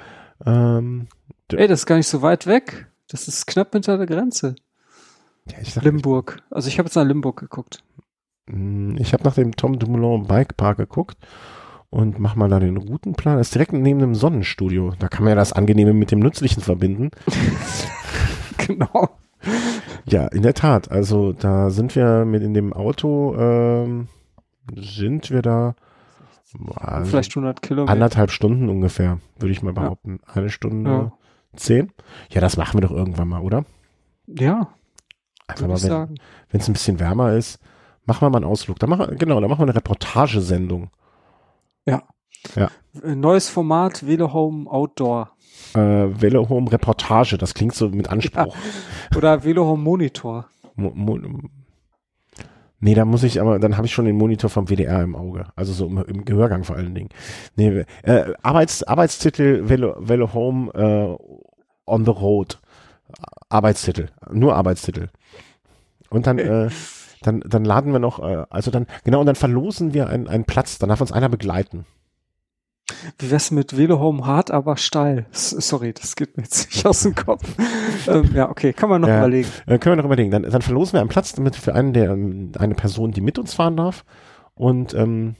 Ähm, 0.44 1.08
Ey, 1.52 1.68
das 1.68 1.80
ist 1.80 1.86
gar 1.86 1.96
nicht 1.96 2.08
so 2.08 2.22
weit 2.22 2.46
weg. 2.46 2.88
Das 3.08 3.28
ist 3.28 3.46
knapp 3.46 3.72
hinter 3.72 3.98
der 3.98 4.06
Grenze. 4.06 4.56
Ja, 5.50 5.58
ich 5.60 5.74
Limburg. 5.76 6.42
Also 6.50 6.68
ich 6.68 6.78
habe 6.78 6.86
jetzt 6.86 6.96
nach 6.96 7.04
Limburg 7.04 7.38
geguckt. 7.38 7.82
Hm, 8.48 8.96
ich 8.98 9.12
habe 9.12 9.24
nach 9.24 9.34
dem 9.34 9.56
Tom 9.56 9.78
Dumoulin 9.78 10.26
Bike 10.26 10.56
Park 10.56 10.78
geguckt 10.78 11.16
und 11.90 12.18
mach 12.18 12.34
mal 12.36 12.48
da 12.48 12.60
den 12.60 12.76
Routenplan. 12.76 13.38
Das 13.38 13.48
ist 13.48 13.54
direkt 13.54 13.72
neben 13.72 14.00
dem 14.00 14.14
Sonnenstudio. 14.14 14.92
Da 14.98 15.08
kann 15.08 15.24
man 15.24 15.30
ja 15.30 15.36
das 15.36 15.52
Angenehme 15.52 15.92
mit 15.92 16.10
dem 16.10 16.20
Nützlichen 16.20 16.62
verbinden. 16.62 17.10
genau. 18.58 19.10
Ja, 20.04 20.26
in 20.28 20.42
der 20.42 20.54
Tat. 20.54 20.90
Also 20.90 21.32
da 21.32 21.70
sind 21.70 21.94
wir 21.96 22.24
mit 22.24 22.42
in 22.42 22.54
dem 22.54 22.72
Auto, 22.72 23.36
ähm, 23.38 24.08
sind 24.74 25.30
wir 25.30 25.42
da 25.42 25.74
also 26.76 27.10
vielleicht 27.10 27.36
100 27.36 27.60
Kilometer. 27.60 27.92
Anderthalb 27.92 28.30
Stunden 28.30 28.68
ungefähr, 28.68 29.18
würde 29.38 29.52
ich 29.52 29.62
mal 29.62 29.72
behaupten. 29.72 30.20
Ja. 30.26 30.34
Eine 30.34 30.48
Stunde 30.48 30.90
ja. 30.90 31.12
zehn. 31.56 31.92
Ja, 32.30 32.40
das 32.40 32.56
machen 32.56 32.76
wir 32.78 32.82
doch 32.82 32.92
irgendwann 32.92 33.28
mal, 33.28 33.42
oder? 33.42 33.64
Ja, 34.26 34.68
Einfach 35.48 35.68
mal, 35.68 36.08
wenn 36.50 36.60
es 36.60 36.68
ein 36.68 36.72
bisschen 36.72 36.98
wärmer 36.98 37.34
ist, 37.34 37.58
machen 38.04 38.22
wir 38.22 38.30
mal 38.30 38.38
einen 38.38 38.46
Ausflug. 38.46 38.78
Da 38.78 38.86
machen, 38.86 39.16
genau, 39.18 39.40
da 39.40 39.48
machen 39.48 39.60
wir 39.60 39.64
eine 39.64 39.74
Reportagesendung. 39.76 40.90
Ja. 41.86 42.02
Ja. 42.54 42.70
Neues 43.02 43.48
Format, 43.48 44.06
Velo 44.06 44.32
Home 44.32 44.70
Outdoor. 44.70 45.30
Äh, 45.74 45.78
Velo 45.78 46.48
Home 46.48 46.70
Reportage, 46.70 47.38
das 47.38 47.54
klingt 47.54 47.74
so 47.74 47.88
mit 47.88 48.08
Anspruch. 48.08 48.54
Ja. 48.54 49.16
Oder 49.16 49.44
Velo 49.44 49.64
Home 49.66 49.82
Monitor. 49.82 50.46
Mo 50.74 50.92
Mo 50.94 51.18
nee, 52.80 52.94
da 52.94 53.04
muss 53.04 53.22
ich 53.22 53.40
aber, 53.40 53.58
dann 53.58 53.76
habe 53.76 53.86
ich 53.86 53.92
schon 53.92 54.04
den 54.04 54.16
Monitor 54.16 54.50
vom 54.50 54.68
WDR 54.68 55.02
im 55.02 55.16
Auge. 55.16 55.46
Also 55.56 55.72
so 55.72 55.86
im, 55.86 55.98
im 55.98 56.24
Gehörgang 56.24 56.64
vor 56.64 56.76
allen 56.76 56.94
Dingen. 56.94 57.08
Nee, 57.56 57.84
äh, 58.02 58.32
Arbeits, 58.42 58.82
Arbeitstitel 58.82 59.68
Velo, 59.68 59.96
Velo 59.98 60.32
Home 60.34 60.72
äh, 60.74 61.16
on 61.86 62.04
the 62.04 62.10
Road. 62.10 62.58
Arbeitstitel. 63.48 64.08
Nur 64.30 64.54
Arbeitstitel. 64.56 65.08
Und 66.10 66.26
dann, 66.26 66.38
äh, 66.38 66.70
dann, 67.22 67.40
dann 67.40 67.64
laden 67.64 67.92
wir 67.92 67.98
noch, 67.98 68.18
äh, 68.18 68.44
also 68.50 68.70
dann, 68.70 68.86
genau, 69.04 69.20
und 69.20 69.26
dann 69.26 69.36
verlosen 69.36 69.94
wir 69.94 70.08
einen, 70.08 70.28
einen 70.28 70.44
Platz, 70.44 70.78
dann 70.78 70.88
darf 70.88 71.00
uns 71.00 71.12
einer 71.12 71.28
begleiten. 71.28 71.86
Wie 73.18 73.30
wär's 73.32 73.50
mit 73.50 73.76
Velohome 73.76 74.24
hart, 74.24 74.52
aber 74.52 74.76
steil? 74.76 75.26
sorry, 75.32 75.92
das 75.92 76.14
geht 76.14 76.36
mir 76.36 76.44
jetzt 76.44 76.72
nicht 76.72 76.86
aus 76.86 77.02
dem 77.02 77.16
Kopf. 77.16 77.42
ähm, 78.06 78.30
ja, 78.32 78.48
okay, 78.48 78.72
kann 78.72 78.88
man 78.88 79.00
noch 79.00 79.08
ja, 79.08 79.18
überlegen. 79.18 79.48
Äh, 79.66 79.78
können 79.78 79.94
wir 79.94 79.96
noch 79.96 80.04
überlegen. 80.04 80.30
Dann, 80.30 80.44
dann 80.44 80.62
verlosen 80.62 80.94
wir 80.94 81.00
einen 81.00 81.08
Platz 81.08 81.32
damit 81.32 81.56
für 81.56 81.74
einen 81.74 81.92
der, 81.92 82.12
eine 82.12 82.74
Person, 82.76 83.10
die 83.10 83.20
mit 83.20 83.38
uns 83.38 83.54
fahren 83.54 83.76
darf. 83.76 84.04
Und, 84.54 84.94
ähm, 84.94 85.34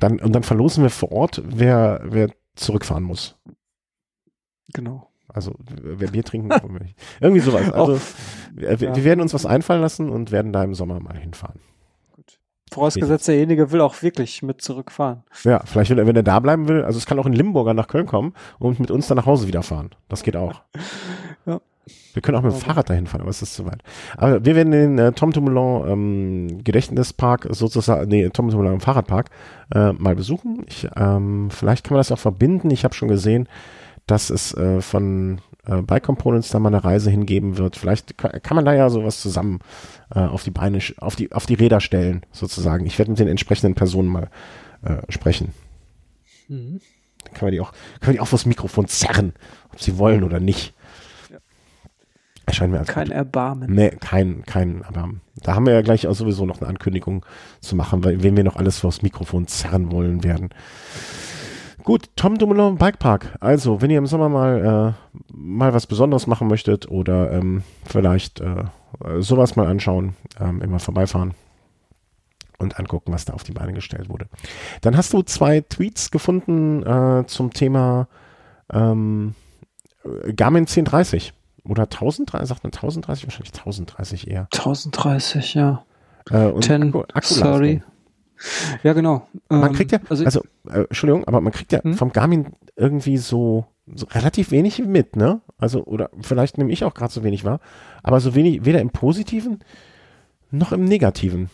dann, 0.00 0.20
und 0.20 0.32
dann 0.32 0.42
verlosen 0.42 0.82
wir 0.82 0.90
vor 0.90 1.12
Ort, 1.12 1.42
wer, 1.44 2.00
wer 2.04 2.30
zurückfahren 2.54 3.04
muss. 3.04 3.36
Genau. 4.72 5.10
Also 5.36 5.52
wer 5.68 6.08
Bier 6.08 6.24
trinken, 6.24 6.48
irgendwie 7.20 7.42
sowas. 7.42 7.70
Also 7.70 8.00
wir, 8.54 8.72
ja. 8.72 8.96
wir, 8.96 9.04
werden 9.04 9.20
uns 9.20 9.34
was 9.34 9.44
einfallen 9.44 9.82
lassen 9.82 10.08
und 10.08 10.32
werden 10.32 10.50
da 10.50 10.64
im 10.64 10.72
Sommer 10.72 10.98
mal 10.98 11.14
hinfahren. 11.14 11.60
Gut. 12.12 12.38
Vorausgesetzt, 12.72 13.28
derjenige 13.28 13.70
will 13.70 13.82
auch 13.82 14.00
wirklich 14.02 14.42
mit 14.42 14.62
zurückfahren. 14.62 15.24
Ja, 15.44 15.60
vielleicht 15.66 15.90
will 15.90 15.98
er, 15.98 16.06
wenn 16.06 16.16
er 16.16 16.22
da 16.22 16.40
bleiben 16.40 16.68
will, 16.68 16.84
also 16.84 16.96
es 16.96 17.04
kann 17.04 17.18
auch 17.18 17.26
in 17.26 17.34
Limburger 17.34 17.74
nach 17.74 17.86
Köln 17.86 18.06
kommen 18.06 18.32
und 18.58 18.80
mit 18.80 18.90
uns 18.90 19.08
dann 19.08 19.16
nach 19.18 19.26
Hause 19.26 19.46
wieder 19.46 19.62
fahren. 19.62 19.90
Das 20.08 20.22
geht 20.22 20.36
auch. 20.36 20.62
ja. 21.44 21.60
Wir 22.14 22.22
können 22.22 22.38
auch 22.38 22.42
mit 22.42 22.52
dem 22.52 22.58
Fahrrad 22.58 22.88
dahin 22.88 23.06
fahren, 23.06 23.20
aber 23.20 23.30
es 23.30 23.42
ist 23.42 23.54
zu 23.54 23.66
weit. 23.66 23.82
Aber 24.16 24.42
wir 24.42 24.56
werden 24.56 24.72
den 24.72 24.98
äh, 24.98 25.12
Tom 25.12 25.32
Dumoulin 25.32 25.86
ähm, 25.86 26.64
Gedächtnispark 26.64 27.46
sozusagen, 27.50 28.08
nee, 28.08 28.26
Tom 28.30 28.48
Dumoulin 28.48 28.80
Fahrradpark 28.80 29.28
äh, 29.74 29.92
mal 29.92 30.16
besuchen. 30.16 30.64
Ich, 30.66 30.88
ähm, 30.96 31.50
vielleicht 31.50 31.84
kann 31.84 31.94
man 31.94 32.00
das 32.00 32.10
auch 32.10 32.18
verbinden. 32.18 32.70
Ich 32.70 32.84
habe 32.84 32.94
schon 32.94 33.08
gesehen, 33.08 33.50
dass 34.06 34.30
es 34.30 34.54
äh, 34.54 34.80
von 34.80 35.40
äh, 35.66 35.82
Bike 35.82 36.04
Components 36.04 36.50
da 36.50 36.58
mal 36.58 36.68
eine 36.68 36.84
Reise 36.84 37.10
hingeben 37.10 37.58
wird. 37.58 37.76
Vielleicht 37.76 38.16
kann, 38.16 38.40
kann 38.42 38.54
man 38.54 38.64
da 38.64 38.72
ja 38.72 38.88
sowas 38.88 39.20
zusammen 39.20 39.60
äh, 40.14 40.20
auf 40.20 40.44
die 40.44 40.50
Beine, 40.50 40.78
auf 40.98 41.16
die, 41.16 41.32
auf 41.32 41.46
die 41.46 41.54
Räder 41.54 41.80
stellen, 41.80 42.24
sozusagen. 42.32 42.86
Ich 42.86 42.98
werde 42.98 43.10
mit 43.10 43.18
den 43.18 43.28
entsprechenden 43.28 43.74
Personen 43.74 44.08
mal 44.08 44.30
äh, 44.82 44.98
sprechen. 45.08 45.52
Mhm. 46.48 46.80
Dann 47.24 47.34
können 47.34 47.48
wir 47.48 47.52
die 47.52 47.60
auch, 47.60 47.72
können 48.00 48.08
wir 48.08 48.12
die 48.14 48.20
auch 48.20 48.28
vors 48.28 48.46
Mikrofon 48.46 48.86
zerren, 48.86 49.32
ob 49.72 49.82
sie 49.82 49.98
wollen 49.98 50.22
oder 50.22 50.38
nicht. 50.38 50.74
Ja. 51.30 51.38
Erscheint 52.46 52.72
mir 52.72 52.78
als 52.78 52.88
kein 52.88 53.08
gut. 53.08 53.14
Erbarmen. 53.14 53.72
Nee, 53.72 53.90
kein, 53.90 54.44
kein 54.44 54.82
Erbarmen. 54.82 55.20
Da 55.34 55.56
haben 55.56 55.66
wir 55.66 55.72
ja 55.72 55.82
gleich 55.82 56.06
auch 56.06 56.14
sowieso 56.14 56.46
noch 56.46 56.60
eine 56.60 56.68
Ankündigung 56.68 57.26
zu 57.60 57.74
machen, 57.74 58.04
weil 58.04 58.22
wen 58.22 58.36
wir 58.36 58.44
noch 58.44 58.56
alles 58.56 58.78
vors 58.78 59.02
Mikrofon 59.02 59.48
zerren 59.48 59.90
wollen 59.90 60.22
werden. 60.22 60.50
Gut, 61.86 62.10
Tom 62.16 62.36
Dumoulin 62.36 62.78
Bikepark. 62.78 63.36
Also, 63.38 63.80
wenn 63.80 63.90
ihr 63.90 63.98
im 63.98 64.08
Sommer 64.08 64.28
mal, 64.28 64.96
äh, 64.98 65.20
mal 65.32 65.72
was 65.72 65.86
Besonderes 65.86 66.26
machen 66.26 66.48
möchtet 66.48 66.90
oder 66.90 67.30
ähm, 67.30 67.62
vielleicht 67.84 68.40
äh, 68.40 68.64
sowas 69.20 69.54
mal 69.54 69.68
anschauen, 69.68 70.16
ähm, 70.40 70.60
immer 70.62 70.80
vorbeifahren 70.80 71.34
und 72.58 72.80
angucken, 72.80 73.12
was 73.12 73.24
da 73.24 73.34
auf 73.34 73.44
die 73.44 73.52
Beine 73.52 73.72
gestellt 73.72 74.08
wurde. 74.08 74.26
Dann 74.80 74.96
hast 74.96 75.12
du 75.12 75.22
zwei 75.22 75.60
Tweets 75.60 76.10
gefunden 76.10 76.82
äh, 76.82 77.24
zum 77.28 77.52
Thema 77.52 78.08
ähm, 78.72 79.36
Garmin 80.34 80.62
1030 80.62 81.34
oder 81.62 81.84
1030, 81.84 82.48
sagt 82.48 82.64
man 82.64 82.72
1030, 82.72 83.26
wahrscheinlich 83.26 83.54
1030 83.54 84.28
eher. 84.28 84.48
1030, 84.52 85.54
ja. 85.54 85.84
Äh, 86.30 86.46
und 86.46 86.64
10, 86.64 86.92
Akku, 86.92 87.32
sorry. 87.32 87.80
Ja, 88.82 88.92
genau. 88.92 89.26
Man 89.48 89.70
Ähm, 89.70 89.72
kriegt 89.74 89.92
ja, 89.92 89.98
also, 90.08 90.24
also, 90.24 90.40
äh, 90.68 90.80
Entschuldigung, 90.80 91.24
aber 91.24 91.40
man 91.40 91.52
kriegt 91.52 91.72
ja 91.72 91.82
Hm? 91.82 91.94
vom 91.94 92.12
Garmin 92.12 92.48
irgendwie 92.76 93.16
so, 93.18 93.66
so 93.94 94.06
relativ 94.06 94.50
wenig 94.50 94.78
mit, 94.84 95.16
ne? 95.16 95.40
Also, 95.58 95.84
oder 95.84 96.10
vielleicht 96.20 96.58
nehme 96.58 96.72
ich 96.72 96.84
auch 96.84 96.94
gerade 96.94 97.12
so 97.12 97.24
wenig 97.24 97.44
wahr, 97.44 97.60
aber 98.02 98.20
so 98.20 98.34
wenig, 98.34 98.64
weder 98.64 98.80
im 98.80 98.90
Positiven 98.90 99.60
noch 100.50 100.72
im 100.72 100.84
Negativen. 100.84 101.50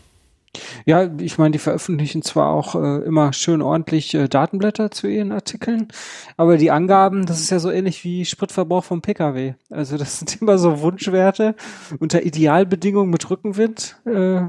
Ja, 0.84 1.08
ich 1.18 1.38
meine, 1.38 1.52
die 1.52 1.58
veröffentlichen 1.58 2.20
zwar 2.20 2.48
auch 2.50 2.74
äh, 2.74 2.98
immer 3.04 3.32
schön 3.32 3.62
ordentlich 3.62 4.12
äh, 4.12 4.28
Datenblätter 4.28 4.90
zu 4.90 5.06
ihren 5.06 5.32
Artikeln, 5.32 5.88
aber 6.36 6.58
die 6.58 6.70
Angaben, 6.70 7.24
das 7.24 7.40
ist 7.40 7.48
ja 7.48 7.58
so 7.58 7.70
ähnlich 7.70 8.04
wie 8.04 8.26
Spritverbrauch 8.26 8.84
vom 8.84 9.00
Pkw. 9.00 9.54
Also 9.70 9.96
das 9.96 10.18
sind 10.18 10.42
immer 10.42 10.58
so 10.58 10.80
Wunschwerte. 10.80 11.54
Unter 12.00 12.22
Idealbedingungen 12.26 13.08
mit 13.10 13.30
Rückenwind 13.30 13.96
äh, 14.04 14.42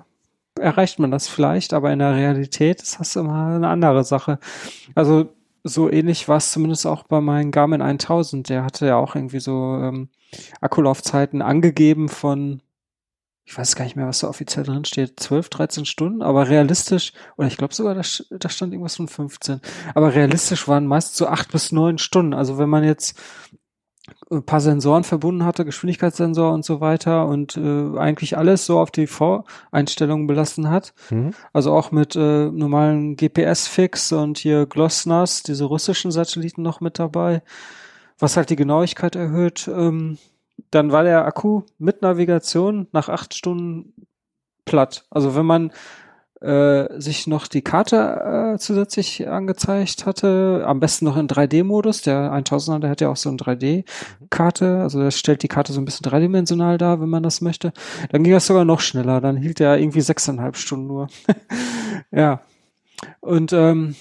erreicht 0.60 1.00
man 1.00 1.12
das 1.12 1.28
vielleicht, 1.28 1.74
aber 1.74 1.92
in 1.92 2.00
der 2.00 2.16
Realität 2.16 2.82
ist 2.82 3.00
das 3.00 3.16
immer 3.16 3.56
eine 3.56 3.68
andere 3.68 4.04
Sache. 4.04 4.40
Also 4.96 5.30
so 5.64 5.90
ähnlich 5.90 6.28
war 6.28 6.38
es 6.38 6.52
zumindest 6.52 6.86
auch 6.86 7.04
bei 7.04 7.22
meinem 7.22 7.52
Garmin 7.52 7.82
1000. 7.82 8.50
Der 8.50 8.64
hatte 8.66 8.86
ja 8.86 8.98
auch 8.98 9.16
irgendwie 9.16 9.40
so 9.40 9.78
ähm, 9.82 10.10
Akkulaufzeiten 10.62 11.42
angegeben 11.42 12.10
von 12.10 12.62
ich 13.46 13.58
weiß 13.58 13.76
gar 13.76 13.84
nicht 13.84 13.96
mehr, 13.96 14.08
was 14.08 14.20
da 14.20 14.30
offiziell 14.30 14.64
drin 14.64 14.86
steht, 14.86 15.20
12, 15.20 15.50
13 15.50 15.86
Stunden, 15.86 16.22
aber 16.22 16.48
realistisch, 16.48 17.12
oder 17.36 17.48
ich 17.48 17.58
glaube 17.58 17.74
sogar, 17.74 17.94
da, 17.94 18.02
da 18.30 18.50
stand 18.50 18.72
irgendwas 18.72 18.96
von 18.96 19.10
15, 19.10 19.60
aber 19.94 20.14
realistisch 20.14 20.68
waren 20.68 20.88
meist 20.88 21.18
so 21.18 21.28
acht 21.28 21.52
bis 21.52 21.72
neun 21.72 21.98
Stunden. 21.98 22.34
Also 22.34 22.58
wenn 22.58 22.70
man 22.70 22.84
jetzt 22.84 23.20
ein 24.30 24.44
paar 24.44 24.60
Sensoren 24.60 25.04
verbunden 25.06 25.46
hatte, 25.46 25.64
Geschwindigkeitssensor 25.64 26.52
und 26.52 26.66
so 26.66 26.82
weiter 26.82 27.28
und 27.28 27.56
äh, 27.56 27.98
eigentlich 27.98 28.38
alles 28.38 28.66
so 28.66 28.80
auf 28.80 28.92
die 28.92 29.08
Voreinstellungen 29.08 30.28
belassen 30.28 30.70
hat, 30.70 30.94
Mhm. 31.10 31.32
also 31.54 31.72
auch 31.74 31.92
mit 31.92 32.16
äh, 32.16 32.50
normalen 32.52 33.16
GPS-Fix 33.16 34.12
und 34.12 34.38
hier 34.38 34.66
GLONASS, 34.66 35.44
diese 35.44 35.66
russischen 35.66 36.12
Satelliten 36.12 36.62
noch 36.62 36.82
mit 36.82 37.00
dabei, 37.00 37.42
was 38.20 38.36
halt 38.36 38.50
die 38.50 38.58
Genauigkeit 38.58 39.16
erhöht. 39.16 39.70
Ähm, 39.74 40.18
dann 40.70 40.92
war 40.92 41.04
der 41.04 41.26
Akku 41.26 41.64
mit 41.78 42.02
Navigation 42.02 42.88
nach 42.92 43.10
acht 43.10 43.34
Stunden 43.34 43.94
platt. 44.66 45.06
Also 45.10 45.36
wenn 45.36 45.46
man 45.46 45.72
äh, 46.44 47.00
sich 47.00 47.26
noch 47.26 47.48
die 47.48 47.62
Karte 47.62 48.54
äh, 48.56 48.58
zusätzlich 48.60 49.30
angezeigt 49.30 50.06
hatte, 50.06 50.64
am 50.68 50.82
besten 50.82 51.06
noch 51.06 51.16
in 51.16 51.28
3D-Modus. 51.28 52.02
Der 52.02 52.34
1000er, 52.34 52.80
der 52.80 52.90
hat 52.90 53.02
ja 53.02 53.10
auch 53.10 53.16
so 53.16 53.30
eine 53.30 53.38
3D-Karte, 53.38 54.82
also 54.82 55.00
der 55.00 55.12
stellt 55.12 55.42
die 55.44 55.48
Karte 55.48 55.72
so 55.72 55.80
ein 55.80 55.86
bisschen 55.86 56.04
dreidimensional 56.04 56.78
dar, 56.78 57.00
wenn 57.00 57.10
man 57.10 57.24
das 57.24 57.40
möchte. 57.40 57.72
Dann 58.12 58.24
ging 58.24 58.34
das 58.34 58.46
sogar 58.46 58.66
noch 58.66 58.82
schneller. 58.82 59.22
Dann 59.22 59.38
hielt 59.38 59.62
er 59.62 59.78
irgendwie 59.78 60.02
sechseinhalb 60.02 60.58
Stunden 60.58 60.88
nur. 60.88 61.08
ja. 62.12 62.42
Und 63.22 63.54
ähm, 63.54 63.96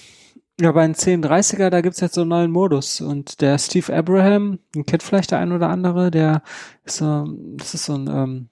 ja, 0.59 0.73
bei 0.73 0.85
den 0.85 0.95
1030er, 0.95 1.69
da 1.69 1.79
gibt's 1.79 2.01
jetzt 2.01 2.15
so 2.15 2.21
einen 2.21 2.29
neuen 2.29 2.51
Modus. 2.51 2.99
Und 2.99 3.39
der 3.39 3.57
Steve 3.57 3.95
Abraham, 3.95 4.59
den 4.75 4.85
kennt 4.85 5.03
vielleicht 5.03 5.31
der 5.31 5.39
ein 5.39 5.53
oder 5.53 5.69
andere, 5.69 6.11
der 6.11 6.43
ist 6.83 6.97
so, 6.97 7.25
das 7.55 7.73
ist 7.73 7.85
so 7.85 7.95
ein 7.95 8.07
ähm, 8.07 8.49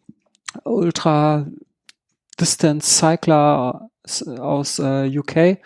Ultra 0.63 1.45
Distance 2.39 2.97
Cycler 2.97 3.89
aus, 4.39 4.79
äh, 4.79 5.17
UK. 5.17 5.59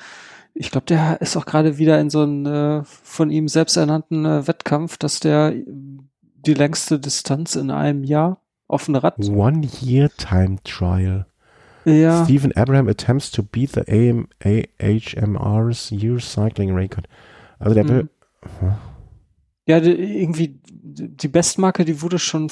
Ich 0.53 0.71
glaube, 0.71 0.85
der 0.87 1.21
ist 1.21 1.35
auch 1.35 1.45
gerade 1.45 1.77
wieder 1.77 1.99
in 1.99 2.09
so 2.09 2.21
einem 2.21 2.45
äh, 2.45 2.83
von 2.83 3.29
ihm 3.29 3.47
selbst 3.47 3.77
ernannten 3.77 4.25
äh, 4.25 4.47
Wettkampf, 4.47 4.97
dass 4.97 5.19
der 5.19 5.53
die 5.55 6.53
längste 6.53 6.99
Distanz 6.99 7.55
in 7.55 7.71
einem 7.71 8.03
Jahr 8.03 8.41
auf 8.67 8.87
ein 8.87 8.95
Rad. 8.95 9.19
One 9.19 9.67
Year 9.81 10.09
Time 10.17 10.57
Trial. 10.63 11.25
Ja, 11.85 12.23
Stephen 12.23 12.51
Abraham 12.55 12.87
attempts 12.87 13.29
to 13.29 13.43
beat 13.43 13.73
the 13.73 13.81
AMA 13.87 14.25
HMR's 14.79 15.91
Year 15.91 16.19
Cycling 16.19 16.73
Record. 16.73 17.07
Also 17.59 17.75
der 17.75 17.87
will, 17.87 18.09
ja, 19.67 19.79
die, 19.79 19.91
irgendwie 19.91 20.59
die 20.87 21.27
Bestmarke, 21.27 21.83
die 21.83 22.01
wurde 22.01 22.19
schon, 22.19 22.49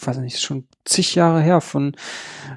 weiß 0.00 0.18
nicht, 0.18 0.40
schon 0.40 0.66
zig 0.84 1.14
Jahre 1.14 1.40
her 1.40 1.60
von 1.60 1.94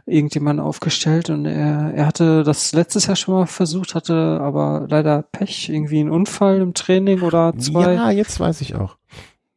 irgendjemandem 0.05 0.65
aufgestellt 0.65 1.30
und 1.30 1.45
er, 1.45 1.93
er 1.93 2.05
hatte 2.07 2.43
das 2.43 2.73
letztes 2.73 3.05
Jahr 3.05 3.15
schon 3.15 3.36
mal 3.36 3.45
versucht, 3.45 3.93
hatte 3.93 4.39
aber 4.41 4.88
leider 4.89 5.21
Pech, 5.21 5.69
irgendwie 5.69 5.99
einen 5.99 6.09
Unfall 6.09 6.61
im 6.61 6.73
Training 6.73 7.21
oder 7.21 7.55
zwei. 7.57 7.93
ja, 7.93 8.09
jetzt 8.09 8.39
weiß 8.39 8.61
ich 8.61 8.75
auch. 8.75 8.97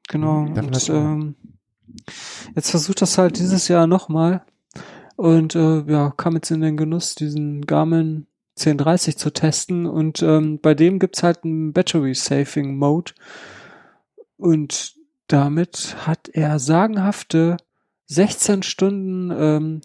Genau. 0.09 0.41
Und 0.41 0.89
ähm, 0.91 1.37
jetzt 2.55 2.70
versucht 2.70 3.01
das 3.01 3.16
halt 3.16 3.39
dieses 3.39 3.68
Jahr 3.68 3.87
nochmal 3.87 4.45
und 5.16 5.55
äh, 5.55 5.85
ja, 5.91 6.11
kam 6.11 6.35
jetzt 6.35 6.51
in 6.51 6.61
den 6.61 6.77
Genuss, 6.77 7.14
diesen 7.14 7.64
Garmin 7.64 8.27
1030 8.59 9.16
zu 9.16 9.31
testen 9.31 9.87
und 9.87 10.23
ähm, 10.23 10.61
bei 10.61 10.75
dem 10.75 10.99
gibt's 10.99 11.23
halt 11.23 11.45
einen 11.45 11.73
Battery 11.73 12.14
Saving 12.14 12.77
Mode 12.77 13.12
und 14.37 15.02
damit 15.33 15.97
hat 16.07 16.28
er 16.33 16.59
sagenhafte 16.59 17.57
16 18.07 18.62
Stunden 18.62 19.30
ähm, 19.30 19.80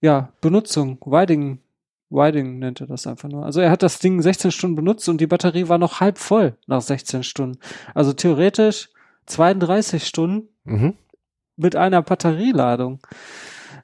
ja, 0.00 0.28
Benutzung, 0.40 0.98
Riding, 1.04 1.58
Riding 2.12 2.58
nennt 2.58 2.80
er 2.80 2.86
das 2.86 3.06
einfach 3.06 3.28
nur. 3.28 3.44
Also 3.44 3.60
er 3.60 3.70
hat 3.70 3.82
das 3.82 3.98
Ding 3.98 4.22
16 4.22 4.52
Stunden 4.52 4.76
benutzt 4.76 5.08
und 5.08 5.20
die 5.20 5.26
Batterie 5.26 5.68
war 5.68 5.78
noch 5.78 6.00
halb 6.00 6.18
voll 6.18 6.56
nach 6.66 6.80
16 6.82 7.22
Stunden. 7.24 7.58
Also 7.94 8.12
theoretisch 8.12 8.88
32 9.26 10.06
Stunden 10.06 10.48
Mhm. 10.64 10.94
mit 11.56 11.74
einer 11.76 12.02
Batterieladung. 12.02 13.00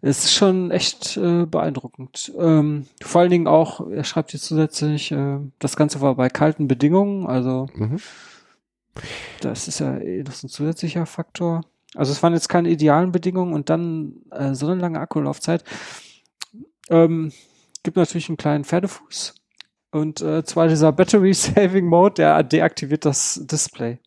Ist 0.02 0.32
schon 0.32 0.72
echt 0.72 1.16
äh, 1.16 1.46
beeindruckend. 1.46 2.32
Ähm, 2.38 2.86
vor 3.02 3.20
allen 3.20 3.30
Dingen 3.30 3.46
auch, 3.46 3.88
er 3.88 4.02
schreibt 4.02 4.32
hier 4.32 4.40
zusätzlich, 4.40 5.12
äh, 5.12 5.38
das 5.60 5.76
Ganze 5.76 6.00
war 6.00 6.16
bei 6.16 6.28
kalten 6.28 6.66
Bedingungen, 6.66 7.26
also 7.26 7.68
Mhm. 7.74 7.98
Das 9.40 9.68
ist 9.68 9.80
ja 9.80 9.98
eh 9.98 10.22
das 10.22 10.36
ist 10.36 10.44
ein 10.44 10.48
zusätzlicher 10.48 11.06
Faktor. 11.06 11.62
Also 11.94 12.12
es 12.12 12.22
waren 12.22 12.32
jetzt 12.32 12.48
keine 12.48 12.70
idealen 12.70 13.12
Bedingungen 13.12 13.52
und 13.52 13.68
dann 13.70 14.14
äh, 14.30 14.54
so 14.54 14.66
eine 14.66 14.80
lange 14.80 15.00
Akkulaufzeit. 15.00 15.64
Ähm, 16.90 17.32
gibt 17.82 17.96
natürlich 17.96 18.28
einen 18.28 18.36
kleinen 18.36 18.64
Pferdefuß. 18.64 19.34
Und 19.90 20.22
äh, 20.22 20.42
zwar 20.42 20.68
dieser 20.68 20.90
Battery 20.90 21.34
Saving 21.34 21.86
Mode, 21.86 22.14
der 22.14 22.42
deaktiviert 22.42 23.04
das 23.04 23.40
Display. 23.44 23.98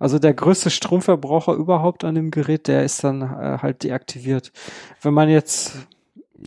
Also 0.00 0.18
der 0.18 0.34
größte 0.34 0.68
Stromverbraucher 0.68 1.54
überhaupt 1.54 2.02
an 2.04 2.16
dem 2.16 2.32
Gerät, 2.32 2.66
der 2.66 2.84
ist 2.84 3.04
dann 3.04 3.22
äh, 3.22 3.58
halt 3.62 3.84
deaktiviert. 3.84 4.52
Wenn 5.00 5.14
man 5.14 5.28
jetzt 5.28 5.76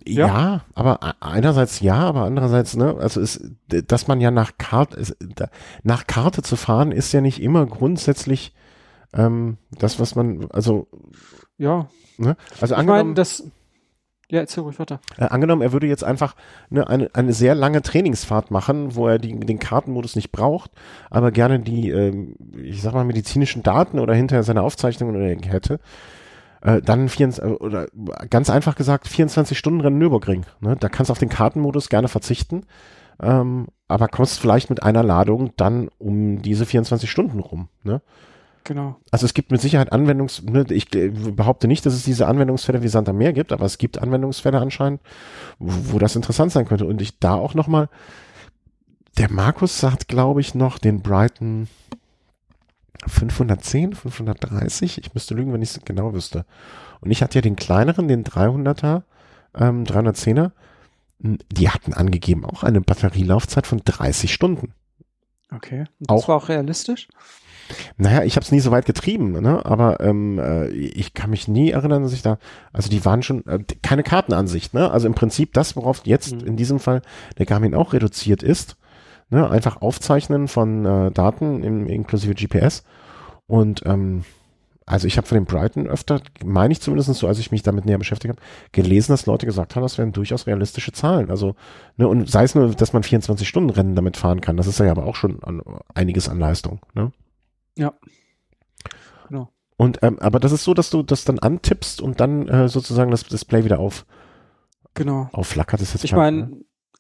Ja, 0.08 0.28
Ja. 0.28 0.62
aber 0.74 1.04
a- 1.04 1.16
einerseits 1.20 1.80
ja, 1.82 1.96
aber 1.96 2.22
andererseits, 2.24 2.76
ne, 2.78 2.96
also 3.00 3.20
ist, 3.20 3.42
dass 3.68 4.08
man 4.08 4.22
ja 4.22 4.32
nach 4.32 4.58
Karte, 4.58 4.98
ist, 4.98 5.16
nach 5.84 6.08
Karte 6.08 6.42
zu 6.44 6.56
fahren, 6.56 6.92
ist 6.92 7.12
ja 7.12 7.20
nicht 7.22 7.42
immer 7.42 7.66
grundsätzlich 7.66 8.54
ähm, 9.14 9.58
das, 9.78 10.00
was 10.00 10.16
man, 10.16 10.48
also, 10.52 10.88
ja, 11.58 11.88
ne, 12.18 12.38
also 12.62 12.74
ich 12.74 12.80
angenommen, 12.80 13.10
meine, 13.10 13.14
das 13.16 13.44
ja, 14.30 14.40
erzähl 14.40 14.64
ruhig 14.64 14.80
weiter. 14.80 15.02
äh, 15.18 15.26
angenommen, 15.26 15.62
er 15.62 15.74
würde 15.74 15.88
jetzt 15.88 16.06
einfach 16.06 16.36
ne, 16.70 16.88
eine, 16.88 17.10
eine 17.14 17.34
sehr 17.34 17.54
lange 17.54 17.82
Trainingsfahrt 17.82 18.50
machen, 18.50 18.96
wo 18.96 19.10
er 19.10 19.20
die, 19.20 19.38
den 19.38 19.60
Kartenmodus 19.60 20.16
nicht 20.16 20.32
braucht, 20.32 20.72
aber 21.10 21.32
gerne 21.34 21.60
die, 21.60 21.90
ähm, 21.90 22.36
ich 22.56 22.82
sag 22.82 22.94
mal, 22.94 23.04
medizinischen 23.04 23.62
Daten 23.62 24.00
oder 24.00 24.14
hinterher 24.14 24.44
seine 24.44 24.62
Aufzeichnungen 24.62 25.18
oder 25.18 25.28
hätte, 25.28 25.82
äh, 26.62 26.82
dann 26.82 27.10
24, 27.10 27.62
oder 27.62 27.88
ganz 28.30 28.50
einfach 28.50 28.76
gesagt 28.76 29.08
24 29.08 29.58
Stunden 29.58 29.82
Rennen 29.82 29.98
Nürburgring. 29.98 30.46
Ne? 30.60 30.76
Da 30.80 30.90
kannst 30.90 31.10
du 31.10 31.12
auf 31.12 31.20
den 31.20 31.30
Kartenmodus 31.30 31.90
gerne 31.90 32.08
verzichten, 32.08 32.64
ähm, 33.22 33.68
aber 33.88 34.08
kommst 34.08 34.40
vielleicht 34.40 34.70
mit 34.70 34.84
einer 34.84 35.04
Ladung 35.04 35.52
dann 35.58 35.90
um 35.98 36.42
diese 36.42 36.66
24 36.66 37.10
Stunden 37.10 37.40
rum. 37.40 37.68
Ne? 37.84 38.02
Genau. 38.64 38.98
Also 39.10 39.26
es 39.26 39.34
gibt 39.34 39.52
mit 39.52 39.60
Sicherheit 39.60 39.92
Anwendungs, 39.92 40.44
ne, 40.44 40.66
ich 40.70 40.94
äh, 40.96 41.10
behaupte 41.10 41.68
nicht, 41.68 41.86
dass 41.86 41.94
es 41.94 42.04
diese 42.04 42.28
Anwendungsfälle 42.28 42.84
wie 42.84 42.88
Sand 42.88 43.10
am 43.10 43.18
Meer 43.18 43.34
gibt, 43.34 43.52
aber 43.52 43.66
es 43.66 43.78
gibt 43.78 43.98
Anwendungsfälle 43.98 44.60
anscheinend, 44.60 45.02
wo, 45.58 45.94
wo 45.94 46.00
das 46.00 46.16
interessant 46.16 46.52
sein 46.52 46.66
könnte. 46.66 46.86
Und 46.86 47.02
ich 47.02 47.18
da 47.20 47.34
auch 47.34 47.56
nochmal, 47.56 47.90
der 49.18 49.32
Markus 49.32 49.80
sagt, 49.80 50.08
glaube 50.08 50.42
ich, 50.42 50.54
noch 50.54 50.78
den 50.78 51.02
Brighton 51.02 51.68
510, 53.08 53.94
530, 53.94 54.98
ich 55.00 55.14
müsste 55.14 55.34
lügen, 55.34 55.54
wenn 55.54 55.62
ich 55.62 55.72
es 55.76 55.82
genau 55.86 56.14
wüsste. 56.14 56.46
Und 57.02 57.12
ich 57.12 57.22
hatte 57.24 57.40
ja 57.40 57.42
den 57.42 57.56
kleineren, 57.56 58.08
den 58.08 58.24
300er, 58.24 59.04
ähm, 59.56 59.84
310er, 59.86 60.52
die 61.20 61.70
hatten 61.70 61.94
angegeben 61.94 62.46
auch 62.46 62.64
eine 62.64 62.82
Batterielaufzeit 62.82 63.68
von 63.68 63.82
30 63.84 64.34
Stunden. 64.34 64.74
Okay. 65.54 65.86
Das 66.00 66.24
Auch- 66.24 66.28
war 66.30 66.36
auch 66.38 66.50
realistisch? 66.50 67.08
Naja, 67.96 68.24
ich 68.24 68.36
habe 68.36 68.44
es 68.44 68.52
nie 68.52 68.60
so 68.60 68.72
weit 68.72 68.86
getrieben, 68.86 69.32
ne? 69.42 69.66
aber 69.66 70.02
ähm, 70.02 70.40
äh, 70.40 70.68
ich 70.70 71.14
kann 71.14 71.30
mich 71.30 71.48
nie 71.48 71.70
erinnern, 71.72 72.04
dass 72.04 72.12
ich 72.12 72.22
da, 72.22 72.38
also 72.74 72.90
die 72.90 73.06
waren 73.06 73.24
schon 73.24 73.46
äh, 73.48 73.60
keine 73.82 74.04
Kartenansicht, 74.04 74.74
ne? 74.74 74.92
Also 74.92 75.08
im 75.08 75.14
Prinzip 75.16 75.54
das, 75.54 75.78
worauf 75.78 76.02
jetzt 76.06 76.34
Mhm. 76.34 76.48
in 76.48 76.58
diesem 76.58 76.80
Fall 76.82 77.02
der 77.38 77.46
Garmin 77.46 77.74
auch 77.74 77.94
reduziert 77.94 78.44
ist, 78.44 78.76
ne? 79.32 79.50
Einfach 79.50 79.82
Aufzeichnen 79.82 80.48
von 80.48 80.86
äh, 80.86 81.12
Daten 81.12 81.64
im, 81.64 81.88
inklusive 81.88 82.36
GPS 82.36 82.84
und 83.48 83.82
ähm, 83.86 84.24
also 84.86 85.08
ich 85.08 85.18
habe 85.18 85.28
von 85.28 85.36
dem 85.36 85.46
Brighton 85.46 85.88
öfter, 85.88 86.22
meine 86.44 86.74
ich 86.74 86.82
zumindest 86.82 87.14
so, 87.14 87.28
als 87.28 87.40
ich 87.40 87.52
mich 87.52 87.64
damit 87.64 87.86
näher 87.86 87.98
beschäftigt 87.98 88.34
habe, 88.36 88.42
gelesen, 88.72 89.14
dass 89.14 89.26
Leute 89.26 89.46
gesagt 89.46 89.76
haben, 89.76 89.84
das 89.84 89.98
wären 89.98 90.12
durchaus 90.12 90.48
realistische 90.48 90.92
Zahlen. 90.92 91.30
Also, 91.30 91.56
ne, 91.98 92.08
und 92.08 92.30
sei 92.30 92.44
es 92.44 92.56
nur, 92.56 92.74
dass 92.76 92.92
man 92.92 93.04
24-Stunden-Rennen 93.04 93.96
damit 93.96 94.18
fahren 94.18 94.42
kann, 94.42 94.58
das 94.58 94.68
ist 94.68 94.80
ja 94.80 94.92
aber 94.92 95.06
auch 95.06 95.16
schon 95.16 95.42
an, 95.44 95.62
einiges 95.94 96.28
an 96.28 96.40
Leistung, 96.40 96.82
ne? 96.94 97.12
Ja. 97.78 97.94
Genau. 99.30 99.50
Und 99.78 100.00
ähm, 100.02 100.20
aber 100.20 100.40
das 100.40 100.52
ist 100.52 100.64
so, 100.64 100.74
dass 100.74 100.90
du 100.90 101.04
das 101.04 101.24
dann 101.24 101.40
antippst 101.40 102.02
und 102.02 102.20
dann 102.20 102.48
äh, 102.50 102.68
sozusagen 102.68 103.12
das 103.12 103.24
Display 103.24 103.64
wieder 103.64 103.80
auf 103.80 104.06
Genau. 104.94 105.30
aufflackert. 105.32 105.82
Ist 105.82 105.94
jetzt 105.94 106.04
Ich 106.04 106.14
meine, 106.14 106.52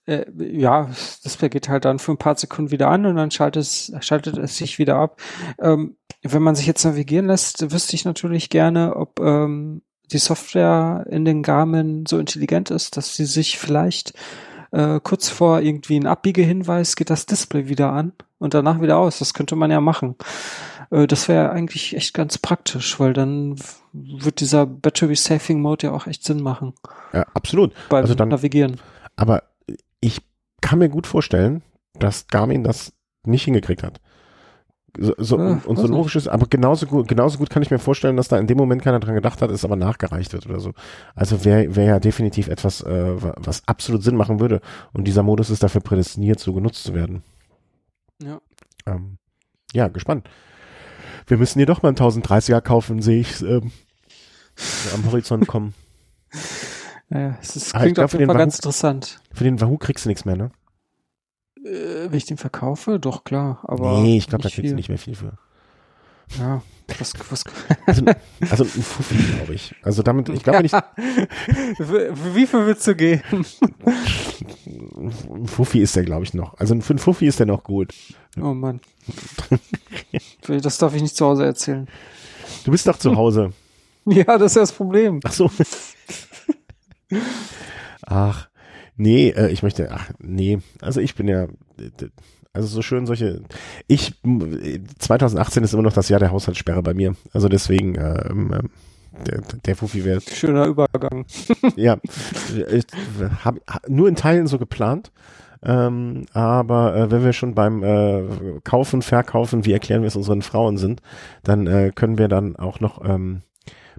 äh, 0.06 0.26
ja, 0.38 0.86
das 0.88 1.22
Display 1.22 1.49
geht 1.49 1.70
halt 1.70 1.86
dann 1.86 1.99
für 1.99 2.12
ein 2.12 2.18
paar 2.18 2.38
Sekunden 2.38 2.72
wieder 2.72 2.89
an 2.89 3.06
und 3.06 3.16
dann 3.16 3.32
schaltet 3.32 3.62
es, 3.64 3.91
schaltet 4.02 4.38
es 4.38 4.58
sich 4.58 4.80
wieder 4.80 4.95
ab. 4.95 5.20
Ähm, 5.60 5.95
wenn 6.24 6.41
man 6.43 6.56
sich 6.56 6.68
jetzt 6.68 6.84
navigieren 6.86 7.28
lässt, 7.28 7.72
wüsste 7.72 7.95
ich 7.95 8.06
natürlich 8.06 8.49
gerne, 8.49 8.95
ob 8.95 9.20
ähm, 9.20 9.82
die 10.12 10.18
Software 10.18 11.06
in 11.10 11.26
den 11.26 11.41
Garmin 11.43 12.06
so 12.08 12.20
intelligent 12.20 12.70
ist, 12.72 12.97
dass 12.97 13.16
sie 13.16 13.26
sich 13.26 13.58
vielleicht 13.58 14.14
äh, 14.72 14.99
kurz 15.02 15.30
vor 15.30 15.62
irgendwie 15.62 15.97
ein 15.99 16.08
Abbiegehinweis 16.08 16.95
geht 16.95 17.10
das 17.10 17.26
Display 17.26 17.68
wieder 17.70 17.91
an 17.91 18.14
und 18.39 18.54
danach 18.54 18.82
wieder 18.82 18.97
aus. 18.97 19.20
Das 19.20 19.34
könnte 19.34 19.56
man 19.56 19.72
ja 19.72 19.82
machen. 19.82 20.16
Äh, 20.91 21.08
das 21.08 21.28
wäre 21.28 21.52
eigentlich 21.52 21.95
echt 21.95 22.14
ganz 22.14 22.38
praktisch, 22.38 22.99
weil 22.99 23.14
dann 23.14 23.56
wird 23.93 24.39
dieser 24.41 24.66
Battery 24.66 25.16
Saving 25.16 25.62
Mode 25.62 25.88
ja 25.88 25.93
auch 25.93 26.08
echt 26.08 26.24
Sinn 26.24 26.41
machen 26.41 26.74
Ja, 27.14 27.26
absolut. 27.34 27.74
beim 27.89 28.04
Also 28.04 28.16
dann- 28.16 28.30
Navigieren. 28.30 28.80
Aber 29.16 29.43
kann 30.62 30.80
mir 30.80 30.89
gut 30.89 31.07
vorstellen, 31.07 31.62
dass 31.99 32.28
Garmin 32.28 32.64
das 32.64 32.93
nicht 33.26 33.43
hingekriegt 33.45 33.84
hat. 33.84 33.99
So, 34.99 35.14
so, 35.18 35.39
Ja, 35.39 35.62
und 35.66 35.78
so 35.78 35.88
logisch 35.88 36.18
ist, 36.18 36.28
aber 36.28 36.47
genauso 36.49 36.86
gut, 36.86 37.07
genauso 37.07 37.38
gut 37.38 37.49
kann 37.49 37.64
ich 37.64 37.72
mir 37.72 37.80
vorstellen, 37.80 38.18
dass 38.18 38.28
da 38.28 38.38
in 38.38 38.47
dem 38.47 38.57
Moment 38.57 38.82
keiner 38.82 38.99
dran 38.99 39.16
gedacht 39.16 39.41
hat, 39.41 39.49
es 39.49 39.64
aber 39.64 39.78
nachgereicht 39.78 40.34
wird 40.34 40.45
oder 40.47 40.59
so. 40.59 40.74
Also 41.16 41.45
wäre 41.45 41.76
wär 41.78 41.86
ja 41.86 41.99
definitiv 41.99 42.49
etwas, 42.49 42.82
äh, 42.82 43.22
wa- 43.22 43.36
was 43.38 43.66
absolut 43.70 44.03
Sinn 44.03 44.18
machen 44.18 44.41
würde. 44.41 44.59
Und 44.91 45.05
dieser 45.07 45.24
Modus 45.24 45.49
ist 45.49 45.64
dafür 45.64 45.80
prädestiniert, 45.82 46.41
so 46.41 46.51
genutzt 46.51 46.84
zu 46.84 46.93
werden. 46.93 47.24
Ja. 48.22 48.41
Ähm, 48.86 49.18
ja, 49.74 49.88
gespannt. 49.88 50.30
Wir 51.26 51.38
müssen 51.38 51.59
hier 51.59 51.68
doch 51.68 51.82
mal 51.84 51.89
einen 51.89 51.97
1030er 51.97 52.59
kaufen, 52.59 53.01
sehe 53.01 53.22
ich 53.22 53.41
ähm, 53.43 53.72
am 54.93 55.05
Horizont 55.05 55.47
kommen. 55.47 55.74
Ja, 57.14 57.38
es 57.41 57.55
ist, 57.55 57.76
Ah, 57.76 57.80
klingt 57.82 57.95
glaub, 57.95 58.05
auf 58.05 58.14
jeden 58.14 58.24
den 58.24 58.28
Fall 58.30 58.38
ganz 58.38 58.53
Wahoo- 58.55 58.59
interessant. 58.59 59.20
Für 59.34 59.43
den 59.43 59.59
Wahoo 59.59 59.78
kriegst 59.78 60.05
du 60.05 60.09
nichts 60.09 60.24
mehr, 60.26 60.38
ne? 60.38 60.51
Äh, 61.64 62.09
wenn 62.09 62.18
ich 62.18 62.26
den 62.26 62.38
verkaufe, 62.38 62.99
doch 62.99 63.24
klar. 63.26 63.59
Aber 63.64 63.99
nee, 64.01 64.18
ich 64.18 64.28
glaube, 64.28 64.43
da 64.43 64.47
nicht 64.47 64.55
kriegst 64.55 64.72
du 64.72 64.76
nicht 64.76 64.89
mehr 64.89 64.97
viel 64.97 65.16
für. 65.16 65.34
Ja, 66.39 66.62
was, 66.97 67.14
was, 67.30 67.43
Also, 67.86 68.05
also 68.49 68.64
ein 68.64 68.70
Fuffi, 68.84 69.16
glaube 69.36 69.53
ich. 69.53 69.76
Also 69.84 70.01
damit, 70.01 70.30
ich 70.30 70.41
glaube, 70.43 70.68
Für 70.70 72.14
Wie 72.36 72.47
viel 72.47 72.66
willst 72.66 72.88
du 72.88 72.95
gehen? 72.95 73.22
ein 74.66 75.47
Fuffi 75.47 75.82
ist 75.82 75.95
der, 75.97 76.03
glaube 76.03 76.24
ich, 76.24 76.34
noch. 76.34 76.57
Also 76.57 76.80
für 76.80 76.93
ein 76.93 76.99
Fuffi 76.99 77.28
ist 77.28 77.39
der 77.39 77.45
noch 77.47 77.64
gut. 77.66 77.93
Oh 78.39 78.53
Mann. 78.53 78.80
Das 80.47 80.78
darf 80.78 80.95
ich 80.95 81.01
nicht 81.01 81.16
zu 81.18 81.26
Hause 81.26 81.45
erzählen. 81.45 81.88
Du 82.64 82.72
bist 82.72 82.88
doch 82.88 82.97
zu 82.97 83.16
Hause. 83.16 83.51
Ja, 84.05 84.24
das 84.39 84.53
ist 84.53 84.55
ja 84.55 84.62
das 84.64 84.72
Problem. 84.72 85.20
Ach 85.24 85.32
so. 85.32 85.51
Ach, 88.05 88.47
nee, 88.95 89.30
äh, 89.30 89.49
ich 89.49 89.64
möchte, 89.64 89.89
ach, 89.91 90.09
nee. 90.20 90.59
Also 90.82 90.99
ich 91.01 91.16
bin 91.16 91.28
ja, 91.28 91.47
also 92.53 92.68
so 92.68 92.82
schön 92.82 93.05
solche, 93.05 93.41
ich, 93.88 94.14
m- 94.24 94.86
2018 94.99 95.64
ist 95.64 95.74
immer 95.74 95.84
noch 95.84 95.93
das 95.93 96.09
Jahr 96.09 96.20
der 96.20 96.32
Haushaltssperre 96.32 96.84
bei 96.84 96.93
mir. 96.93 97.16
Also 97.34 97.47
deswegen, 97.47 97.95
ähm, 97.95 98.53
ähm, 98.53 98.70
der, 99.26 99.41
der 99.66 99.76
Fuffi 99.76 100.03
wäre 100.05 100.22
Schöner 100.22 100.66
Übergang. 100.66 101.26
ja, 101.76 101.97
ich 102.72 102.86
hab, 103.43 103.55
ha- 103.68 103.82
nur 103.88 104.07
in 104.07 104.16
Teilen 104.16 104.47
so 104.47 104.57
geplant. 104.57 105.12
Ähm, 105.64 106.26
aber 106.34 106.95
äh, 106.95 107.12
wenn 107.12 107.24
wir 107.24 107.34
schon 107.34 107.53
beim 107.53 107.84
äh, 107.84 108.24
Kaufen, 108.64 109.03
Verkaufen, 109.03 109.64
wie 109.64 109.74
erklären 109.74 110.01
wir 110.01 110.07
es 110.07 110.16
unseren 110.16 110.41
Frauen 110.41 110.78
sind, 110.78 111.01
dann 111.43 111.68
äh, 111.68 111.91
können 111.93 112.18
wir 112.18 112.28
dann 112.30 112.55
auch 112.55 112.80
noch 112.80 113.03
ähm, 113.07 113.41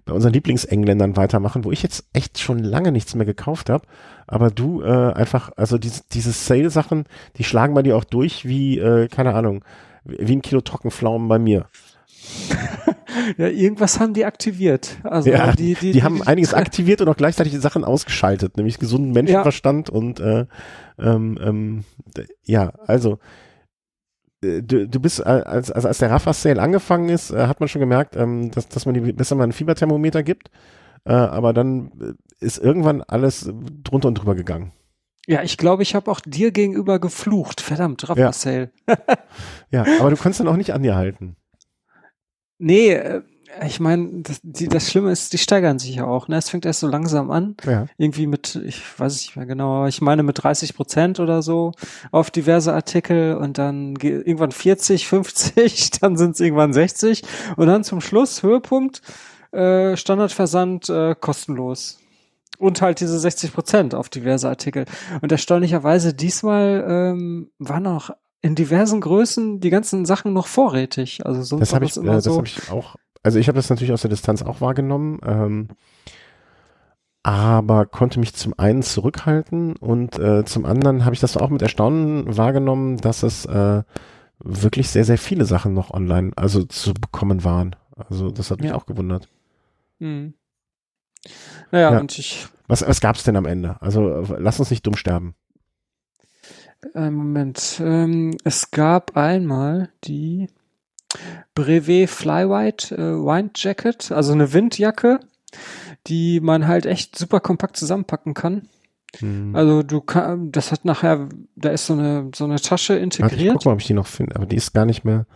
bei 0.05 0.13
unseren 0.13 0.33
Lieblingsengländern 0.33 1.17
weitermachen, 1.17 1.65
wo 1.65 1.71
ich 1.73 1.83
jetzt 1.83 2.05
echt 2.13 2.39
schon 2.39 2.59
lange 2.59 2.93
nichts 2.93 3.15
mehr 3.15 3.27
gekauft 3.27 3.71
habe. 3.71 3.87
Aber 4.27 4.51
du 4.51 4.83
äh, 4.83 5.13
einfach, 5.13 5.53
also 5.57 5.79
diese, 5.79 6.03
diese 6.13 6.33
Sale-Sachen, 6.33 7.05
die 7.37 7.45
schlagen 7.45 7.75
bei 7.75 7.83
dir 7.83 7.97
auch 7.97 8.05
durch 8.05 8.45
wie, 8.47 8.79
äh, 8.79 9.09
keine 9.09 9.35
Ahnung, 9.35 9.65
wie 10.05 10.35
ein 10.35 10.43
Kilo 10.43 10.61
Trockenpflaumen 10.61 11.29
bei 11.29 11.39
mir. 11.39 11.67
Ja, 13.37 13.47
irgendwas 13.49 14.01
haben 14.01 14.15
die 14.15 14.25
aktiviert. 14.25 14.97
Also 15.03 15.31
Ja, 15.31 15.53
die, 15.53 15.75
die, 15.75 15.93
Die, 15.93 16.03
haben 16.03 16.23
einiges 16.23 16.55
aktiviert 16.55 17.01
und 17.01 17.09
auch 17.09 17.17
gleichzeitig 17.17 17.53
Sachen 17.61 17.85
ausgeschaltet, 17.85 18.57
nämlich 18.57 18.79
gesunden 18.79 19.13
Menschenverstand 19.13 19.91
und 19.91 20.19
äh, 20.19 20.47
ähm, 20.99 21.39
ähm, 21.41 21.85
ja, 22.45 22.73
also 22.87 23.19
du, 24.43 24.89
du 24.89 25.01
bist, 25.01 25.21
äh, 25.21 25.23
als, 25.23 25.71
als, 25.71 25.87
als 25.87 25.99
der 25.99 26.11
Rafa 26.11 26.33
Sale 26.33 26.61
angefangen 26.61 27.09
ist, 27.09 27.31
äh, 27.31 27.47
hat 27.47 27.61
man 27.61 27.69
schon 27.69 27.81
gemerkt, 27.81 28.17
ähm, 28.17 28.51
dass, 28.51 28.69
dass 28.69 28.85
man 28.87 28.95
die 28.95 29.13
besser 29.13 29.37
mal 29.37 29.45
ein 29.45 29.53
Fieberthermometer 29.53 30.23
gibt, 30.23 30.51
äh, 31.05 31.13
aber 31.13 31.53
dann 31.53 31.93
äh, 32.01 32.45
ist 32.45 32.59
irgendwann 32.59 33.03
alles 33.03 33.51
drunter 33.85 34.09
und 34.09 34.17
drüber 34.17 34.35
gegangen. 34.35 34.73
Ja, 35.29 35.43
ich 35.45 35.57
glaube, 35.57 35.85
ich 35.85 35.95
habe 35.95 36.11
auch 36.11 36.19
dir 36.21 36.51
gegenüber 36.51 36.99
geflucht. 36.99 37.61
Verdammt, 37.61 38.03
Ja. 38.03 38.09
Raphael. 38.27 38.73
Ja, 39.71 39.85
aber 40.01 40.11
du 40.11 40.17
konntest 40.17 40.41
dann 40.41 40.49
auch 40.49 40.57
nicht 40.57 40.73
an 40.75 40.83
dir 40.83 40.97
halten. 40.97 41.37
Nee, 42.65 42.93
ich 43.67 43.81
meine, 43.81 44.23
das, 44.23 44.41
die, 44.43 44.69
das 44.69 44.89
Schlimme 44.91 45.13
ist, 45.13 45.33
die 45.33 45.39
steigern 45.39 45.79
sich 45.79 45.95
ja 45.97 46.05
auch. 46.07 46.29
Ne? 46.29 46.37
Es 46.37 46.49
fängt 46.51 46.65
erst 46.67 46.81
so 46.81 46.89
langsam 46.89 47.31
an. 47.31 47.57
Ja. 47.65 47.87
irgendwie 47.99 48.27
mit, 48.27 48.57
ich 48.65 48.83
weiß 48.99 49.13
es 49.15 49.21
nicht 49.23 49.37
mehr 49.37 49.47
genau, 49.47 49.79
aber 49.79 49.89
ich 49.89 50.01
meine 50.01 50.23
mit 50.23 50.43
30 50.43 50.75
Prozent 50.75 51.21
oder 51.21 51.43
so 51.43 51.73
auf 52.11 52.31
diverse 52.31 52.73
Artikel 52.73 53.37
und 53.37 53.59
dann 53.59 53.95
ge- 53.95 54.23
irgendwann 54.23 54.53
40, 54.53 55.07
50, 55.07 55.91
dann 56.01 56.17
sind 56.17 56.33
es 56.33 56.41
irgendwann 56.41 56.73
60 56.73 57.23
und 57.57 57.67
dann 57.67 57.85
zum 57.85 58.01
Schluss 58.01 58.43
Höhepunkt 58.43 59.03
äh, 59.53 59.97
Standardversand 59.97 60.89
äh, 60.89 61.15
kostenlos. 61.15 61.99
Und 62.59 62.81
halt 62.81 63.01
diese 63.01 63.19
60 63.19 63.53
Prozent 63.53 63.95
auf 63.95 64.09
diverse 64.09 64.49
Artikel. 64.49 64.85
Und 65.21 65.33
erstaunlicherweise 65.33 66.15
diesmal 66.15 66.85
ähm, 66.89 67.51
waren 67.59 67.87
auch 67.89 68.11
in 68.41 68.55
diversen 68.55 69.01
Größen 69.01 69.59
die 69.61 69.71
ganzen 69.71 70.05
Sachen 70.07 70.33
noch 70.33 70.47
vorrätig. 70.47 71.27
Also 71.27 71.43
sonst 71.43 71.61
Das 71.63 71.75
habe 71.75 71.85
ich, 71.87 71.95
das 71.95 72.05
äh, 72.05 72.07
das 72.07 72.25
so. 72.25 72.37
habe 72.37 72.47
ich 72.47 72.71
auch. 72.71 72.95
Also 73.23 73.39
ich 73.39 73.49
habe 73.49 73.57
das 73.57 73.71
natürlich 73.71 73.93
aus 73.93 74.03
der 74.03 74.11
Distanz 74.11 74.43
auch 74.43 74.61
wahrgenommen, 74.61 75.21
ähm, 75.25 75.69
aber 77.23 77.87
konnte 77.87 78.19
mich 78.19 78.35
zum 78.35 78.53
einen 78.59 78.83
zurückhalten 78.83 79.77
und 79.77 80.19
äh, 80.19 80.45
zum 80.45 80.65
anderen 80.65 81.05
habe 81.05 81.15
ich 81.15 81.21
das 81.21 81.37
auch 81.37 81.51
mit 81.51 81.63
Erstaunen 81.63 82.37
wahrgenommen, 82.37 82.97
dass 82.97 83.23
es 83.23 83.45
äh, 83.47 83.83
wirklich 84.41 84.89
sehr 84.91 85.05
sehr 85.05 85.19
viele 85.19 85.45
Sachen 85.45 85.73
noch 85.73 85.93
online, 85.93 86.33
also 86.35 86.65
zu 86.65 86.95
bekommen 86.95 87.45
waren. 87.45 87.77
Also 87.97 88.31
das 88.33 88.51
hat 88.51 88.61
mich 88.61 88.71
Ja. 88.71 88.75
auch 88.77 88.87
gewundert. 88.87 89.29
Hm. 90.01 90.35
Naja, 91.71 91.93
Ja. 91.93 92.01
und 92.01 92.19
ich 92.19 92.49
Was, 92.67 92.85
was 92.87 93.01
gab's 93.01 93.23
denn 93.23 93.37
am 93.37 93.47
Ende? 93.47 93.81
Also 93.81 94.25
lass 94.39 94.59
uns 94.59 94.71
nicht 94.71 94.85
dumm 94.85 94.97
sterben. 94.97 95.37
Äh, 96.95 97.11
Moment. 97.11 97.81
Ähm, 97.85 98.37
es 98.43 98.73
gab 98.73 99.17
einmal 99.17 99.91
die 100.03 100.49
Brevet 101.55 102.09
Flywhite 102.09 102.95
äh, 102.95 102.99
Wind 102.99 103.63
Jacket, 103.63 104.13
also 104.13 104.33
eine 104.33 104.53
Windjacke, 104.53 105.21
die 106.07 106.41
man 106.41 106.67
halt 106.67 106.87
echt 106.87 107.17
super 107.17 107.41
kompakt 107.41 107.77
zusammenpacken 107.77 108.35
kann. 108.35 108.69
Hm. 109.19 109.55
Also 109.55 109.83
du 109.83 110.01
kann, 110.01 110.51
das 110.53 110.73
hat 110.73 110.85
nachher, 110.85 111.29
da 111.55 111.71
ist 111.71 111.87
so 111.87 111.93
eine 111.93 112.31
so 112.35 112.45
eine 112.45 112.57
Tasche 112.57 112.95
Warte, 112.95 113.07
ich 113.07 113.21
integriert. 113.21 113.55
guck 113.55 113.67
mal, 113.67 113.73
ob 113.73 113.81
ich 113.81 113.87
die 113.87 113.95
noch 113.95 114.07
finde, 114.07 114.37
aber 114.37 114.47
die 114.47 114.57
ist 114.57 114.73
gar 114.73 114.87
nicht 114.87 115.05
mehr. 115.05 115.27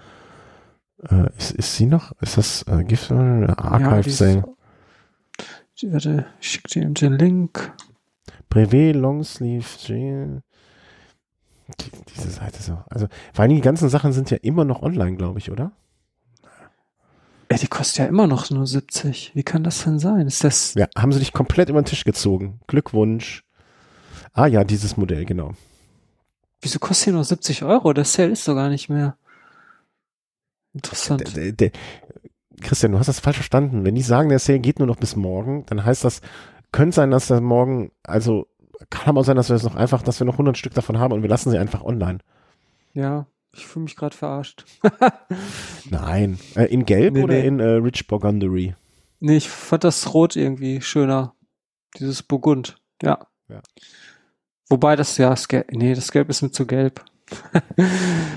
Äh, 1.02 1.28
ist, 1.36 1.52
ist 1.52 1.76
sie 1.76 1.86
noch? 1.86 2.12
Ist 2.22 2.38
das 2.38 2.64
äh, 2.68 2.84
Gift 2.84 3.10
oder 3.10 3.58
Archive 3.58 4.10
Sale? 4.10 4.44
Warte, 5.82 6.24
ich 6.40 6.50
schick 6.50 6.68
dir 6.68 6.86
den 6.88 7.18
Link. 7.18 7.74
Brevet, 8.48 8.96
Longsleeve. 8.96 10.42
Die, 11.68 11.90
diese 12.14 12.30
Seite 12.30 12.62
so. 12.62 12.78
Also, 12.88 13.08
vor 13.32 13.42
allem 13.42 13.54
die 13.54 13.60
ganzen 13.60 13.88
Sachen 13.88 14.12
sind 14.12 14.30
ja 14.30 14.36
immer 14.38 14.64
noch 14.64 14.82
online, 14.82 15.16
glaube 15.16 15.38
ich, 15.38 15.50
oder? 15.50 15.72
Ey, 17.48 17.58
die 17.58 17.68
kostet 17.68 17.98
ja 17.98 18.06
immer 18.06 18.26
noch 18.26 18.50
nur 18.50 18.66
70. 18.66 19.32
Wie 19.34 19.42
kann 19.42 19.64
das 19.64 19.84
denn 19.84 19.98
sein? 19.98 20.26
Ist 20.26 20.44
das 20.44 20.74
Ja, 20.74 20.86
haben 20.96 21.12
sie 21.12 21.20
dich 21.20 21.32
komplett 21.32 21.68
über 21.68 21.80
den 21.80 21.86
Tisch 21.86 22.04
gezogen. 22.04 22.60
Glückwunsch. 22.66 23.44
Ah 24.32 24.46
ja, 24.46 24.64
dieses 24.64 24.96
Modell, 24.96 25.24
genau. 25.24 25.52
Wieso 26.60 26.78
kostet 26.78 27.08
die 27.08 27.12
nur 27.12 27.24
70 27.24 27.62
Euro? 27.62 27.92
Der 27.92 28.04
Sale 28.04 28.30
ist 28.32 28.46
doch 28.48 28.54
gar 28.54 28.68
nicht 28.68 28.88
mehr. 28.88 29.16
Interessant. 30.72 31.36
Der, 31.36 31.52
der, 31.52 31.70
Christian, 32.60 32.92
du 32.92 32.98
hast 32.98 33.06
das 33.06 33.20
falsch 33.20 33.36
verstanden. 33.36 33.84
Wenn 33.84 33.94
die 33.94 34.02
sagen, 34.02 34.28
der 34.28 34.38
Sale 34.38 34.58
geht 34.58 34.78
nur 34.78 34.88
noch 34.88 34.96
bis 34.96 35.16
morgen, 35.16 35.64
dann 35.66 35.84
heißt 35.84 36.04
das, 36.04 36.20
könnte 36.72 36.96
sein, 36.96 37.10
dass 37.10 37.28
der 37.28 37.40
morgen, 37.40 37.92
also 38.02 38.46
kann 38.90 39.08
aber 39.08 39.24
sein, 39.24 39.36
dass 39.36 39.48
wir 39.48 39.56
es 39.56 39.62
noch 39.62 39.76
einfach, 39.76 40.02
dass 40.02 40.20
wir 40.20 40.24
noch 40.24 40.34
100 40.34 40.56
Stück 40.58 40.74
davon 40.74 40.98
haben 40.98 41.12
und 41.12 41.22
wir 41.22 41.28
lassen 41.28 41.50
sie 41.50 41.58
einfach 41.58 41.82
online. 41.82 42.18
Ja, 42.92 43.26
ich 43.52 43.66
fühle 43.66 43.84
mich 43.84 43.96
gerade 43.96 44.16
verarscht. 44.16 44.64
Nein. 45.90 46.38
Äh, 46.54 46.64
in 46.66 46.84
Gelb 46.84 47.14
Nee, 47.14 47.22
oder 47.24 47.34
nee. 47.34 47.46
in 47.46 47.60
äh, 47.60 47.64
Rich 47.64 48.06
Burgundy? 48.06 48.74
nee, 49.20 49.36
ich 49.36 49.48
fand 49.48 49.84
das 49.84 50.12
Rot 50.14 50.36
irgendwie 50.36 50.80
schöner. 50.80 51.34
Dieses 51.98 52.22
Burgund. 52.22 52.76
Ja. 53.02 53.26
Ja. 53.48 53.60
Wobei 54.68 54.96
das 54.96 55.16
ja, 55.16 55.30
das 55.30 55.48
Gelb, 55.48 55.70
nee, 55.70 55.94
das 55.94 56.12
Gelb 56.12 56.28
ist 56.28 56.42
mir 56.42 56.50
zu 56.50 56.66
gelb. 56.66 57.04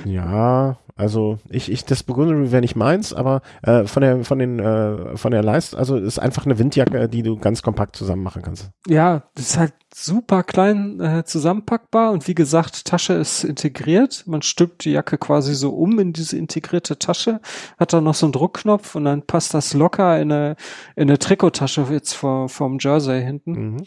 Ja, 0.06 0.78
also 0.96 1.40
ich, 1.50 1.72
ich, 1.72 1.86
das 1.86 2.04
Burgundy 2.04 2.52
wäre 2.52 2.62
nicht 2.62 2.76
meins, 2.76 3.14
aber 3.14 3.42
äh, 3.62 3.86
von 3.86 4.02
der, 4.02 4.24
von 4.24 4.40
den, 4.40 4.60
äh, 4.60 5.16
von 5.16 5.32
der 5.32 5.44
Leist, 5.44 5.76
also 5.76 5.98
ist 5.98 6.20
einfach 6.20 6.46
eine 6.46 6.58
Windjacke, 6.60 7.08
die 7.08 7.24
du 7.24 7.38
ganz 7.38 7.62
kompakt 7.62 7.96
zusammen 7.96 8.24
machen 8.24 8.42
kannst. 8.42 8.70
Ja, 8.88 9.24
das 9.36 9.52
ist 9.52 9.58
halt 9.58 9.74
super 10.04 10.44
klein 10.44 11.00
äh, 11.00 11.24
zusammenpackbar 11.26 12.12
und 12.12 12.28
wie 12.28 12.36
gesagt, 12.36 12.86
Tasche 12.86 13.14
ist 13.14 13.44
integriert. 13.44 14.24
Man 14.28 14.42
stülpt 14.42 14.86
die 14.86 14.92
Jacke 14.92 15.18
quasi 15.18 15.54
so 15.54 15.72
um 15.72 16.00
in 16.00 16.14
diese 16.14 16.38
integrierte 16.38 16.98
Tasche, 17.00 17.42
hat 17.78 17.94
dann 17.94 18.04
noch 18.04 18.16
so 18.16 18.26
einen 18.26 18.34
Druckknopf 18.34 18.96
und 18.96 19.06
dann 19.06 19.24
passt 19.24 19.54
das 19.54 19.74
locker 19.74 20.20
in 20.20 20.32
eine, 20.32 20.56
in 20.96 21.10
eine 21.10 21.20
Trikottasche 21.20 21.86
jetzt 21.92 22.14
vor, 22.14 22.50
vom 22.50 22.78
Jersey 22.80 23.24
hinten. 23.24 23.52
Mhm. 23.52 23.78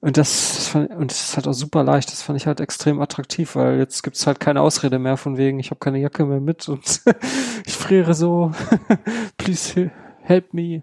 Und 0.00 0.18
das, 0.18 0.54
das 0.56 0.68
fand, 0.68 0.90
und 0.90 1.10
das 1.10 1.22
ist 1.22 1.36
halt 1.36 1.48
auch 1.48 1.54
super 1.54 1.82
leicht. 1.82 2.12
Das 2.12 2.20
fand 2.20 2.38
ich 2.38 2.46
halt 2.46 2.60
extrem 2.60 3.00
attraktiv, 3.00 3.56
weil 3.56 3.78
jetzt 3.78 4.02
gibt's 4.02 4.26
halt 4.26 4.38
keine 4.38 4.60
Ausrede 4.60 4.98
mehr 4.98 5.16
von 5.16 5.38
wegen, 5.38 5.58
ich 5.58 5.70
habe 5.70 5.78
keine 5.78 5.98
Jacke 5.98 6.26
mehr 6.26 6.40
mit 6.40 6.68
und 6.68 7.00
ich 7.66 7.74
friere 7.74 8.12
so. 8.12 8.52
Please 9.38 9.72
he- 9.72 9.90
help 10.22 10.52
me. 10.52 10.82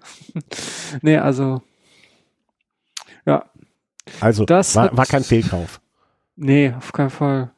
nee, 1.03 1.17
also 1.17 1.61
ja, 3.25 3.45
Also 4.19 4.45
Das 4.45 4.75
war, 4.75 4.85
hat- 4.85 4.97
war 4.97 5.05
kein 5.05 5.23
Fehlkauf. 5.23 5.79
nee, 6.35 6.73
auf 6.77 6.91
keinen 6.91 7.09
Fall. 7.09 7.51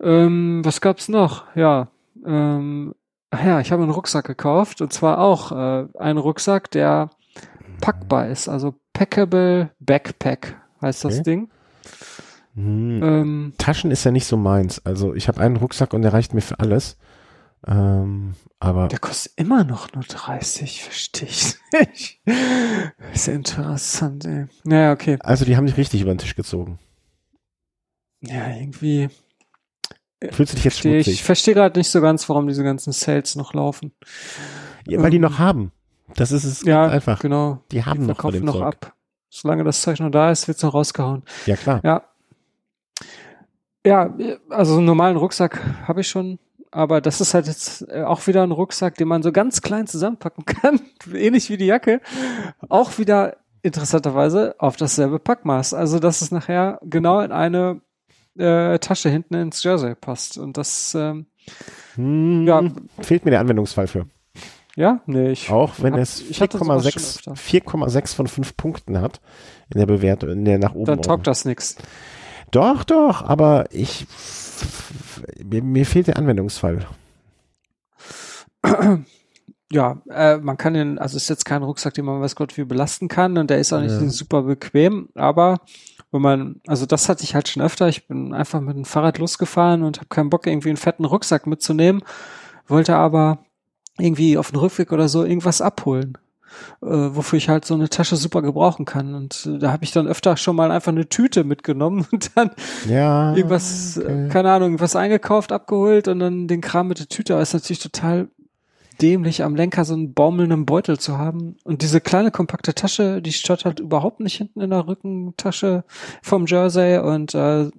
Ähm, 0.00 0.60
was 0.64 0.80
gab's 0.80 1.08
noch? 1.08 1.44
Ja, 1.54 1.88
ähm, 2.24 2.94
ja, 3.32 3.60
ich 3.60 3.72
habe 3.72 3.82
einen 3.82 3.92
Rucksack 3.92 4.26
gekauft 4.26 4.80
und 4.80 4.92
zwar 4.92 5.18
auch 5.18 5.52
äh, 5.52 5.86
einen 5.98 6.18
Rucksack, 6.18 6.70
der 6.70 7.10
packbar 7.80 8.28
ist, 8.28 8.48
also 8.48 8.74
packable 8.92 9.70
Backpack 9.80 10.56
heißt 10.82 11.04
das 11.04 11.14
Okay. 11.14 11.22
Ding. 11.24 11.50
Hm. 12.54 13.02
Ähm, 13.02 13.52
Taschen 13.58 13.90
ist 13.90 14.04
ja 14.04 14.10
nicht 14.10 14.26
so 14.26 14.36
meins. 14.36 14.84
Also 14.84 15.14
ich 15.14 15.28
habe 15.28 15.40
einen 15.40 15.56
Rucksack 15.56 15.92
und 15.94 16.02
der 16.02 16.12
reicht 16.12 16.34
mir 16.34 16.40
für 16.40 16.58
alles. 16.58 16.96
Ähm, 17.66 18.34
aber 18.60 18.88
Der 18.88 18.98
kostet 18.98 19.32
immer 19.36 19.64
noch 19.64 19.92
nur 19.92 20.04
30, 20.04 20.82
verstehe 20.84 21.28
ich 21.28 21.54
nicht. 21.72 22.20
Ist 23.12 23.28
interessant, 23.28 24.24
ey. 24.24 24.46
Naja, 24.64 24.92
okay. 24.92 25.18
also 25.20 25.44
die 25.44 25.56
haben 25.56 25.66
dich 25.66 25.76
richtig 25.76 26.00
über 26.02 26.12
den 26.14 26.18
Tisch 26.18 26.36
gezogen. 26.36 26.78
Ja, 28.20 28.48
irgendwie 28.48 29.08
Fühlst 30.32 30.52
du 30.52 30.56
dich 30.56 30.64
jetzt 30.64 30.74
verstehe 30.74 30.98
ich, 30.98 31.04
schmutzig? 31.06 31.22
verstehe 31.24 31.54
gerade 31.54 31.78
nicht 31.78 31.90
so 31.90 32.00
ganz, 32.00 32.28
warum 32.28 32.48
diese 32.48 32.64
ganzen 32.64 32.92
Sales 32.92 33.36
noch 33.36 33.54
laufen. 33.54 33.92
Ja, 34.86 35.00
weil 35.00 35.10
die 35.10 35.16
ähm, 35.16 35.22
noch 35.22 35.38
haben. 35.38 35.70
Das 36.16 36.32
ist 36.32 36.42
es 36.44 36.62
Ja, 36.64 36.86
einfach. 36.88 37.20
genau. 37.20 37.62
Die 37.70 37.84
haben 37.84 38.00
Die 38.00 38.06
noch 38.06 38.16
von 38.16 38.32
verkaufen 38.32 38.36
dem 38.38 38.44
noch 38.46 38.54
Zeug. 38.54 38.62
ab. 38.64 38.94
Solange 39.30 39.62
das 39.62 39.82
Zeug 39.82 40.00
noch 40.00 40.10
da 40.10 40.30
ist, 40.32 40.48
wird's 40.48 40.62
noch 40.62 40.74
rausgehauen. 40.74 41.22
Ja 41.46 41.54
klar. 41.56 41.80
Ja. 41.84 42.02
Ja, 43.86 44.12
also 44.50 44.76
einen 44.78 44.86
normalen 44.86 45.16
Rucksack 45.16 45.60
habe 45.86 46.00
ich 46.00 46.08
schon, 46.08 46.38
aber 46.70 47.00
das 47.00 47.20
ist 47.20 47.34
halt 47.34 47.46
jetzt 47.46 47.86
äh, 47.88 48.02
auch 48.02 48.26
wieder 48.26 48.42
ein 48.42 48.52
Rucksack, 48.52 48.94
den 48.96 49.08
man 49.08 49.22
so 49.22 49.32
ganz 49.32 49.62
klein 49.62 49.86
zusammenpacken 49.86 50.44
kann, 50.46 50.80
ähnlich 51.14 51.50
wie 51.50 51.56
die 51.56 51.66
Jacke. 51.66 52.00
Auch 52.68 52.98
wieder 52.98 53.36
interessanterweise 53.62 54.54
auf 54.58 54.76
dasselbe 54.76 55.18
Packmaß. 55.18 55.74
Also 55.74 55.98
dass 55.98 56.20
es 56.22 56.30
nachher 56.30 56.78
genau 56.82 57.20
in 57.20 57.32
eine 57.32 57.80
äh, 58.38 58.78
Tasche 58.78 59.08
hinten 59.08 59.34
ins 59.34 59.62
Jersey 59.62 59.94
passt. 59.94 60.38
Und 60.38 60.56
das, 60.56 60.94
ähm, 60.94 61.26
Hm, 61.96 62.46
Ja. 62.46 62.62
Fehlt 63.00 63.24
mir 63.24 63.30
der 63.32 63.40
Anwendungsfall 63.40 63.86
für. 63.88 64.06
ja, 64.76 65.00
nee, 65.06 65.30
ich. 65.32 65.50
Auch 65.50 65.74
wenn 65.78 65.94
Hab- 65.94 66.00
es 66.00 66.20
ich 66.20 66.40
hatte 66.40 66.58
sowas 66.58 66.84
schon 66.84 67.02
4,6 67.02 67.16
öfter. 67.16 67.32
4,6 67.34 68.14
von 68.14 68.26
5 68.28 68.56
Punkten 68.56 69.00
hat 69.00 69.20
in 69.72 69.80
der 69.80 69.86
Bewertung, 69.86 70.30
in 70.30 70.44
der 70.44 70.58
nach 70.58 70.74
oben. 70.74 70.84
dann 70.84 71.02
taugt 71.02 71.26
das 71.26 71.44
nix. 71.44 71.76
Doch, 72.50 72.84
doch, 72.84 73.22
aber 73.22 73.64
ich 73.70 74.06
mir, 75.44 75.62
mir 75.62 75.86
fehlt 75.86 76.06
der 76.08 76.16
Anwendungsfall. 76.16 76.86
Ja, 79.70 80.00
äh, 80.08 80.38
man 80.38 80.56
kann 80.56 80.72
den, 80.72 80.98
also 80.98 81.18
ist 81.18 81.28
jetzt 81.28 81.44
kein 81.44 81.62
Rucksack, 81.62 81.92
den 81.92 82.06
man 82.06 82.22
weiß 82.22 82.36
Gott 82.36 82.56
wie 82.56 82.64
belasten 82.64 83.08
kann 83.08 83.36
und 83.36 83.50
der 83.50 83.58
ist 83.58 83.70
auch 83.74 83.82
nicht 83.82 84.00
Ja. 84.00 84.08
super 84.08 84.40
bequem, 84.44 85.10
aber 85.14 85.60
wenn 86.10 86.22
man, 86.22 86.62
also 86.66 86.86
das 86.86 87.10
hatte 87.10 87.22
ich 87.22 87.34
halt 87.34 87.48
schon 87.48 87.62
öfter, 87.62 87.86
ich 87.86 88.08
bin 88.08 88.32
einfach 88.32 88.62
mit 88.62 88.76
dem 88.76 88.86
Fahrrad 88.86 89.18
losgefahren 89.18 89.82
und 89.82 89.98
habe 89.98 90.08
keinen 90.08 90.30
Bock, 90.30 90.46
irgendwie 90.46 90.70
einen 90.70 90.78
fetten 90.78 91.04
Rucksack 91.04 91.46
mitzunehmen, 91.46 92.02
wollte 92.66 92.96
aber 92.96 93.40
irgendwie 93.98 94.38
auf 94.38 94.52
dem 94.52 94.60
Rückweg 94.60 94.90
oder 94.90 95.06
so 95.06 95.22
irgendwas 95.22 95.60
abholen, 95.60 96.16
äh, 96.82 96.86
wofür 96.86 97.36
ich 97.36 97.48
halt 97.48 97.64
so 97.64 97.74
eine 97.74 97.88
Tasche 97.88 98.16
super 98.16 98.42
gebrauchen 98.42 98.84
kann 98.84 99.14
und 99.14 99.46
äh, 99.46 99.58
da 99.58 99.72
habe 99.72 99.84
ich 99.84 99.92
dann 99.92 100.06
öfter 100.06 100.36
schon 100.36 100.56
mal 100.56 100.70
einfach 100.70 100.92
eine 100.92 101.08
Tüte 101.08 101.44
mitgenommen 101.44 102.06
und 102.12 102.30
dann 102.36 102.50
Ja. 102.88 103.34
irgendwas, 103.34 103.98
okay. 103.98 104.26
äh, 104.26 104.28
keine 104.28 104.50
Ahnung, 104.52 104.80
was 104.80 104.96
eingekauft, 104.96 105.52
abgeholt 105.52 106.08
und 106.08 106.18
dann 106.20 106.48
den 106.48 106.60
Kram 106.60 106.88
mit 106.88 106.98
der 106.98 107.08
Tüte. 107.08 107.34
Aber 107.34 107.42
ist 107.42 107.54
natürlich 107.54 107.80
total 107.80 108.28
dämlich, 109.00 109.44
am 109.44 109.54
Lenker 109.54 109.84
so 109.84 109.94
einen 109.94 110.12
baumelnden 110.12 110.66
Beutel 110.66 110.98
zu 110.98 111.18
haben. 111.18 111.56
Und 111.64 111.82
diese 111.82 112.00
kleine 112.00 112.30
kompakte 112.30 112.74
Tasche, 112.74 113.22
die 113.22 113.32
stört 113.32 113.64
halt 113.64 113.78
überhaupt 113.80 114.20
nicht 114.20 114.36
hinten 114.36 114.60
in 114.60 114.70
der 114.70 114.88
Rückentasche 114.88 115.84
vom 116.22 116.46
Jersey 116.46 116.98
und 116.98 117.34
äh, 117.34 117.70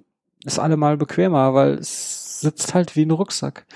ist 0.44 0.58
allemal 0.58 0.96
bequemer, 0.96 1.52
weil 1.54 1.74
es 1.74 2.40
sitzt 2.40 2.72
halt 2.74 2.96
wie 2.96 3.04
ein 3.04 3.10
Rucksack. 3.10 3.66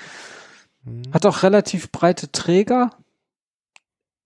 Hm. 0.84 1.02
Hat 1.12 1.26
auch 1.26 1.42
relativ 1.42 1.92
breite 1.92 2.32
Träger. 2.32 2.90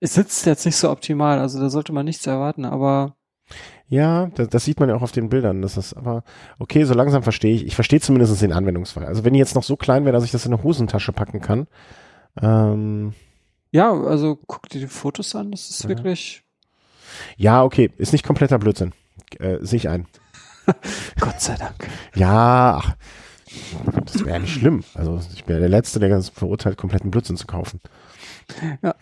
Es 0.00 0.14
sitzt 0.14 0.46
jetzt 0.46 0.64
nicht 0.64 0.76
so 0.76 0.90
optimal, 0.90 1.38
also 1.38 1.58
da 1.60 1.70
sollte 1.70 1.92
man 1.92 2.04
nichts 2.04 2.26
erwarten, 2.26 2.64
aber 2.64 3.16
Ja, 3.88 4.26
das, 4.34 4.48
das 4.48 4.64
sieht 4.64 4.78
man 4.80 4.88
ja 4.88 4.94
auch 4.94 5.02
auf 5.02 5.12
den 5.12 5.28
Bildern. 5.28 5.62
Das 5.62 5.76
ist 5.76 5.94
aber 5.94 6.22
okay, 6.58 6.84
so 6.84 6.94
langsam 6.94 7.22
verstehe 7.22 7.54
ich. 7.54 7.66
Ich 7.66 7.74
verstehe 7.74 8.00
zumindest 8.00 8.40
den 8.42 8.52
Anwendungsfall. 8.52 9.06
Also 9.06 9.24
wenn 9.24 9.32
die 9.32 9.38
jetzt 9.40 9.54
noch 9.54 9.62
so 9.64 9.76
klein 9.76 10.04
wäre, 10.04 10.12
dass 10.12 10.24
ich 10.24 10.30
das 10.30 10.46
in 10.46 10.52
eine 10.52 10.62
Hosentasche 10.62 11.12
packen 11.12 11.40
kann. 11.40 11.66
Ähm, 12.40 13.14
ja, 13.72 13.92
also 13.92 14.38
guck 14.46 14.68
dir 14.68 14.80
die 14.80 14.86
Fotos 14.86 15.34
an, 15.34 15.50
das 15.50 15.68
ist 15.70 15.82
Ja. 15.84 15.88
wirklich 15.88 16.44
ja, 17.36 17.64
okay, 17.64 17.90
ist 17.96 18.12
nicht 18.12 18.24
kompletter 18.24 18.58
Blödsinn. 18.58 18.92
Äh, 19.38 19.58
Sehe 19.62 19.78
ich 19.78 19.88
ein. 19.88 20.06
Gott 21.20 21.40
sei 21.40 21.56
Dank. 21.56 21.88
Ja, 22.14 22.80
ach, 22.82 22.96
das 24.04 24.20
wäre 24.20 24.32
ja 24.32 24.38
nicht 24.38 24.52
schlimm. 24.52 24.84
Also 24.94 25.18
ich 25.34 25.44
bin 25.44 25.56
ja 25.56 25.60
der 25.60 25.70
Letzte, 25.70 25.98
der 26.00 26.10
ganz 26.10 26.28
verurteilt, 26.28 26.76
kompletten 26.76 27.10
Blödsinn 27.10 27.36
zu 27.38 27.46
kaufen. 27.46 27.80
Ja. 28.82 28.94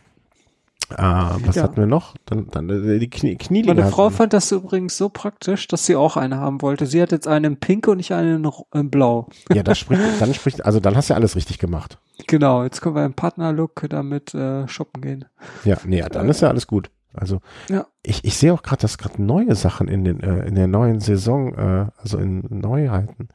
Ah, 0.95 1.37
was 1.45 1.57
Ja. 1.57 1.65
hatten 1.65 1.77
wir 1.79 1.87
noch? 1.87 2.15
Dann, 2.27 2.49
dann 2.51 2.71
äh, 2.71 2.99
die 2.99 3.11
Knie, 3.11 3.37
Knielinge. 3.37 3.75
Meine 3.75 3.91
Frau 3.91 4.11
fand 4.11 4.33
das 4.33 4.53
übrigens 4.53 4.97
so 4.97 5.09
praktisch, 5.09 5.67
dass 5.67 5.85
sie 5.87 5.97
auch 5.97 6.17
eine 6.17 6.39
haben 6.39 6.63
wollte. 6.63 6.87
Sie 6.87 7.03
hat 7.03 7.11
jetzt 7.13 7.27
eine 7.27 7.49
in 7.49 7.57
Pink 7.59 7.89
und 7.89 7.99
ich 7.99 8.13
eine 8.13 8.37
in 8.37 8.49
in 8.73 8.91
Blau. 8.91 9.29
Ja, 9.53 9.63
das 9.65 9.79
spricht, 9.79 10.01
dann 10.21 10.33
spricht, 10.35 10.65
also 10.65 10.79
dann 10.79 10.95
hast 10.97 11.11
du 11.11 11.15
ja 11.15 11.17
alles 11.19 11.35
richtig 11.35 11.59
gemacht. 11.59 11.99
Genau, 12.29 12.63
jetzt 12.63 12.81
können 12.83 12.95
wir 12.95 13.05
im 13.05 13.15
Partnerlook 13.15 13.85
damit 13.91 14.33
äh, 14.35 14.69
shoppen 14.69 15.03
gehen. 15.03 15.25
Ja, 15.65 15.77
nee, 15.85 15.99
ja, 15.99 16.09
dann 16.09 16.29
ist 16.29 16.41
ja 16.41 16.49
alles 16.49 16.67
gut. 16.69 16.91
Also 17.13 17.41
Ja. 17.71 17.87
ich, 18.03 18.25
ich 18.25 18.37
sehe 18.37 18.53
auch 18.53 18.63
gerade, 18.63 18.83
dass 18.83 18.99
gerade 18.99 19.23
neue 19.23 19.55
Sachen 19.55 19.89
in 19.89 20.05
den 20.05 20.21
äh, 20.21 20.47
in 20.47 20.55
der 20.55 20.67
neuen 20.67 21.01
Saison, 21.01 21.55
äh, 21.55 21.87
also 21.97 22.19
in 22.19 22.45
Neuheiten. 22.51 23.29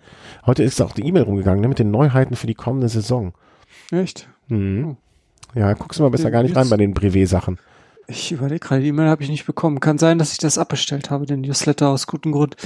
Heute 0.45 0.64
ist 0.64 0.82
auch 0.82 0.93
die 0.93 1.06
E-Mail 1.06 1.24
rumgegangen, 1.24 1.62
ne, 1.62 1.68
mit 1.68 1.80
den 1.80 1.91
Neuheiten 1.91 2.36
für 2.36 2.47
die 2.47 2.54
kommende 2.54 2.88
Saison. 2.89 3.34
Echt? 3.89 4.30
Mhm. 4.47 4.97
Ja, 5.54 5.74
guckst 5.74 5.99
du 5.99 6.03
mal 6.03 6.10
besser 6.10 6.26
Ja, 6.26 6.30
gar 6.30 6.44
nicht 6.44 6.56
rein 6.56 6.69
bei 6.69 6.78
den 6.78 6.94
Brevet-Sachen. 6.94 7.60
Ich 8.07 8.32
überlege 8.32 8.60
gerade, 8.60 8.82
die 8.82 8.90
E-Mail 8.90 9.07
habe 9.07 9.23
ich 9.23 9.30
nicht 9.30 9.45
bekommen. 9.45 9.80
Kann 9.80 9.98
sein, 9.98 10.18
dass 10.18 10.34
ich 10.34 10.38
das 10.38 10.57
abbestellt 10.57 11.11
habe, 11.11 11.26
den 11.26 11.41
Newsletter 11.41 11.90
aus 11.90 12.07
gutem 12.07 12.32
Grund. 12.32 12.56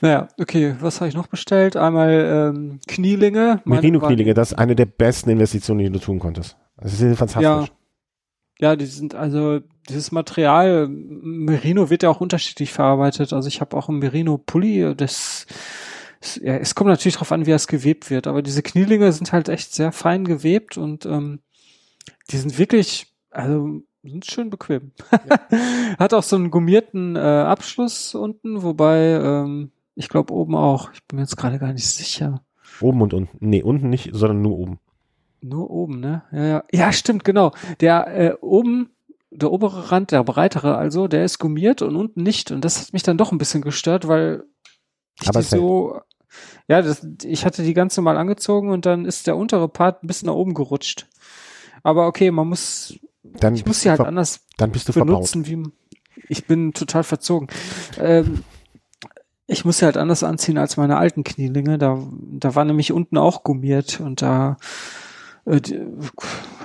naja, 0.00 0.28
okay, 0.38 0.74
was 0.80 1.00
habe 1.00 1.08
ich 1.08 1.14
noch 1.14 1.26
bestellt? 1.26 1.76
Einmal 1.76 2.52
ähm, 2.54 2.80
Knielinge. 2.86 3.60
Merino-Knielinge, 3.64 4.34
das 4.34 4.52
ist 4.52 4.58
eine 4.58 4.76
der 4.76 4.86
besten 4.86 5.30
Investitionen, 5.30 5.80
die 5.80 5.90
du 5.90 5.98
tun 5.98 6.18
konntest. 6.18 6.56
Das 6.76 6.92
ist 6.92 7.00
Ja, 7.00 7.14
fantastisch. 7.14 7.72
ja, 8.60 8.76
die 8.76 8.86
sind 8.86 9.14
also 9.14 9.60
dieses 9.88 10.12
Material 10.12 10.86
Merino 10.88 11.90
wird 11.90 12.02
ja 12.02 12.10
auch 12.10 12.20
unterschiedlich 12.20 12.72
verarbeitet. 12.72 13.32
Also 13.32 13.48
ich 13.48 13.60
habe 13.60 13.76
auch 13.76 13.88
ein 13.88 13.98
Merino 13.98 14.38
Pulli. 14.38 14.94
Das 14.96 15.46
es- 16.20 16.36
ja, 16.42 16.56
es 16.56 16.74
kommt 16.74 16.88
natürlich 16.90 17.14
darauf 17.14 17.32
an, 17.32 17.46
wie 17.46 17.50
es 17.52 17.66
gewebt 17.68 18.10
wird. 18.10 18.26
Aber 18.26 18.42
diese 18.42 18.62
Knielinge 18.62 19.12
sind 19.12 19.32
halt 19.32 19.48
echt 19.48 19.72
sehr 19.74 19.92
fein 19.92 20.24
gewebt 20.24 20.76
und 20.78 21.06
ähm, 21.06 21.40
die 22.30 22.36
sind 22.38 22.58
wirklich, 22.58 23.12
also 23.30 23.80
sind 24.02 24.26
schön 24.26 24.50
bequem. 24.50 24.92
Hat 25.98 26.14
auch 26.14 26.22
so 26.22 26.36
einen 26.36 26.50
gummierten 26.50 27.16
äh, 27.16 27.18
Abschluss 27.20 28.14
unten, 28.14 28.62
wobei 28.62 28.98
ähm, 29.22 29.70
Ich 29.94 30.08
glaube 30.08 30.32
oben 30.32 30.54
auch. 30.54 30.92
Ich 30.92 31.04
bin 31.04 31.16
mir 31.16 31.22
jetzt 31.22 31.36
gerade 31.36 31.58
gar 31.58 31.72
nicht 31.72 31.88
sicher. 31.88 32.42
Oben 32.80 33.02
und 33.02 33.12
unten. 33.14 33.36
Nee, 33.40 33.62
unten 33.62 33.88
nicht, 33.90 34.10
sondern 34.12 34.40
nur 34.42 34.56
oben. 34.56 34.78
Nur 35.40 35.70
oben, 35.70 36.00
ne? 36.00 36.22
Ja, 36.32 36.44
ja. 36.46 36.64
Ja, 36.72 36.92
stimmt, 36.92 37.24
genau. 37.24 37.52
Der 37.80 38.06
äh, 38.06 38.34
oben, 38.40 38.90
der 39.30 39.50
obere 39.52 39.90
Rand, 39.90 40.12
der 40.12 40.22
breitere 40.24 40.76
also, 40.76 41.08
der 41.08 41.24
ist 41.24 41.38
gummiert 41.38 41.82
und 41.82 41.96
unten 41.96 42.22
nicht. 42.22 42.50
Und 42.52 42.64
das 42.64 42.80
hat 42.80 42.92
mich 42.92 43.02
dann 43.02 43.18
doch 43.18 43.32
ein 43.32 43.38
bisschen 43.38 43.62
gestört, 43.62 44.06
weil 44.08 44.44
ich 45.20 45.28
Aber 45.28 45.40
die 45.40 45.46
so. 45.46 46.00
Ja, 46.68 46.82
das, 46.82 47.06
ich 47.24 47.44
hatte 47.44 47.62
die 47.62 47.74
ganz 47.74 47.96
normal 47.96 48.16
angezogen 48.18 48.70
und 48.70 48.84
dann 48.86 49.04
ist 49.04 49.26
der 49.26 49.36
untere 49.36 49.68
Part 49.68 50.02
ein 50.02 50.06
bisschen 50.06 50.26
nach 50.26 50.34
oben 50.34 50.54
gerutscht. 50.54 51.06
Aber 51.82 52.06
okay, 52.06 52.30
man 52.30 52.48
muss, 52.48 52.98
Dann 53.22 53.54
ich 53.54 53.64
muss 53.64 53.80
sie 53.80 53.90
halt 53.90 54.00
anders 54.00 54.40
Dann 54.58 54.72
bist 54.72 54.88
du 54.88 54.92
verbaut. 54.92 55.14
benutzen, 55.14 55.46
wie 55.46 55.62
ich 56.28 56.46
bin 56.46 56.72
total 56.72 57.04
verzogen. 57.04 57.48
Ähm, 57.98 58.44
ich 59.46 59.64
muss 59.64 59.78
sie 59.78 59.86
halt 59.86 59.96
anders 59.96 60.22
anziehen 60.22 60.58
als 60.58 60.76
meine 60.76 60.98
alten 60.98 61.24
Knielinge. 61.24 61.78
Da, 61.78 62.06
da 62.12 62.54
war 62.54 62.64
nämlich 62.64 62.92
unten 62.92 63.16
auch 63.16 63.44
gummiert 63.44 64.00
und 64.00 64.20
da 64.20 64.58
äh, 65.46 65.60
die, 65.60 65.80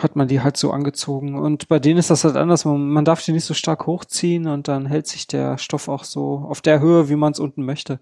hat 0.02 0.16
man 0.18 0.28
die 0.28 0.42
halt 0.42 0.58
so 0.58 0.72
angezogen. 0.72 1.40
Und 1.40 1.70
bei 1.70 1.80
denen 1.80 1.98
ist 1.98 2.10
das 2.10 2.26
halt 2.26 2.36
anders. 2.36 2.66
Man, 2.66 2.90
man 2.90 3.06
darf 3.06 3.24
die 3.24 3.32
nicht 3.32 3.46
so 3.46 3.54
stark 3.54 3.88
hochziehen 3.88 4.48
und 4.48 4.68
dann 4.68 4.86
hält 4.86 5.08
sich 5.08 5.28
der 5.28 5.58
Stoff 5.58 5.88
auch 5.88 6.04
so 6.04 6.46
auf 6.50 6.62
der 6.62 6.82
Höhe, 6.82 7.08
wie 7.10 7.16
man 7.16 7.32
es 7.32 7.40
unten 7.40 7.64
möchte. 7.64 8.00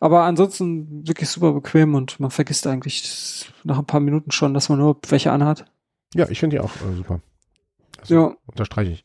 Aber 0.00 0.22
ansonsten 0.24 1.06
wirklich 1.06 1.28
super 1.28 1.52
bequem 1.52 1.94
und 1.94 2.20
man 2.20 2.30
vergisst 2.30 2.66
eigentlich 2.66 3.50
nach 3.64 3.78
ein 3.78 3.86
paar 3.86 4.00
Minuten 4.00 4.30
schon, 4.30 4.54
dass 4.54 4.68
man 4.68 4.78
nur 4.78 4.98
welche 5.08 5.32
anhat. 5.32 5.64
Ja, 6.14 6.28
ich 6.28 6.38
finde 6.40 6.56
die 6.56 6.60
auch 6.60 6.70
äh, 6.76 6.94
super. 6.96 7.20
Also, 8.00 8.14
Ja. 8.14 8.34
Unterstreiche 8.46 8.92
ich. 8.92 9.04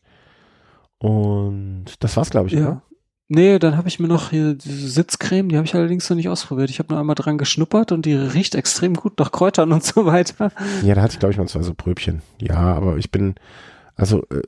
Und 1.00 1.86
das 2.00 2.16
war's, 2.18 2.30
glaube 2.30 2.48
ich, 2.48 2.54
Ja. 2.54 2.60
oder? 2.62 2.82
Nee, 3.30 3.58
dann 3.58 3.78
habe 3.78 3.88
ich 3.88 4.00
mir 4.00 4.08
noch 4.08 4.30
hier 4.30 4.54
diese 4.54 4.88
Sitzcreme, 4.90 5.50
die 5.50 5.56
habe 5.58 5.66
ich 5.66 5.74
allerdings 5.74 6.08
noch 6.10 6.18
nicht 6.18 6.30
ausprobiert. 6.30 6.70
Ich 6.70 6.78
habe 6.80 6.90
nur 6.92 7.00
einmal 7.00 7.16
dran 7.16 7.38
geschnuppert 7.38 7.92
und 7.92 8.06
die 8.06 8.14
riecht 8.14 8.54
extrem 8.54 8.94
gut 8.96 9.18
nach 9.18 9.32
Kräutern 9.32 9.72
und 9.72 9.84
so 9.84 10.06
weiter. 10.06 10.52
Ja, 10.84 10.94
da 10.94 11.02
hatte 11.02 11.14
ich, 11.14 11.20
glaube 11.20 11.32
ich, 11.32 11.38
mal 11.40 11.48
zwei 11.48 11.64
so 11.64 11.74
Pröbchen. 11.74 12.22
Ja, 12.40 12.58
aber 12.58 12.98
ich 12.98 13.10
bin, 13.12 13.36
also, 13.96 14.24
äh, 14.30 14.42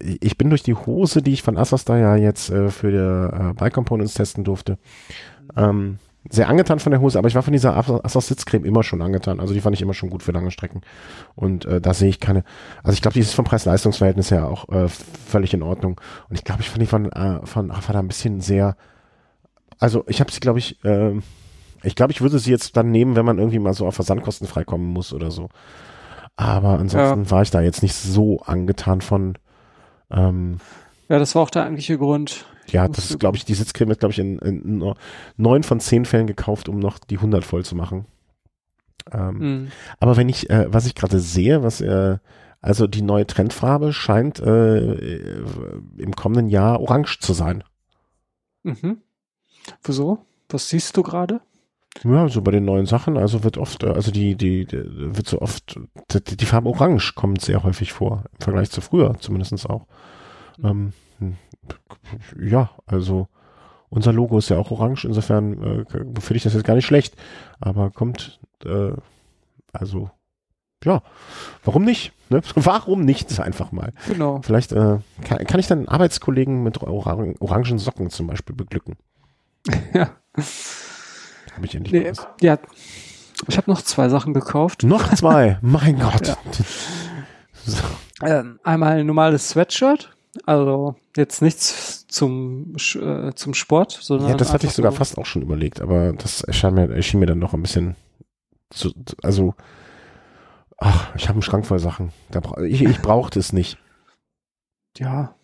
ich 0.00 0.38
bin 0.38 0.50
durch 0.50 0.62
die 0.62 0.74
Hose, 0.74 1.22
die 1.22 1.32
ich 1.32 1.42
von 1.42 1.56
Asos 1.56 1.84
da 1.84 1.98
ja 1.98 2.16
jetzt 2.16 2.50
äh, 2.50 2.70
für 2.70 2.90
die 2.90 2.96
äh, 2.96 3.54
Bike 3.54 3.72
Components 3.72 4.14
testen 4.14 4.44
durfte, 4.44 4.78
ähm, 5.56 5.98
sehr 6.30 6.48
angetan 6.48 6.78
von 6.78 6.92
der 6.92 7.00
Hose, 7.00 7.18
aber 7.18 7.26
ich 7.26 7.34
war 7.34 7.42
von 7.42 7.52
dieser 7.52 7.76
Asos 7.76 8.28
Sitzcreme 8.28 8.64
immer 8.64 8.84
schon 8.84 9.02
angetan. 9.02 9.40
Also 9.40 9.54
die 9.54 9.60
fand 9.60 9.74
ich 9.74 9.82
immer 9.82 9.94
schon 9.94 10.08
gut 10.08 10.22
für 10.22 10.30
lange 10.30 10.52
Strecken. 10.52 10.82
Und 11.34 11.64
äh, 11.64 11.80
da 11.80 11.94
sehe 11.94 12.08
ich 12.08 12.20
keine, 12.20 12.44
also 12.84 12.94
ich 12.94 13.02
glaube, 13.02 13.14
die 13.14 13.20
ist 13.20 13.34
vom 13.34 13.44
Preis-Leistungs-Verhältnis 13.44 14.30
her 14.30 14.48
auch 14.48 14.68
äh, 14.68 14.88
völlig 14.88 15.52
in 15.52 15.62
Ordnung. 15.62 16.00
Und 16.28 16.36
ich 16.36 16.44
glaube, 16.44 16.62
ich 16.62 16.70
fand 16.70 16.80
die 16.80 16.86
von, 16.86 17.10
äh, 17.10 17.44
von 17.44 17.72
Rafa 17.72 17.92
da 17.92 17.98
ein 17.98 18.06
bisschen 18.06 18.40
sehr, 18.40 18.76
also 19.80 20.04
ich 20.06 20.20
habe 20.20 20.30
sie, 20.30 20.38
glaube 20.38 20.60
ich, 20.60 20.82
äh, 20.84 21.14
ich 21.82 21.96
glaube, 21.96 22.12
ich 22.12 22.20
würde 22.20 22.38
sie 22.38 22.52
jetzt 22.52 22.76
dann 22.76 22.92
nehmen, 22.92 23.16
wenn 23.16 23.26
man 23.26 23.38
irgendwie 23.38 23.58
mal 23.58 23.74
so 23.74 23.86
auf 23.86 23.96
Versandkosten 23.96 24.46
freikommen 24.46 24.86
muss 24.86 25.12
oder 25.12 25.32
so. 25.32 25.48
Aber 26.36 26.78
ansonsten 26.78 27.30
war 27.30 27.42
ich 27.42 27.50
da 27.50 27.60
jetzt 27.60 27.82
nicht 27.82 27.94
so 27.94 28.40
angetan 28.42 29.00
von. 29.00 29.36
Ähm, 30.12 30.58
Ja, 31.08 31.18
das 31.18 31.34
war 31.34 31.42
auch 31.42 31.50
der 31.50 31.64
eigentliche 31.64 31.98
Grund. 31.98 32.44
ja, 32.68 32.86
das 32.88 33.10
ist, 33.10 33.18
glaube 33.18 33.36
ich, 33.36 33.44
die 33.44 33.54
Sitzcreme 33.54 33.90
ist, 33.92 34.00
glaube 34.00 34.12
ich, 34.12 34.18
in, 34.18 34.38
in 34.38 34.94
neun 35.36 35.62
von 35.62 35.80
zehn 35.80 36.04
Fällen 36.04 36.26
gekauft, 36.26 36.68
um 36.68 36.78
noch 36.78 36.98
die 36.98 37.16
100 37.16 37.44
voll 37.44 37.64
zu 37.64 37.74
machen. 37.74 38.06
Ähm, 39.12 39.40
Hm. 39.40 39.68
Aber 39.98 40.16
wenn 40.16 40.28
ich, 40.28 40.48
äh, 40.50 40.66
was 40.72 40.86
ich 40.86 40.94
gerade 40.94 41.18
sehe, 41.18 41.62
was, 41.62 41.80
äh, 41.80 42.18
also 42.60 42.86
die 42.86 43.02
neue 43.02 43.26
Trendfarbe 43.26 43.92
scheint 43.92 44.38
äh, 44.38 44.78
äh, 44.78 45.44
im 45.98 46.14
kommenden 46.14 46.48
Jahr 46.48 46.80
orange 46.80 47.18
zu 47.18 47.32
sein. 47.32 47.64
Mhm. 48.62 48.98
Wieso? 49.82 50.24
Was 50.48 50.68
siehst 50.68 50.96
du 50.96 51.02
gerade? 51.02 51.40
Ja, 52.04 52.28
so 52.28 52.42
bei 52.42 52.50
den 52.50 52.64
neuen 52.64 52.86
Sachen, 52.86 53.16
also 53.16 53.44
wird 53.44 53.58
oft, 53.58 53.82
äh, 53.82 53.88
also 53.88 54.10
die, 54.10 54.34
die, 54.34 54.66
die 54.66 55.16
wird 55.16 55.26
so 55.26 55.40
oft, 55.40 55.78
die, 56.10 56.36
die 56.36 56.46
Farbe 56.46 56.68
Orange 56.68 57.12
kommt 57.14 57.42
sehr 57.42 57.62
häufig 57.62 57.92
vor, 57.92 58.24
im 58.32 58.40
Vergleich 58.40 58.70
zu 58.70 58.80
früher 58.80 59.16
zumindest 59.18 59.68
auch. 59.68 59.86
Ähm, 60.62 60.92
hm, 61.18 61.36
ja, 62.40 62.70
also 62.86 63.28
unser 63.90 64.12
Logo 64.12 64.38
ist 64.38 64.48
ja 64.48 64.56
auch 64.56 64.70
orange, 64.70 65.04
insofern 65.04 65.62
äh, 65.62 65.84
finde 65.86 66.36
ich 66.36 66.42
das 66.42 66.54
jetzt 66.54 66.64
gar 66.64 66.74
nicht 66.74 66.86
schlecht, 66.86 67.14
aber 67.60 67.90
kommt, 67.90 68.40
äh, 68.64 68.92
also, 69.72 70.10
ja, 70.82 71.02
warum 71.62 71.84
nicht? 71.84 72.12
Ne? 72.30 72.40
Warum 72.54 73.04
nicht 73.04 73.38
einfach 73.38 73.70
mal? 73.70 73.92
Genau. 74.08 74.40
Vielleicht 74.42 74.72
äh, 74.72 74.98
kann, 75.22 75.46
kann 75.46 75.60
ich 75.60 75.66
dann 75.66 75.86
Arbeitskollegen 75.86 76.62
mit 76.62 76.82
orang 76.82 77.36
orangen 77.38 77.78
Socken 77.78 78.10
zum 78.10 78.26
Beispiel 78.26 78.56
beglücken. 78.56 78.96
Ja. 79.94 80.10
Habe 81.54 81.66
ich 81.66 81.74
endlich 81.74 82.02
Nee, 82.02 82.10
was. 82.10 82.26
ja. 82.40 82.58
Ich 83.48 83.56
habe 83.56 83.70
noch 83.70 83.82
zwei 83.82 84.08
Sachen 84.08 84.34
gekauft. 84.34 84.82
Noch 84.84 85.12
zwei, 85.14 85.58
mein 85.62 85.98
Gott. 85.98 86.28
Ja. 86.28 86.36
So. 87.64 87.78
Ähm, 88.22 88.60
einmal 88.62 88.98
ein 88.98 89.06
normales 89.06 89.48
Sweatshirt. 89.50 90.14
Also 90.46 90.94
jetzt 91.16 91.42
nichts 91.42 92.06
zum, 92.06 92.74
äh, 92.94 93.32
zum 93.34 93.52
Sport, 93.54 93.98
sondern. 94.00 94.30
Ja, 94.30 94.36
das 94.36 94.52
hatte 94.52 94.66
ich 94.66 94.72
sogar 94.72 94.92
so- 94.92 94.98
fast 94.98 95.18
auch 95.18 95.26
schon 95.26 95.42
überlegt, 95.42 95.80
aber 95.80 96.12
das 96.14 96.40
erschien 96.42 96.74
mir, 96.74 96.88
erschien 96.90 97.20
mir 97.20 97.26
dann 97.26 97.38
noch 97.38 97.52
ein 97.52 97.60
bisschen 97.62 97.96
zu, 98.70 98.92
also, 99.22 99.54
ach, 100.78 101.14
ich 101.16 101.24
habe 101.24 101.34
einen 101.34 101.42
Schrank 101.42 101.66
voll 101.66 101.78
Sachen. 101.80 102.12
Da 102.30 102.40
ich, 102.62 102.80
ich 102.82 103.02
brauchte 103.02 103.38
es 103.38 103.52
nicht. 103.52 103.76
Ja. 104.96 105.34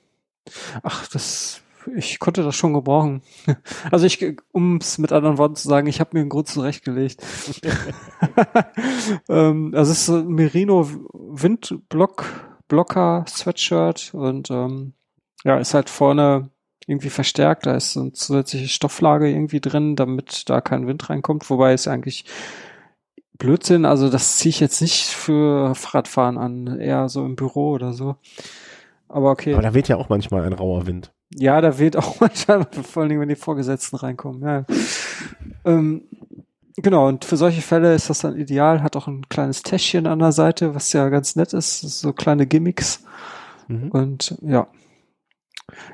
Ach, 0.83 1.07
das, 1.09 1.61
ich 1.97 2.19
konnte 2.19 2.43
das 2.43 2.57
schon 2.57 2.75
gebrauchen. 2.75 3.23
Also 3.91 4.07
ich, 4.07 4.37
um 4.53 4.77
es 4.77 4.99
mit 4.99 5.13
anderen 5.13 5.39
Worten 5.39 5.57
zu 5.57 5.69
sagen, 5.69 5.87
ich 5.87 6.01
habe 6.01 6.11
mir 6.13 6.21
einen 6.21 6.29
Grund 6.29 6.49
zurechtgelegt. 6.49 7.23
ähm, 9.29 9.73
also 9.75 9.93
es 9.93 10.03
ist 10.03 10.09
ein 10.09 10.29
Merino 10.29 10.89
Windblock, 11.13 12.25
Blocker 12.69 13.25
Sweatshirt 13.29 14.13
und 14.15 14.51
ähm, 14.51 14.93
ja, 15.45 15.59
ist 15.59 15.75
halt 15.75 15.89
vorne 15.91 16.51
irgendwie 16.87 17.11
verstärkt. 17.11 17.67
Da 17.67 17.75
ist 17.75 17.93
so 17.93 18.01
eine 18.01 18.13
zusätzliche 18.13 18.69
Stofflage 18.69 19.31
irgendwie 19.31 19.61
drin, 19.61 19.97
damit 19.97 20.49
da 20.49 20.61
kein 20.61 20.87
Wind 20.87 21.09
reinkommt. 21.09 21.49
Wobei 21.51 21.73
es 21.73 21.89
eigentlich 21.89 22.25
Blödsinn, 23.39 23.85
also 23.85 24.11
das 24.11 24.39
ziehe 24.39 24.51
ich 24.51 24.61
jetzt 24.61 24.81
nicht 24.81 25.07
für 25.07 25.75
Fahrradfahren 25.75 26.39
an, 26.39 26.81
eher 26.81 27.09
so 27.09 27.25
im 27.25 27.37
Büro 27.37 27.71
oder 27.71 27.93
so. 27.93 28.17
Aber 29.09 29.31
okay. 29.31 29.55
Aber 29.55 29.63
da 29.63 29.75
weht 29.75 29.89
ja 29.89 29.97
auch 29.97 30.09
manchmal 30.09 30.45
ein 30.45 30.53
rauer 30.53 30.87
Wind. 30.87 31.13
Ja, 31.35 31.61
da 31.61 31.79
weht 31.79 31.97
auch 31.97 32.17
manchmal, 32.21 32.67
vor 32.83 33.03
allen 33.03 33.11
Dingen, 33.11 33.21
wenn 33.21 33.29
die 33.29 33.37
Vorgesetzten 33.37 33.97
reinkommen. 33.97 34.43
Ja. 34.43 34.65
ähm, 35.65 36.03
genau, 36.77 37.09
und 37.09 37.25
für 37.25 37.37
solche 37.37 37.63
Fälle 37.63 37.95
ist 37.95 38.11
das 38.11 38.21
dann 38.21 38.37
ideal. 38.37 38.83
Hat 38.83 38.97
auch 38.97 39.07
ein 39.07 39.29
kleines 39.29 39.63
Täschchen 39.63 40.07
an 40.07 40.19
der 40.19 40.33
Seite, 40.33 40.75
was 40.75 40.93
ja 40.93 41.09
ganz 41.09 41.37
nett 41.37 41.53
ist. 41.53 41.81
So 41.81 42.13
kleine 42.13 42.47
Gimmicks. 42.47 43.05
Mhm. 43.69 43.91
Und 43.91 44.37
ja. 44.43 44.69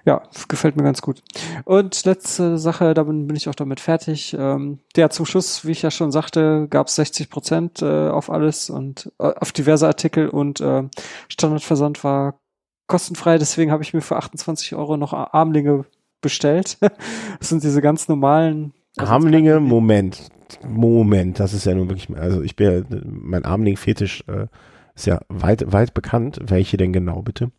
Ja, 0.04 0.22
gefällt 0.46 0.76
mir 0.76 0.84
ganz 0.84 1.02
gut. 1.02 1.20
Und 1.64 2.04
letzte 2.04 2.58
Sache, 2.58 2.94
da 2.94 3.02
bin, 3.02 3.28
ich 3.34 3.48
auch 3.48 3.56
damit 3.56 3.80
fertig. 3.80 4.36
Ähm, 4.38 4.78
ja, 4.96 5.10
zum 5.10 5.26
Schluss, 5.26 5.64
wie 5.64 5.72
ich 5.72 5.82
ja 5.82 5.90
schon 5.90 6.12
sagte, 6.12 6.68
gab 6.70 6.86
es 6.86 6.94
60 6.94 7.28
Prozent 7.28 7.82
äh, 7.82 8.08
auf 8.08 8.30
alles 8.30 8.70
und 8.70 9.10
äh, 9.18 9.24
auf 9.24 9.50
diverse 9.50 9.88
Artikel 9.88 10.28
und 10.28 10.60
äh, 10.60 10.84
Standardversand 11.28 12.04
war 12.04 12.38
kostenfrei. 12.86 13.38
Deswegen 13.38 13.70
habe 13.70 13.82
ich 13.82 13.94
mir 13.94 14.00
für 14.00 14.16
28 14.16 14.74
Euro 14.74 14.96
noch 14.96 15.12
Ar- 15.12 15.34
Armlinge 15.34 15.84
bestellt. 16.20 16.78
Das 17.38 17.48
sind 17.48 17.62
diese 17.62 17.82
ganz 17.82 18.08
normalen. 18.08 18.72
Armlinge, 18.96 19.60
Moment. 19.60 20.28
Moment, 20.66 21.40
das 21.40 21.52
ist 21.52 21.66
ja 21.66 21.74
nun 21.74 21.88
wirklich, 21.88 22.08
also 22.16 22.42
ich 22.42 22.54
bin, 22.56 22.70
ja- 22.90 22.98
mein 23.04 23.44
Armling-Fetisch 23.44 24.24
äh, 24.28 24.46
ist 24.94 25.06
ja 25.06 25.20
weit, 25.28 25.72
weit 25.72 25.94
bekannt. 25.94 26.38
Welche 26.42 26.76
denn 26.76 26.92
genau, 26.92 27.22
bitte? 27.22 27.50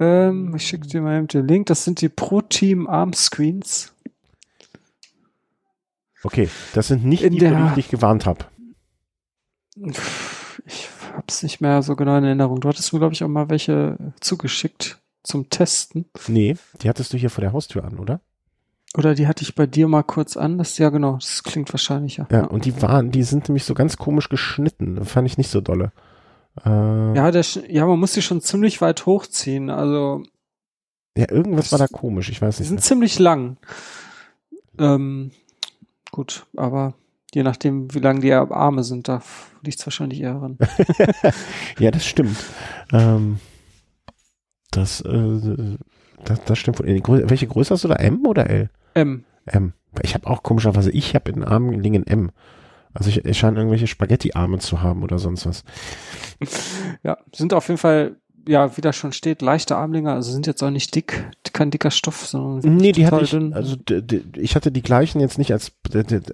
Ähm, 0.00 0.54
ich 0.56 0.66
schicke 0.66 0.86
dir 0.88 1.02
mal 1.02 1.18
eben 1.18 1.28
den 1.28 1.46
Link. 1.46 1.66
Das 1.66 1.84
sind 1.84 2.00
die 2.00 2.08
Pro 2.08 2.40
Team 2.40 2.86
Arm 2.88 3.12
Screens. 3.12 3.92
Okay, 6.22 6.48
das 6.72 6.88
sind 6.88 7.04
nicht 7.04 7.22
In 7.22 7.34
die, 7.34 7.38
die 7.40 7.46
ich 7.68 7.72
dich 7.74 7.88
gewarnt 7.90 8.24
habe. 8.26 8.46
Ich 10.66 10.88
hab's 11.16 11.42
nicht 11.42 11.60
mehr 11.60 11.82
so 11.82 11.96
genau 11.96 12.16
in 12.18 12.24
Erinnerung. 12.24 12.60
Du 12.60 12.68
hattest 12.68 12.92
mir, 12.92 12.98
glaube 12.98 13.14
ich, 13.14 13.22
auch 13.24 13.28
mal 13.28 13.50
welche 13.50 13.96
zugeschickt 14.20 14.98
zum 15.22 15.48
Testen. 15.50 16.06
Nee, 16.28 16.56
die 16.82 16.88
hattest 16.88 17.12
du 17.12 17.16
hier 17.16 17.30
vor 17.30 17.42
der 17.42 17.52
Haustür 17.52 17.84
an, 17.84 17.98
oder? 17.98 18.20
Oder 18.96 19.14
die 19.14 19.26
hatte 19.26 19.42
ich 19.42 19.54
bei 19.54 19.66
dir 19.66 19.88
mal 19.88 20.02
kurz 20.04 20.36
an. 20.36 20.58
Das, 20.58 20.78
ja, 20.78 20.90
genau. 20.90 21.14
Das 21.14 21.42
klingt 21.42 21.72
wahrscheinlich, 21.72 22.18
ja. 22.18 22.28
Ja, 22.30 22.44
und 22.44 22.64
die 22.64 22.80
waren, 22.80 23.10
die 23.10 23.24
sind 23.24 23.48
nämlich 23.48 23.64
so 23.64 23.74
ganz 23.74 23.96
komisch 23.96 24.28
geschnitten. 24.28 25.04
Fand 25.04 25.26
ich 25.26 25.36
nicht 25.38 25.50
so 25.50 25.60
dolle. 25.60 25.92
Äh, 26.64 27.16
Ja, 27.16 27.30
der, 27.32 27.44
ja, 27.68 27.86
man 27.86 27.98
muss 27.98 28.12
die 28.12 28.22
schon 28.22 28.40
ziemlich 28.40 28.80
weit 28.80 29.06
hochziehen. 29.06 29.68
Also, 29.70 30.22
ja, 31.16 31.28
irgendwas 31.30 31.72
war 31.72 31.78
da 31.80 31.88
komisch, 31.88 32.28
ich 32.28 32.40
weiß 32.40 32.56
die 32.56 32.62
nicht. 32.62 32.68
sind 32.68 32.76
mehr. 32.76 32.82
ziemlich 32.82 33.18
lang. 33.18 33.56
Ähm, 34.78 35.32
gut, 36.12 36.46
aber 36.56 36.94
je 37.34 37.42
nachdem, 37.42 37.92
wie 37.92 37.98
lang 37.98 38.20
die 38.20 38.32
Arme 38.32 38.84
sind, 38.84 39.08
da 39.08 39.22
liegt's 39.62 39.86
wahrscheinlich 39.86 40.20
eher 40.20 40.36
ran. 40.36 40.58
Ja, 41.78 41.90
das 41.90 42.06
stimmt. 42.06 42.36
Ähm, 42.92 43.40
das, 44.70 45.00
äh, 45.00 45.76
das, 46.24 46.44
das 46.44 46.58
stimmt. 46.58 46.80
Welche 46.80 47.46
Größe 47.46 47.74
hast 47.74 47.84
du 47.84 47.88
da? 47.88 47.96
M 47.96 48.24
oder 48.26 48.48
L? 48.48 48.70
M. 48.94 49.24
M. 49.46 49.72
Ich 50.02 50.14
habe 50.14 50.26
auch 50.26 50.42
komischerweise, 50.42 50.90
ich 50.90 51.14
habe 51.14 51.30
in 51.30 51.40
den 51.40 51.44
Armen 51.44 51.84
ein 51.84 52.06
M. 52.06 52.30
Also 52.92 53.10
ich, 53.10 53.24
ich 53.24 53.38
scheine 53.38 53.58
irgendwelche 53.58 53.88
Spaghetti-Arme 53.88 54.58
zu 54.58 54.80
haben 54.82 55.02
oder 55.02 55.18
sonst 55.18 55.46
was. 55.46 55.64
Ja, 57.02 57.18
sind 57.34 57.52
auf 57.52 57.68
jeden 57.68 57.78
Fall, 57.78 58.16
ja, 58.46 58.76
wie 58.76 58.80
da 58.80 58.92
schon 58.92 59.12
steht, 59.12 59.42
leichte 59.42 59.76
Armlinge, 59.76 60.12
also 60.12 60.32
sind 60.32 60.46
jetzt 60.46 60.62
auch 60.62 60.70
nicht 60.70 60.94
dick, 60.94 61.30
kein 61.52 61.70
dicker 61.70 61.90
Stoff, 61.90 62.26
sondern 62.26 62.76
Nee, 62.76 62.92
die 62.92 63.06
hatte 63.06 63.24
ich, 63.24 63.30
dünn. 63.30 63.52
also 63.54 63.76
ich 64.36 64.56
hatte 64.56 64.72
die 64.72 64.82
gleichen 64.82 65.20
jetzt 65.20 65.38
nicht 65.38 65.52
als, 65.52 65.72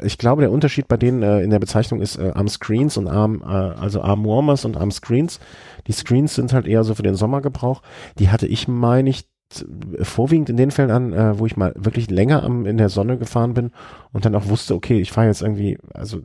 ich 0.02 0.18
glaube, 0.18 0.42
der 0.42 0.50
Unterschied 0.50 0.88
bei 0.88 0.96
denen 0.96 1.22
äh, 1.22 1.40
in 1.40 1.50
der 1.50 1.58
Bezeichnung 1.58 2.00
ist 2.00 2.16
äh, 2.18 2.32
Arm 2.34 2.48
Screens 2.48 2.96
und 2.96 3.08
Arm, 3.08 3.42
äh, 3.42 3.46
also 3.46 4.02
Arm 4.02 4.24
Warmers 4.24 4.64
und 4.64 4.76
Arm 4.76 4.90
Screens. 4.90 5.40
Die 5.86 5.92
Screens 5.92 6.34
sind 6.34 6.52
halt 6.52 6.66
eher 6.66 6.84
so 6.84 6.94
für 6.94 7.02
den 7.02 7.14
Sommergebrauch. 7.14 7.82
Die 8.18 8.30
hatte 8.30 8.46
ich, 8.46 8.68
meine 8.68 9.10
ich, 9.10 9.26
vorwiegend 10.00 10.48
in 10.48 10.56
den 10.56 10.70
Fällen 10.70 10.90
an, 10.90 11.12
äh, 11.12 11.38
wo 11.38 11.46
ich 11.46 11.56
mal 11.56 11.74
wirklich 11.76 12.08
länger 12.10 12.42
am, 12.44 12.66
in 12.66 12.76
der 12.76 12.88
Sonne 12.88 13.18
gefahren 13.18 13.54
bin 13.54 13.72
und 14.12 14.24
dann 14.24 14.34
auch 14.34 14.48
wusste, 14.48 14.74
okay, 14.74 15.00
ich 15.00 15.10
fahre 15.10 15.26
jetzt 15.26 15.42
irgendwie, 15.42 15.76
also 15.92 16.20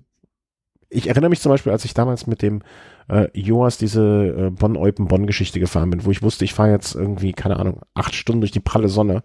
ich 0.89 1.07
erinnere 1.07 1.29
mich 1.29 1.41
zum 1.41 1.51
Beispiel, 1.51 1.71
als 1.71 1.85
ich 1.85 1.93
damals 1.93 2.27
mit 2.27 2.41
dem 2.41 2.61
äh, 3.07 3.27
Joas 3.33 3.77
diese 3.77 4.01
äh, 4.47 4.49
Bonn-Eupen-Bonn-Geschichte 4.49 5.59
gefahren 5.59 5.89
bin, 5.89 6.05
wo 6.05 6.11
ich 6.11 6.21
wusste, 6.23 6.45
ich 6.45 6.53
fahre 6.53 6.71
jetzt 6.71 6.95
irgendwie, 6.95 7.33
keine 7.33 7.57
Ahnung, 7.57 7.81
acht 7.93 8.15
Stunden 8.15 8.41
durch 8.41 8.51
die 8.51 8.59
pralle 8.59 8.89
Sonne. 8.89 9.23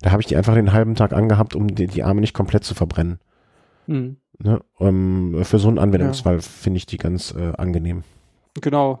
Da 0.00 0.10
habe 0.12 0.22
ich 0.22 0.26
die 0.28 0.36
einfach 0.36 0.54
den 0.54 0.72
halben 0.72 0.94
Tag 0.94 1.12
angehabt, 1.12 1.54
um 1.56 1.74
die, 1.74 1.86
die 1.86 2.02
Arme 2.04 2.20
nicht 2.20 2.34
komplett 2.34 2.64
zu 2.64 2.74
verbrennen. 2.74 3.18
Hm, 3.86 4.16
Ne? 4.40 4.60
Ähm, 4.78 5.40
für 5.42 5.58
so 5.58 5.66
einen 5.66 5.80
Anwendungsfall 5.80 6.40
finde 6.40 6.76
ich 6.76 6.86
die 6.86 6.96
ganz 6.96 7.34
äh, 7.36 7.54
angenehm. 7.56 8.04
genau. 8.60 9.00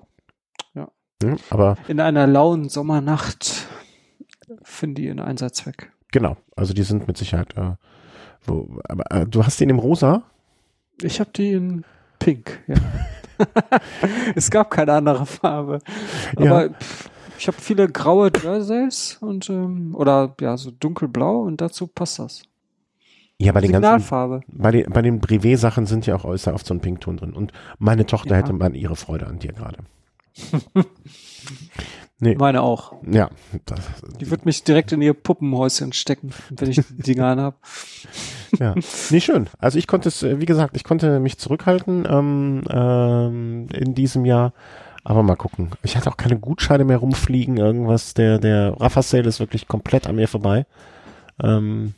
Ne? 1.22 1.36
Aber 1.50 1.76
In 1.88 1.98
einer 2.00 2.26
lauen 2.28 2.68
Sommernacht 2.68 3.66
finden 4.62 4.94
die 4.96 5.04
ihren 5.06 5.18
Einsatzzweck. 5.20 5.90
genau, 6.12 6.36
also 6.56 6.72
die 6.74 6.82
sind 6.84 7.06
mit 7.08 7.16
Sicherheit. 7.16 7.56
Äh, 7.56 7.72
wo, 8.44 8.78
aber 8.88 9.04
äh, 9.10 9.26
du 9.26 9.44
hast 9.44 9.60
den 9.60 9.70
im 9.70 9.78
Rosa? 9.80 10.22
Ich 11.02 11.18
habe 11.20 11.30
die 11.34 11.52
in 11.52 11.84
Pink, 12.18 12.60
ja. 12.66 12.74
es 14.34 14.50
gab 14.50 14.70
keine 14.70 14.92
andere 14.94 15.24
Farbe. 15.26 15.78
Ja. 16.38 16.50
Aber 16.50 16.70
pff, 16.70 17.08
ich 17.38 17.46
habe 17.46 17.56
viele 17.60 17.88
graue 17.88 18.30
Jerseys 18.42 19.18
und 19.20 19.48
ähm, 19.48 19.94
oder 19.94 20.34
ja, 20.40 20.56
so 20.56 20.70
dunkelblau 20.72 21.42
und 21.42 21.60
dazu 21.60 21.86
passt 21.86 22.18
das. 22.18 22.42
Ja, 23.40 23.52
bei 23.52 23.60
den 23.60 23.70
ganzen, 23.70 23.84
Signalfarbe. 23.84 24.40
bei 24.48 24.72
den, 24.72 24.90
bei 24.90 25.00
den 25.02 25.20
Privé-Sachen 25.20 25.86
sind 25.86 26.06
ja 26.06 26.16
auch 26.16 26.24
äußerst 26.24 26.52
oft 26.52 26.66
so 26.66 26.74
ein 26.74 26.80
Pinkton 26.80 27.18
drin. 27.18 27.32
Und 27.34 27.52
meine 27.78 28.04
Tochter 28.04 28.30
Ja. 28.32 28.38
hätte 28.38 28.52
man 28.52 28.74
ihre 28.74 28.96
Freude 28.96 29.28
an 29.28 29.38
dir 29.38 29.52
gerade. 29.52 29.78
nee, 32.20 32.34
Meine 32.36 32.62
auch. 32.62 32.92
ja, 33.10 33.30
das, 33.66 33.80
Die 34.20 34.30
wird 34.30 34.46
mich 34.46 34.64
direkt 34.64 34.92
in 34.92 35.02
ihr 35.02 35.14
Puppenhäuschen 35.14 35.92
stecken, 35.92 36.30
wenn 36.50 36.70
ich 36.70 36.76
die 36.76 37.02
Dinger 37.02 37.26
anhab. 37.26 37.58
Ja, 38.58 38.74
nee, 39.10 39.20
schön. 39.20 39.46
Also 39.58 39.78
ich 39.78 39.86
konnte 39.86 40.08
es, 40.08 40.22
äh, 40.22 40.40
wie 40.40 40.46
gesagt, 40.46 40.74
ich 40.74 40.82
konnte 40.82 41.20
mich 41.20 41.36
zurückhalten 41.36 42.08
ähm, 42.08 42.62
ähm, 42.70 43.66
in 43.74 43.94
diesem 43.94 44.24
Jahr. 44.24 44.54
Aber 45.04 45.22
mal 45.22 45.36
gucken. 45.36 45.70
Ich 45.82 45.98
hatte 45.98 46.10
auch 46.10 46.16
keine 46.16 46.38
Gutscheine 46.38 46.84
mehr 46.84 46.96
rumfliegen, 46.96 47.58
irgendwas. 47.58 48.14
Der, 48.14 48.38
der 48.38 48.74
Rafa 48.80 49.02
Sale 49.02 49.28
ist 49.28 49.38
wirklich 49.38 49.68
komplett 49.68 50.06
an 50.06 50.16
mir 50.16 50.28
vorbei. 50.28 50.64
Ähm, 51.42 51.92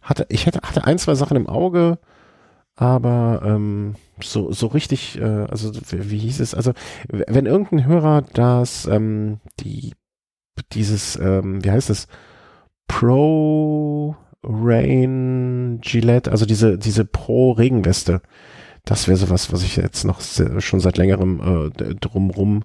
hatte, 0.00 0.24
ich 0.30 0.46
hätte, 0.46 0.60
hatte 0.62 0.84
ein, 0.84 0.98
zwei 0.98 1.14
Sachen 1.14 1.36
im 1.36 1.48
Auge, 1.48 1.98
aber 2.82 3.42
ähm, 3.44 3.94
so, 4.20 4.50
so 4.52 4.66
richtig, 4.66 5.18
äh, 5.20 5.46
also 5.48 5.72
wie, 5.90 6.10
wie 6.10 6.18
hieß 6.18 6.40
es? 6.40 6.54
Also, 6.54 6.72
wenn 7.08 7.46
irgendein 7.46 7.86
Hörer 7.86 8.22
das, 8.34 8.86
ähm, 8.86 9.38
die, 9.60 9.94
dieses, 10.72 11.16
ähm, 11.16 11.64
wie 11.64 11.70
heißt 11.70 11.90
es? 11.90 12.08
Pro 12.88 14.16
Rain 14.42 15.78
Gillette, 15.80 16.30
also 16.32 16.44
diese, 16.44 16.76
diese 16.76 17.04
Pro 17.04 17.52
Regenweste. 17.52 18.20
Das 18.84 19.06
wäre 19.06 19.16
sowas, 19.16 19.52
was 19.52 19.62
ich 19.62 19.76
jetzt 19.76 20.04
noch 20.04 20.20
se- 20.20 20.60
schon 20.60 20.80
seit 20.80 20.96
längerem 20.98 21.70
äh, 21.78 21.94
drumrum, 21.94 22.64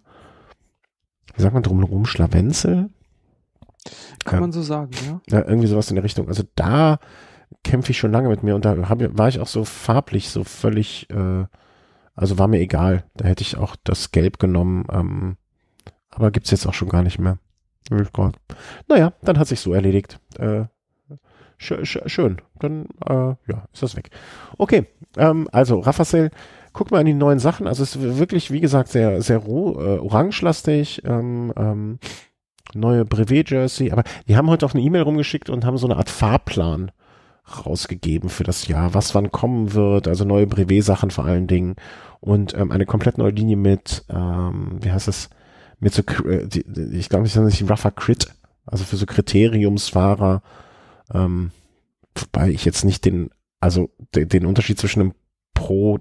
wie 1.35 1.41
sagt 1.44 1.53
man 1.53 1.61
drumrum, 1.61 2.06
Schlawenzel? 2.06 2.89
Kann 4.26 4.38
Ja. 4.38 4.39
man 4.41 4.52
so 4.52 4.64
sagen, 4.64 4.91
ja. 5.06 5.22
Ja, 5.30 5.48
irgendwie 5.48 5.68
sowas 5.68 5.89
in 5.91 5.95
der 5.95 6.03
Richtung. 6.03 6.27
Also 6.27 6.44
da 6.56 6.98
kämpfe 7.64 7.92
ich 7.92 7.98
schon 7.98 8.12
lange 8.12 8.30
mit 8.30 8.44
mir 8.44 8.56
und 8.56 8.66
da 8.66 8.76
hab, 8.90 9.00
war 9.18 9.28
ich 9.28 9.40
auch 9.40 9.48
so 9.48 9.64
farblich 9.66 10.30
so 10.30 10.44
völlig, 10.44 11.10
äh, 11.10 11.46
also 12.16 12.38
war 12.38 12.48
mir 12.48 12.60
egal. 12.60 13.04
Da 13.16 13.26
hätte 13.26 13.42
ich 13.44 13.58
auch 13.58 13.76
das 13.84 14.12
Gelb 14.12 14.40
genommen, 14.40 14.86
ähm, 14.92 15.38
aber 16.10 16.32
gibt's 16.32 16.52
jetzt 16.52 16.66
auch 16.66 16.74
schon 16.74 16.90
gar 16.90 17.04
nicht 17.04 17.20
mehr. 17.20 17.38
Oh. 18.18 18.30
Naja, 18.88 19.14
dann 19.22 19.40
hat 19.40 19.48
sich 19.48 19.60
so 19.60 19.74
erledigt. 19.74 20.20
Äh, 20.38 20.66
schö 21.58 21.86
schö 21.86 22.02
schön. 22.08 22.42
Dann 22.60 22.88
äh, 23.06 23.36
ja, 23.48 23.66
ist 23.72 23.84
das 23.84 23.96
weg. 23.96 24.10
Okay, 24.58 24.88
ähm, 25.16 25.48
also 25.52 25.80
Raffael, 25.80 26.32
guck 26.74 26.92
mal 26.92 27.00
an 27.00 27.06
die 27.06 27.14
neuen 27.14 27.40
Sachen. 27.40 27.68
Also 27.68 27.84
es 27.84 27.96
ist 27.96 28.18
wirklich, 28.20 28.52
wie 28.52 28.60
gesagt, 28.62 28.90
sehr, 28.90 29.22
sehr 29.22 29.38
roh, 29.38 29.80
äh, 29.80 30.00
orangelastig. 30.00 31.04
Ähm, 31.06 31.54
ähm, 31.56 32.00
neue 32.74 33.06
Brevet-Jersey, 33.06 33.92
aber 33.92 34.04
die 34.28 34.36
haben 34.36 34.50
heute 34.50 34.66
auch 34.66 34.74
eine 34.74 34.84
E-Mail 34.84 35.04
rumgeschickt 35.04 35.50
und 35.50 35.66
haben 35.66 35.78
so 35.78 35.88
eine 35.88 35.98
Art 35.98 36.10
Fahrplan 36.10 36.92
rausgegeben 37.65 38.30
für 38.30 38.44
das 38.44 38.68
Jahr, 38.68 38.94
was 38.94 39.15
wann 39.15 39.32
kommen 39.32 39.74
wird, 39.74 40.07
also 40.07 40.26
neue 40.26 40.48
Brevet-Sachen 40.48 41.11
vor 41.11 41.26
allen 41.26 41.48
Dingen 41.48 41.76
und 42.19 42.53
ähm, 42.56 42.72
eine 42.72 42.86
komplett 42.86 43.18
neue 43.18 43.32
Linie 43.32 43.56
mit, 43.57 44.03
ähm, 44.10 44.78
wie 44.82 44.91
heißt 44.91 45.07
es, 45.07 45.30
mit 45.80 45.94
so, 45.94 46.02
äh, 46.28 46.48
die, 46.48 46.64
die- 46.68 46.98
ich 46.98 47.10
glaube, 47.10 47.26
ich 47.28 47.36
nenne 47.36 47.49
sich 47.49 47.64
Rougher 47.69 47.91
Crit, 47.91 48.28
also 48.65 48.84
für 48.84 48.98
so 48.98 49.06
Kriteriumsfahrer, 49.06 50.41
ähm, 51.14 51.52
wobei 52.15 52.49
ich 52.49 52.65
jetzt 52.65 52.84
nicht 52.84 53.06
den, 53.06 53.30
also 53.61 53.90
de, 54.14 54.26
den 54.26 54.45
Unterschied 54.45 54.78
zwischen 54.80 55.02
einem 55.02 55.14
Pro 55.53 55.99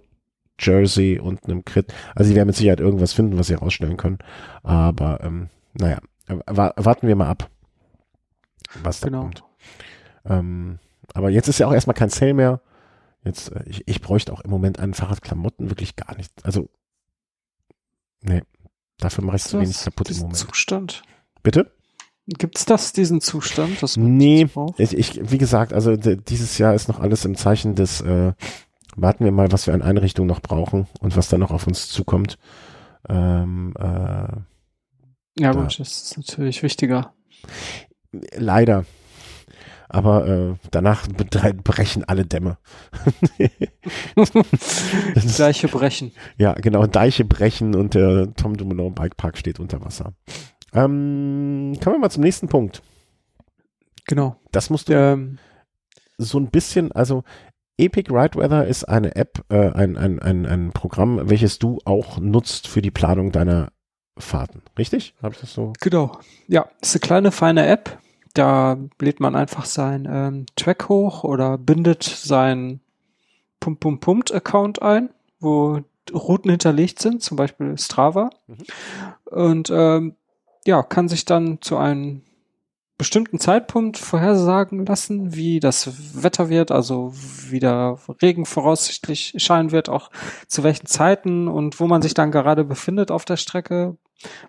Jersey 0.59 1.19
und 1.21 1.45
einem 1.45 1.65
Crit, 1.65 1.93
also 2.15 2.31
die 2.31 2.35
werden 2.37 2.47
mit 2.49 2.57
Sicherheit 2.57 2.81
irgendwas 2.81 3.13
finden, 3.13 3.39
was 3.39 3.47
sie 3.49 3.55
rausstellen 3.55 3.97
können, 3.99 4.19
aber 4.63 5.21
ähm, 5.23 5.49
naja, 5.75 5.99
wa- 6.27 6.73
warten 6.77 7.07
wir 7.07 7.15
mal 7.17 7.29
ab, 7.29 7.49
was 8.83 9.01
da 9.01 9.09
Genau. 9.09 9.21
kommt. 9.23 9.45
Ähm, 10.25 10.79
aber 11.17 11.31
jetzt 11.31 11.49
ist 11.49 11.59
ja 11.59 11.67
auch 11.67 11.73
erstmal 11.73 11.95
kein 11.95 12.11
Sale 12.11 12.35
mehr. 12.35 12.61
Jetzt, 13.25 13.51
äh, 13.53 13.63
ich, 13.67 13.87
ich 13.89 14.01
bräuchte 14.01 14.33
auch 14.33 14.41
im 14.41 14.51
Moment 14.51 14.79
an 14.79 14.95
Fahrradklamotten 14.95 15.71
wirklich 15.71 15.97
gar 15.97 16.17
nicht. 16.17 16.33
Also, 16.45 16.69
nee, 18.23 18.43
dafür 18.99 19.25
mache 19.25 19.37
ich 19.37 19.45
zu 19.45 19.61
wenig 19.61 19.81
kaputt 19.83 20.09
im 20.09 20.13
diesen 20.15 20.23
Moment. 20.29 20.39
Zustand. 20.39 21.03
Bitte? 21.43 21.73
Gibt's 22.29 22.65
das, 22.65 22.93
diesen 22.93 23.21
Zustand? 23.21 23.81
Nee, 23.97 24.45
das 24.45 24.53
braucht? 24.53 24.81
ich, 24.81 24.97
ich, 24.97 25.31
wie 25.31 25.39
gesagt, 25.39 25.73
also 25.73 25.97
dieses 25.97 26.59
Jahr 26.59 26.75
ist 26.75 26.89
noch 26.89 26.99
alles 26.99 27.25
im 27.25 27.37
Zeichen 27.37 27.77
des, 27.77 28.01
äh, 28.01 28.33
warten 28.97 29.25
wir 29.25 29.31
mal, 29.31 29.53
was 29.53 29.67
wir 29.69 29.75
an 29.75 29.83
Einrichtungen 29.83 30.27
noch 30.27 30.41
brauchen 30.41 30.89
und 31.01 31.17
was 31.17 31.29
da 31.29 31.39
noch 31.39 31.53
auf 31.53 31.67
uns 31.69 31.89
zukommt. 31.89 32.37
Ähm, 33.09 33.75
äh, 33.79 33.83
Ja, 33.83 34.43
da- 35.39 35.53
gut, 35.53 35.79
das 35.79 36.03
ist 36.03 36.17
natürlich 36.17 36.65
wichtiger. 36.65 37.13
leider. 38.35 38.85
Aber 39.89 40.27
äh, 40.27 40.55
danach 40.71 41.07
brechen 41.09 42.05
alle 42.05 42.27
Dämme. 42.27 42.59
Gleiche 45.37 45.69
Brechen. 45.69 46.13
Ja, 46.39 46.55
genau, 46.55 46.87
Deiche 46.87 47.25
brechen 47.25 47.75
und 47.75 47.95
der 47.95 48.35
Tom 48.35 48.57
Dumoulin 48.57 48.95
Bike 48.95 49.17
Park 49.17 49.39
steht 49.39 49.61
unter 49.61 49.85
Wasser. 49.85 50.13
Ähm, 50.73 51.77
kommen 51.83 51.97
wir 51.97 52.01
mal 52.01 52.11
zum 52.11 52.23
nächsten 52.23 52.49
Punkt. 52.49 52.83
Genau. 54.07 54.37
Das 54.53 54.71
musst 54.71 54.89
du 54.89 54.95
Ähm, 54.95 55.39
so 56.19 56.39
ein 56.39 56.51
bisschen, 56.51 56.93
also 56.93 57.25
Epic 57.79 58.11
Ride 58.11 58.39
Weather 58.39 58.67
ist 58.67 58.85
eine 58.85 59.15
App, 59.17 59.45
äh, 59.51 59.71
ein, 59.73 59.97
ein, 59.97 60.19
ein, 60.19 60.47
ein 60.47 60.73
Programm, 60.73 61.29
welches 61.29 61.59
du 61.59 61.79
auch 61.85 62.19
nutzt 62.19 62.69
für 62.69 62.81
die 62.81 62.91
Planung 62.91 63.33
deiner 63.33 63.71
Fahrten. 64.19 64.63
Richtig? 64.79 65.15
Habe 65.23 65.35
ich 65.35 65.41
das 65.41 65.53
so? 65.53 65.75
genau. 65.81 66.19
Ja, 66.49 66.67
ist 66.81 66.95
eine 66.95 67.01
kleine, 67.01 67.33
feine 67.33 67.67
App. 67.67 67.99
Da 68.37 68.77
lädt 69.01 69.19
man 69.19 69.35
einfach 69.35 69.65
sein 69.65 70.07
ähm, 70.11 70.45
Track 70.57 70.91
hoch 70.91 71.25
oder 71.25 71.57
bindet 71.57 72.03
sein 72.03 72.81
Pump 73.61 73.81
Pump 73.81 74.03
Pumpt 74.03 74.35
Account 74.35 74.83
ein, 74.83 75.09
wo 75.41 75.81
Routen 76.13 76.51
hinterlegt 76.51 77.01
sind, 77.01 77.23
zum 77.23 77.39
Beispiel 77.39 77.79
Strava. 77.79 78.29
Mhm. 78.47 78.57
Und 79.25 79.71
ähm, 79.73 80.17
ja, 80.67 80.83
kann 80.83 81.09
sich 81.09 81.25
dann 81.25 81.63
zu 81.63 81.79
einem 81.79 82.21
bestimmten 82.99 83.41
Zeitpunkt 83.41 83.97
vorhersagen 83.97 84.85
lassen, 84.85 85.35
wie 85.35 85.59
das 85.59 86.23
Wetter 86.23 86.51
wird, 86.51 86.71
also 86.71 87.15
wie 87.15 87.61
der 87.61 87.99
Regen 88.21 88.45
voraussichtlich 88.45 89.33
scheinen 89.39 89.73
wird, 89.73 89.89
auch 89.89 90.11
zu 90.47 90.63
welchen 90.63 90.87
Zeiten 90.87 91.49
und 91.49 91.81
wo 91.81 91.87
man 91.87 92.03
sich 92.03 92.13
dann 92.13 92.33
gerade 92.33 92.65
befindet 92.65 93.11
auf 93.11 93.25
der 93.25 93.39
Strecke 93.39 93.97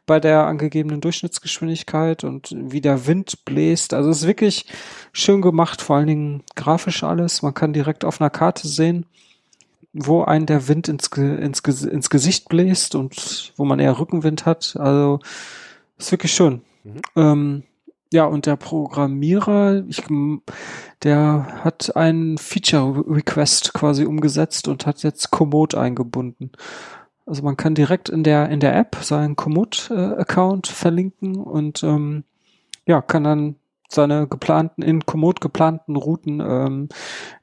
bei 0.06 0.20
der 0.20 0.46
angegebenen 0.46 1.02
Durchschnittsgeschwindigkeit 1.02 2.24
und 2.24 2.56
wie 2.56 2.82
der 2.82 3.08
Wind 3.08 3.46
bläst. 3.46 3.94
Also 3.94 4.10
es 4.10 4.22
ist 4.22 4.28
wirklich 4.28 4.66
schön 5.12 5.42
gemacht, 5.42 5.82
vor 5.82 5.98
allen 5.98 6.08
Dingen 6.08 6.44
grafisch 6.56 7.04
alles. 7.04 7.42
Man 7.42 7.54
kann 7.54 7.74
direkt 7.74 8.06
auf 8.06 8.22
einer 8.22 8.30
Karte 8.30 8.68
sehen, 8.68 9.06
wo 9.94 10.24
ein 10.24 10.46
der 10.46 10.68
Wind 10.68 10.88
ins, 10.88 11.08
ins, 11.08 11.60
ins 11.84 12.10
Gesicht 12.10 12.50
bläst 12.50 12.96
und 12.96 13.54
wo 13.58 13.66
man 13.66 13.80
eher 13.80 14.00
Rückenwind 14.00 14.46
hat. 14.46 14.76
Also 14.80 15.20
ist 15.98 16.12
wirklich 16.12 16.34
schön. 16.34 16.62
Mhm. 16.84 17.02
Ähm, 17.16 17.64
ja, 18.14 18.26
und 18.26 18.46
der 18.46 18.56
Programmierer, 18.56 19.84
ich, 19.88 20.04
der 21.04 21.62
hat 21.64 21.96
einen 21.98 22.38
Feature 22.38 23.04
Request 23.06 23.74
quasi 23.74 24.06
umgesetzt 24.06 24.70
und 24.70 24.86
hat 24.86 25.04
jetzt 25.04 25.30
Komoot 25.32 25.76
eingebunden. 25.76 26.52
Also 27.28 27.44
man 27.44 27.58
kann 27.58 27.76
direkt 27.76 28.10
in 28.10 28.24
der 28.24 28.50
in 28.50 28.60
der 28.60 28.76
App 28.76 28.98
seinen 29.02 29.36
Komoot-Account 29.36 30.68
verlinken 30.68 31.36
und 31.36 31.84
ähm, 31.84 32.24
ja, 32.86 33.02
kann 33.02 33.26
dann 33.26 33.56
seine 33.90 34.28
geplanten, 34.28 34.82
in 34.82 35.06
Komoot 35.06 35.40
geplanten 35.40 35.96
Routen 35.96 36.42
ähm, 36.42 36.90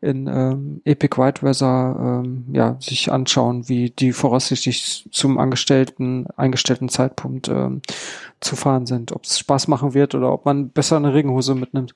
in 0.00 0.26
ähm, 0.26 0.82
Epic 0.84 1.16
White 1.20 1.42
Weather 1.42 2.22
ähm, 2.24 2.44
ja, 2.52 2.76
sich 2.80 3.10
anschauen, 3.10 3.68
wie 3.68 3.90
die 3.90 4.12
voraussichtlich 4.12 5.08
zum 5.10 5.38
angestellten, 5.38 6.26
eingestellten 6.36 6.88
Zeitpunkt 6.88 7.48
ähm, 7.48 7.80
zu 8.40 8.56
fahren 8.56 8.86
sind. 8.86 9.12
Ob 9.12 9.24
es 9.24 9.38
Spaß 9.38 9.68
machen 9.68 9.94
wird 9.94 10.14
oder 10.14 10.32
ob 10.32 10.44
man 10.44 10.68
besser 10.70 10.96
eine 10.96 11.14
Regenhose 11.14 11.54
mitnimmt. 11.54 11.94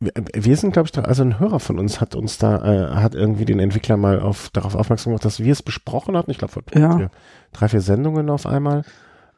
Wir 0.00 0.56
sind, 0.56 0.72
glaube 0.72 0.86
ich, 0.86 0.92
da, 0.92 1.02
also 1.02 1.22
ein 1.22 1.38
Hörer 1.38 1.60
von 1.60 1.78
uns 1.78 2.00
hat 2.00 2.14
uns 2.14 2.38
da, 2.38 2.56
äh, 2.64 2.94
hat 2.94 3.14
irgendwie 3.14 3.44
den 3.44 3.58
Entwickler 3.60 3.98
mal 3.98 4.20
auf, 4.20 4.48
darauf 4.50 4.74
aufmerksam 4.74 5.10
gemacht, 5.10 5.26
dass 5.26 5.40
wir 5.40 5.52
es 5.52 5.62
besprochen 5.62 6.16
hatten. 6.16 6.30
Ich 6.30 6.38
glaube, 6.38 6.54
vor 6.54 6.62
ja. 6.74 7.10
drei, 7.52 7.68
vier 7.68 7.82
Sendungen 7.82 8.30
auf 8.30 8.46
einmal. 8.46 8.82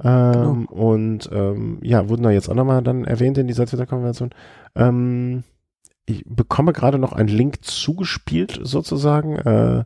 Ähm, 0.03 0.33
genau. 0.33 0.71
Und 0.71 1.29
ähm, 1.33 1.79
ja, 1.83 2.09
wurden 2.09 2.23
da 2.23 2.31
jetzt 2.31 2.49
auch 2.49 2.55
nochmal 2.55 2.83
dann 2.83 3.05
erwähnt 3.05 3.39
in 3.39 3.49
dieser 3.49 3.67
Twitter-Konvention. 3.67 4.31
Ähm, 4.77 5.43
ich 6.07 6.25
bekomme 6.27 6.73
gerade 6.73 6.99
noch 6.99 7.13
einen 7.13 7.29
Link 7.29 7.65
zugespielt, 7.65 8.61
sozusagen, 8.63 9.37
äh, 9.37 9.85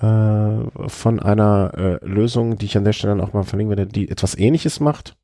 äh, 0.00 0.88
von 0.88 1.20
einer 1.20 1.72
äh, 1.74 2.06
Lösung, 2.06 2.58
die 2.58 2.66
ich 2.66 2.76
an 2.76 2.84
der 2.84 2.92
Stelle 2.92 3.14
dann 3.14 3.26
auch 3.26 3.32
mal 3.32 3.44
verlinken 3.44 3.76
werde, 3.76 3.90
die 3.90 4.10
etwas 4.10 4.36
ähnliches 4.36 4.80
macht. 4.80 5.16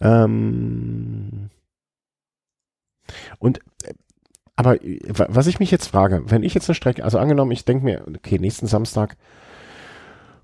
Ähm, 0.00 1.50
und 3.38 3.58
äh, 3.84 3.94
aber 4.54 4.76
was 5.28 5.46
ich 5.46 5.60
mich 5.60 5.70
jetzt 5.70 5.88
frage, 5.88 6.22
wenn 6.26 6.42
ich 6.42 6.54
jetzt 6.54 6.68
eine 6.68 6.74
Strecke, 6.74 7.04
also 7.04 7.18
angenommen, 7.18 7.52
ich 7.52 7.64
denke 7.64 7.84
mir, 7.84 8.04
okay, 8.06 8.38
nächsten 8.38 8.66
Samstag 8.66 9.16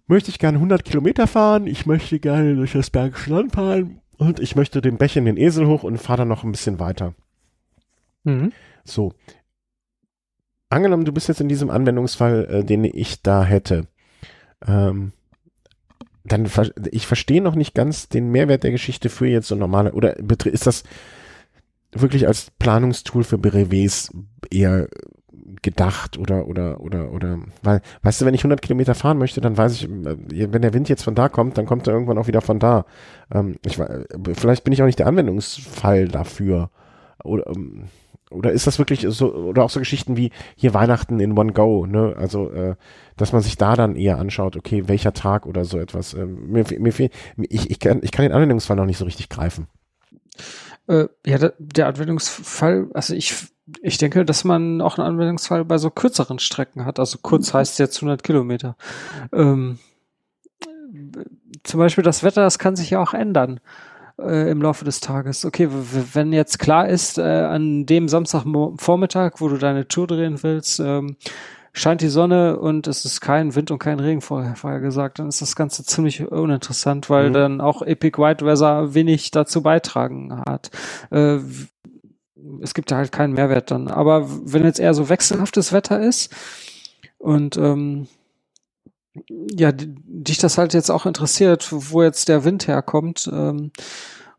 möchte 0.07 0.31
ich 0.31 0.39
gerne 0.39 0.57
100 0.57 0.85
Kilometer 0.85 1.27
fahren, 1.27 1.67
ich 1.67 1.87
möchte 1.87 2.19
gerne 2.19 2.57
durch 2.57 2.73
das 2.73 2.91
Bergische 2.91 3.31
Land 3.31 3.53
fahren 3.53 4.01
und 4.17 4.41
ich 4.41 4.57
möchte 4.57 4.81
den 4.81 4.97
Bächen 4.97 5.27
den 5.27 5.37
Esel 5.37 5.67
hoch 5.67 5.83
und 5.83 5.99
fahre 5.99 6.19
dann 6.19 6.29
noch 6.29 6.43
ein 6.43 6.53
bisschen 6.53 6.81
weiter. 6.81 7.15
Mhm. 8.25 8.53
So. 8.85 9.13
Angenommen, 10.71 11.05
du 11.05 11.13
bist 11.13 11.29
jetzt 11.29 11.41
in 11.41 11.49
diesem 11.49 11.71
Anwendungsfall, 11.71 12.47
äh, 12.51 12.65
den 12.65 12.85
ich 12.85 13.23
da 13.23 13.45
hätte. 13.45 13.87
Ähm, 14.67 15.13
dann 16.25 16.49
ich 16.91 17.07
verstehe 17.07 17.41
noch 17.41 17.55
nicht 17.55 17.75
ganz 17.75 18.09
den 18.09 18.31
Mehrwert 18.31 18.65
der 18.65 18.71
Geschichte 18.71 19.09
für 19.09 19.27
jetzt 19.27 19.49
so 19.49 19.55
normale 19.55 19.93
oder 19.93 20.19
ist 20.19 20.67
das 20.67 20.85
wirklich 21.93 22.27
als 22.27 22.51
Planungstool 22.59 23.25
für 23.25 23.39
Brevets 23.39 24.13
eher 24.51 24.89
gedacht 25.63 26.19
oder 26.19 26.47
oder 26.47 26.81
oder 26.81 27.13
oder 27.13 27.39
weil 27.63 27.81
weißt 28.03 28.21
du 28.21 28.27
wenn 28.27 28.35
ich 28.35 28.41
100 28.41 28.63
Kilometer 28.63 28.95
fahren 28.95 29.19
möchte 29.19 29.41
dann 29.41 29.57
weiß 29.57 29.73
ich 29.73 29.85
äh, 29.85 30.53
wenn 30.53 30.63
der 30.63 30.75
Wind 30.75 30.89
jetzt 30.89 31.03
von 31.03 31.15
da 31.15 31.29
kommt 31.29 31.59
dann 31.59 31.67
kommt 31.67 31.87
er 31.87 31.95
irgendwann 31.95 32.19
auch 32.19 32.27
wieder 32.27 32.41
von 32.41 32.59
da. 32.59 32.85
Ähm, 33.33 33.57
ich 33.65 33.79
vielleicht 34.35 34.65
bin 34.65 34.73
ich 34.73 34.83
auch 34.83 34.87
nicht 34.87 34.99
der 34.99 35.07
Anwendungsfall 35.07 36.09
dafür. 36.09 36.71
Oder 37.25 37.47
ähm, 37.49 37.85
oder 38.31 38.53
ist 38.53 38.67
das 38.67 38.79
wirklich 38.79 39.07
so 39.09 39.33
oder 39.33 39.65
auch 39.65 39.71
so 39.71 39.81
Geschichten 39.81 40.17
wie 40.17 40.31
hier 40.55 40.75
Weihnachten 40.75 41.19
in 41.19 41.37
One 41.37 41.53
Go 41.53 41.87
ne? 41.87 42.15
Also 42.17 42.51
äh, 42.51 42.77
dass 43.17 43.33
man 43.33 43.43
sich 43.43 43.57
da 43.57 43.75
dann 43.75 43.97
eher 43.97 44.19
anschaut 44.19 44.57
okay 44.57 44.85
welcher 44.87 45.15
Tag 45.15 45.47
oder 45.47 45.65
so 45.65 45.79
etwas. 45.79 46.15
Ähm, 46.15 46.51
mir, 46.51 46.65
mir 46.79 46.93
fehlt 46.93 47.13
ich, 47.37 47.71
ich 47.71 47.79
kann 47.81 48.01
ich 48.03 48.13
kann 48.13 48.25
den 48.25 48.33
Anwendungsfall 48.33 48.77
noch 48.77 48.87
nicht 48.87 48.99
so 48.99 49.07
richtig 49.07 49.29
greifen 49.29 49.67
äh, 50.89 51.09
ja 51.25 51.51
der 51.59 51.87
Anwendungsfall 51.87 52.89
also 52.95 53.15
ich 53.15 53.35
ich 53.83 53.99
denke, 53.99 54.25
dass 54.25 54.45
man 54.45 54.81
auch 54.81 54.99
einen 54.99 55.07
Anwendungsfall 55.07 55.65
bei 55.65 55.79
so 55.79 55.91
kürzeren 55.91 56.39
Strecken 56.39 56.85
hat. 56.85 56.99
Also 56.99 57.19
kurz 57.21 57.53
mhm. 57.53 57.59
heißt 57.59 57.79
jetzt 57.79 57.99
100 57.99 58.23
Kilometer. 58.23 58.77
Ähm, 59.33 59.79
zum 61.65 61.79
Beispiel 61.79 62.05
das 62.05 62.23
Wetter, 62.23 62.43
das 62.43 62.59
kann 62.59 62.77
sich 62.77 62.91
ja 62.91 63.03
auch 63.03 63.15
ändern 63.15 63.61
äh, 64.19 64.51
im 64.51 64.63
Laufe 64.63 64.85
des 64.85 65.01
Tages. 65.01 65.45
Okay, 65.45 65.69
wenn 65.71 66.33
jetzt 66.33 66.59
klar 66.59 66.89
ist, 66.89 67.19
äh, 67.19 67.23
an 67.23 67.87
dem 67.87 68.09
Samstagvormittag, 68.09 69.35
wo 69.39 69.49
du 69.49 69.59
deine 69.59 69.87
Tour 69.87 70.07
drehen 70.07 70.43
willst, 70.43 70.81
ähm, 70.81 71.17
scheint 71.73 72.01
die 72.01 72.09
Sonne 72.09 72.59
und 72.59 72.87
es 72.87 73.05
ist 73.05 73.21
kein 73.21 73.55
Wind 73.55 73.71
und 73.71 73.79
kein 73.79 74.01
Regen 74.01 74.21
vorher, 74.21 74.57
vorher 74.57 74.81
gesagt, 74.81 75.19
dann 75.19 75.29
ist 75.29 75.43
das 75.43 75.57
Ganze 75.57 75.85
ziemlich 75.85 76.27
uninteressant, 76.31 77.11
weil 77.11 77.31
mhm. 77.31 77.35
dann 77.35 77.61
auch 77.61 77.83
Epic 77.83 78.21
White 78.21 78.45
Weather 78.45 78.95
wenig 78.95 79.31
dazu 79.31 79.63
beitragen 79.63 80.43
hat. 80.47 80.71
Äh, 81.11 81.39
es 82.63 82.75
gibt 82.75 82.91
ja 82.91 82.97
halt 82.97 83.13
keinen 83.13 83.35
Mehrwert 83.35 83.71
dann. 83.71 83.89
Aber 83.89 84.29
wenn 84.29 84.65
jetzt 84.65 84.81
eher 84.81 84.95
so 84.95 85.09
wechselhaftes 85.09 85.73
Wetter 85.73 86.01
ist 86.01 86.35
und 87.19 87.57
ähm, 87.57 88.09
ja, 89.53 89.73
dich 89.73 90.39
das 90.39 90.59
halt 90.59 90.75
jetzt 90.75 90.91
auch 90.91 91.07
interessiert, 91.07 91.69
wo 91.71 92.03
jetzt 92.03 92.29
der 92.29 92.45
Wind 92.45 92.69
herkommt 92.69 93.29
ähm, 93.33 93.73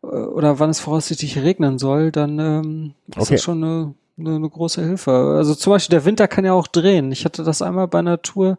äh, 0.03 0.07
oder 0.07 0.60
wann 0.60 0.69
es 0.69 0.80
voraussichtlich 0.80 1.38
regnen 1.39 1.77
soll, 1.80 2.11
dann 2.11 2.39
ähm, 2.39 2.93
ist 3.07 3.18
okay. 3.18 3.35
das 3.35 3.43
schon 3.43 3.64
eine, 3.64 3.93
eine, 4.19 4.35
eine 4.35 4.49
große 4.49 4.83
Hilfe. 4.83 5.11
Also 5.37 5.55
zum 5.55 5.71
Beispiel 5.71 5.95
der 5.95 6.05
Winter 6.05 6.27
kann 6.27 6.45
ja 6.45 6.53
auch 6.53 6.67
drehen. 6.67 7.11
Ich 7.11 7.25
hatte 7.25 7.43
das 7.43 7.61
einmal 7.61 7.87
bei 7.87 7.99
einer 7.99 8.21
Tour 8.21 8.57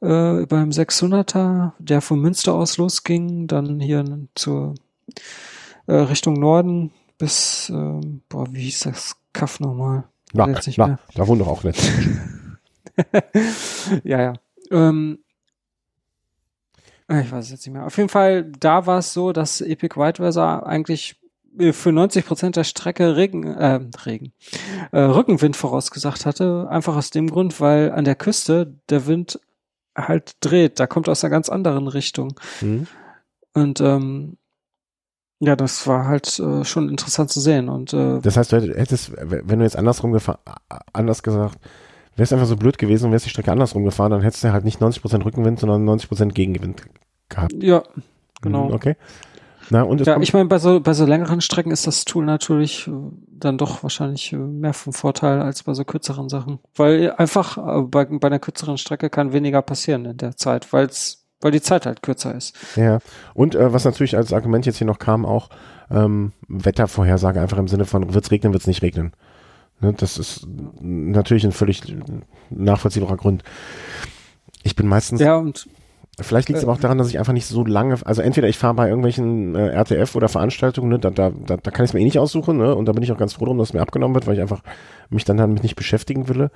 äh, 0.00 0.46
beim 0.46 0.70
600er, 0.70 1.72
der 1.78 2.00
von 2.00 2.20
Münster 2.20 2.54
aus 2.54 2.76
losging, 2.76 3.46
dann 3.46 3.80
hier 3.80 4.04
zur 4.34 4.74
äh, 5.86 5.94
Richtung 5.94 6.34
Norden 6.34 6.92
bis, 7.18 7.70
ähm, 7.70 8.22
boah, 8.28 8.52
wie 8.52 8.62
hieß 8.62 8.80
das 8.80 9.16
Kaff 9.32 9.60
nochmal? 9.60 10.04
Na, 10.32 10.46
na, 10.46 10.98
da 11.14 11.28
wohnt 11.28 11.40
doch 11.40 11.48
auch 11.48 11.62
nicht. 11.62 11.80
ja, 14.04 14.20
ja. 14.20 14.32
Ähm, 14.70 15.18
ich 17.08 17.30
weiß 17.30 17.44
es 17.44 17.50
jetzt 17.50 17.66
nicht 17.66 17.74
mehr. 17.74 17.84
Auf 17.84 17.96
jeden 17.96 18.08
Fall, 18.08 18.50
da 18.58 18.86
war 18.86 18.98
es 18.98 19.12
so, 19.12 19.32
dass 19.32 19.60
Epic 19.60 19.96
White 20.00 20.22
eigentlich 20.66 21.16
äh, 21.21 21.21
für 21.72 21.92
90 21.92 22.26
Prozent 22.26 22.56
der 22.56 22.64
Strecke 22.64 23.16
Regen, 23.16 23.44
äh, 23.44 23.80
Regen, 24.04 24.32
äh, 24.90 25.00
Rückenwind 25.00 25.56
vorausgesagt 25.56 26.26
hatte. 26.26 26.66
Einfach 26.70 26.96
aus 26.96 27.10
dem 27.10 27.28
Grund, 27.28 27.60
weil 27.60 27.92
an 27.92 28.04
der 28.04 28.14
Küste 28.14 28.74
der 28.88 29.06
Wind 29.06 29.38
halt 29.96 30.36
dreht. 30.40 30.80
Da 30.80 30.86
kommt 30.86 31.08
aus 31.08 31.22
einer 31.22 31.30
ganz 31.30 31.48
anderen 31.48 31.88
Richtung. 31.88 32.38
Mhm. 32.60 32.86
Und 33.54 33.80
ähm, 33.80 34.38
ja, 35.40 35.56
das 35.56 35.86
war 35.86 36.06
halt 36.06 36.38
äh, 36.38 36.64
schon 36.64 36.88
interessant 36.88 37.30
zu 37.30 37.40
sehen. 37.40 37.68
Und 37.68 37.92
äh, 37.92 38.20
das 38.20 38.36
heißt, 38.36 38.52
du 38.52 38.60
hättest, 38.74 39.12
wenn 39.18 39.58
du 39.58 39.64
jetzt 39.64 39.76
andersrum 39.76 40.12
gefahren, 40.12 40.38
anders 40.92 41.22
gesagt, 41.22 41.58
wärst 42.16 42.32
einfach 42.32 42.46
so 42.46 42.56
blöd 42.56 42.78
gewesen 42.78 43.06
und 43.06 43.12
wärst 43.12 43.26
die 43.26 43.30
Strecke 43.30 43.52
andersrum 43.52 43.84
gefahren, 43.84 44.12
dann 44.12 44.22
hättest 44.22 44.44
du 44.44 44.52
halt 44.52 44.64
nicht 44.64 44.80
90% 44.80 45.24
Rückenwind, 45.24 45.58
sondern 45.58 45.88
90% 45.88 46.28
Gegenwind 46.32 46.84
gehabt. 47.28 47.54
Ja, 47.60 47.82
genau. 48.40 48.68
Mhm, 48.68 48.74
okay. 48.74 48.96
Na, 49.70 49.82
und 49.82 50.04
ja, 50.04 50.20
ich 50.20 50.32
meine, 50.32 50.46
bei 50.46 50.58
so, 50.58 50.80
bei 50.80 50.92
so 50.92 51.06
längeren 51.06 51.40
Strecken 51.40 51.70
ist 51.70 51.86
das 51.86 52.04
Tool 52.04 52.24
natürlich 52.24 52.88
äh, 52.88 52.92
dann 53.30 53.58
doch 53.58 53.82
wahrscheinlich 53.82 54.32
äh, 54.32 54.36
mehr 54.36 54.72
vom 54.74 54.92
Vorteil 54.92 55.40
als 55.40 55.62
bei 55.62 55.74
so 55.74 55.84
kürzeren 55.84 56.28
Sachen. 56.28 56.58
Weil 56.74 57.12
einfach 57.16 57.58
äh, 57.58 57.82
bei, 57.82 58.04
bei 58.04 58.26
einer 58.26 58.38
kürzeren 58.38 58.78
Strecke 58.78 59.10
kann 59.10 59.32
weniger 59.32 59.62
passieren 59.62 60.04
in 60.04 60.16
der 60.16 60.36
Zeit, 60.36 60.72
weil 60.72 60.86
es 60.86 61.18
weil 61.42 61.50
die 61.50 61.60
Zeit 61.60 61.86
halt 61.86 62.02
kürzer 62.02 62.34
ist. 62.34 62.56
Ja, 62.76 63.00
und 63.34 63.56
äh, 63.56 63.72
was 63.72 63.84
natürlich 63.84 64.16
als 64.16 64.32
Argument 64.32 64.64
jetzt 64.64 64.78
hier 64.78 64.86
noch 64.86 65.00
kam, 65.00 65.26
auch 65.26 65.48
ähm, 65.90 66.32
Wettervorhersage 66.48 67.40
einfach 67.40 67.58
im 67.58 67.66
Sinne 67.68 67.84
von, 67.84 68.14
wird's 68.14 68.30
regnen, 68.30 68.52
wird's 68.52 68.68
nicht 68.68 68.82
regnen. 68.82 69.12
Ne, 69.80 69.92
das 69.92 70.16
ist 70.16 70.46
natürlich 70.80 71.44
ein 71.44 71.52
völlig 71.52 71.82
nachvollziehbarer 72.50 73.16
Grund. 73.16 73.42
Ich 74.62 74.76
bin 74.76 74.86
meistens. 74.86 75.20
Ja, 75.20 75.36
und 75.36 75.68
Vielleicht 76.20 76.48
liegt 76.48 76.58
es 76.58 76.64
äh, 76.64 76.66
aber 76.66 76.74
auch 76.74 76.80
daran, 76.80 76.98
dass 76.98 77.08
ich 77.08 77.18
einfach 77.18 77.32
nicht 77.32 77.46
so 77.46 77.64
lange, 77.64 77.96
also 78.04 78.20
entweder 78.20 78.48
ich 78.48 78.58
fahre 78.58 78.74
bei 78.74 78.88
irgendwelchen 78.88 79.54
äh, 79.54 79.68
RTF 79.68 80.14
oder 80.14 80.28
Veranstaltungen, 80.28 80.90
ne, 80.90 80.98
da, 80.98 81.10
da, 81.10 81.30
da, 81.30 81.56
da 81.56 81.70
kann 81.70 81.84
ich 81.84 81.90
es 81.90 81.94
mir 81.94 82.00
eh 82.00 82.04
nicht 82.04 82.18
aussuchen, 82.18 82.58
ne, 82.58 82.74
und 82.74 82.86
da 82.86 82.92
bin 82.92 83.02
ich 83.02 83.10
auch 83.12 83.18
ganz 83.18 83.32
froh 83.32 83.46
drum, 83.46 83.56
dass 83.56 83.68
es 83.68 83.72
mir 83.72 83.80
abgenommen 83.80 84.14
wird, 84.14 84.26
weil 84.26 84.34
ich 84.34 84.42
einfach 84.42 84.62
mich 85.08 85.24
dann 85.24 85.38
damit 85.38 85.62
nicht 85.62 85.76
beschäftigen 85.76 86.28
will. 86.28 86.50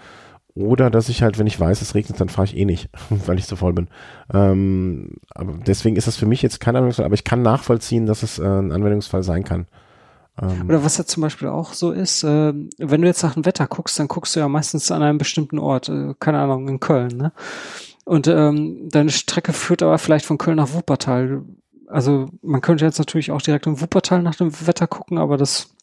Oder 0.55 0.91
dass 0.91 1.11
ich 1.11 1.23
halt, 1.23 1.39
wenn 1.39 1.47
ich 1.47 1.61
weiß, 1.61 1.83
es 1.83 1.95
regnet, 1.95 2.19
dann 2.19 2.31
fahre 2.31 2.47
ich 2.47 2.57
eh 2.57 2.65
nicht, 2.65 2.89
weil 3.11 3.39
ich 3.39 3.47
zu 3.47 3.57
voll 3.57 3.73
bin. 3.73 3.89
Ähm, 4.33 5.17
aber 5.35 5.55
deswegen 5.67 5.97
ist 5.97 6.07
das 6.07 6.17
für 6.17 6.27
mich 6.27 6.43
jetzt 6.43 6.61
kein 6.61 6.77
Anwendungsfall, 6.77 7.07
aber 7.07 7.15
ich 7.15 7.25
kann 7.25 7.43
nachvollziehen, 7.43 8.07
dass 8.07 8.23
es 8.23 8.39
äh, 8.39 8.43
ein 8.43 8.73
Anwendungsfall 8.73 9.23
sein 9.23 9.45
kann. 9.45 9.67
Ähm, 10.41 10.69
Oder 10.69 10.85
was 10.85 10.99
ja 10.99 11.07
zum 11.07 11.23
Beispiel 11.23 11.49
auch 11.49 11.73
so 11.73 11.93
ist, 11.93 12.25
äh, 12.25 12.53
wenn 12.79 13.01
du 13.01 13.07
jetzt 13.07 13.23
nach 13.23 13.35
dem 13.35 13.47
Wetter 13.47 13.67
guckst, 13.67 13.99
dann 13.99 14.09
guckst 14.09 14.37
du 14.37 14.41
ja 14.41 14.49
meistens 14.49 14.91
an 14.91 15.03
einem 15.03 15.19
bestimmten 15.19 15.59
Ort, 15.59 15.89
äh, 15.89 16.15
keine 16.19 16.41
Ahnung, 16.41 16.69
in 16.69 16.81
Köln, 16.81 17.17
ne? 17.17 17.33
Und 18.07 18.29
ähm, 18.29 18.89
deine 18.89 19.11
Strecke 19.11 19.53
führt 19.53 19.83
aber 19.83 19.99
vielleicht 19.99 20.25
von 20.25 20.39
Köln 20.39 20.57
nach 20.57 20.73
Wuppertal. 20.73 21.43
Also 21.89 22.31
man 22.41 22.61
könnte 22.63 22.85
jetzt 22.85 22.99
natürlich 22.99 23.31
auch 23.33 23.43
direkt 23.43 23.67
in 23.67 23.81
Wuppertal 23.81 24.23
nach 24.23 24.37
dem 24.37 24.53
Wetter 24.67 24.87
gucken, 24.87 25.19
aber 25.19 25.37
das 25.37 25.77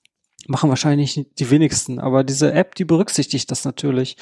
Machen 0.46 0.70
wahrscheinlich 0.70 1.26
die 1.40 1.50
wenigsten, 1.52 2.00
aber 2.00 2.26
diese 2.26 2.52
App, 2.52 2.76
die 2.76 2.84
berücksichtigt 2.84 3.50
das 3.50 3.64
natürlich. 3.64 4.18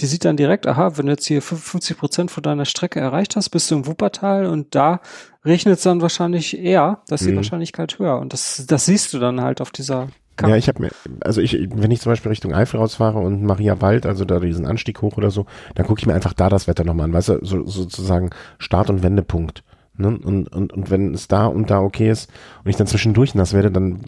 Die 0.00 0.06
sieht 0.06 0.26
dann 0.26 0.36
direkt, 0.36 0.66
aha, 0.66 0.98
wenn 0.98 1.06
du 1.06 1.12
jetzt 1.12 1.24
hier 1.24 1.40
55 1.40 1.96
Prozent 1.96 2.30
von 2.30 2.42
deiner 2.42 2.66
Strecke 2.66 3.00
erreicht 3.00 3.36
hast, 3.36 3.48
bist 3.48 3.70
du 3.70 3.76
im 3.76 3.86
Wuppertal 3.86 4.44
und 4.44 4.74
da 4.74 5.00
regnet 5.46 5.78
es 5.78 5.82
dann 5.84 6.02
wahrscheinlich 6.02 6.58
eher, 6.58 7.02
da 7.08 7.14
ist 7.14 7.24
die 7.24 7.32
Mhm. 7.32 7.36
Wahrscheinlichkeit 7.36 7.98
höher. 7.98 8.18
Und 8.18 8.34
das, 8.34 8.66
das 8.66 8.84
siehst 8.84 9.14
du 9.14 9.18
dann 9.18 9.40
halt 9.40 9.62
auf 9.62 9.70
dieser 9.70 10.08
Karte. 10.36 10.52
Ja, 10.52 10.56
ich 10.56 10.68
habe 10.68 10.82
mir, 10.82 10.90
also 11.20 11.40
ich, 11.40 11.52
wenn 11.74 11.90
ich 11.90 12.00
zum 12.00 12.10
Beispiel 12.12 12.30
Richtung 12.30 12.54
Eifel 12.54 12.80
rausfahre 12.80 13.18
und 13.18 13.42
Maria 13.42 13.80
Wald, 13.80 14.06
also 14.06 14.24
da 14.24 14.40
diesen 14.40 14.66
Anstieg 14.66 15.02
hoch 15.02 15.16
oder 15.16 15.30
so, 15.30 15.46
dann 15.74 15.86
gucke 15.86 16.00
ich 16.00 16.06
mir 16.06 16.14
einfach 16.14 16.32
da 16.32 16.48
das 16.48 16.66
Wetter 16.68 16.84
nochmal 16.84 17.04
an, 17.04 17.12
weißt 17.12 17.28
du, 17.30 17.38
so, 17.42 17.66
sozusagen 17.66 18.30
Start- 18.58 18.90
und 18.90 19.02
Wendepunkt. 19.02 19.62
Ne? 19.96 20.08
Und, 20.08 20.48
und, 20.48 20.72
und 20.72 20.90
wenn 20.90 21.12
es 21.12 21.28
da 21.28 21.46
und 21.46 21.70
da 21.70 21.80
okay 21.80 22.10
ist 22.10 22.30
und 22.64 22.70
ich 22.70 22.76
dann 22.76 22.86
zwischendurch 22.86 23.34
nass 23.34 23.52
werde, 23.52 23.70
dann, 23.70 24.00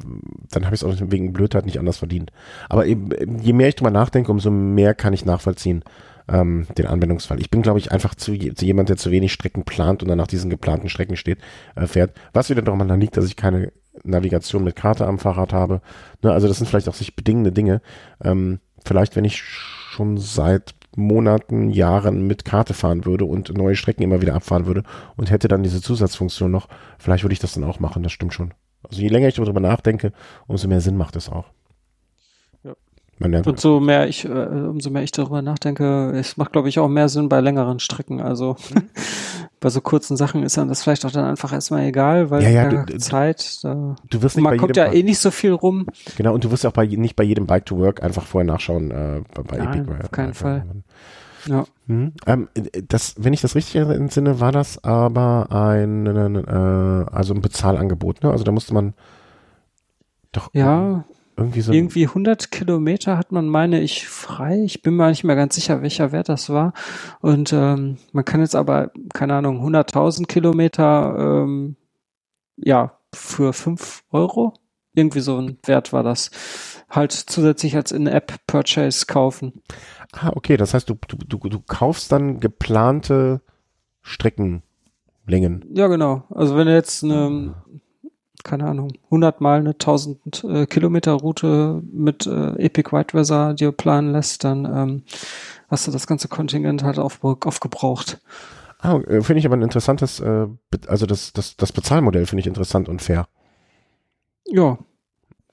dann 0.51 0.65
habe 0.65 0.75
ich 0.75 0.83
es 0.83 0.85
auch 0.85 0.95
wegen 0.99 1.33
Blödheit 1.33 1.67
nicht 1.67 1.79
anders 1.79 1.99
verdient. 1.99 2.33
Aber 2.69 2.87
je 2.87 3.53
mehr 3.53 3.69
ich 3.69 3.77
drüber 3.77 3.91
nachdenke, 3.91 4.31
umso 4.31 4.51
mehr 4.51 4.95
kann 4.95 5.13
ich 5.13 5.27
nachvollziehen, 5.27 5.85
ähm, 6.29 6.67
den 6.79 6.87
Anwendungsfall. 6.87 7.39
Ich 7.39 7.51
bin, 7.51 7.61
glaube 7.61 7.79
ich, 7.79 7.93
einfach 7.93 8.15
zu, 8.15 8.33
zu 8.33 8.65
jemand, 8.65 8.89
der 8.89 8.97
zu 8.97 9.11
wenig 9.11 9.33
Strecken 9.33 9.65
plant 9.65 10.03
und 10.03 10.09
dann 10.09 10.19
nach 10.19 10.27
diesen 10.27 10.49
geplanten 10.49 10.89
Strecken 10.89 11.17
steht, 11.17 11.39
äh, 11.75 11.87
fährt. 11.87 12.13
Was 12.33 12.49
wieder 12.49 12.63
daran 12.63 13.01
liegt, 13.01 13.19
dass 13.19 13.27
ich 13.27 13.37
keine 13.37 13.71
Navigation 14.03 14.65
mit 14.65 14.77
Karte 14.77 15.07
am 15.07 15.19
Fahrrad 15.19 15.53
habe. 15.53 15.81
Ne, 16.23 16.33
also 16.33 16.49
das 16.49 16.59
sind 16.59 16.67
vielleicht 16.67 16.89
auch 16.89 16.95
sich 16.95 17.17
bedingende 17.17 17.53
Dinge. 17.53 17.81
Ähm, 18.23 18.61
vielleicht, 18.85 19.17
wenn 19.17 19.25
ich 19.25 19.43
schon 19.43 20.19
seit 20.19 20.75
Monaten, 20.97 21.71
Jahren 21.71 22.27
mit 22.27 22.45
Karte 22.45 22.75
fahren 22.75 23.05
würde 23.05 23.25
und 23.25 23.57
neue 23.57 23.77
Strecken 23.77 24.03
immer 24.03 24.23
wieder 24.23 24.35
abfahren 24.35 24.67
würde 24.67 24.85
und 25.17 25.31
hätte 25.31 25.49
dann 25.49 25.63
diese 25.63 25.81
Zusatzfunktion 25.81 26.51
noch, 26.51 26.69
vielleicht 26.99 27.25
würde 27.25 27.33
ich 27.33 27.41
das 27.41 27.55
dann 27.55 27.65
auch 27.65 27.81
machen, 27.81 28.03
das 28.03 28.13
stimmt 28.13 28.35
schon. 28.35 28.55
Also 28.83 29.01
je 29.01 29.09
länger 29.09 29.29
ich 29.29 29.35
darüber 29.35 29.61
nachdenke, 29.61 30.13
umso 30.47 30.69
mehr 30.69 30.81
Sinn 30.81 30.97
macht 30.97 31.17
es 31.17 31.29
auch. 31.29 31.47
Ja. 33.19 33.25
Man 33.25 33.31
lernt, 33.31 33.47
Und 33.47 33.61
so 33.61 33.79
mehr 33.81 34.09
ich, 34.09 34.25
äh, 34.25 34.29
umso 34.29 34.91
mehr 34.91 35.03
ich 35.03 35.13
darüber 35.13 35.41
nachdenke, 35.41 36.11
es 36.17 36.37
macht, 36.37 36.53
glaube 36.53 36.69
ich, 36.69 36.79
auch 36.79 36.89
mehr 36.89 37.09
Sinn 37.09 37.29
bei 37.29 37.41
längeren 37.41 37.79
Strecken. 37.79 38.21
Also 38.21 38.57
Mhm. 38.75 38.89
bei 39.61 39.71
so 39.71 39.81
kurzen 39.81 40.17
Sachen 40.17 40.43
ist 40.43 40.57
dann 40.57 40.69
das 40.69 40.83
vielleicht 40.83 41.07
auch 41.07 41.11
dann 41.11 41.25
einfach 41.25 41.53
erstmal 41.53 41.85
egal, 41.87 42.31
weil 42.31 42.43
Ja, 42.43 42.49
ja, 42.51 42.69
du- 42.69 42.85
du- 42.85 42.99
Zeit, 42.99 43.63
da, 43.65 43.95
du 44.11 44.23
wirst 44.23 44.37
nicht 44.37 44.43
man 44.45 44.53
bei 44.55 44.57
kommt 44.59 44.77
jedem, 44.77 44.93
ja 44.93 44.99
eh 44.99 45.03
nicht 45.03 45.19
so 45.21 45.31
viel 45.31 45.53
rum. 45.53 45.87
genau, 46.17 46.35
und 46.35 46.45
du 46.45 46.51
wirst 46.51 46.67
auch 46.67 46.73
bei, 46.73 46.87
nicht 46.87 47.17
bei 47.17 47.25
jedem 47.25 47.47
Bike 47.47 47.65
to 47.67 47.79
Work 47.79 48.03
einfach 48.03 48.25
vorher 48.25 48.47
nachschauen, 48.53 48.91
äh, 48.91 49.23
bei, 49.35 49.43
bei 49.43 49.57
Nein, 49.59 49.81
Epic. 49.89 50.03
auf 50.05 50.11
keinen 50.11 50.35
Fall. 50.35 50.67
Ja. 51.47 51.65
Mhm. 51.87 52.13
Ähm, 52.27 52.49
das, 52.89 53.15
wenn 53.19 53.33
ich 53.33 53.41
das 53.43 53.55
richtig 53.55 53.77
entsinne, 53.77 54.41
war 54.41 54.51
das 54.53 54.83
aber 54.83 55.47
ein, 55.51 56.07
äh, 56.07 57.07
also 57.15 57.33
ein 57.35 57.41
Bezahlangebot, 57.43 58.23
ne? 58.23 58.31
Also 58.31 58.45
da 58.45 58.53
musste 58.53 58.75
man 58.75 58.95
doch 60.33 60.49
Ja, 60.55 61.05
irgendwie 61.37 61.61
so. 61.61 61.73
irgendwie 61.73 62.07
100 62.07 62.51
Kilometer 62.51 63.19
hat 63.19 63.33
man, 63.33 63.49
meine 63.49 63.81
ich, 63.81 64.07
frei. 64.07 64.63
Ich 64.65 64.83
bin 64.83 64.95
mir 64.95 65.09
nicht 65.09 65.25
mehr 65.25 65.37
ganz 65.37 65.55
sicher, 65.55 65.83
welcher 65.83 66.13
Wert 66.13 66.29
das 66.29 66.51
war. 66.51 66.73
Und 67.21 67.53
ähm, 67.53 67.97
man 68.13 68.25
kann 68.25 68.41
jetzt 68.41 68.55
aber, 68.55 68.91
keine 69.13 69.35
Ahnung, 69.35 69.65
100.000 69.65 70.27
Kilometer, 70.27 71.17
ähm, 71.19 71.77
ja, 72.57 72.99
für 73.13 73.53
5 73.53 74.05
Euro, 74.11 74.55
irgendwie 74.95 75.21
so 75.21 75.39
ein 75.39 75.59
Wert 75.65 75.93
war 75.93 76.03
das, 76.03 76.31
halt 76.89 77.13
zusätzlich 77.13 77.75
als 77.77 77.93
In-App-Purchase 77.93 79.07
kaufen. 79.07 79.63
Ah, 80.13 80.31
okay, 80.35 80.57
das 80.57 80.75
heißt, 80.75 80.89
du, 80.89 80.97
du, 81.09 81.17
du, 81.17 81.49
du 81.49 81.61
kaufst 81.61 82.13
dann 82.13 82.39
geplante 82.39 83.41
Streckenlängen. 84.03 85.65
Ja, 85.73 85.89
genau. 85.89 86.25
Also 86.31 86.57
wenn 86.57 86.67
du 86.67 86.75
jetzt 86.75 87.03
eine, 87.03 87.55
keine 88.45 88.67
Ahnung, 88.67 88.93
100 89.07 89.41
mal 89.41 89.59
eine 89.59 89.71
1000 89.71 90.45
äh, 90.45 90.67
Kilometer 90.67 91.13
Route 91.15 91.83
mit 91.93 92.27
äh, 92.27 92.53
Epic 92.59 92.93
White 92.93 93.15
Weather 93.17 93.55
dir 93.55 93.73
planen 93.73 94.13
lässt, 94.13 94.45
dann 94.45 94.65
ähm, 94.65 95.03
hast 95.69 95.87
du 95.87 95.91
das 95.91 96.07
ganze 96.07 96.29
Kontingent 96.29 96.85
halt 96.85 96.99
auf, 96.99 97.23
aufgebraucht. 97.25 98.21
Ah, 98.79 98.97
äh, 99.07 99.23
finde 99.23 99.39
ich 99.41 99.47
aber 99.47 99.57
ein 99.57 99.63
interessantes, 99.63 100.21
äh, 100.21 100.47
also 100.87 101.07
das, 101.07 101.33
das, 101.33 101.57
das 101.57 101.73
Bezahlmodell 101.73 102.27
finde 102.27 102.41
ich 102.41 102.47
interessant 102.47 102.89
und 102.89 103.03
fair. 103.03 103.27
Ja, 104.47 104.79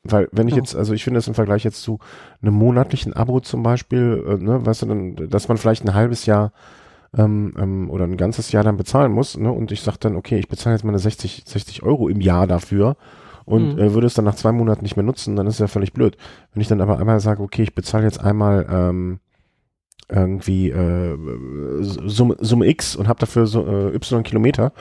Weil 0.04 0.28
wenn 0.32 0.48
ich 0.48 0.56
Ja. 0.56 0.62
jetzt, 0.62 0.76
also 0.76 0.94
ich 0.94 1.04
finde 1.04 1.20
das 1.20 1.28
im 1.28 1.36
Vergleich 1.36 1.64
jetzt 1.64 1.84
zu 1.84 2.00
einem 2.42 2.56
monatlichen 2.56 3.14
Abo 3.14 3.40
zum 3.40 3.62
Beispiel, 3.64 4.24
äh, 4.28 4.44
ne, 4.44 4.66
weißt 4.66 4.82
du, 4.82 4.86
dann, 4.88 5.16
dass 5.30 5.48
man 5.48 5.58
vielleicht 5.58 5.86
ein 5.86 5.94
halbes 5.94 6.26
Jahr 6.26 6.54
ähm, 7.18 7.54
ähm, 7.58 7.90
oder 7.90 8.06
ein 8.06 8.18
ganzes 8.18 8.52
Jahr 8.52 8.64
dann 8.64 8.78
bezahlen 8.78 9.12
muss, 9.12 9.38
ne, 9.38 9.52
und 9.52 9.72
ich 9.72 9.82
sag 9.82 9.98
dann, 9.98 10.16
okay, 10.16 10.38
ich 10.40 10.48
bezahle 10.48 10.76
jetzt 10.76 10.84
meine 10.86 11.00
60, 11.00 11.44
60 11.46 11.84
Euro 11.84 12.08
im 12.08 12.22
Jahr 12.22 12.48
dafür 12.48 12.96
und 13.46 13.74
Mhm. 13.74 13.80
äh, 13.80 13.94
würde 13.94 14.08
es 14.08 14.14
dann 14.14 14.26
nach 14.26 14.36
zwei 14.36 14.52
Monaten 14.52 14.84
nicht 14.84 14.96
mehr 14.96 15.04
nutzen, 15.06 15.36
dann 15.36 15.48
ist 15.48 15.60
ja 15.60 15.68
völlig 15.68 15.94
blöd. 15.94 16.16
Wenn 16.54 16.62
ich 16.62 16.68
dann 16.68 16.80
aber 16.82 17.00
einmal 17.00 17.20
sage, 17.20 17.44
okay, 17.44 17.64
ich 17.64 17.76
bezahle 17.76 18.06
jetzt 18.06 18.22
einmal 18.22 18.66
ähm, 18.70 19.20
irgendwie 20.10 20.70
äh, 20.70 21.18
Summe, 21.82 22.36
Summe 22.40 22.68
X 22.68 22.96
und 22.96 23.08
habe 23.08 23.20
dafür 23.20 23.48
so, 23.48 23.66
äh, 23.66 23.96
Y 23.96 24.24
Kilometer, 24.24 24.74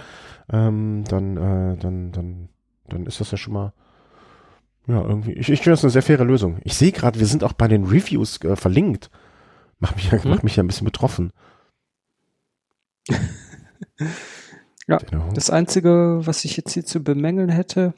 ähm, 0.53 1.05
dann, 1.09 1.37
äh, 1.37 1.77
dann, 1.79 2.13
dann, 2.13 2.49
dann 2.89 3.07
ist 3.07 3.21
das 3.21 3.31
ja 3.31 3.39
schon 3.39 3.55
mal 3.55 3.73
ja, 4.87 5.03
irgendwie. 5.03 5.33
Ich, 5.33 5.49
ich 5.51 5.61
finde 5.61 5.73
das 5.75 5.85
eine 5.85 5.91
sehr 5.91 6.03
faire 6.03 6.25
Lösung. 6.25 6.59
Ich 6.65 6.75
sehe 6.75 6.91
gerade, 6.91 7.21
wir 7.21 7.27
sind 7.27 7.45
auch 7.45 7.53
bei 7.53 7.69
den 7.69 7.85
Reviews 7.85 8.43
äh, 8.43 8.57
verlinkt. 8.57 9.11
Macht 9.79 9.97
mich, 9.97 10.11
ja- 10.11 10.23
Hm? 10.23 10.31
macht 10.31 10.43
mich 10.43 10.57
ja 10.57 10.63
ein 10.65 10.67
bisschen 10.67 10.85
betroffen. 10.87 11.33
Ja, 14.87 14.99
Genau. 14.99 15.29
das 15.35 15.51
Einzige, 15.51 16.21
was 16.25 16.45
ich 16.45 16.57
jetzt 16.57 16.73
hier 16.73 16.85
zu 16.85 17.03
bemängeln 17.05 17.49
hätte, 17.49 17.95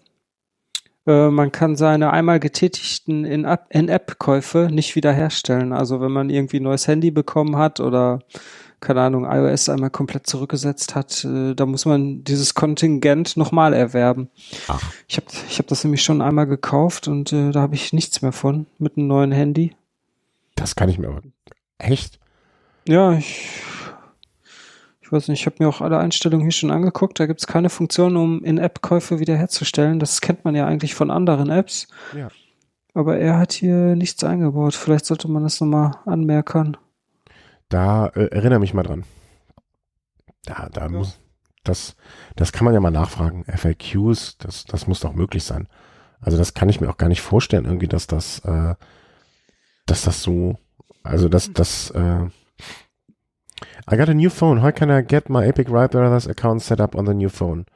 äh, 1.07 1.29
man 1.31 1.51
kann 1.51 1.75
seine 1.75 2.11
einmal 2.13 2.39
getätigten 2.39 3.25
In-App- 3.25 3.69
In-App-Käufe 3.71 4.69
nicht 4.71 4.95
wiederherstellen. 4.95 5.73
Also 5.73 6.01
wenn 6.03 6.13
man 6.13 6.29
irgendwie 6.29 6.59
ein 6.61 6.65
neues 6.65 6.87
Handy 6.89 7.11
bekommen 7.11 7.57
hat 7.57 7.81
oder 7.81 8.19
keine 8.81 9.01
Ahnung, 9.01 9.25
iOS 9.25 9.69
einmal 9.69 9.91
komplett 9.91 10.27
zurückgesetzt 10.27 10.95
hat, 10.95 11.25
äh, 11.25 11.55
da 11.55 11.65
muss 11.67 11.87
man 11.87 12.25
dieses 12.25 12.55
Kontingent 12.55 13.37
nochmal 13.39 13.73
erwerben. 13.75 14.29
Ach. 14.69 14.83
Ich 15.09 15.17
habe 15.17 15.27
ich 15.49 15.59
hab 15.59 15.69
das 15.69 15.85
nämlich 15.85 16.03
schon 16.03 16.21
einmal 16.21 16.47
gekauft 16.47 17.09
und 17.09 17.33
äh, 17.33 17.53
da 17.53 17.61
habe 17.63 17.75
ich 17.77 17.93
nichts 17.95 18.21
mehr 18.23 18.33
von 18.33 18.67
mit 18.79 18.99
einem 18.99 19.07
neuen 19.07 19.33
Handy. 19.33 19.75
Das 20.57 20.75
kann 20.77 20.89
ich 20.91 20.99
mir 20.99 21.09
aber. 21.09 21.23
Echt? 21.79 22.19
Ja, 22.87 23.13
ich 23.13 23.49
weiß 25.13 25.29
nicht, 25.29 25.41
ich 25.41 25.47
habe 25.47 25.57
mir 25.59 25.69
auch 25.69 25.81
alle 25.81 25.99
Einstellungen 25.99 26.45
hier 26.45 26.53
schon 26.53 26.71
angeguckt. 26.71 27.21
Da 27.21 27.27
gibt's 27.27 27.47
keine 27.47 27.71
Funktion, 27.71 28.17
um 28.17 28.43
In-App-Käufe 28.43 29.19
wiederherzustellen. 29.19 29.99
Das 29.99 30.21
kennt 30.21 30.45
man 30.45 30.55
ja 30.55 30.67
eigentlich 30.67 30.95
von 30.95 31.11
anderen 31.11 31.51
Apps. 31.51 31.89
Ja. 32.17 32.29
Aber 32.95 33.19
er 33.19 33.39
hat 33.39 33.53
hier 33.53 33.97
nichts 33.97 34.23
eingebaut. 34.25 34.75
Vielleicht 34.75 35.07
sollte 35.07 35.29
man 35.29 35.43
das 35.43 35.61
nochmal 35.61 35.93
anmerken. 36.05 36.77
Da 37.69 38.09
äh, 38.09 38.27
erinnere 38.27 38.61
mich 38.61 38.75
mal 38.75 38.83
dran. 38.83 39.05
Da, 40.45 40.69
da 40.71 40.89
muss. 40.89 41.19
Das, 41.65 41.97
das 42.37 42.53
kann 42.53 42.65
man 42.65 42.75
ja 42.75 42.81
mal 42.81 42.91
nachfragen. 42.91 43.45
FAQs, 43.45 44.37
das, 44.39 44.65
das 44.65 44.87
muss 44.87 45.01
doch 45.01 45.13
möglich 45.13 45.45
sein. 45.45 45.69
Also 46.21 46.37
das 46.37 46.55
kann 46.55 46.69
ich 46.69 46.81
mir 46.81 46.91
auch 46.91 46.97
gar 46.97 47.09
nicht 47.09 47.21
vorstellen, 47.21 47.65
irgendwie, 47.65 47.89
dass 47.89 48.07
das, 48.07 48.41
äh, 48.41 48.75
dass 49.87 50.03
das 50.03 50.23
so, 50.23 50.59
also 51.03 51.29
dass 51.29 51.53
das, 51.53 51.91
äh, 51.91 52.27
I 53.89 53.97
got 53.97 54.09
a 54.09 54.15
new 54.15 54.31
phone. 54.31 54.59
How 54.59 54.71
can 54.71 54.91
I 54.91 55.01
get 55.01 55.29
my 55.29 55.47
Epic 55.47 55.69
Ride 55.69 55.91
Brothers 55.91 56.27
account 56.27 56.63
set 56.63 56.81
up 56.81 56.95
on 56.95 57.05
the 57.05 57.15
new 57.15 57.29
phone? 57.29 57.67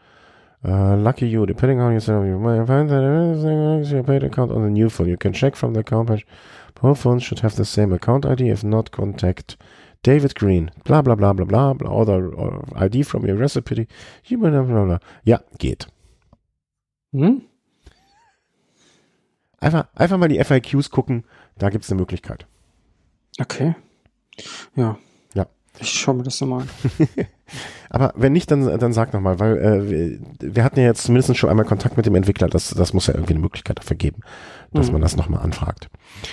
Uh, 0.64 0.96
lucky 0.96 1.28
you. 1.28 1.46
Depending 1.46 1.80
on 1.80 1.88
how 1.88 1.94
you 1.94 2.00
set 2.00 2.14
up 2.14 2.24
your 2.24 2.38
my 2.38 2.56
your 2.56 4.02
paid 4.02 4.22
account 4.22 4.52
on 4.52 4.62
the 4.62 4.70
new 4.70 4.88
phone, 4.88 5.08
you 5.08 5.16
can 5.16 5.32
check 5.32 5.56
from 5.56 5.74
the 5.74 5.80
account 5.80 6.08
page. 6.08 6.26
Both 6.80 7.00
phones 7.00 7.22
should 7.22 7.40
have 7.40 7.56
the 7.56 7.64
same 7.64 7.92
account 7.92 8.24
ID. 8.24 8.48
If 8.48 8.62
not, 8.62 8.90
contact 8.90 9.56
David 10.02 10.34
Green. 10.34 10.70
Bla 10.84 11.02
bla 11.02 11.16
bla 11.16 11.32
bla 11.32 11.44
bla 11.44 11.74
bla. 11.74 11.90
Or, 11.90 12.34
or 12.34 12.64
ID 12.76 13.02
from 13.02 13.26
your 13.26 13.36
recipe. 13.36 13.88
Bla 14.28 14.50
bla 14.50 14.62
bla 14.62 14.84
bla. 14.84 15.00
Ja, 15.24 15.40
geht. 15.58 15.86
Hm? 17.12 17.42
Einfach, 19.58 19.86
einfach 19.94 20.18
mal 20.18 20.28
die 20.28 20.42
FAQs 20.42 20.90
gucken. 20.90 21.24
Da 21.58 21.70
gibt's 21.70 21.90
eine 21.90 22.00
Möglichkeit. 22.00 22.46
Okay. 23.40 23.74
Ja. 24.74 24.98
Ich 25.80 25.90
schaue 25.90 26.14
mir 26.16 26.22
das 26.22 26.40
nochmal 26.40 26.62
an. 26.62 26.68
Aber 27.90 28.12
wenn 28.16 28.32
nicht, 28.32 28.50
dann, 28.50 28.78
dann 28.78 28.92
sag 28.92 29.12
nochmal, 29.12 29.38
weil 29.38 29.56
äh, 29.58 29.90
wir, 29.90 30.54
wir 30.54 30.64
hatten 30.64 30.80
ja 30.80 30.86
jetzt 30.86 31.04
zumindest 31.04 31.36
schon 31.36 31.50
einmal 31.50 31.64
Kontakt 31.66 31.96
mit 31.96 32.06
dem 32.06 32.14
Entwickler. 32.14 32.48
Das, 32.48 32.70
das 32.70 32.92
muss 32.92 33.06
ja 33.06 33.14
irgendwie 33.14 33.34
eine 33.34 33.42
Möglichkeit 33.42 33.78
dafür 33.78 33.96
geben, 33.96 34.20
dass 34.72 34.86
Mhm. 34.86 34.94
man 34.94 35.02
das 35.02 35.16
nochmal 35.16 35.42
anfragt. 35.42 35.88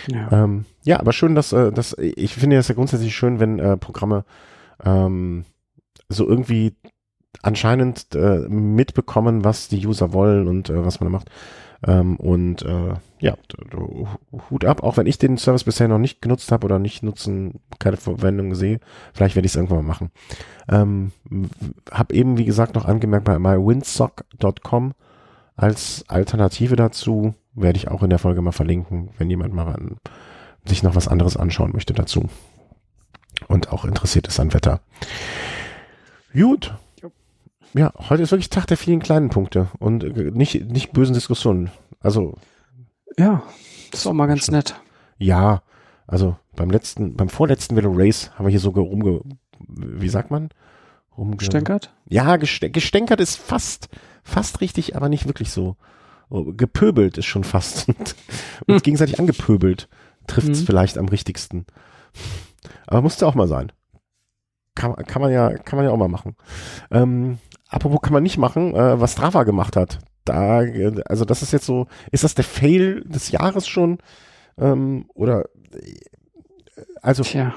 Ja. 0.07 0.31
Ähm, 0.31 0.65
ja, 0.83 0.99
aber 0.99 1.13
schön, 1.13 1.35
dass, 1.35 1.53
äh, 1.53 1.71
dass 1.71 1.95
ich 1.99 2.33
finde 2.33 2.57
es 2.57 2.67
ja 2.67 2.75
grundsätzlich 2.75 3.15
schön, 3.15 3.39
wenn 3.39 3.59
äh, 3.59 3.77
Programme 3.77 4.25
ähm, 4.83 5.45
so 6.09 6.27
irgendwie 6.27 6.73
anscheinend 7.41 8.15
äh, 8.15 8.39
mitbekommen, 8.49 9.43
was 9.43 9.67
die 9.67 9.85
User 9.85 10.13
wollen 10.13 10.47
und 10.47 10.69
äh, 10.69 10.85
was 10.85 10.99
man 10.99 11.11
da 11.11 11.17
macht. 11.17 11.29
Ähm, 11.85 12.15
und 12.17 12.61
äh, 12.63 12.93
ja, 13.19 13.35
Hut 14.49 14.65
ab, 14.65 14.83
auch 14.83 14.97
wenn 14.97 15.07
ich 15.07 15.17
den 15.17 15.37
Service 15.37 15.63
bisher 15.63 15.87
noch 15.87 15.97
nicht 15.97 16.21
genutzt 16.21 16.51
habe 16.51 16.65
oder 16.65 16.79
nicht 16.79 17.03
nutzen, 17.03 17.59
keine 17.79 17.97
Verwendung 17.97 18.55
sehe, 18.55 18.79
vielleicht 19.13 19.35
werde 19.35 19.45
ich 19.45 19.51
es 19.51 19.55
irgendwann 19.55 19.79
mal 19.79 19.91
machen. 19.91 20.11
Ähm, 20.69 21.11
habe 21.91 22.13
eben, 22.13 22.37
wie 22.37 22.45
gesagt, 22.45 22.75
noch 22.75 22.85
angemerkt 22.85 23.25
bei 23.25 23.37
mywindsock.com 23.37 24.93
als 25.55 26.05
Alternative 26.07 26.75
dazu, 26.75 27.35
werde 27.53 27.77
ich 27.77 27.87
auch 27.87 28.01
in 28.03 28.09
der 28.09 28.19
Folge 28.19 28.41
mal 28.41 28.51
verlinken, 28.51 29.09
wenn 29.17 29.29
jemand 29.29 29.53
mal 29.53 29.67
an, 29.67 29.97
sich 30.65 30.83
noch 30.83 30.95
was 30.95 31.07
anderes 31.07 31.37
anschauen 31.37 31.71
möchte 31.73 31.93
dazu. 31.93 32.29
Und 33.47 33.71
auch 33.71 33.85
interessiert 33.85 34.27
ist 34.27 34.39
an 34.39 34.53
Wetter. 34.53 34.79
Gut. 36.33 36.73
Ja, 37.75 37.91
heute 38.09 38.23
ist 38.23 38.31
wirklich 38.31 38.49
Tag 38.49 38.67
der 38.67 38.77
vielen 38.77 38.99
kleinen 38.99 39.29
Punkte 39.29 39.67
und 39.79 40.03
äh, 40.03 40.31
nicht, 40.31 40.69
nicht 40.69 40.93
bösen 40.93 41.13
Diskussionen. 41.13 41.71
Also. 41.99 42.37
Ja, 43.17 43.43
das 43.91 44.01
ist 44.01 44.07
auch 44.07 44.13
mal 44.13 44.27
ganz 44.27 44.49
nett. 44.51 44.75
Ja, 45.17 45.63
also 46.07 46.37
beim 46.55 46.69
letzten, 46.69 47.15
beim 47.15 47.29
vorletzten 47.29 47.75
Velo 47.75 47.91
Race 47.93 48.31
haben 48.35 48.45
wir 48.45 48.51
hier 48.51 48.59
so 48.59 48.69
rumge, 48.69 49.21
wie 49.67 50.09
sagt 50.09 50.31
man? 50.31 50.49
Rumgestänkert? 51.17 51.93
Ja, 52.07 52.37
gestänkert 52.37 53.19
ist 53.19 53.37
fast, 53.37 53.89
fast 54.23 54.61
richtig, 54.61 54.95
aber 54.95 55.09
nicht 55.09 55.27
wirklich 55.27 55.51
so. 55.51 55.75
Oh, 56.29 56.45
gepöbelt 56.53 57.17
ist 57.17 57.25
schon 57.25 57.43
fast. 57.43 57.87
Und 57.87 58.15
uns 58.67 58.83
gegenseitig 58.83 59.19
angepöbelt 59.19 59.89
trifft 60.27 60.49
es 60.49 60.61
mhm. 60.61 60.65
vielleicht 60.65 60.97
am 60.97 61.07
richtigsten. 61.07 61.65
Aber 62.87 63.01
musste 63.01 63.27
auch 63.27 63.35
mal 63.35 63.47
sein. 63.47 63.71
Kann, 64.75 64.95
kann 64.95 65.21
man 65.21 65.31
ja, 65.31 65.55
kann 65.55 65.77
man 65.77 65.85
ja 65.85 65.91
auch 65.91 65.97
mal 65.97 66.07
machen. 66.07 66.35
Ähm, 66.89 67.37
apropos 67.73 68.01
kann 68.01 68.13
man 68.13 68.23
nicht 68.23 68.37
machen, 68.37 68.75
äh, 68.75 68.99
was 68.99 69.13
Strava 69.13 69.43
gemacht 69.43 69.75
hat. 69.75 69.99
Da, 70.25 70.63
also 71.05 71.25
das 71.25 71.41
ist 71.41 71.51
jetzt 71.51 71.65
so, 71.65 71.87
ist 72.11 72.23
das 72.23 72.35
der 72.35 72.45
Fail 72.45 73.01
des 73.01 73.31
Jahres 73.31 73.67
schon? 73.67 73.97
Ähm, 74.57 75.05
oder 75.13 75.45
also 77.01 77.23
Tja. 77.23 77.53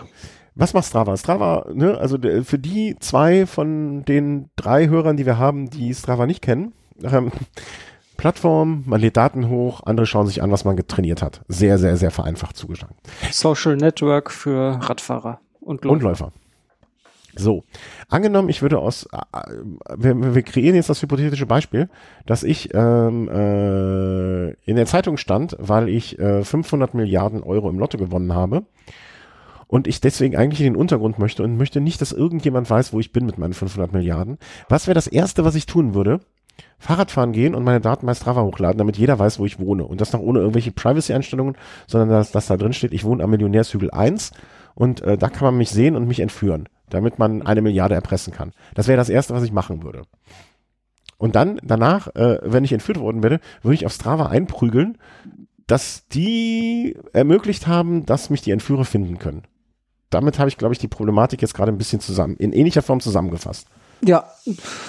was 0.54 0.74
macht 0.74 0.86
Strava? 0.86 1.16
Strava, 1.16 1.66
ne, 1.72 1.96
also 1.96 2.18
für 2.42 2.58
die 2.58 2.96
zwei 2.98 3.46
von 3.46 4.04
den 4.04 4.50
drei 4.56 4.88
Hörern, 4.88 5.16
die 5.16 5.26
wir 5.26 5.38
haben, 5.38 5.70
die 5.70 5.94
Strava 5.94 6.26
nicht 6.26 6.42
kennen, 6.42 6.72
ähm, 7.02 7.30
Plattform, 8.16 8.82
man 8.86 9.00
lädt 9.00 9.16
Daten 9.16 9.48
hoch, 9.48 9.82
andere 9.84 10.06
schauen 10.06 10.26
sich 10.26 10.42
an, 10.42 10.50
was 10.50 10.64
man 10.64 10.76
getrainiert 10.76 11.22
hat. 11.22 11.42
Sehr, 11.48 11.78
sehr, 11.78 11.98
sehr 11.98 12.10
vereinfacht 12.10 12.56
zugeschlagen. 12.56 12.94
Social 13.30 13.76
Network 13.76 14.30
für 14.30 14.78
Radfahrer 14.80 15.40
und 15.60 15.84
Läufer. 15.84 15.92
Und 15.92 16.02
Läufer. 16.02 16.32
So, 17.38 17.64
angenommen, 18.08 18.48
ich 18.48 18.62
würde 18.62 18.78
aus, 18.78 19.06
äh, 19.12 19.40
wir, 19.96 20.34
wir 20.34 20.42
kreieren 20.42 20.74
jetzt 20.74 20.88
das 20.88 21.02
hypothetische 21.02 21.44
Beispiel, 21.44 21.90
dass 22.24 22.42
ich 22.42 22.70
ähm, 22.72 23.28
äh, 23.28 24.50
in 24.64 24.76
der 24.76 24.86
Zeitung 24.86 25.18
stand, 25.18 25.54
weil 25.58 25.90
ich 25.90 26.18
äh, 26.18 26.42
500 26.42 26.94
Milliarden 26.94 27.42
Euro 27.42 27.68
im 27.68 27.78
Lotto 27.78 27.98
gewonnen 27.98 28.34
habe 28.34 28.64
und 29.66 29.86
ich 29.86 30.00
deswegen 30.00 30.34
eigentlich 30.34 30.60
in 30.60 30.72
den 30.72 30.80
Untergrund 30.80 31.18
möchte 31.18 31.42
und 31.42 31.58
möchte 31.58 31.82
nicht, 31.82 32.00
dass 32.00 32.12
irgendjemand 32.12 32.70
weiß, 32.70 32.94
wo 32.94 33.00
ich 33.00 33.12
bin 33.12 33.26
mit 33.26 33.36
meinen 33.36 33.52
500 33.52 33.92
Milliarden. 33.92 34.38
Was 34.70 34.86
wäre 34.86 34.94
das 34.94 35.06
Erste, 35.06 35.44
was 35.44 35.56
ich 35.56 35.66
tun 35.66 35.94
würde? 35.94 36.20
Fahrradfahren 36.78 37.32
gehen 37.32 37.54
und 37.54 37.64
meine 37.64 37.82
Daten 37.82 38.06
bei 38.06 38.14
Strava 38.14 38.42
hochladen, 38.42 38.78
damit 38.78 38.96
jeder 38.96 39.18
weiß, 39.18 39.38
wo 39.38 39.44
ich 39.44 39.58
wohne. 39.58 39.84
Und 39.84 40.00
das 40.00 40.14
noch 40.14 40.20
ohne 40.20 40.38
irgendwelche 40.38 40.72
Privacy-Einstellungen, 40.72 41.56
sondern 41.86 42.08
dass, 42.08 42.32
dass 42.32 42.46
da 42.46 42.56
drin 42.56 42.72
steht, 42.72 42.94
ich 42.94 43.04
wohne 43.04 43.22
am 43.22 43.30
Millionärshügel 43.30 43.90
1 43.90 44.32
und 44.74 45.02
äh, 45.02 45.18
da 45.18 45.28
kann 45.28 45.44
man 45.44 45.58
mich 45.58 45.68
sehen 45.68 45.96
und 45.96 46.08
mich 46.08 46.20
entführen 46.20 46.66
damit 46.90 47.18
man 47.18 47.42
eine 47.42 47.62
Milliarde 47.62 47.94
erpressen 47.94 48.32
kann. 48.32 48.52
Das 48.74 48.88
wäre 48.88 48.96
das 48.96 49.08
Erste, 49.08 49.34
was 49.34 49.42
ich 49.42 49.52
machen 49.52 49.82
würde. 49.82 50.02
Und 51.18 51.34
dann, 51.34 51.58
danach, 51.62 52.08
äh, 52.14 52.38
wenn 52.42 52.64
ich 52.64 52.72
entführt 52.72 53.00
worden 53.00 53.22
wäre, 53.22 53.40
würde 53.62 53.74
ich 53.74 53.86
auf 53.86 53.92
Strava 53.92 54.26
einprügeln, 54.26 54.98
dass 55.66 56.06
die 56.08 56.96
ermöglicht 57.12 57.66
haben, 57.66 58.06
dass 58.06 58.30
mich 58.30 58.42
die 58.42 58.50
Entführer 58.50 58.84
finden 58.84 59.18
können. 59.18 59.42
Damit 60.10 60.38
habe 60.38 60.48
ich, 60.48 60.58
glaube 60.58 60.72
ich, 60.72 60.78
die 60.78 60.88
Problematik 60.88 61.42
jetzt 61.42 61.54
gerade 61.54 61.72
ein 61.72 61.78
bisschen 61.78 62.00
zusammen, 62.00 62.36
in 62.36 62.52
ähnlicher 62.52 62.82
Form 62.82 63.00
zusammengefasst. 63.00 63.66
Ja, 64.02 64.30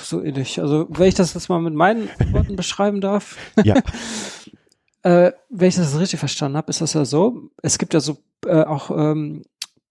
so 0.03 0.21
ähnlich. 0.21 0.59
Also, 0.61 0.87
wenn 0.89 1.07
ich 1.07 1.15
das 1.15 1.33
jetzt 1.33 1.49
mal 1.49 1.61
mit 1.61 1.73
meinen 1.73 2.09
Worten 2.31 2.55
beschreiben 2.55 3.01
darf. 3.01 3.37
Ja. 3.63 3.75
äh, 5.03 5.31
wenn 5.49 5.69
ich 5.69 5.75
das 5.75 5.97
richtig 5.97 6.19
verstanden 6.19 6.57
habe, 6.57 6.69
ist 6.69 6.81
das 6.81 6.93
ja 6.93 7.05
so. 7.05 7.49
Es 7.63 7.77
gibt 7.77 7.93
ja 7.93 7.99
so 7.99 8.17
äh, 8.45 8.63
auch 8.63 8.91
ähm, 8.91 9.43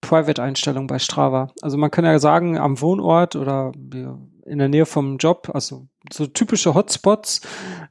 Private-Einstellung 0.06 0.86
bei 0.86 0.98
Strava. 0.98 1.52
Also 1.62 1.76
man 1.76 1.90
kann 1.90 2.04
ja 2.04 2.18
sagen, 2.18 2.58
am 2.58 2.80
Wohnort 2.80 3.36
oder 3.36 3.72
in 3.74 4.58
der 4.58 4.68
Nähe 4.68 4.86
vom 4.86 5.18
Job, 5.18 5.50
also 5.52 5.88
so 6.12 6.26
typische 6.26 6.74
Hotspots, 6.74 7.40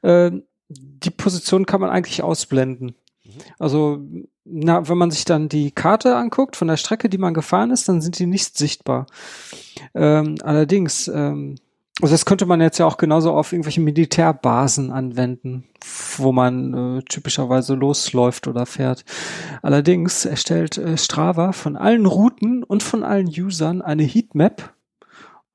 äh, 0.02 0.30
die 0.68 1.10
Position 1.10 1.66
kann 1.66 1.80
man 1.80 1.90
eigentlich 1.90 2.22
ausblenden. 2.22 2.96
Mhm. 3.24 3.30
Also 3.58 4.00
na, 4.44 4.88
wenn 4.88 4.98
man 4.98 5.10
sich 5.10 5.24
dann 5.24 5.48
die 5.48 5.70
Karte 5.72 6.16
anguckt 6.16 6.56
von 6.56 6.68
der 6.68 6.76
Strecke, 6.76 7.08
die 7.08 7.18
man 7.18 7.34
gefahren 7.34 7.70
ist, 7.70 7.88
dann 7.88 8.00
sind 8.00 8.18
die 8.18 8.26
nicht 8.26 8.56
sichtbar. 8.56 9.06
Ähm, 9.94 10.36
allerdings 10.42 11.08
ähm, 11.08 11.56
also 12.02 12.12
das 12.12 12.26
könnte 12.26 12.46
man 12.46 12.60
jetzt 12.60 12.78
ja 12.78 12.86
auch 12.86 12.98
genauso 12.98 13.32
auf 13.32 13.52
irgendwelche 13.52 13.80
Militärbasen 13.80 14.90
anwenden, 14.90 15.64
wo 16.18 16.30
man 16.32 16.98
äh, 16.98 17.02
typischerweise 17.02 17.74
losläuft 17.74 18.48
oder 18.48 18.66
fährt. 18.66 19.04
Allerdings 19.62 20.24
erstellt 20.26 20.76
äh, 20.76 20.98
Strava 20.98 21.52
von 21.52 21.76
allen 21.76 22.06
Routen 22.06 22.62
und 22.62 22.82
von 22.82 23.02
allen 23.02 23.28
Usern 23.28 23.80
eine 23.80 24.02
Heatmap 24.02 24.74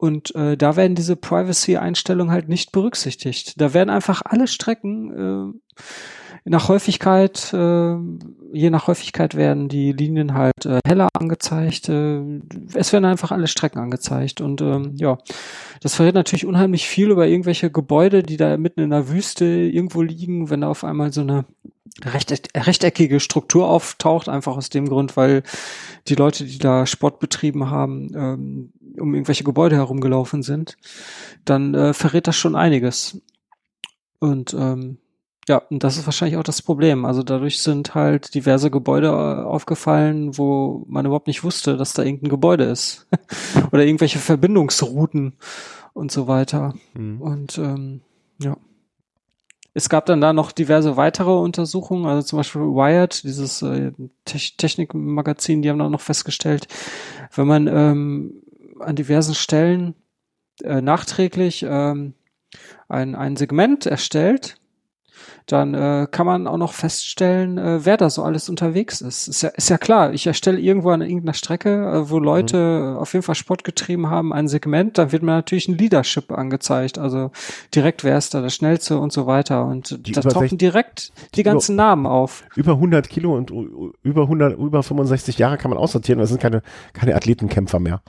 und 0.02 0.34
äh, 0.34 0.58
da 0.58 0.76
werden 0.78 0.96
diese 0.96 1.16
Privacy-Einstellungen 1.16 2.34
halt 2.34 2.50
nicht 2.50 2.72
berücksichtigt. 2.72 3.62
Da 3.62 3.76
werden 3.76 3.92
einfach 3.92 4.24
alle 4.26 4.48
Strecken 4.48 5.54
äh, 5.54 6.50
nach 6.50 6.70
Häufigkeit, 6.70 7.54
äh, 7.54 7.98
je 8.54 8.70
nach 8.70 8.88
Häufigkeit 8.88 9.36
werden 9.36 9.70
die 9.70 9.92
Linien 9.92 10.34
halt 10.34 10.66
äh, 10.66 10.80
heller 10.86 11.10
angezeigt. 11.14 11.90
Äh, 11.90 12.22
es 12.74 12.94
werden 12.94 13.06
einfach 13.06 13.32
alle 13.32 13.48
Strecken 13.48 13.80
angezeigt. 13.80 14.42
Und 14.42 14.62
ähm, 14.62 14.94
ja, 14.96 15.18
das 15.82 15.96
verrät 15.96 16.16
natürlich 16.16 16.46
unheimlich 16.46 16.88
viel 16.88 17.10
über 17.10 17.28
irgendwelche 17.28 17.72
Gebäude, 17.72 18.24
die 18.24 18.38
da 18.38 18.58
mitten 18.58 18.82
in 18.82 18.90
der 18.90 19.10
Wüste 19.10 19.46
irgendwo 19.46 20.02
liegen, 20.02 20.50
wenn 20.50 20.62
da 20.62 20.70
auf 20.70 20.84
einmal 20.84 21.12
so 21.12 21.22
eine 21.22 21.46
rechteckige 22.04 23.20
Struktur 23.20 23.68
auftaucht, 23.68 24.30
einfach 24.30 24.56
aus 24.56 24.70
dem 24.70 24.88
Grund, 24.88 25.18
weil 25.18 25.44
die 26.08 26.16
Leute, 26.16 26.46
die 26.46 26.58
da 26.58 26.86
Sport 26.86 27.20
betrieben 27.20 27.70
haben, 27.70 28.12
ähm, 28.16 28.74
um 28.98 29.14
irgendwelche 29.14 29.44
Gebäude 29.44 29.76
herumgelaufen 29.76 30.42
sind, 30.42 30.78
dann 31.46 31.74
äh, 31.74 31.94
verrät 31.94 32.28
das 32.28 32.38
schon 32.38 32.56
einiges. 32.56 33.22
Und 34.20 34.54
ähm, 34.54 34.98
ja, 35.48 35.58
und 35.70 35.84
das 35.84 35.98
ist 35.98 36.06
wahrscheinlich 36.06 36.38
auch 36.38 36.44
das 36.44 36.62
Problem. 36.62 37.06
Also 37.06 37.24
dadurch 37.24 37.62
sind 37.62 37.96
halt 37.96 38.36
diverse 38.36 38.70
Gebäude 38.70 39.08
äh, 39.08 39.44
aufgefallen, 39.44 40.38
wo 40.38 40.86
man 40.88 41.06
überhaupt 41.06 41.28
nicht 41.28 41.44
wusste, 41.44 41.78
dass 41.78 41.94
da 41.94 42.04
irgendein 42.04 42.30
Gebäude 42.30 42.66
ist. 42.66 43.08
Oder 43.72 43.86
irgendwelche 43.86 44.20
Verbindungsrouten 44.20 45.34
und 45.94 46.12
so 46.12 46.28
weiter. 46.28 46.76
Mhm. 46.94 47.22
Und 47.22 47.58
ähm, 47.58 48.02
ja. 48.40 48.56
Es 49.74 49.88
gab 49.88 50.06
dann 50.06 50.20
da 50.22 50.34
noch 50.34 50.52
diverse 50.52 50.98
weitere 50.98 51.32
Untersuchungen, 51.32 52.06
also 52.06 52.28
zum 52.28 52.38
Beispiel 52.38 52.62
Wired, 52.62 53.24
dieses 53.24 53.62
äh, 53.62 53.94
Te 54.26 54.38
Technikmagazin, 54.58 55.62
die 55.62 55.70
haben 55.70 55.80
dann 55.80 55.94
noch 55.94 56.02
festgestellt, 56.02 56.68
wenn 57.34 57.48
man 57.48 57.68
ähm, 57.68 58.44
an 58.80 58.98
diversen 58.98 59.34
Stellen 59.34 59.96
äh, 60.62 60.82
nachträglich 60.82 61.66
ähm, 61.68 62.16
ein, 62.90 63.16
ein 63.16 63.38
Segment 63.38 63.86
erstellt, 63.86 64.58
dann 65.46 65.74
äh, 65.74 66.08
kann 66.10 66.26
man 66.26 66.48
auch 66.48 66.58
noch 66.58 66.74
feststellen, 66.74 67.58
äh, 67.58 67.86
wer 67.86 67.98
da 67.98 68.10
so 68.10 68.24
alles 68.24 68.50
unterwegs 68.50 69.02
ist. 69.02 69.28
Ist 69.28 69.42
ja, 69.42 69.50
ist 69.50 69.70
ja 69.70 69.78
klar, 69.78 70.14
ich 70.14 70.28
erstelle 70.28 70.60
irgendwo 70.60 70.90
an 70.90 71.02
irgendeiner 71.02 71.34
Strecke, 71.34 71.70
äh, 71.70 72.10
wo 72.10 72.20
Leute 72.20 72.92
mhm. 72.94 72.98
auf 72.98 73.14
jeden 73.14 73.24
Fall 73.24 73.36
Sport 73.36 73.64
getrieben 73.64 74.10
haben, 74.10 74.34
ein 74.34 74.48
Segment, 74.48 74.98
da 74.98 75.12
wird 75.12 75.24
mir 75.24 75.32
natürlich 75.32 75.68
ein 75.68 75.78
Leadership 75.78 76.32
angezeigt, 76.32 76.98
also 76.98 77.32
direkt 77.76 78.04
wer 78.04 78.18
ist 78.18 78.34
da 78.34 78.42
der 78.42 78.50
Schnellste 78.50 78.98
und 78.98 79.12
so 79.12 79.28
weiter 79.28 79.66
und 79.66 80.06
die 80.08 80.12
da 80.12 80.22
tauchen 80.22 80.58
direkt 80.58 81.12
die 81.36 81.44
ganzen 81.44 81.76
über, 81.76 81.84
Namen 81.84 82.06
auf. 82.06 82.44
Über 82.56 82.74
100 82.74 83.10
Kilo 83.10 83.36
und 83.36 83.52
über 84.04 84.24
100, 84.24 84.58
über 84.58 84.84
65 84.84 85.38
Jahre 85.38 85.58
kann 85.58 85.72
man 85.72 85.78
aussortieren, 85.78 86.20
das 86.20 86.30
sind 86.30 86.42
keine, 86.42 86.62
keine 86.94 87.16
Athletenkämpfer 87.16 87.80
mehr. 87.80 88.02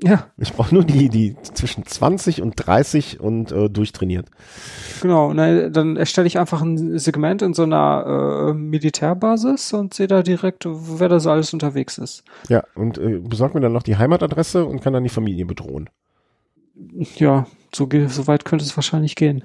Ja. 0.00 0.26
Ich 0.36 0.52
brauche 0.52 0.72
nur 0.74 0.84
die, 0.84 1.08
die 1.08 1.36
zwischen 1.42 1.84
20 1.84 2.40
und 2.40 2.54
30 2.54 3.18
und 3.18 3.50
äh, 3.50 3.68
durchtrainiert. 3.68 4.28
Genau, 5.02 5.32
ne, 5.32 5.70
dann 5.70 5.96
erstelle 5.96 6.26
ich 6.26 6.38
einfach 6.38 6.62
ein 6.62 6.98
Segment 6.98 7.42
in 7.42 7.52
so 7.52 7.64
einer 7.64 8.50
äh, 8.50 8.54
Militärbasis 8.54 9.72
und 9.72 9.94
sehe 9.94 10.06
da 10.06 10.22
direkt, 10.22 10.66
wer 10.66 11.08
da 11.08 11.18
so 11.18 11.30
alles 11.30 11.52
unterwegs 11.52 11.98
ist. 11.98 12.22
Ja, 12.48 12.62
und 12.76 12.98
äh, 12.98 13.18
besorgt 13.18 13.54
mir 13.54 13.60
dann 13.60 13.72
noch 13.72 13.82
die 13.82 13.96
Heimatadresse 13.96 14.64
und 14.64 14.82
kann 14.82 14.92
dann 14.92 15.02
die 15.02 15.08
Familie 15.08 15.46
bedrohen. 15.46 15.90
Ja, 17.16 17.46
so, 17.74 17.88
so 18.08 18.26
weit 18.26 18.44
könnte 18.44 18.64
es 18.64 18.76
wahrscheinlich 18.76 19.16
gehen. 19.16 19.44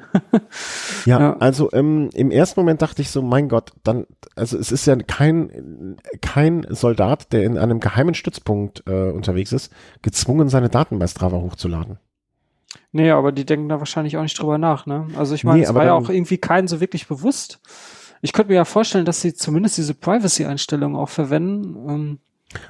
ja, 1.05 1.19
ja, 1.19 1.37
also 1.37 1.69
ähm, 1.73 2.09
im 2.13 2.31
ersten 2.31 2.59
Moment 2.59 2.81
dachte 2.81 3.01
ich 3.01 3.09
so, 3.09 3.21
mein 3.21 3.49
Gott, 3.49 3.71
dann, 3.83 4.05
also 4.35 4.57
es 4.57 4.71
ist 4.71 4.85
ja 4.85 4.95
kein, 4.95 5.97
kein 6.21 6.65
Soldat, 6.69 7.33
der 7.33 7.43
in 7.43 7.57
einem 7.57 7.79
geheimen 7.79 8.13
Stützpunkt 8.13 8.83
äh, 8.87 9.11
unterwegs 9.11 9.51
ist, 9.51 9.73
gezwungen, 10.01 10.49
seine 10.49 10.69
Daten 10.69 10.99
bei 10.99 11.07
Strava 11.07 11.37
hochzuladen. 11.37 11.97
Nee, 12.91 13.11
aber 13.11 13.31
die 13.31 13.45
denken 13.45 13.69
da 13.69 13.79
wahrscheinlich 13.79 14.17
auch 14.17 14.21
nicht 14.21 14.39
drüber 14.39 14.57
nach, 14.57 14.85
ne? 14.85 15.07
Also 15.17 15.35
ich 15.35 15.43
meine, 15.43 15.59
nee, 15.59 15.65
es 15.65 15.73
war 15.73 15.85
ja 15.85 15.93
auch 15.93 16.09
irgendwie 16.09 16.37
keinen 16.37 16.67
so 16.67 16.79
wirklich 16.79 17.07
bewusst. 17.07 17.59
Ich 18.21 18.33
könnte 18.33 18.51
mir 18.51 18.55
ja 18.57 18.65
vorstellen, 18.65 19.05
dass 19.05 19.21
sie 19.21 19.33
zumindest 19.33 19.77
diese 19.77 19.93
Privacy-Einstellungen 19.95 20.95
auch 20.95 21.09
verwenden. 21.09 21.89
Ähm, 21.89 22.19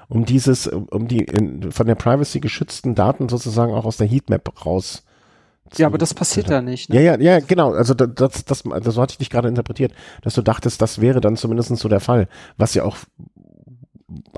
um 0.09 0.25
dieses, 0.25 0.67
um 0.67 1.07
die 1.07 1.19
in, 1.19 1.71
von 1.71 1.87
der 1.87 1.95
Privacy 1.95 2.39
geschützten 2.39 2.95
Daten 2.95 3.29
sozusagen 3.29 3.73
auch 3.73 3.85
aus 3.85 3.97
der 3.97 4.07
Heatmap 4.07 4.65
raus 4.65 5.03
Ja, 5.77 5.87
aber 5.87 5.97
das 5.97 6.13
passiert 6.13 6.49
ja 6.49 6.61
nicht. 6.61 6.89
Ne? 6.89 7.01
Ja, 7.01 7.15
ja, 7.15 7.19
ja, 7.19 7.39
genau. 7.39 7.71
Also 7.73 7.93
das, 7.93 8.09
das, 8.15 8.45
das, 8.45 8.63
das 8.63 8.95
so 8.95 9.01
hatte 9.01 9.13
ich 9.13 9.17
dich 9.17 9.29
gerade 9.29 9.47
interpretiert, 9.47 9.93
dass 10.21 10.35
du 10.35 10.41
dachtest, 10.41 10.81
das 10.81 11.01
wäre 11.01 11.21
dann 11.21 11.35
zumindest 11.35 11.75
so 11.77 11.89
der 11.89 11.99
Fall, 11.99 12.27
was 12.57 12.73
ja 12.73 12.83
auch 12.83 12.97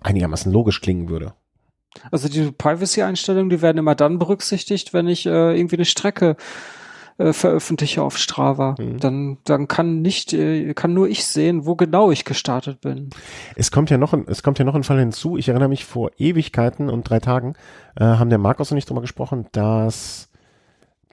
einigermaßen 0.04 0.52
logisch 0.52 0.82
klingen 0.82 1.10
würde. 1.10 1.34
Also 2.12 2.28
die 2.28 2.52
Privacy-Einstellungen, 2.52 3.50
die 3.50 3.62
werden 3.62 3.78
immer 3.78 3.96
dann 3.96 4.20
berücksichtigt, 4.20 4.94
wenn 4.94 5.08
ich 5.08 5.26
äh, 5.26 5.58
irgendwie 5.58 5.78
eine 5.78 5.86
Strecke 5.86 6.36
äh, 7.18 7.34
veröffentliche 7.34 8.02
auf 8.02 8.18
Strava. 8.18 8.76
Mhm. 8.78 9.00
Dann, 9.00 9.38
dann 9.46 9.68
kann 9.68 10.02
nicht, 10.02 10.34
äh, 10.34 10.74
kann 10.74 10.94
nur 10.94 11.08
ich 11.08 11.26
sehen, 11.26 11.66
wo 11.66 11.76
genau 11.76 12.12
ich 12.12 12.26
gestartet 12.26 12.82
bin. 12.82 13.10
Es 13.56 13.72
kommt 13.72 13.90
ja 13.90 13.98
noch 13.98 14.14
ein, 14.14 14.26
es 14.28 14.44
kommt 14.44 14.60
ja 14.60 14.66
noch 14.66 14.76
ein 14.76 14.84
Fall 14.84 15.00
hinzu. 15.00 15.38
Ich 15.38 15.50
erinnere 15.50 15.70
mich 15.70 15.86
vor 15.86 16.12
Ewigkeiten 16.18 16.90
und 16.90 17.10
drei 17.10 17.20
Tagen 17.20 17.54
äh, 17.96 18.04
haben 18.04 18.30
der 18.30 18.40
Markus 18.40 18.72
und 18.72 18.78
ich 18.78 18.86
drüber 18.86 19.02
gesprochen, 19.02 19.48
dass 19.54 20.30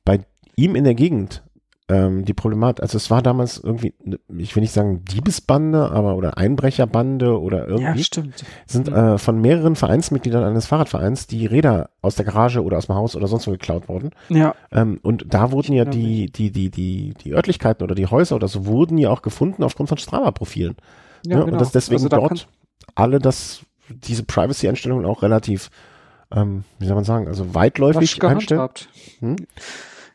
bei 0.04 0.20
ihm 0.56 0.74
in 0.74 0.84
der 0.84 0.94
Gegend 0.94 1.42
ähm, 1.88 2.24
die 2.24 2.32
Problematik, 2.32 2.82
also 2.82 2.96
es 2.96 3.10
war 3.10 3.22
damals 3.22 3.59
irgendwie, 3.59 3.92
ne, 4.04 4.18
ich 4.38 4.54
will 4.54 4.60
nicht 4.60 4.72
sagen 4.72 5.04
Diebesbande, 5.04 5.90
aber 5.90 6.16
oder 6.16 6.38
Einbrecherbande 6.38 7.40
oder 7.40 7.66
irgendwie. 7.66 7.98
Ja, 7.98 8.04
stimmt. 8.04 8.44
Sind 8.66 8.88
äh, 8.88 9.18
von 9.18 9.40
mehreren 9.40 9.74
Vereinsmitgliedern 9.74 10.44
eines 10.44 10.66
Fahrradvereins 10.66 11.26
die 11.26 11.46
Räder 11.46 11.90
aus 12.00 12.14
der 12.14 12.24
Garage 12.24 12.62
oder 12.62 12.78
aus 12.78 12.86
dem 12.86 12.94
Haus 12.94 13.16
oder 13.16 13.26
sonst 13.26 13.46
wo 13.46 13.50
geklaut 13.50 13.88
worden. 13.88 14.10
Ja. 14.28 14.54
Ähm, 14.70 15.00
und 15.02 15.26
da 15.28 15.50
wurden 15.50 15.72
ja 15.72 15.84
die, 15.84 16.30
die, 16.30 16.52
die, 16.52 16.70
die, 16.70 17.14
die 17.14 17.32
Örtlichkeiten 17.32 17.82
oder 17.82 17.94
die 17.94 18.06
Häuser 18.06 18.36
oder 18.36 18.48
so 18.48 18.64
wurden 18.66 18.96
ja 18.96 19.10
auch 19.10 19.22
gefunden 19.22 19.64
aufgrund 19.64 19.88
von 19.88 19.98
Strava-Profilen. 19.98 20.76
Ja, 21.26 21.38
ja, 21.38 21.44
genau. 21.44 21.52
Und 21.52 21.60
das 21.60 21.72
deswegen 21.72 22.02
also 22.02 22.09
da 22.09 22.16
dort 22.18 22.48
alle 22.94 23.18
das, 23.18 23.62
diese 23.88 24.22
Privacy-Einstellungen 24.22 25.04
auch 25.04 25.22
relativ 25.22 25.70
ähm, 26.34 26.64
wie 26.78 26.86
soll 26.86 26.94
man 26.94 27.04
sagen, 27.04 27.28
also 27.28 27.54
weitläufig 27.54 28.22
einstellen. 28.22 28.68
Hm? 29.20 29.36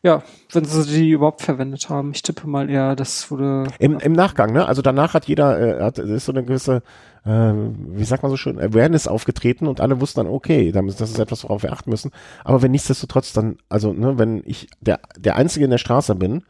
Ja, 0.08 0.24
wenn 0.54 0.64
sie 0.64 0.86
die 0.86 1.10
überhaupt 1.10 1.42
verwendet 1.42 1.90
haben. 1.90 2.12
Ich 2.14 2.22
tippe 2.22 2.48
mal 2.48 2.70
eher, 2.70 2.96
das 2.96 3.30
wurde. 3.30 3.68
Im, 3.78 4.00
im 4.00 4.14
Nachgang, 4.14 4.54
ne? 4.54 4.66
Also 4.66 4.82
danach 4.82 5.14
hat 5.14 5.26
jeder, 5.26 5.60
äh, 5.60 5.84
hat, 5.84 6.00
ist 6.00 6.24
so 6.24 6.32
eine 6.32 6.46
gewisse, 6.46 6.82
äh, 7.26 7.52
wie 7.52 8.06
sagt 8.06 8.24
man 8.24 8.30
so 8.30 8.38
schön, 8.38 8.58
Awareness 8.58 9.10
aufgetreten 9.10 9.68
und 9.68 9.82
alle 9.82 10.00
wussten 10.00 10.22
dann, 10.22 10.34
okay, 10.34 10.72
das 10.72 11.02
ist 11.02 11.20
etwas, 11.20 11.44
worauf 11.44 11.64
wir 11.64 11.74
achten 11.74 11.90
müssen. 11.90 12.12
Aber 12.46 12.62
wenn 12.62 12.72
nichtsdestotrotz 12.72 13.34
dann, 13.34 13.58
also, 13.68 13.92
ne, 13.92 14.18
wenn 14.18 14.44
ich 14.46 14.70
der, 14.80 15.02
der 15.20 15.36
Einzige 15.36 15.66
in 15.66 15.72
der 15.72 15.78
Straße 15.78 16.16
bin, 16.16 16.44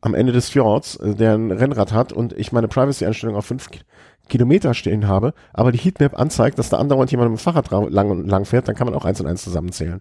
am 0.00 0.14
Ende 0.14 0.32
des 0.32 0.48
Fjords, 0.48 0.96
äh, 0.96 1.14
der 1.14 1.34
ein 1.34 1.52
Rennrad 1.52 1.92
hat 1.92 2.12
und 2.12 2.32
ich 2.32 2.50
meine 2.50 2.66
Privacy-Einstellung 2.66 3.36
auf 3.36 3.46
fünf 3.46 3.68
Kilometer 4.28 4.74
stehen 4.74 5.06
habe, 5.06 5.34
aber 5.52 5.70
die 5.70 5.78
Heatmap 5.78 6.18
anzeigt, 6.18 6.58
dass 6.58 6.70
da 6.70 6.78
andauernd 6.78 7.12
jemand 7.12 7.30
mit 7.30 7.38
dem 7.38 7.42
Fahrrad 7.44 7.70
lang, 7.92 8.26
lang 8.26 8.44
fährt, 8.44 8.66
dann 8.66 8.74
kann 8.74 8.88
man 8.88 8.96
auch 8.96 9.04
eins 9.04 9.20
und 9.20 9.28
eins 9.28 9.44
zusammenzählen. 9.44 10.00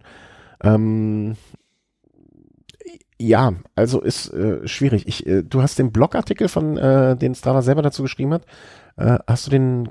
Ähm, 0.63 1.35
ja, 3.19 3.53
also 3.75 4.01
ist 4.01 4.33
äh, 4.33 4.67
schwierig. 4.67 5.07
Ich, 5.07 5.25
äh, 5.25 5.43
du 5.43 5.61
hast 5.61 5.79
den 5.79 5.91
Blogartikel 5.91 6.47
von 6.47 6.77
äh, 6.77 7.15
den 7.15 7.35
Strava 7.35 7.61
selber 7.61 7.81
dazu 7.81 8.03
geschrieben 8.03 8.33
hat. 8.33 8.45
Äh, 8.97 9.19
hast 9.27 9.47
du 9.47 9.51
den, 9.51 9.89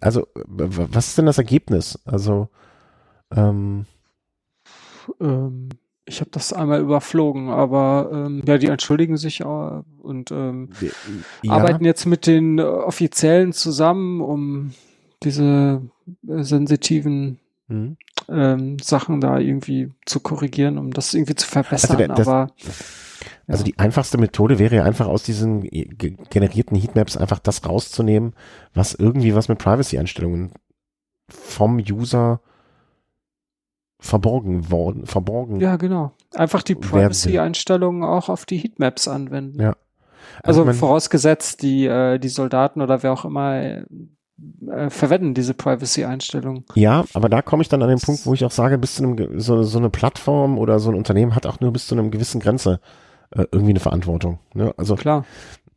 also 0.00 0.26
was 0.34 1.08
ist 1.08 1.18
denn 1.18 1.26
das 1.26 1.38
Ergebnis? 1.38 1.98
Also 2.04 2.48
ähm, 3.34 3.86
ähm, 5.20 5.70
ich 6.04 6.20
habe 6.20 6.30
das 6.30 6.52
einmal 6.52 6.80
überflogen, 6.80 7.50
aber 7.50 8.10
ähm, 8.12 8.42
ja, 8.46 8.58
die 8.58 8.66
entschuldigen 8.66 9.16
sich 9.16 9.44
auch 9.44 9.84
und 9.98 10.30
ähm, 10.32 10.70
ja. 11.42 11.52
arbeiten 11.52 11.84
jetzt 11.84 12.06
mit 12.06 12.26
den 12.26 12.58
äh, 12.58 12.62
Offiziellen 12.62 13.52
zusammen, 13.52 14.20
um 14.20 14.72
diese 15.22 15.82
äh, 16.26 16.42
sensitiven 16.42 17.38
mhm 17.68 17.96
ähm, 18.30 18.78
Sachen 18.78 19.20
da 19.20 19.38
irgendwie 19.38 19.92
zu 20.06 20.20
korrigieren, 20.20 20.78
um 20.78 20.92
das 20.92 21.14
irgendwie 21.14 21.34
zu 21.34 21.46
verbessern. 21.46 21.96
Also 21.96 22.06
der, 22.06 22.08
das, 22.08 22.28
aber 22.28 22.50
also 23.46 23.64
die 23.64 23.78
einfachste 23.78 24.16
Methode 24.18 24.58
wäre 24.58 24.76
ja 24.76 24.84
einfach 24.84 25.06
aus 25.06 25.22
diesen 25.22 25.62
generierten 25.62 26.76
Heatmaps 26.76 27.16
einfach 27.16 27.40
das 27.40 27.66
rauszunehmen, 27.66 28.34
was 28.74 28.94
irgendwie 28.94 29.34
was 29.34 29.48
mit 29.48 29.58
Privacy-Einstellungen 29.58 30.52
vom 31.28 31.78
User 31.78 32.40
verborgen 33.98 34.70
worden, 34.70 35.06
verborgen. 35.06 35.60
Ja, 35.60 35.76
genau. 35.76 36.12
Einfach 36.34 36.62
die 36.62 36.74
Privacy-Einstellungen 36.74 38.04
auch 38.04 38.28
auf 38.28 38.46
die 38.46 38.56
Heatmaps 38.56 39.08
anwenden. 39.08 39.60
Ja. 39.60 39.76
Also, 40.42 40.64
also 40.64 40.78
vorausgesetzt, 40.78 41.62
die, 41.62 41.86
äh, 41.86 42.18
die 42.18 42.28
Soldaten 42.28 42.80
oder 42.80 43.02
wer 43.02 43.12
auch 43.12 43.24
immer 43.24 43.84
äh, 44.68 44.90
verwenden, 44.90 45.34
diese 45.34 45.54
Privacy-Einstellungen. 45.54 46.64
Ja, 46.74 47.04
aber 47.14 47.28
da 47.28 47.42
komme 47.42 47.62
ich 47.62 47.68
dann 47.68 47.82
an 47.82 47.88
den 47.88 48.00
Punkt, 48.00 48.26
wo 48.26 48.34
ich 48.34 48.44
auch 48.44 48.50
sage, 48.50 48.78
bis 48.78 48.96
zu 48.96 49.04
einem, 49.04 49.40
so, 49.40 49.62
so 49.62 49.78
eine 49.78 49.90
Plattform 49.90 50.58
oder 50.58 50.78
so 50.78 50.90
ein 50.90 50.96
Unternehmen 50.96 51.34
hat 51.34 51.46
auch 51.46 51.60
nur 51.60 51.72
bis 51.72 51.86
zu 51.86 51.94
einem 51.94 52.10
gewissen 52.10 52.40
Grenze 52.40 52.80
äh, 53.30 53.44
irgendwie 53.52 53.72
eine 53.72 53.80
Verantwortung. 53.80 54.38
Ne? 54.54 54.72
Also 54.76 54.96
klar. 54.96 55.24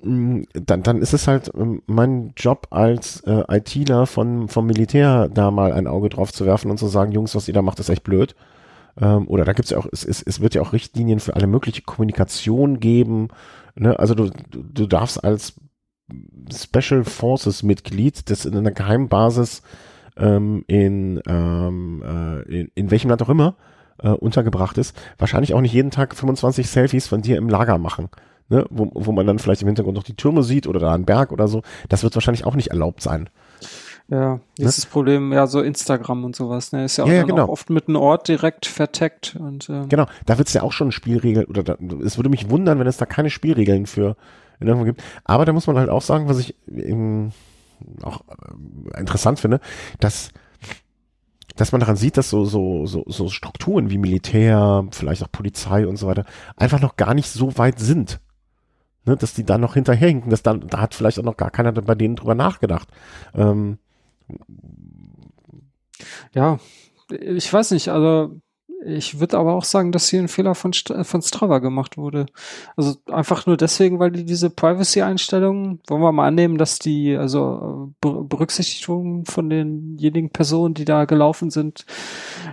Mh, 0.02 0.46
dann, 0.54 0.84
dann 0.84 1.02
ist 1.02 1.14
es 1.14 1.28
halt 1.28 1.52
ähm, 1.56 1.82
mein 1.86 2.34
Job 2.36 2.68
als 2.72 3.22
äh, 3.22 3.44
ITler 3.50 4.06
von, 4.06 4.48
vom 4.48 4.66
Militär 4.66 5.30
da 5.30 5.52
mal 5.52 5.72
ein 5.72 5.88
Auge 5.88 6.10
drauf 6.10 6.34
zu 6.34 6.46
werfen 6.46 6.72
und 6.72 6.78
zu 6.78 6.88
sagen, 6.88 7.12
Jungs, 7.12 7.36
was 7.36 7.48
ihr 7.48 7.54
da 7.54 7.62
macht, 7.62 7.80
ist 7.80 7.90
echt 7.90 8.04
blöd. 8.04 8.36
Ähm, 9.00 9.28
oder 9.28 9.46
da 9.46 9.54
gibt's 9.54 9.72
ja 9.72 9.78
auch, 9.78 9.88
es, 9.92 10.04
es, 10.04 10.22
es 10.22 10.42
wird 10.42 10.56
ja 10.56 10.62
auch 10.62 10.74
Richtlinien 10.74 11.20
für 11.20 11.36
alle 11.36 11.48
mögliche 11.48 11.82
Kommunikation 11.82 12.80
geben. 12.80 13.30
Ne? 13.76 13.98
Also 13.98 14.14
du, 14.14 14.30
du, 14.52 14.64
du 14.64 14.88
darfst 14.88 15.24
als 15.24 15.56
Special 16.54 17.04
Forces 17.04 17.64
Mitglied, 17.64 18.30
das 18.30 18.46
in 18.46 18.56
einer 18.56 18.72
Geheimbasis 18.72 19.62
ähm, 20.18 20.64
in, 20.68 21.22
ähm, 21.28 22.04
äh, 22.06 22.60
in, 22.60 22.72
in 22.76 22.92
welchem 22.92 23.10
Land 23.10 23.22
auch 23.22 23.30
immer 23.30 23.56
äh, 24.00 24.10
untergebracht 24.10 24.78
ist, 24.78 24.96
wahrscheinlich 25.18 25.54
auch 25.54 25.62
nicht 25.62 25.74
jeden 25.74 25.92
Tag 25.92 26.16
25 26.16 26.70
Selfies 26.70 27.08
von 27.08 27.22
dir 27.22 27.38
im 27.38 27.50
Lager 27.50 27.78
machen. 27.78 28.10
Ne? 28.50 28.66
Wo, 28.70 28.92
wo 28.94 29.12
man 29.12 29.26
dann 29.26 29.40
vielleicht 29.40 29.62
im 29.62 29.68
Hintergrund 29.68 29.96
noch 29.96 30.04
die 30.04 30.16
Türme 30.16 30.44
sieht 30.44 30.68
oder 30.68 30.80
da 30.80 30.94
einen 30.94 31.06
Berg 31.06 31.32
oder 31.32 31.48
so. 31.48 31.62
Das 31.90 32.04
wird 32.04 32.16
wahrscheinlich 32.16 32.46
auch 32.46 32.56
nicht 32.56 32.70
erlaubt 32.70 33.02
sein. 33.02 33.30
Ja, 34.10 34.42
dieses 34.58 34.86
ne? 34.86 34.92
Problem, 34.92 35.32
ja, 35.32 35.48
so 35.48 35.62
Instagram 35.62 36.26
und 36.26 36.36
sowas, 36.36 36.74
ne, 36.74 36.84
ist 36.84 36.98
ja 36.98 37.06
auch, 37.06 37.08
ja, 37.08 37.16
ja, 37.16 37.24
genau. 37.24 37.46
auch 37.46 37.50
oft 37.50 37.70
mit 37.70 37.88
einem 37.88 37.96
Ort 37.96 38.28
direkt 38.28 38.66
verteckt 38.66 39.38
und 39.40 39.70
ähm, 39.70 39.88
genau, 39.88 40.08
da 40.26 40.38
wird 40.38 40.50
es 40.50 40.54
ja 40.54 40.62
auch 40.62 40.74
schon 40.74 40.92
Spielregeln 40.92 41.46
oder 41.46 41.64
da, 41.64 41.78
es 42.04 42.18
würde 42.18 42.30
mich 42.30 42.50
wundern, 42.50 42.80
wenn 42.80 42.86
es 42.86 42.98
da 42.98 43.06
keine 43.06 43.30
Spielregeln 43.30 43.86
für 43.86 44.18
in 44.64 44.68
irgendwo 44.68 44.86
gibt. 44.86 45.04
Aber 45.24 45.46
da 45.46 45.54
muss 45.54 45.68
man 45.68 45.78
halt 45.78 45.90
auch 45.90 46.02
sagen, 46.02 46.28
was 46.28 46.40
ich 46.40 46.56
eben 46.68 47.32
auch 48.02 48.22
äh, 48.30 49.00
interessant 49.00 49.40
finde, 49.40 49.60
dass 50.00 50.32
dass 51.56 51.72
man 51.72 51.82
daran 51.82 51.96
sieht, 51.96 52.18
dass 52.18 52.32
so, 52.32 52.46
so, 52.46 52.88
so, 52.88 53.04
so 53.08 53.30
Strukturen 53.30 53.92
wie 53.92 54.00
Militär, 54.00 54.88
vielleicht 54.92 55.24
auch 55.24 55.32
Polizei 55.32 55.86
und 55.88 55.98
so 55.98 56.08
weiter, 56.08 56.26
einfach 56.58 56.82
noch 56.82 56.96
gar 56.96 57.14
nicht 57.14 57.30
so 57.30 57.58
weit 57.60 57.78
sind. 57.78 58.20
Ne, 59.06 59.18
dass 59.18 59.34
die 59.34 59.44
da 59.44 59.58
noch 59.58 59.74
hinterherhinken, 59.74 60.30
dass 60.30 60.44
dann, 60.44 60.62
da 60.68 60.80
hat 60.80 60.96
vielleicht 60.96 61.20
auch 61.20 61.24
noch 61.24 61.36
gar 61.36 61.52
keiner 61.52 61.74
bei 61.74 61.94
denen 61.94 62.16
drüber 62.16 62.36
nachgedacht. 62.36 62.88
Ähm, 63.36 63.78
ja, 66.34 66.58
ich 67.10 67.52
weiß 67.52 67.72
nicht, 67.72 67.90
also 67.90 68.40
ich 68.86 69.20
würde 69.20 69.38
aber 69.38 69.54
auch 69.54 69.64
sagen, 69.64 69.92
dass 69.92 70.10
hier 70.10 70.20
ein 70.20 70.28
Fehler 70.28 70.56
von, 70.56 70.74
von 70.74 71.22
Strava 71.22 71.60
gemacht 71.60 71.98
wurde. 71.98 72.26
Also 72.76 72.96
einfach 73.12 73.46
nur 73.46 73.58
deswegen, 73.58 74.00
weil 74.00 74.12
die 74.12 74.26
diese 74.26 74.50
Privacy-Einstellungen, 74.50 75.80
wollen 75.88 76.02
wir 76.02 76.12
mal 76.12 76.28
annehmen, 76.28 76.58
dass 76.58 76.80
die, 76.80 77.16
also 77.16 77.94
Berücksichtigung 78.02 79.26
von 79.26 79.50
denjenigen 79.50 80.30
Personen, 80.30 80.74
die 80.74 80.86
da 80.86 81.06
gelaufen 81.06 81.50
sind, 81.50 81.86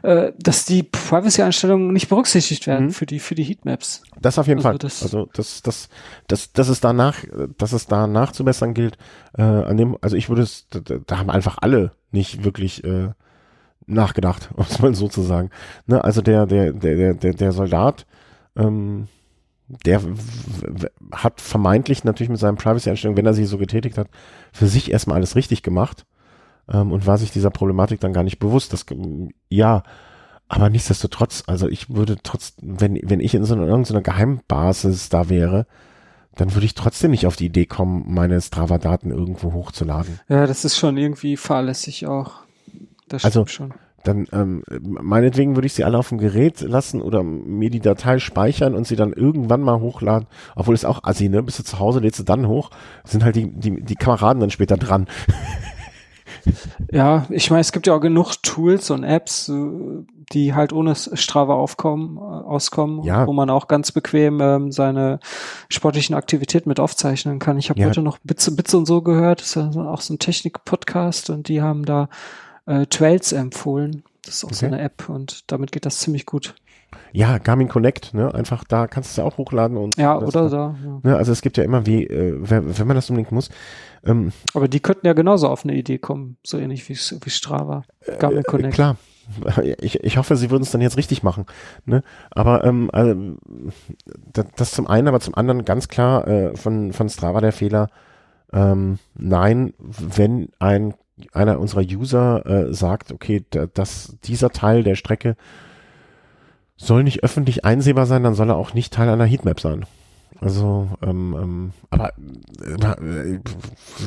äh, 0.03 0.33
dass 0.39 0.65
die 0.65 0.83
Privacy-Einstellungen 0.83 1.93
nicht 1.93 2.09
berücksichtigt 2.09 2.67
werden 2.67 2.87
mhm. 2.87 2.91
für 2.93 3.07
die, 3.07 3.19
für 3.19 3.35
die 3.35 3.45
Heatmaps. 3.45 4.03
Das 4.21 4.39
auf 4.39 4.47
jeden 4.47 4.59
also 4.59 4.69
Fall. 4.69 4.79
Das, 4.79 5.03
also 5.03 5.29
das, 5.33 5.63
das, 5.63 5.89
das, 6.29 6.53
dass 6.53 6.69
es 6.69 6.81
danach, 6.81 7.25
dass 7.59 7.73
es 7.73 7.87
da 7.87 8.07
nachzubessern 8.07 8.75
gilt, 8.75 8.99
äh, 9.37 9.43
an 9.43 9.77
dem, 9.77 9.97
also 10.01 10.17
ich 10.17 10.29
würde 10.29 10.43
es, 10.43 10.67
da, 10.71 10.81
da 10.81 11.19
haben 11.19 11.31
einfach 11.31 11.59
alle 11.61 11.93
nicht 12.13 12.45
wirklich 12.45 12.85
äh, 12.85 13.11
nachgedacht, 13.91 14.51
um 14.57 14.65
es 14.69 14.79
mal 14.81 14.95
so 14.95 15.09
zu 15.09 15.23
sagen. 15.23 15.51
Ne, 15.87 16.03
also 16.03 16.23
der, 16.23 16.47
der, 16.47 16.73
der, 16.73 17.15
der, 17.15 17.35
der 17.35 17.53
Soldat, 17.53 18.07
ähm, 18.57 19.09
der 19.69 20.01
hat 21.13 21.41
vermeintlich 21.41 22.03
natürlich 22.03 22.31
mit 22.31 22.41
seinen 22.41 22.57
Privacy-Einstellungen, 22.57 23.17
wenn 23.17 23.27
er 23.27 23.35
sie 23.35 23.45
so 23.45 23.57
getätigt 23.57 23.99
hat, 23.99 24.09
für 24.53 24.67
sich 24.67 24.91
erstmal 24.91 25.17
alles 25.17 25.37
richtig 25.37 25.63
gemacht 25.63 26.07
ähm, 26.69 26.91
und 26.91 27.07
war 27.07 27.19
sich 27.19 27.31
dieser 27.31 27.51
Problematik 27.51 28.01
dann 28.01 28.13
gar 28.13 28.25
nicht 28.25 28.41
bewusst. 28.41 28.73
Das, 28.73 28.85
ja, 29.49 29.85
aber 30.49 30.71
nichtsdestotrotz, 30.71 31.45
also 31.47 31.69
ich 31.69 31.91
würde 31.91 32.17
trotz, 32.23 32.55
wenn, 32.61 32.99
wenn 33.05 33.21
ich 33.21 33.35
in 33.35 33.45
so 33.45 33.55
einer, 33.55 33.67
irgendeiner 33.69 34.03
Geheimbasis 34.03 35.09
da 35.09 35.29
wäre, 35.29 35.67
dann 36.35 36.55
würde 36.55 36.67
ich 36.67 36.75
trotzdem 36.75 37.13
nicht 37.13 37.27
auf 37.27 37.37
die 37.37 37.47
Idee 37.47 37.67
kommen, 37.67 38.05
meine 38.09 38.41
Strava-Daten 38.41 39.11
irgendwo 39.11 39.53
hochzuladen. 39.53 40.19
Ja, 40.29 40.47
das 40.47 40.65
ist 40.65 40.77
schon 40.77 40.97
irgendwie 40.97 41.37
fahrlässig 41.37 42.07
auch. 42.07 42.45
Das 43.11 43.25
also, 43.25 43.45
schon. 43.47 43.75
Dann, 44.03 44.27
ähm, 44.33 44.63
meinetwegen 44.81 45.57
würde 45.57 45.67
ich 45.67 45.75
sie 45.75 45.85
alle 45.85 45.99
auf 45.99 46.09
dem 46.09 46.17
Gerät 46.17 46.63
lassen 46.63 47.03
oder 47.03 47.23
mir 47.23 47.69
die 47.69 47.81
Datei 47.81 48.19
speichern 48.19 48.75
und 48.75 48.87
sie 48.87 48.97
dann 48.97 49.13
irgendwann 49.13 49.61
mal 49.61 49.79
hochladen. 49.81 50.27
Obwohl 50.57 50.75
es 50.75 50.87
auch 50.87 51.05
assi, 51.05 51.29
ne? 51.29 51.43
Bist 51.43 51.59
du 51.59 51.65
zu 51.65 51.79
Hause, 51.79 52.01
lädst 52.01 52.19
du 52.19 52.25
dann 52.25 52.49
hoch, 52.49 52.71
sind 53.05 53.23
halt 53.25 53.37
die, 53.37 53.47
die, 53.51 53.83
die 53.83 53.97
Kameraden 53.97 54.41
dann 54.41 54.51
später 54.51 54.79
dran. 54.79 55.07
Ja, 56.91 57.27
ich 57.29 57.51
meine, 57.51 57.61
es 57.61 57.73
gibt 57.73 57.87
ja 57.87 57.95
auch 57.95 58.01
genug 58.01 58.35
Tools 58.43 58.91
und 58.91 59.05
Apps, 59.05 59.53
die 60.33 60.55
halt 60.55 60.73
ohne 60.73 60.95
Strava 60.95 61.55
aufkommen, 61.55 62.17
äh, 62.17 62.21
auskommen, 62.21 63.03
Ja. 63.05 63.27
wo 63.27 63.33
man 63.33 63.51
auch 63.51 63.69
ganz 63.69 63.93
bequem 63.93 64.41
ähm, 64.41 64.73
seine 64.73 65.21
sportlichen 65.69 66.15
Aktivitäten 66.15 66.69
mit 66.69 66.81
aufzeichnen 66.81 67.41
kann. 67.41 67.59
Ich 67.59 67.69
habe 67.69 67.81
Ja. 67.81 67.89
heute 67.89 68.01
noch 68.03 68.19
Bits, 68.25 68.55
Bits 68.57 68.73
und 68.75 68.87
so 68.87 69.03
gehört, 69.03 69.41
das 69.41 69.57
ist 69.57 69.75
ja 69.75 69.85
auch 69.91 70.01
so 70.01 70.15
ein 70.15 70.19
Technik-Podcast 70.19 71.31
und 71.31 71.49
die 71.49 71.61
haben 71.61 71.85
da 71.85 72.09
äh, 72.71 72.87
Trails 72.87 73.33
empfohlen. 73.33 74.03
Das 74.25 74.35
ist 74.37 74.45
auch 74.45 74.53
so 74.53 74.67
Okay. 74.67 74.75
eine 74.75 74.83
App 74.83 75.09
und 75.09 75.51
damit 75.51 75.73
geht 75.73 75.87
das 75.87 75.99
ziemlich 75.99 76.27
gut. 76.27 76.55
Ja, 77.13 77.39
Garmin 77.39 77.69
Connect, 77.69 78.15
ne? 78.15 78.35
Einfach 78.35 78.65
da 78.65 78.87
kannst 78.87 79.11
du 79.11 79.13
es 79.13 79.17
ja 79.17 79.25
auch 79.25 79.39
hochladen 79.39 79.77
und 79.77 79.97
Ja, 79.97 80.19
oder 80.19 80.49
da. 80.49 80.77
Ja. 80.85 81.01
Ne? 81.03 81.17
Also 81.17 81.33
es 81.33 81.41
gibt 81.43 81.57
ja 81.57 81.65
immer 81.65 81.87
wie, 81.87 82.05
äh, 82.07 82.35
wenn, 82.39 82.79
wenn 82.79 82.87
man 82.87 82.97
das 82.97 83.09
unbedingt 83.11 83.33
muss. 83.33 83.49
Ähm, 84.05 84.33
Aber 84.55 84.69
die 84.69 84.81
könnten 84.81 85.07
ja 85.07 85.13
genauso 85.13 85.49
auf 85.49 85.65
eine 85.65 85.75
Idee 85.75 85.99
kommen, 85.99 86.37
so 86.45 86.59
ähnlich 86.59 86.89
wie, 86.89 86.95
wie 86.95 87.31
Strava. 87.31 87.83
Garmin 88.19 88.39
äh, 88.41 88.43
Connect. 88.43 88.75
klar. 88.75 88.97
Ich, 89.81 90.03
ich 90.03 90.17
hoffe, 90.17 90.35
sie 90.37 90.51
würden 90.51 90.65
es 90.65 90.73
dann 90.73 90.81
jetzt 90.81 90.97
richtig 90.97 91.23
machen. 91.23 91.47
Ne? 91.85 92.03
Aber 92.33 92.65
ähm, 92.65 92.91
also, 92.93 93.15
das, 94.33 94.47
das 94.57 94.71
zum 94.73 94.89
einen, 94.89 95.07
aber 95.07 95.21
zum 95.21 95.37
anderen 95.37 95.65
ganz 95.65 95.87
klar 95.87 96.27
äh, 96.27 96.57
von, 96.57 96.93
von 96.93 97.09
Strava 97.09 97.41
der 97.41 97.53
Fehler. 97.53 97.91
Ähm, 98.53 98.99
nein, 99.15 99.73
wenn 99.79 100.49
ein 100.59 100.95
einer 101.33 101.59
unserer 101.59 101.83
User 101.83 102.45
äh, 102.47 102.75
sagt, 102.75 103.13
okay, 103.13 103.45
da, 103.51 103.67
das, 103.67 104.17
dieser 104.25 104.51
Teil 104.51 104.83
der 104.83 104.95
Strecke 104.95 105.37
soll 106.77 107.05
nicht 107.05 107.23
öffentlich 107.23 107.65
einsehbar 107.65 108.07
sein, 108.07 108.23
dann 108.23 108.35
soll 108.35 108.51
er 108.51 108.57
auch 108.57 108.75
nicht 108.75 108.93
Teil 108.93 109.09
einer 109.09 109.27
Heatmap 109.27 109.61
sein. 109.61 109.85
Also, 110.41 110.89
ähm, 111.03 111.37
ähm, 111.39 111.73
aber 111.91 112.13
äh, 112.65 113.35
äh, 113.35 113.41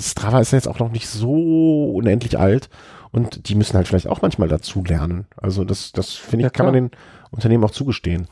Strava 0.01 0.39
ist 0.39 0.51
ja 0.51 0.57
jetzt 0.57 0.67
auch 0.67 0.79
noch 0.79 0.91
nicht 0.91 1.07
so 1.07 1.91
unendlich 1.93 2.39
alt 2.39 2.69
und 3.11 3.47
die 3.47 3.55
müssen 3.55 3.75
halt 3.75 3.87
vielleicht 3.87 4.07
auch 4.07 4.23
manchmal 4.23 4.47
dazu 4.47 4.83
lernen. 4.83 5.27
Also 5.37 5.63
das, 5.63 5.91
das 5.91 6.13
finde 6.13 6.39
ich, 6.39 6.43
Ja, 6.45 6.49
kann 6.49 6.65
man 6.65 6.73
den 6.73 6.91
Unternehmen 7.29 7.63
auch 7.63 7.71
zugestehen. 7.71 8.27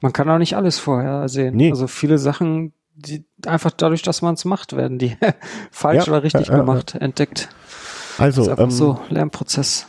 Man 0.00 0.12
kann 0.12 0.30
auch 0.30 0.38
nicht 0.38 0.54
alles 0.54 0.78
vorher 0.78 1.28
sehen. 1.28 1.56
Nee. 1.56 1.70
Also 1.70 1.88
viele 1.88 2.18
Sachen, 2.18 2.72
die 2.94 3.24
einfach 3.44 3.72
dadurch, 3.72 4.02
dass 4.02 4.22
man 4.22 4.34
es 4.34 4.44
macht, 4.44 4.76
werden 4.76 4.98
die 4.98 5.16
falsch 5.72 6.06
Ja, 6.06 6.12
oder 6.12 6.22
richtig 6.22 6.48
äh, 6.48 6.52
äh, 6.52 6.56
gemacht, 6.56 6.94
entdeckt. 6.94 7.48
Also, 8.20 8.42
ist 8.42 8.48
einfach 8.48 8.64
ähm, 8.64 8.70
so 8.70 9.00
Lernprozess. 9.08 9.86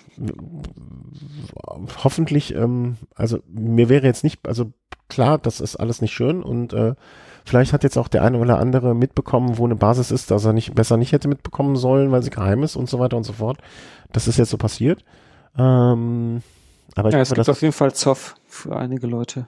hoffentlich, 2.03 2.55
ähm, 2.55 2.97
also 3.15 3.39
mir 3.47 3.89
wäre 3.89 4.05
jetzt 4.05 4.23
nicht, 4.23 4.47
also 4.47 4.71
klar, 5.09 5.37
das 5.37 5.59
ist 5.59 5.75
alles 5.75 6.01
nicht 6.01 6.13
schön 6.13 6.41
und 6.41 6.73
äh, 6.73 6.95
vielleicht 7.45 7.73
hat 7.73 7.83
jetzt 7.83 7.97
auch 7.97 8.07
der 8.07 8.23
eine 8.23 8.37
oder 8.37 8.59
andere 8.59 8.95
mitbekommen, 8.95 9.57
wo 9.57 9.65
eine 9.65 9.75
Basis 9.75 10.11
ist, 10.11 10.31
dass 10.31 10.45
er 10.45 10.53
nicht 10.53 10.73
besser 10.75 10.97
nicht 10.97 11.11
hätte 11.11 11.27
mitbekommen 11.27 11.75
sollen, 11.75 12.11
weil 12.11 12.23
sie 12.23 12.29
geheim 12.29 12.63
ist 12.63 12.75
und 12.75 12.89
so 12.89 12.99
weiter 12.99 13.17
und 13.17 13.23
so 13.23 13.33
fort. 13.33 13.57
Das 14.11 14.27
ist 14.27 14.37
jetzt 14.37 14.49
so 14.49 14.57
passiert. 14.57 15.03
Ähm, 15.57 16.41
aber 16.95 17.09
ich 17.09 17.13
Ja, 17.13 17.21
es 17.21 17.29
hoffe, 17.29 17.35
gibt 17.35 17.49
auf 17.49 17.61
jeden 17.61 17.73
Fall 17.73 17.93
Zoff 17.93 18.35
für 18.45 18.75
einige 18.75 19.07
Leute. 19.07 19.47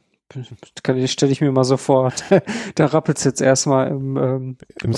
Stelle 1.08 1.32
ich 1.32 1.42
mir 1.42 1.52
mal 1.52 1.64
so 1.64 1.78
vor. 1.78 2.12
da 2.76 2.86
rappelt's 2.88 3.24
jetzt 3.24 3.42
erstmal 3.42 3.88
im 3.90 4.18
ähm, 4.18 4.58
im 4.84 4.94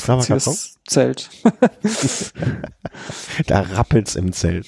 Zelt. 0.87 1.29
da 3.47 3.61
rappelt's 3.61 4.15
im 4.15 4.31
Zelt. 4.33 4.67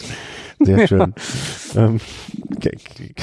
Sehr 0.59 0.87
schön. 0.87 1.13
ähm, 1.75 1.99
k- 2.59 2.71
k- 2.71 3.13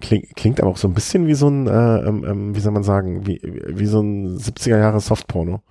klingt, 0.00 0.36
klingt 0.36 0.60
aber 0.60 0.70
auch 0.70 0.76
so 0.76 0.88
ein 0.88 0.94
bisschen 0.94 1.26
wie 1.26 1.34
so 1.34 1.48
ein, 1.48 1.66
äh, 1.66 1.98
ähm, 2.08 2.24
ähm, 2.24 2.54
wie 2.54 2.60
soll 2.60 2.72
man 2.72 2.82
sagen, 2.82 3.26
wie, 3.26 3.40
wie 3.42 3.86
so 3.86 4.00
ein 4.00 4.38
70er 4.38 4.78
Jahre 4.78 5.00
Softporno. 5.00 5.62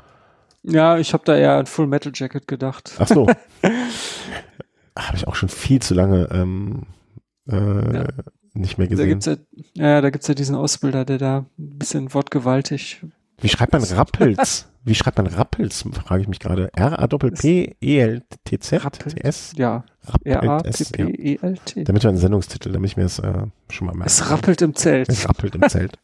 Ja, 0.64 0.98
ich 0.98 1.14
habe 1.14 1.24
da 1.26 1.36
eher 1.36 1.54
an 1.58 1.66
Full 1.66 1.88
Metal 1.88 2.12
Jacket 2.16 2.48
gedacht. 2.48 2.94
Ach 3.00 3.08
so. 3.08 3.28
Habe 4.98 5.16
ich 5.16 5.28
auch 5.28 5.36
schon 5.36 5.50
viel 5.50 5.82
zu 5.82 5.94
lange 5.94 6.28
ähm, 6.32 6.84
äh, 7.50 7.96
Ja. 7.96 8.08
Nicht 8.58 8.78
mehr 8.78 8.88
Da 8.88 8.92
gesehen. 8.92 9.10
gibt's 9.10 9.26
ja, 9.26 9.36
ja, 9.74 10.02
da 10.02 10.10
gibt's 10.10 10.28
ja 10.28 10.34
diesen 10.34 10.56
Ausbilder, 10.56 11.06
der 11.06 11.18
da 11.18 11.38
ein 11.58 11.78
bisschen 11.78 12.14
wortgewaltig. 12.14 13.02
Wie 13.40 13.50
schreibt 13.50 13.74
man 13.74 13.84
Rappels? 13.84 14.68
Wie 14.84 14.96
schreibt 14.96 15.18
man 15.18 15.28
Rappels? 15.28 15.84
Frage 15.92 16.22
ich 16.22 16.28
mich 16.28 16.40
gerade. 16.40 16.70
R-A-P-P-E-L-T-Z? 16.76 18.84
Rappels. 18.86 19.54
Ja. 19.58 19.84
R-A-P-P-E-L-T. 20.24 21.84
Damit 21.84 22.04
wir 22.04 22.10
einen 22.10 22.18
Sendungstitel, 22.18 22.72
damit 22.72 22.92
ich 22.92 22.98
mir 22.98 23.04
das 23.04 23.20
äh, 23.20 23.34
schon 23.70 23.88
mal 23.88 23.94
merke. 23.94 24.08
Es 24.08 24.30
rappelt 24.32 24.62
im 24.62 24.74
Zelt. 24.76 25.10
Es 25.10 25.28
rappelt 25.28 25.56
im 25.56 25.68
Zelt. 25.70 26.00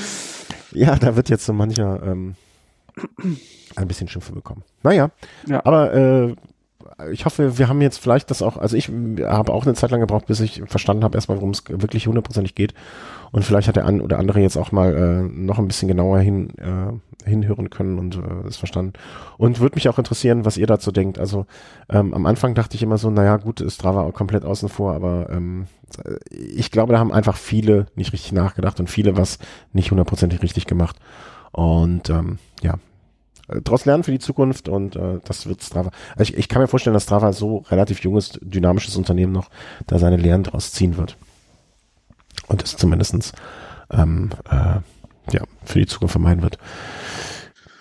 ja, 0.72 0.96
da 0.96 1.16
wird 1.16 1.28
jetzt 1.28 1.44
so 1.46 1.52
mancher 1.52 2.02
ähm, 2.02 2.34
ein 3.76 3.86
bisschen 3.88 4.08
Schimpfe 4.08 4.32
bekommen. 4.32 4.62
Naja, 4.82 5.10
Ja. 5.46 5.64
aber 5.66 5.92
äh, 5.94 6.34
ich 7.10 7.24
hoffe, 7.24 7.58
wir 7.58 7.68
haben 7.68 7.80
jetzt 7.80 7.98
vielleicht 7.98 8.30
das 8.30 8.40
auch, 8.40 8.56
also 8.56 8.76
ich 8.76 8.88
habe 8.88 9.52
auch 9.52 9.64
eine 9.64 9.74
Zeit 9.74 9.90
lang 9.90 10.00
gebraucht, 10.00 10.26
bis 10.26 10.40
ich 10.40 10.62
verstanden 10.66 11.02
habe, 11.02 11.16
erstmal, 11.16 11.38
worum 11.38 11.50
es 11.50 11.64
wirklich 11.68 12.06
hundertprozentig 12.06 12.54
geht. 12.54 12.74
Und 13.32 13.44
vielleicht 13.44 13.66
hat 13.66 13.76
der 13.76 13.86
ein 13.86 14.00
oder 14.00 14.18
andere 14.18 14.40
jetzt 14.40 14.56
auch 14.56 14.70
mal 14.70 14.94
äh, 14.94 15.22
noch 15.22 15.58
ein 15.58 15.66
bisschen 15.66 15.88
genauer 15.88 16.20
hin, 16.20 16.50
äh, 16.58 17.28
hinhören 17.28 17.68
können 17.68 17.98
und 17.98 18.16
äh, 18.16 18.46
es 18.46 18.56
verstanden. 18.56 18.92
Und 19.38 19.58
würde 19.58 19.74
mich 19.74 19.88
auch 19.88 19.98
interessieren, 19.98 20.44
was 20.44 20.56
ihr 20.56 20.68
dazu 20.68 20.92
denkt. 20.92 21.18
Also 21.18 21.46
ähm, 21.88 22.14
am 22.14 22.26
Anfang 22.26 22.54
dachte 22.54 22.76
ich 22.76 22.82
immer 22.82 22.96
so, 22.96 23.10
naja, 23.10 23.38
gut, 23.38 23.60
ist 23.60 23.74
Strava 23.74 24.08
komplett 24.12 24.44
außen 24.44 24.68
vor, 24.68 24.94
aber 24.94 25.30
ähm, 25.30 25.66
ich 26.30 26.70
glaube, 26.70 26.92
da 26.92 27.00
haben 27.00 27.12
einfach 27.12 27.36
viele 27.36 27.86
nicht 27.96 28.12
richtig 28.12 28.32
nachgedacht 28.32 28.78
und 28.78 28.88
viele 28.88 29.16
was 29.16 29.38
nicht 29.72 29.90
hundertprozentig 29.90 30.42
richtig 30.42 30.66
gemacht. 30.66 30.96
Und 31.50 32.10
ähm, 32.10 32.38
ja, 32.62 32.74
daraus 33.48 33.84
lernen 33.84 34.04
für 34.04 34.12
die 34.12 34.18
Zukunft 34.18 34.68
und 34.68 34.96
äh, 34.96 35.20
das 35.24 35.46
wird 35.46 35.62
Strava. 35.62 35.90
Also 36.16 36.32
ich, 36.32 36.38
ich 36.38 36.48
kann 36.48 36.62
mir 36.62 36.68
vorstellen, 36.68 36.94
dass 36.94 37.04
Strava 37.04 37.32
so 37.32 37.58
relativ 37.68 38.00
junges, 38.00 38.38
dynamisches 38.40 38.96
Unternehmen 38.96 39.32
noch 39.32 39.50
da 39.86 39.98
seine 39.98 40.16
Lehren 40.16 40.44
draus 40.44 40.72
ziehen 40.72 40.96
wird. 40.96 41.16
Und 42.48 42.62
das 42.62 42.76
zumindestens 42.76 43.32
ähm, 43.90 44.30
äh, 44.50 44.80
ja, 45.32 45.42
für 45.64 45.78
die 45.78 45.86
Zukunft 45.86 46.12
vermeiden 46.12 46.42
wird. 46.42 46.58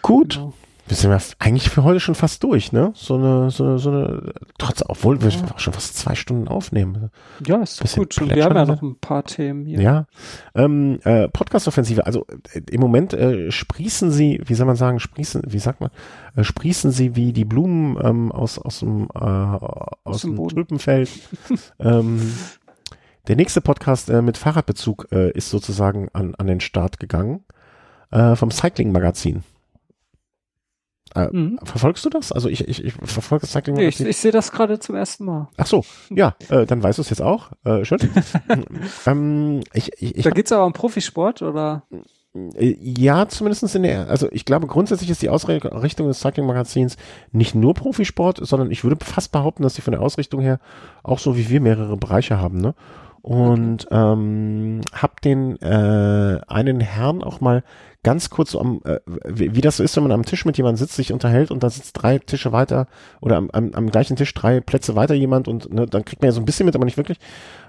Gut. 0.02 0.35
Genau. 0.35 0.53
Wir 0.86 0.98
sind 0.98 1.12
ja 1.12 1.18
eigentlich 1.40 1.70
für 1.70 1.84
heute 1.84 2.02
schon 2.02 2.14
fast 2.14 2.44
durch, 2.44 2.74
ne? 2.74 2.92
So 2.94 3.16
eine, 3.16 3.50
so 3.52 3.64
eine, 3.64 3.80
so 3.80 3.90
eine, 3.90 4.34
trotz, 4.58 4.84
obwohl 4.86 5.22
wir 5.22 5.30
auch 5.54 5.60
schon 5.60 5.72
fast 5.72 5.96
zwei 5.96 6.14
Stunden 6.14 6.50
aufnehmen. 6.50 7.10
Ja, 7.46 7.62
ist 7.62 7.80
gut. 7.96 8.22
Und 8.22 8.36
wir 8.36 8.44
haben 8.44 8.56
ja 8.56 8.66
plätschern, 8.66 8.68
noch 8.68 8.82
ein 8.82 9.00
paar 9.00 9.24
Themen 9.24 9.66
hier. 9.66 9.82
Ja. 9.82 10.06
Ähm, 10.56 11.00
äh, 11.06 11.30
Podcast-Offensive, 11.30 12.06
also 12.06 12.26
äh, 12.54 12.62
im 12.70 12.82
Moment 12.82 13.14
äh, 13.14 13.50
sprießen 13.50 14.12
sie, 14.12 14.42
wie 14.46 14.56
soll 14.56 14.66
man 14.66 14.76
sagen, 14.76 15.00
sprießen, 15.00 15.44
wie 15.48 15.60
sagt 15.60 15.80
man, 15.80 15.90
äh, 16.36 16.44
sprießen 16.44 16.92
sie 16.92 17.16
wie 17.16 17.32
die 17.32 17.46
Blumen 17.46 17.98
ähm, 18.04 18.32
aus, 18.34 18.60
aus 18.60 18.80
dem, 18.80 19.08
äh, 19.16 19.20
aus, 19.20 20.22
dem 20.22 20.32
dem 20.32 20.36
Boden. 20.36 20.56
Tulpenfeld. 20.56 21.10
ähm, 21.80 22.34
der 23.30 23.38
nächste 23.38 23.62
Podcast 23.62 24.10
äh, 24.10 24.22
mit 24.22 24.38
Fahrradbezug 24.38 25.08
äh, 25.14 25.32
ist 25.32 25.50
sozusagen 25.50 26.10
an, 26.12 26.36
an 26.36 26.48
den 26.48 26.60
Start 26.60 27.00
gegangen 27.00 27.46
äh, 28.12 28.36
vom 28.36 28.52
Cycling-Magazin. 28.52 29.44
Äh, 31.15 31.27
Mhm. 31.31 31.60
Verfolgst 31.64 32.03
du 32.06 32.10
das? 32.10 32.31
Also 32.31 32.49
ich, 32.49 32.68
ich, 32.68 32.84
ich 32.84 32.94
verfolge 32.94 33.41
das 33.41 33.53
Nee, 33.53 33.60
ich 33.60 33.64
Cycling-Magazin. 33.65 34.07
ich 34.07 34.18
sehe 34.18 34.31
das 34.31 34.52
gerade 34.52 34.80
zum 34.80 34.95
ersten 34.95 35.26
Mal. 35.26 35.48
Ach 35.57 35.68
so, 35.68 35.84
ja, 36.10 36.35
äh, 36.49 36.65
dann 36.65 36.81
weißt 36.81 36.98
du 36.98 37.02
es 37.03 37.10
jetzt 37.10 37.22
auch. 37.22 37.52
Äh, 37.64 37.85
schön. 37.85 37.99
ähm, 39.06 39.61
ich, 39.73 39.91
ich, 40.02 40.18
ich 40.18 40.23
da 40.23 40.30
geht's 40.31 40.52
aber 40.52 40.65
um 40.65 40.73
Profisport 40.73 41.41
oder? 41.41 41.84
Äh, 42.56 42.76
Ja, 42.80 43.27
zumindestens 43.27 43.76
in 43.76 43.84
der, 43.84 44.10
also 44.10 44.27
ich 44.31 44.45
glaube 44.45 44.68
grundsätzlich 44.68 45.10
ist 45.10 45.22
die 45.22 45.30
Ausrichtung 45.30 46.07
des 46.07 46.19
Cycling-Magazins 46.19 46.98
nicht 47.31 47.53
nur 47.56 47.73
Profisport, 47.73 48.40
sondern 48.41 48.72
ich 48.72 48.84
würde 48.84 49.03
fast 49.06 49.31
behaupten, 49.31 49.64
dass 49.64 49.76
sie 49.76 49.81
von 49.81 49.91
der 49.91 50.02
Ausrichtung 50.02 50.41
her 50.41 50.60
auch 51.03 51.19
so 51.19 51.38
wie 51.38 51.49
wir 51.49 51.61
mehrere 51.61 51.98
Bereiche 51.98 52.40
haben, 52.40 52.60
ne? 52.60 52.73
Und 53.24 53.88
ähm, 53.90 54.82
hab 54.91 55.22
den 55.22 55.56
äh, 55.62 56.41
einen 56.45 56.82
Herrn 56.82 57.24
auch 57.24 57.40
mal 57.40 57.64
ganz 58.04 58.30
kurz 58.30 58.52
so 58.52 58.60
am, 58.60 58.82
äh, 58.84 59.00
wie, 59.26 59.56
wie 59.56 59.62
das 59.62 59.78
so 59.78 59.84
ist, 59.84 59.95
wenn 59.95 60.04
man 60.04 60.12
am 60.12 60.26
Tisch 60.26 60.44
mit 60.44 60.58
jemandem 60.58 60.78
sitzt, 60.78 60.98
sich 60.98 61.14
unterhält 61.14 61.50
und 61.50 61.64
da 61.64 61.70
sitzt 61.70 61.94
drei 61.94 62.20
Tische 62.20 62.52
weiter 62.52 62.88
oder 63.22 63.38
am, 63.38 63.50
am, 63.52 63.72
am 63.74 63.90
gleichen 63.90 64.18
Tisch 64.18 64.34
drei 64.34 64.60
Plätze 64.60 64.98
weiter 64.98 65.14
jemand 65.14 65.48
und 65.48 65.74
ne, 65.74 65.86
dann 65.86 66.04
kriegt 66.04 66.22
man 66.22 66.28
ja 66.28 66.32
so 66.34 66.41
ein 66.41 66.45
bisschen 66.45 66.66
mit, 66.66 66.76
aber 66.76 66.84
nicht 66.84 66.98
wirklich. 66.98 67.18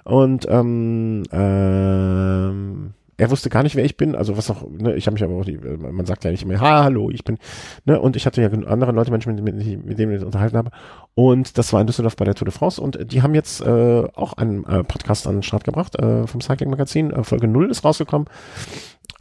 Und 0.02 0.44
ähm, 0.50 1.22
ähm, 1.30 2.94
er 3.16 3.30
wusste 3.30 3.50
gar 3.50 3.62
nicht, 3.62 3.76
wer 3.76 3.84
ich 3.84 3.96
bin, 3.96 4.14
also 4.14 4.36
was 4.36 4.50
auch, 4.50 4.68
ne, 4.68 4.94
ich 4.94 5.06
habe 5.06 5.14
mich 5.14 5.22
aber 5.24 5.34
auch, 5.34 5.44
die, 5.44 5.56
man 5.58 6.06
sagt 6.06 6.24
ja 6.24 6.30
nicht 6.30 6.42
immer, 6.42 6.60
ha, 6.60 6.84
hallo, 6.84 7.10
ich 7.10 7.24
bin, 7.24 7.38
ne, 7.84 8.00
und 8.00 8.16
ich 8.16 8.26
hatte 8.26 8.42
ja 8.42 8.48
andere 8.48 8.92
Leute, 8.92 9.10
Menschen, 9.10 9.34
mit, 9.34 9.54
mit, 9.54 9.84
mit 9.84 9.98
denen 9.98 10.16
ich 10.16 10.24
unterhalten 10.24 10.56
habe, 10.56 10.70
und 11.14 11.56
das 11.58 11.72
war 11.72 11.80
in 11.80 11.86
Düsseldorf 11.86 12.16
bei 12.16 12.24
der 12.24 12.34
Tour 12.34 12.46
de 12.46 12.54
France, 12.54 12.80
und 12.80 13.12
die 13.12 13.22
haben 13.22 13.34
jetzt 13.34 13.60
äh, 13.60 14.04
auch 14.14 14.34
einen 14.34 14.64
äh, 14.64 14.82
Podcast 14.84 15.26
an 15.26 15.36
den 15.36 15.42
Start 15.42 15.64
gebracht, 15.64 15.96
äh, 15.98 16.26
vom 16.26 16.40
Cycling 16.40 16.70
Magazin, 16.70 17.10
äh, 17.10 17.24
Folge 17.24 17.46
0 17.48 17.70
ist 17.70 17.84
rausgekommen, 17.84 18.28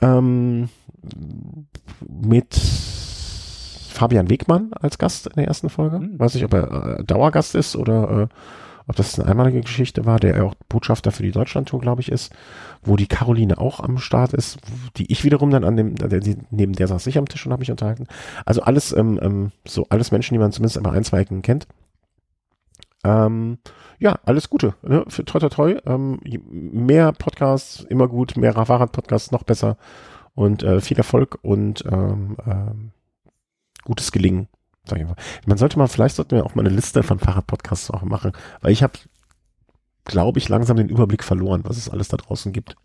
ähm, 0.02 0.70
mit 2.07 2.56
Fabian 3.90 4.30
Wegmann 4.30 4.72
als 4.74 4.98
Gast 4.98 5.28
in 5.28 5.34
der 5.36 5.48
ersten 5.48 5.70
Folge, 5.70 5.99
Mhm. 5.99 6.20
weiß 6.20 6.34
nicht, 6.34 6.45
ob 6.45 6.53
er 6.53 6.99
äh, 6.99 7.03
Dauergast 7.03 7.56
ist 7.56 7.76
oder 7.76 8.24
äh, 8.24 8.28
ob 8.88 8.95
das 8.95 9.18
eine 9.19 9.30
einmalige 9.30 9.61
Geschichte 9.61 10.05
war, 10.05 10.19
der 10.19 10.43
auch 10.43 10.55
Botschafter 10.69 11.11
für 11.11 11.23
die 11.23 11.31
Deutschlandtour, 11.31 11.80
glaube 11.80 12.01
ich, 12.01 12.11
ist, 12.11 12.34
wo 12.84 12.95
die 12.95 13.07
Caroline 13.07 13.57
auch 13.57 13.80
am 13.80 13.97
Start 13.97 14.34
ist, 14.34 14.57
die 14.97 15.11
ich 15.11 15.23
wiederum 15.23 15.51
dann 15.51 15.64
an 15.64 15.77
dem, 15.77 15.95
neben 16.51 16.73
der 16.73 16.88
saß 16.88 17.07
ich 17.07 17.18
am 17.18 17.27
Tisch 17.27 17.45
und 17.45 17.51
habe 17.51 17.61
mich 17.61 17.72
unterhalten. 17.72 18.07
Also 18.45 18.61
alles, 18.61 18.95
ähm, 18.95 19.19
ähm, 19.22 19.51
so 19.65 19.85
alles 19.89 20.11
Menschen, 20.11 20.34
die 20.34 20.39
man 20.39 20.51
zumindest 20.51 20.77
immer 20.77 20.91
ein, 20.91 21.03
zwei 21.03 21.19
Ecken 21.19 21.41
kennt. 21.41 21.68
Ähm, 23.03 23.57
ja, 23.99 24.19
alles 24.26 24.49
Gute. 24.49 24.76
Ne? 24.81 25.05
Für 25.07 25.26
toi 25.26 25.39
toi 25.39 25.49
toi. 25.49 25.77
Ähm, 25.85 26.19
mehr 26.23 27.11
Podcasts, 27.14 27.81
immer 27.89 28.07
gut, 28.07 28.38
mehr 28.38 28.53
Fahrrad-Podcasts, 28.53 29.31
noch 29.31 29.43
besser. 29.43 29.77
Und 30.35 30.64
äh, 30.64 30.81
viel 30.81 30.97
Erfolg 30.97 31.38
und 31.41 31.85
ähm, 31.85 32.38
ähm, 32.45 32.91
gutes 33.84 34.11
Gelingen. 34.11 34.47
Sag 34.88 34.99
ich 34.99 35.05
mal. 35.05 35.15
Man 35.45 35.57
sollte 35.57 35.77
mal, 35.77 35.88
vielleicht 35.88 36.15
sollten 36.15 36.35
wir 36.35 36.45
auch 36.45 36.55
mal 36.55 36.65
eine 36.65 36.76
Liste 36.76 37.03
von 37.03 37.19
Fahrradpodcasts 37.19 37.91
auch 37.91 38.03
machen, 38.03 38.34
weil 38.61 38.72
ich 38.72 38.84
habe, 38.84 38.93
glaube 40.05 40.39
ich, 40.39 40.49
langsam 40.49 40.77
den 40.77 40.89
Überblick 40.89 41.23
verloren, 41.23 41.61
was 41.64 41.77
es 41.77 41.89
alles 41.89 42.10
da 42.10 42.18
draußen 42.18 42.51
gibt. 42.51 42.76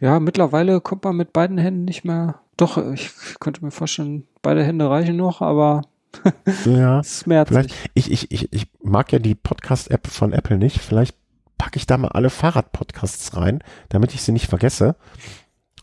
Ja, 0.00 0.20
mittlerweile 0.20 0.80
kommt 0.80 1.04
man 1.04 1.16
mit 1.16 1.32
beiden 1.32 1.58
Händen 1.58 1.84
nicht 1.84 2.04
mehr. 2.04 2.40
Doch, 2.56 2.78
ich 2.92 3.10
könnte 3.40 3.64
mir 3.64 3.70
vorstellen, 3.70 4.24
beide 4.42 4.64
Hände 4.64 4.88
reichen 4.88 5.16
noch, 5.16 5.40
aber 5.40 5.82
ja, 6.64 7.02
schmerzlich. 7.04 7.74
Ich, 7.94 8.10
ich, 8.10 8.30
ich, 8.30 8.52
ich 8.52 8.68
mag 8.82 9.12
ja 9.12 9.18
die 9.18 9.34
Podcast-App 9.34 10.06
von 10.06 10.32
Apple 10.32 10.56
nicht. 10.56 10.78
Vielleicht 10.78 11.16
packe 11.58 11.76
ich 11.76 11.86
da 11.86 11.98
mal 11.98 12.08
alle 12.08 12.30
Fahrrad-Podcasts 12.30 13.36
rein, 13.36 13.62
damit 13.88 14.14
ich 14.14 14.22
sie 14.22 14.32
nicht 14.32 14.46
vergesse, 14.46 14.96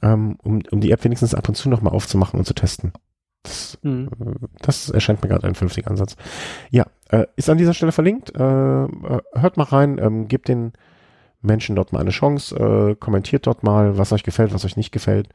ähm, 0.02 0.38
um, 0.44 0.62
um 0.72 0.82
die 0.82 0.91
App 0.91 1.04
wenigstens 1.04 1.36
ab 1.36 1.48
und 1.50 1.56
zu 1.56 1.70
nochmal 1.70 1.94
aufzumachen 1.94 2.40
und 2.40 2.45
zu 2.45 2.54
testen. 2.54 2.94
Das, 3.44 3.78
hm. 3.84 4.07
Äh, 4.07 4.48
das 4.60 4.90
erscheint 4.90 5.22
mir 5.22 5.30
gerade 5.30 5.48
ein 5.48 5.56
vernünftiger 5.56 5.91
Ansatz. 5.91 6.15
Ja, 6.72 6.88
äh, 7.10 7.26
ist 7.36 7.49
an 7.49 7.57
dieser 7.57 7.74
Stelle 7.74 7.91
verlinkt. 7.91 8.36
Äh, 8.36 8.84
äh, 8.84 9.22
hört 9.34 9.57
mal 9.57 9.64
rein, 9.64 9.98
ähm, 9.99 10.28
gebt 10.28 10.48
den 10.48 10.74
Menschen 11.41 11.76
dort 11.76 11.91
mal 11.94 11.99
eine 11.99 12.11
Chance, 12.11 12.56
äh, 12.56 12.95
kommentiert 12.95 13.45
dort 13.45 13.64
mal, 13.64 13.98
was 13.98 14.14
euch 14.14 14.24
gefällt, 14.24 14.53
was 14.53 14.65
euch 14.65 14.78
nicht 14.78 14.91
gefällt. 14.91 15.30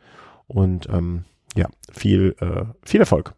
Und 0.47 0.89
ähm, 0.89 1.24
ja, 1.55 1.68
viel, 1.93 2.35
äh, 2.40 2.64
viel 2.82 3.01
Erfolg. 3.01 3.35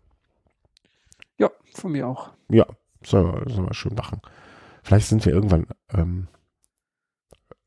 Ja, 1.36 1.50
von 1.74 1.92
mir 1.92 2.06
auch. 2.06 2.30
Ja, 2.48 2.66
soll, 3.04 3.44
soll 3.48 3.66
wir 3.66 3.74
schön 3.74 3.94
machen. 3.94 4.20
Vielleicht 4.82 5.08
sind 5.08 5.24
wir 5.26 5.32
irgendwann 5.32 5.66
ähm, 5.92 6.28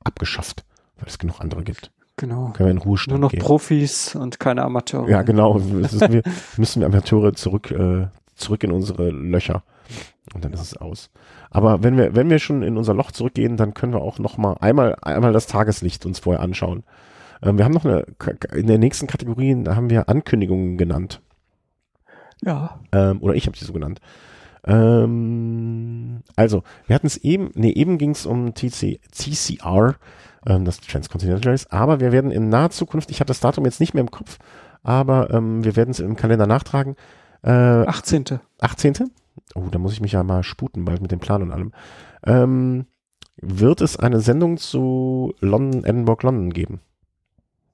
abgeschafft, 0.03 0.65
weil 0.95 1.07
es 1.07 1.19
genug 1.19 1.41
andere 1.41 1.63
gibt. 1.63 1.91
Genau. 2.18 2.52
Können 2.53 2.68
wir 2.68 2.72
in 2.72 2.77
Ruhestand 2.77 3.19
Nur 3.19 3.27
noch 3.27 3.31
gehen. 3.31 3.41
Profis 3.41 4.15
und 4.15 4.40
keine 4.40 4.64
Amateure. 4.64 5.10
Ja, 5.10 5.23
genau. 5.23 5.56
wir 5.60 6.23
müssen 6.57 6.81
wir 6.81 6.88
Amateure 6.88 7.34
zurück, 7.34 7.72
äh, 7.72 8.07
zurück 8.35 8.64
in 8.64 8.72
unsere 8.72 9.10
Löcher. 9.10 9.64
Und 10.34 10.45
dann 10.45 10.53
ist 10.53 10.61
es 10.61 10.77
aus. 10.77 11.10
Aber 11.49 11.84
wenn 11.84 11.98
wir, 11.98 12.15
wenn 12.15 12.30
wir 12.30 12.40
schon 12.40 12.64
in 12.64 12.77
unser 12.77 12.94
Loch 12.94 13.11
zurückgehen, 13.11 13.57
dann 13.57 13.73
können 13.73 13.94
wir 13.94 14.02
auch 14.02 14.19
noch 14.19 14.38
mal 14.38 14.53
einmal, 14.60 14.95
einmal 15.02 15.34
das 15.34 15.48
Tageslicht 15.48 16.06
uns 16.06 16.19
vorher 16.19 16.41
anschauen. 16.41 16.84
Ähm, 17.41 17.57
wir 17.57 17.65
haben 17.65 17.73
noch 17.73 17.85
eine, 17.85 18.06
in 18.53 18.68
der 18.68 18.77
nächsten 18.77 19.07
Kategorie 19.07 19.64
haben 19.68 19.90
wir 19.90 20.10
Ankündigungen 20.10 20.77
genannt. 20.77 21.22
Ja. 22.41 22.80
Ähm, 22.91 23.22
oder 23.22 23.35
ich 23.35 23.48
habe 23.48 23.57
sie 23.57 23.65
so 23.65 23.73
genannt. 23.73 23.99
Ähm, 24.65 26.22
also, 26.35 26.64
wir 26.88 26.95
hatten 26.95 27.07
es 27.07 27.18
eben, 27.18 27.52
nee, 27.53 27.72
eben 27.72 27.98
ging 27.98 28.11
es 28.11 28.26
um 28.26 28.53
TC, 28.53 28.99
TCR, 29.11 29.95
ähm, 30.45 30.65
das 30.65 30.80
Transcontinental 30.80 31.52
Race, 31.52 31.68
aber 31.68 31.99
wir 31.99 32.11
werden 32.11 32.32
in 32.32 32.49
naher 32.49 32.70
Zukunft, 32.70 33.11
ich 33.11 33.20
habe 33.20 33.28
das 33.28 33.40
Datum 33.40 33.65
jetzt 33.65 33.80
nicht 33.80 33.94
mehr 33.94 34.02
im 34.02 34.11
Kopf, 34.11 34.40
aber 34.84 35.32
ähm, 35.32 35.64
wir 35.64 35.76
werden 35.76 35.91
es 35.91 35.99
im 35.99 36.15
Kalender 36.15 36.48
nachtragen. 36.48 36.95
Äh, 37.41 37.52
18. 37.52 38.40
18. 38.60 39.11
Oh, 39.56 39.68
da 39.72 39.80
muss 39.80 39.94
ich 39.94 40.02
mich 40.02 40.14
ja 40.14 40.24
mal 40.24 40.44
sputen, 40.44 40.86
bald 40.86 41.02
mit 41.02 41.11
dem 41.11 41.20
Plan 41.20 41.41
und 41.41 41.52
allem. 41.52 41.72
Ähm, 42.26 42.86
wird 43.38 43.82
es 43.82 43.98
eine 43.98 44.20
Sendung 44.20 44.57
zu 44.57 45.34
London, 45.40 45.84
Edinburgh, 45.84 46.26
London 46.26 46.52
geben? 46.52 46.82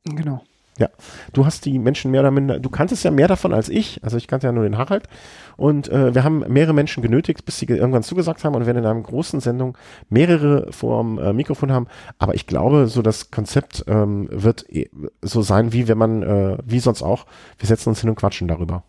Genau. 0.06 0.42
Ja, 0.80 0.88
du 1.34 1.46
hast 1.46 1.66
die 1.66 1.78
Menschen 1.78 2.10
mehr 2.10 2.22
oder 2.22 2.32
minder, 2.32 2.58
du 2.58 2.70
kanntest 2.70 3.04
ja 3.04 3.12
mehr 3.12 3.28
davon 3.28 3.54
als 3.54 3.68
ich, 3.68 4.02
also 4.02 4.16
ich 4.16 4.28
kannte 4.28 4.48
ja 4.48 4.54
nur 4.54 4.64
den 4.64 4.78
Harald 4.78 5.10
und 5.58 5.90
äh, 5.90 6.16
wir 6.16 6.24
haben 6.24 6.40
mehrere 6.48 6.74
Menschen 6.74 7.04
genötigt, 7.04 7.44
bis 7.44 7.60
sie 7.60 7.66
irgendwann 7.66 8.02
zugesagt 8.02 8.46
haben 8.46 8.56
und 8.56 8.66
werden 8.66 8.78
in 8.78 8.86
einer 8.86 9.02
großen 9.02 9.42
Sendung 9.42 9.78
mehrere 10.08 10.72
vorm 10.72 11.20
äh, 11.20 11.34
Mikrofon 11.34 11.74
haben, 11.74 11.88
aber 12.18 12.34
ich 12.34 12.48
glaube, 12.48 12.88
so 12.88 13.02
das 13.02 13.30
Konzept 13.30 13.84
ähm, 13.88 14.30
wird 14.32 14.70
eh 14.70 14.90
so 15.22 15.42
sein, 15.42 15.74
wie 15.74 15.90
wenn 15.90 15.98
man, 15.98 16.24
äh, 16.24 16.58
wie 16.66 16.80
sonst 16.80 17.04
auch, 17.04 17.26
wir 17.58 17.68
setzen 17.68 17.90
uns 17.90 18.00
hin 18.00 18.10
und 18.10 18.16
quatschen 18.16 18.48
darüber. 18.48 18.84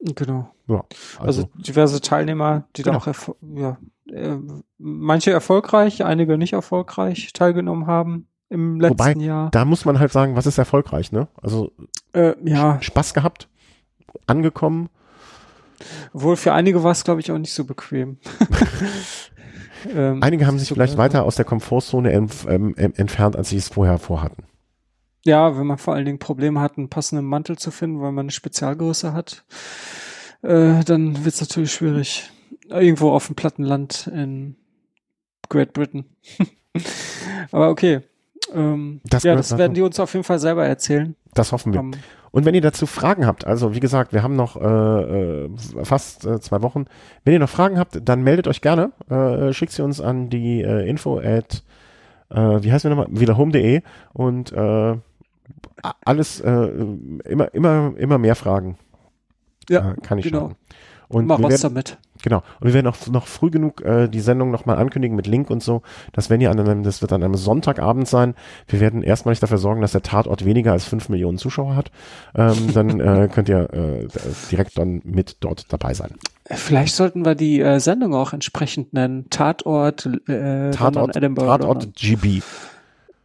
Genau. 0.00 0.52
Ja, 0.66 0.84
also, 1.18 1.42
also 1.42 1.50
diverse 1.54 2.00
Teilnehmer, 2.00 2.64
die 2.76 2.82
genau. 2.82 2.98
da 2.98 3.10
auch, 3.10 3.36
ja, 3.56 3.78
äh, 4.12 4.36
manche 4.78 5.30
erfolgreich, 5.30 6.04
einige 6.04 6.36
nicht 6.36 6.52
erfolgreich 6.52 7.32
teilgenommen 7.32 7.86
haben 7.86 8.27
im 8.50 8.80
letzten 8.80 8.98
Wobei, 8.98 9.12
Jahr. 9.14 9.50
Da 9.50 9.64
muss 9.64 9.84
man 9.84 9.98
halt 9.98 10.12
sagen, 10.12 10.36
was 10.36 10.46
ist 10.46 10.58
erfolgreich, 10.58 11.12
ne? 11.12 11.28
Also 11.40 11.72
äh, 12.12 12.34
ja. 12.44 12.80
Spaß 12.80 13.14
gehabt, 13.14 13.48
angekommen. 14.26 14.88
Obwohl 16.12 16.36
für 16.36 16.52
einige 16.52 16.82
war 16.82 16.92
es, 16.92 17.04
glaube 17.04 17.20
ich, 17.20 17.30
auch 17.30 17.38
nicht 17.38 17.52
so 17.52 17.64
bequem. 17.64 18.18
ähm, 19.94 20.22
einige 20.22 20.46
haben 20.46 20.58
sich 20.58 20.68
so 20.68 20.74
vielleicht 20.74 20.96
weiter 20.96 21.24
aus 21.24 21.36
der 21.36 21.44
Komfortzone 21.44 22.10
entf 22.12 22.46
ähm, 22.48 22.74
entfernt, 22.76 23.36
als 23.36 23.50
sie 23.50 23.56
es 23.56 23.68
vorher 23.68 23.98
vorhatten. 23.98 24.44
Ja, 25.24 25.58
wenn 25.58 25.66
man 25.66 25.78
vor 25.78 25.94
allen 25.94 26.06
Dingen 26.06 26.18
Probleme 26.18 26.60
hat, 26.60 26.78
einen 26.78 26.88
passenden 26.88 27.26
Mantel 27.26 27.58
zu 27.58 27.70
finden, 27.70 28.00
weil 28.00 28.12
man 28.12 28.24
eine 28.24 28.30
Spezialgröße 28.30 29.12
hat, 29.12 29.44
äh, 30.42 30.82
dann 30.84 31.24
wird 31.24 31.34
es 31.34 31.40
natürlich 31.40 31.72
schwierig. 31.72 32.30
Irgendwo 32.68 33.10
auf 33.10 33.26
dem 33.26 33.36
Plattenland 33.36 34.10
in 34.12 34.56
Great 35.48 35.72
Britain. 35.72 36.04
Aber 37.50 37.70
okay. 37.70 38.02
Ähm, 38.54 39.00
das 39.04 39.22
ja, 39.22 39.34
das 39.34 39.56
werden 39.56 39.74
die 39.74 39.82
uns 39.82 39.98
auf 40.00 40.12
jeden 40.12 40.24
Fall 40.24 40.38
selber 40.38 40.66
erzählen. 40.66 41.14
Das 41.34 41.52
hoffen 41.52 41.72
wir. 41.72 41.80
Um, 41.80 41.92
und 42.30 42.44
wenn 42.44 42.54
ihr 42.54 42.60
dazu 42.60 42.86
Fragen 42.86 43.26
habt, 43.26 43.46
also 43.46 43.74
wie 43.74 43.80
gesagt, 43.80 44.12
wir 44.12 44.22
haben 44.22 44.36
noch 44.36 44.56
äh, 44.56 45.44
äh, 45.44 45.50
fast 45.82 46.26
äh, 46.26 46.40
zwei 46.40 46.62
Wochen. 46.62 46.86
Wenn 47.24 47.32
ihr 47.32 47.40
noch 47.40 47.48
Fragen 47.48 47.78
habt, 47.78 48.00
dann 48.02 48.22
meldet 48.22 48.48
euch 48.48 48.60
gerne. 48.60 48.92
Äh, 49.08 49.52
schickt 49.52 49.72
sie 49.72 49.82
uns 49.82 50.00
an 50.00 50.28
die 50.28 50.62
äh, 50.62 50.88
info 50.88 51.18
at, 51.18 51.62
äh, 52.30 52.36
wie 52.62 52.72
heißt 52.72 52.84
wir 52.84 52.90
nochmal, 52.90 53.08
wiederhome.de 53.10 53.82
und 54.12 54.52
äh, 54.52 54.96
alles, 56.04 56.40
äh, 56.40 56.50
immer, 57.24 57.54
immer, 57.54 57.94
immer 57.96 58.18
mehr 58.18 58.34
Fragen. 58.34 58.76
Ja, 59.68 59.92
äh, 59.92 59.94
kann 60.02 60.18
ich 60.18 60.24
genau. 60.26 60.52
Und 61.08 61.26
Mach 61.26 61.42
was 61.42 61.50
werden, 61.50 61.62
damit. 61.62 61.98
Genau. 62.22 62.42
Und 62.60 62.66
wir 62.66 62.74
werden 62.74 62.86
auch 62.86 63.06
noch 63.08 63.26
früh 63.26 63.50
genug 63.50 63.82
äh, 63.82 64.08
die 64.08 64.20
Sendung 64.20 64.50
nochmal 64.50 64.76
ankündigen 64.76 65.16
mit 65.16 65.26
Link 65.26 65.50
und 65.50 65.62
so, 65.62 65.82
dass 66.12 66.30
wenn 66.30 66.40
ihr 66.40 66.50
an 66.50 66.58
einem, 66.58 66.82
das 66.82 67.00
wird 67.02 67.12
an 67.12 67.22
einem 67.22 67.34
Sonntagabend 67.34 68.08
sein, 68.08 68.34
wir 68.66 68.80
werden 68.80 69.02
erstmalig 69.02 69.40
dafür 69.40 69.58
sorgen, 69.58 69.80
dass 69.80 69.92
der 69.92 70.02
Tatort 70.02 70.44
weniger 70.44 70.72
als 70.72 70.84
fünf 70.84 71.08
Millionen 71.08 71.38
Zuschauer 71.38 71.76
hat. 71.76 71.90
Ähm, 72.34 72.72
dann 72.74 73.00
äh, 73.00 73.28
könnt 73.32 73.48
ihr 73.48 73.72
äh, 73.72 74.08
direkt 74.50 74.78
dann 74.78 75.00
mit 75.04 75.36
dort 75.40 75.72
dabei 75.72 75.94
sein. 75.94 76.14
Vielleicht 76.50 76.94
sollten 76.94 77.24
wir 77.24 77.34
die 77.34 77.60
äh, 77.60 77.78
Sendung 77.78 78.14
auch 78.14 78.32
entsprechend 78.32 78.94
nennen. 78.94 79.26
Tatort, 79.28 80.06
äh, 80.28 80.70
Tatort, 80.70 81.14
Edinburgh, 81.14 81.58
Tatort 81.58 81.94
GB. 81.94 82.40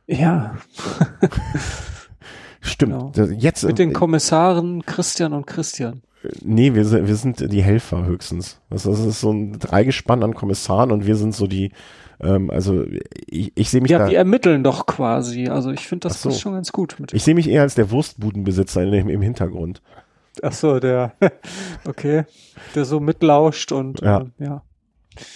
Ja. 0.08 0.56
Stimmt. 2.62 3.14
Genau. 3.14 3.32
Jetzt, 3.34 3.64
Mit 3.64 3.80
den 3.80 3.94
Kommissaren 3.94 4.86
Christian 4.86 5.34
und 5.34 5.48
Christian. 5.48 6.02
Nee, 6.42 6.74
wir 6.74 6.86
sind, 6.86 7.08
wir 7.08 7.16
sind 7.16 7.52
die 7.52 7.64
Helfer 7.64 8.06
höchstens. 8.06 8.60
Also 8.70 8.92
das 8.92 9.00
ist 9.02 9.20
so 9.20 9.32
ein 9.32 9.60
Dreigespann 9.60 10.24
an 10.24 10.34
Kommissaren 10.34 10.92
und 10.92 11.06
wir 11.06 11.16
sind 11.16 11.36
so 11.36 11.48
die, 11.48 11.72
ähm, 12.22 12.50
also 12.50 12.86
ich, 13.28 13.52
ich 13.56 13.70
sehe 13.70 13.82
mich 13.82 13.92
ja, 13.92 14.00
da. 14.00 14.08
die 14.08 14.16
ermitteln 14.16 14.64
doch 14.64 14.86
quasi. 14.86 15.48
Also 15.48 15.72
ich 15.72 15.88
finde 15.88 16.08
das 16.08 16.22
so. 16.22 16.30
ist 16.30 16.40
schon 16.40 16.54
ganz 16.54 16.72
gut. 16.72 16.96
Ich 17.12 17.24
sehe 17.24 17.36
mich 17.36 17.50
eher 17.50 17.62
als 17.62 17.76
der 17.76 17.92
Wurstbudenbesitzer 17.92 18.84
im, 18.84 19.10
im 19.10 19.22
Hintergrund. 19.22 19.82
Ach 20.42 20.54
so, 20.54 20.80
der, 20.80 21.14
okay, 21.86 22.24
der 22.74 22.86
so 22.86 23.00
mitlauscht 23.00 23.72
und 23.72 24.02
ja. 24.02 24.22
Äh, 24.40 24.46
ja. 24.46 24.64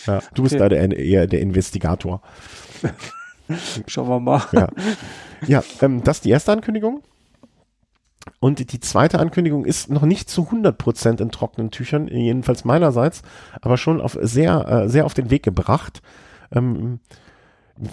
ja. 0.08 0.20
Du 0.34 0.44
bist 0.44 0.56
okay. 0.56 0.70
da 0.70 0.70
der, 0.70 0.98
eher 0.98 1.28
der 1.28 1.42
Investigator. 1.42 2.22
Schauen 3.88 4.10
wir 4.10 4.20
mal. 4.20 4.42
Ja, 4.52 4.70
ja 5.46 5.64
ähm, 5.82 6.04
das 6.04 6.18
ist 6.18 6.26
die 6.26 6.32
erste 6.32 6.52
Ankündigung. 6.52 7.04
Und 8.40 8.72
die 8.72 8.80
zweite 8.80 9.20
Ankündigung 9.20 9.66
ist 9.66 9.90
noch 9.90 10.04
nicht 10.04 10.30
zu 10.30 10.44
100% 10.44 11.22
in 11.22 11.32
trockenen 11.32 11.72
Tüchern, 11.72 12.08
jedenfalls 12.08 12.66
meinerseits, 12.66 13.22
aber 13.62 13.78
schon 13.78 14.02
auf 14.02 14.18
sehr, 14.22 14.68
äh, 14.68 14.90
sehr 14.90 15.06
auf 15.06 15.14
den 15.14 15.30
Weg 15.30 15.44
gebracht. 15.44 16.02
Ähm, 16.52 17.00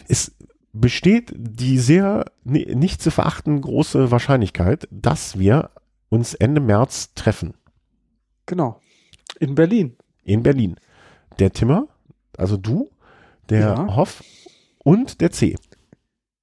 es 0.09 0.35
besteht 0.73 1.33
die 1.37 1.79
sehr 1.79 2.27
nicht 2.45 3.01
zu 3.01 3.11
verachten 3.11 3.61
große 3.61 4.11
Wahrscheinlichkeit, 4.11 4.89
dass 4.91 5.39
wir 5.39 5.71
uns 6.09 6.35
Ende 6.35 6.61
März 6.61 7.15
treffen. 7.15 7.55
In 9.39 9.55
Berlin. 9.55 9.97
In 10.25 10.43
Berlin. 10.43 10.77
Der 11.39 11.53
Timmer, 11.53 11.89
also 12.37 12.57
du, 12.57 12.91
der 13.49 13.61
ja. 13.61 13.97
Hoff 13.97 14.23
und 14.79 15.21
der 15.21 15.31
C. 15.31 15.57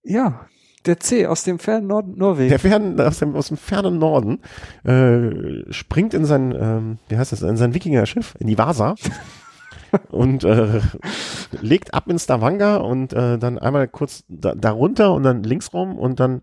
Ja, 0.03 0.47
der 0.86 0.99
C 0.99 1.28
aus 1.28 1.44
dem 1.44 1.60
fernen 1.60 1.88
Norden 1.88 2.18
Norwegen. 2.18 2.49
Der 2.49 2.60
fern, 2.60 2.99
aus, 2.99 3.20
dem, 3.20 3.36
aus 3.36 3.49
dem 3.49 3.58
fernen 3.58 3.99
Norden 3.99 4.40
äh, 4.84 5.72
springt 5.72 6.14
in 6.14 6.26
sein, 6.26 6.56
ähm, 6.60 6.98
wie 7.10 7.18
heißt 7.18 7.32
das, 7.32 7.41
in 7.41 7.58
sein 7.58 7.74
Wikinger-Schiff, 7.74 8.36
in 8.40 8.48
die 8.48 8.58
Vasa 8.58 8.95
und 10.10 10.44
äh, 10.44 10.82
legt 11.62 11.94
ab 11.94 12.06
in 12.08 12.18
Stavanger 12.18 12.84
und 12.84 13.14
äh, 13.14 13.38
dann 13.38 13.60
einmal 13.60 13.88
kurz 13.88 14.24
da, 14.28 14.56
darunter 14.56 15.14
und 15.14 15.24
dann 15.24 15.44
links 15.44 15.74
rum 15.74 15.98
und 15.98 16.20
dann 16.20 16.41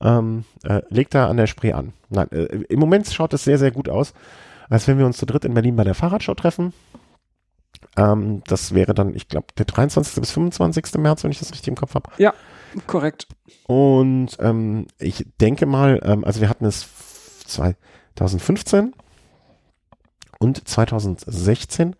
ähm, 0.00 0.44
äh, 0.64 0.82
legt 0.88 1.14
er 1.14 1.28
an 1.28 1.36
der 1.36 1.46
Spree 1.46 1.72
an. 1.72 1.92
Nein, 2.10 2.30
äh, 2.30 2.44
im 2.44 2.78
Moment 2.78 3.08
schaut 3.08 3.34
es 3.34 3.44
sehr, 3.44 3.58
sehr 3.58 3.70
gut 3.70 3.88
aus, 3.88 4.14
als 4.68 4.86
wenn 4.86 4.98
wir 4.98 5.06
uns 5.06 5.16
zu 5.16 5.26
dritt 5.26 5.44
in 5.44 5.54
Berlin 5.54 5.76
bei 5.76 5.84
der 5.84 5.94
Fahrradshow 5.94 6.34
treffen. 6.34 6.72
Ähm, 7.96 8.42
das 8.46 8.74
wäre 8.74 8.94
dann, 8.94 9.14
ich 9.14 9.28
glaube, 9.28 9.46
der 9.56 9.64
23. 9.66 10.20
bis 10.20 10.32
25. 10.32 10.94
März, 10.98 11.24
wenn 11.24 11.30
ich 11.30 11.38
das 11.38 11.52
richtig 11.52 11.68
im 11.68 11.76
Kopf 11.76 11.94
habe. 11.94 12.10
Ja, 12.18 12.34
korrekt. 12.86 13.26
Und 13.66 14.36
ähm, 14.40 14.86
ich 14.98 15.26
denke 15.40 15.66
mal, 15.66 16.00
ähm, 16.04 16.24
also 16.24 16.40
wir 16.40 16.48
hatten 16.48 16.64
es 16.64 16.88
2015 17.46 18.94
und 20.38 20.68
2016, 20.68 21.96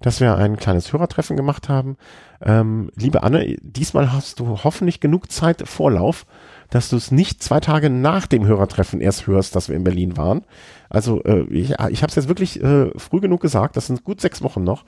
dass 0.00 0.20
wir 0.20 0.36
ein 0.36 0.56
kleines 0.56 0.92
Hörertreffen 0.92 1.36
gemacht 1.36 1.68
haben. 1.68 1.96
Ähm, 2.42 2.90
liebe 2.94 3.22
Anne, 3.22 3.56
diesmal 3.62 4.12
hast 4.12 4.40
du 4.40 4.62
hoffentlich 4.64 5.00
genug 5.00 5.32
Zeit 5.32 5.66
Vorlauf, 5.66 6.26
dass 6.70 6.90
du 6.90 6.96
es 6.96 7.10
nicht 7.10 7.42
zwei 7.42 7.60
Tage 7.60 7.88
nach 7.88 8.26
dem 8.26 8.46
Hörertreffen 8.46 9.00
erst 9.00 9.26
hörst, 9.26 9.56
dass 9.56 9.68
wir 9.68 9.76
in 9.76 9.84
Berlin 9.84 10.16
waren. 10.16 10.42
Also 10.90 11.22
äh, 11.24 11.44
ich, 11.50 11.70
ich 11.70 12.02
habe 12.02 12.10
es 12.10 12.14
jetzt 12.16 12.28
wirklich 12.28 12.62
äh, 12.62 12.90
früh 12.98 13.20
genug 13.20 13.40
gesagt, 13.40 13.76
das 13.76 13.86
sind 13.86 14.04
gut 14.04 14.20
sechs 14.20 14.42
Wochen 14.42 14.62
noch. 14.64 14.84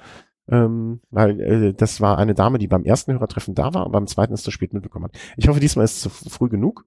Ähm, 0.49 1.01
weil 1.11 1.41
äh, 1.41 1.75
das 1.75 2.01
war 2.01 2.19
eine 2.19 2.35
Dame, 2.35 2.59
die 2.59 2.69
beim 2.69 2.85
ersten 2.85 3.13
Hörertreffen 3.13 3.55
da 3.55 3.75
war 3.75 3.87
und 3.87 3.93
beim 3.93 4.07
zweiten 4.07 4.33
es 4.33 4.43
zu 4.43 4.51
spät 4.51 4.73
mitbekommen 4.73 5.07
hat. 5.07 5.17
Ich 5.37 5.49
hoffe, 5.49 5.61
diesmal 5.61 5.85
ist 5.85 6.07
es 6.07 6.21
zu 6.23 6.31
früh 6.31 6.49
genug. 6.49 6.85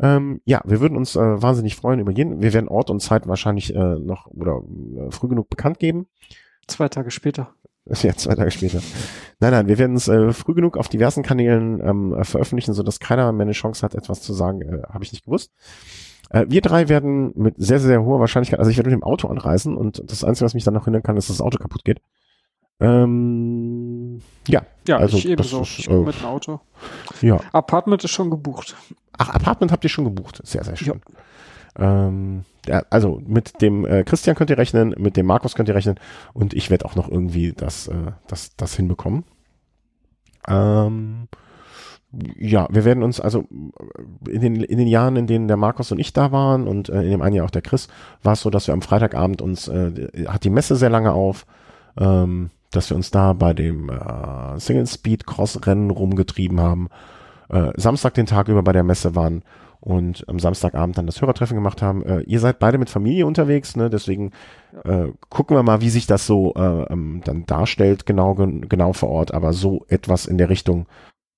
Ähm, 0.00 0.40
ja, 0.44 0.60
wir 0.64 0.80
würden 0.80 0.96
uns 0.96 1.16
äh, 1.16 1.42
wahnsinnig 1.42 1.74
freuen 1.74 1.98
über 1.98 2.12
jeden. 2.12 2.40
Wir 2.40 2.52
werden 2.52 2.68
Ort 2.68 2.90
und 2.90 3.00
Zeit 3.00 3.26
wahrscheinlich 3.26 3.74
äh, 3.74 3.98
noch 3.98 4.26
oder 4.26 4.62
äh, 4.96 5.10
früh 5.10 5.28
genug 5.28 5.48
bekannt 5.48 5.80
geben. 5.80 6.06
Zwei 6.66 6.88
Tage 6.88 7.10
später. 7.10 7.54
Ja, 8.02 8.14
zwei 8.14 8.34
Tage 8.34 8.50
später. 8.50 8.80
Nein, 9.40 9.50
nein, 9.52 9.66
wir 9.66 9.78
werden 9.78 9.96
es 9.96 10.08
äh, 10.08 10.34
früh 10.34 10.52
genug 10.52 10.76
auf 10.76 10.88
diversen 10.88 11.22
Kanälen 11.22 11.80
ähm, 11.82 12.12
äh, 12.12 12.22
veröffentlichen, 12.22 12.74
so 12.74 12.82
dass 12.82 13.00
keiner 13.00 13.32
mehr 13.32 13.46
eine 13.46 13.52
Chance 13.52 13.80
hat, 13.80 13.94
etwas 13.94 14.20
zu 14.20 14.34
sagen. 14.34 14.60
Äh, 14.60 14.82
Habe 14.90 15.04
ich 15.04 15.12
nicht 15.12 15.24
gewusst. 15.24 15.52
Äh, 16.28 16.44
wir 16.48 16.60
drei 16.60 16.90
werden 16.90 17.32
mit 17.34 17.54
sehr, 17.56 17.80
sehr 17.80 18.04
hoher 18.04 18.20
Wahrscheinlichkeit, 18.20 18.58
also 18.58 18.70
ich 18.70 18.76
werde 18.76 18.90
mit 18.90 18.98
dem 18.98 19.04
Auto 19.04 19.28
anreisen 19.28 19.76
und 19.76 20.02
das 20.04 20.22
Einzige, 20.22 20.44
was 20.44 20.52
mich 20.52 20.64
dann 20.64 20.74
noch 20.74 20.84
hindern 20.84 21.02
kann, 21.02 21.16
ist, 21.16 21.30
dass 21.30 21.38
das 21.38 21.44
Auto 21.44 21.58
kaputt 21.58 21.84
geht. 21.84 22.00
Ähm, 22.80 24.20
ja. 24.46 24.62
Ja, 24.86 24.98
also, 24.98 25.16
ich 25.16 25.28
ebenso. 25.28 25.62
ist, 25.62 25.80
Ich 25.80 25.88
bin 25.88 26.02
äh, 26.02 26.06
mit 26.06 26.20
dem 26.20 26.26
Auto. 26.26 26.60
Ja. 27.20 27.40
Apartment 27.52 28.04
ist 28.04 28.12
schon 28.12 28.30
gebucht. 28.30 28.76
Ach, 29.16 29.30
Apartment 29.30 29.72
habt 29.72 29.84
ihr 29.84 29.90
schon 29.90 30.04
gebucht. 30.04 30.40
Sehr, 30.44 30.64
sehr 30.64 30.76
schön. 30.76 31.00
Ähm, 31.76 32.44
ja, 32.66 32.82
also 32.90 33.20
mit 33.26 33.60
dem 33.62 33.84
äh, 33.84 34.04
Christian 34.04 34.36
könnt 34.36 34.50
ihr 34.50 34.58
rechnen, 34.58 34.94
mit 34.98 35.16
dem 35.16 35.26
Markus 35.26 35.54
könnt 35.54 35.68
ihr 35.68 35.74
rechnen 35.74 35.98
und 36.32 36.54
ich 36.54 36.70
werde 36.70 36.84
auch 36.84 36.96
noch 36.96 37.08
irgendwie 37.08 37.52
das, 37.52 37.88
äh, 37.88 38.12
das, 38.26 38.56
das 38.56 38.74
hinbekommen. 38.74 39.24
Ähm, 40.48 41.28
ja, 42.38 42.66
wir 42.70 42.84
werden 42.84 43.02
uns 43.02 43.20
also 43.20 43.44
in 43.50 44.40
den, 44.40 44.56
in 44.56 44.78
den 44.78 44.88
Jahren, 44.88 45.16
in 45.16 45.26
denen 45.26 45.46
der 45.46 45.56
Markus 45.56 45.92
und 45.92 45.98
ich 45.98 46.12
da 46.12 46.32
waren 46.32 46.66
und 46.66 46.88
äh, 46.88 47.02
in 47.02 47.10
dem 47.10 47.22
einen 47.22 47.36
Jahr 47.36 47.46
auch 47.46 47.50
der 47.50 47.62
Chris, 47.62 47.88
war 48.22 48.32
es 48.32 48.40
so, 48.40 48.50
dass 48.50 48.66
wir 48.66 48.74
am 48.74 48.82
Freitagabend 48.82 49.42
uns, 49.42 49.68
äh, 49.68 50.08
hat 50.26 50.44
die 50.44 50.50
Messe 50.50 50.74
sehr 50.74 50.90
lange 50.90 51.12
auf, 51.12 51.46
ähm, 51.98 52.50
dass 52.70 52.90
wir 52.90 52.96
uns 52.96 53.10
da 53.10 53.32
bei 53.32 53.54
dem 53.54 53.88
äh, 53.88 54.58
Single 54.58 54.86
Speed 54.86 55.26
Cross 55.26 55.66
Rennen 55.66 55.90
rumgetrieben 55.90 56.60
haben, 56.60 56.88
äh, 57.48 57.70
Samstag 57.76 58.14
den 58.14 58.26
Tag 58.26 58.48
über 58.48 58.62
bei 58.62 58.72
der 58.72 58.84
Messe 58.84 59.14
waren 59.14 59.42
und 59.80 60.24
am 60.28 60.38
Samstagabend 60.38 60.98
dann 60.98 61.06
das 61.06 61.20
Hörertreffen 61.20 61.56
gemacht 61.56 61.82
haben. 61.82 62.02
Äh, 62.04 62.20
ihr 62.22 62.40
seid 62.40 62.58
beide 62.58 62.78
mit 62.78 62.90
Familie 62.90 63.26
unterwegs, 63.26 63.76
ne? 63.76 63.88
deswegen 63.90 64.32
äh, 64.84 65.06
gucken 65.30 65.56
wir 65.56 65.62
mal, 65.62 65.80
wie 65.80 65.88
sich 65.88 66.06
das 66.06 66.26
so 66.26 66.52
äh, 66.54 66.92
ähm, 66.92 67.22
dann 67.24 67.46
darstellt, 67.46 68.04
genau, 68.04 68.34
gen- 68.34 68.68
genau 68.68 68.92
vor 68.92 69.08
Ort, 69.10 69.32
aber 69.32 69.52
so 69.52 69.84
etwas 69.88 70.26
in 70.26 70.36
der 70.36 70.50
Richtung 70.50 70.86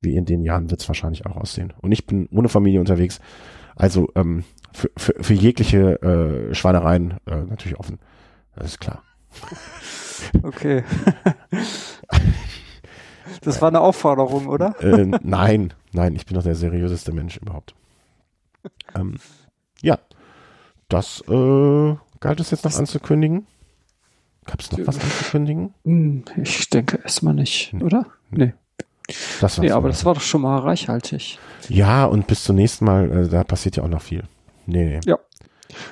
wie 0.02 0.16
in 0.16 0.24
den 0.24 0.42
Jahren 0.42 0.70
wird 0.70 0.80
es 0.80 0.88
wahrscheinlich 0.88 1.26
auch 1.26 1.36
aussehen. 1.36 1.74
Und 1.82 1.92
ich 1.92 2.06
bin 2.06 2.26
ohne 2.32 2.48
Familie 2.48 2.80
unterwegs, 2.80 3.20
also 3.76 4.08
ähm, 4.14 4.44
für, 4.72 4.90
für, 4.96 5.14
für 5.20 5.34
jegliche 5.34 6.00
äh, 6.02 6.54
Schweinereien 6.54 7.18
äh, 7.26 7.42
natürlich 7.42 7.78
offen. 7.78 7.98
Das 8.56 8.66
ist 8.66 8.80
klar. 8.80 9.02
Okay. 10.42 10.84
das 13.42 13.60
war 13.62 13.68
eine 13.68 13.80
Aufforderung, 13.80 14.46
oder? 14.48 14.74
äh, 14.82 15.06
nein, 15.22 15.72
nein, 15.92 16.14
ich 16.14 16.26
bin 16.26 16.34
doch 16.36 16.42
der 16.42 16.54
seriöseste 16.54 17.12
Mensch 17.12 17.36
überhaupt. 17.38 17.74
Ähm, 18.94 19.16
ja, 19.82 19.98
das 20.88 21.22
äh, 21.28 21.94
galt 22.20 22.40
es 22.40 22.50
jetzt 22.50 22.64
noch 22.64 22.76
anzukündigen. 22.78 23.46
Gab 24.46 24.60
es 24.60 24.70
noch 24.72 24.78
was 24.86 25.00
anzukündigen? 25.00 25.74
Hm, 25.84 26.24
Ich 26.42 26.68
denke 26.70 26.98
erstmal 27.02 27.34
nicht, 27.34 27.74
oder? 27.80 28.06
Nee. 28.30 28.54
Das 29.40 29.42
war's 29.42 29.58
Nee, 29.58 29.70
aber 29.70 29.82
mal. 29.82 29.88
das 29.88 30.04
war 30.04 30.14
doch 30.14 30.20
schon 30.20 30.42
mal 30.42 30.58
reichhaltig. 30.58 31.38
ja, 31.68 32.04
und 32.04 32.26
bis 32.26 32.44
zum 32.44 32.56
nächsten 32.56 32.84
Mal, 32.84 33.10
äh, 33.24 33.28
da 33.28 33.42
passiert 33.44 33.76
ja 33.76 33.82
auch 33.82 33.88
noch 33.88 34.02
viel. 34.02 34.24
Nee, 34.66 35.00
nee. 35.04 35.14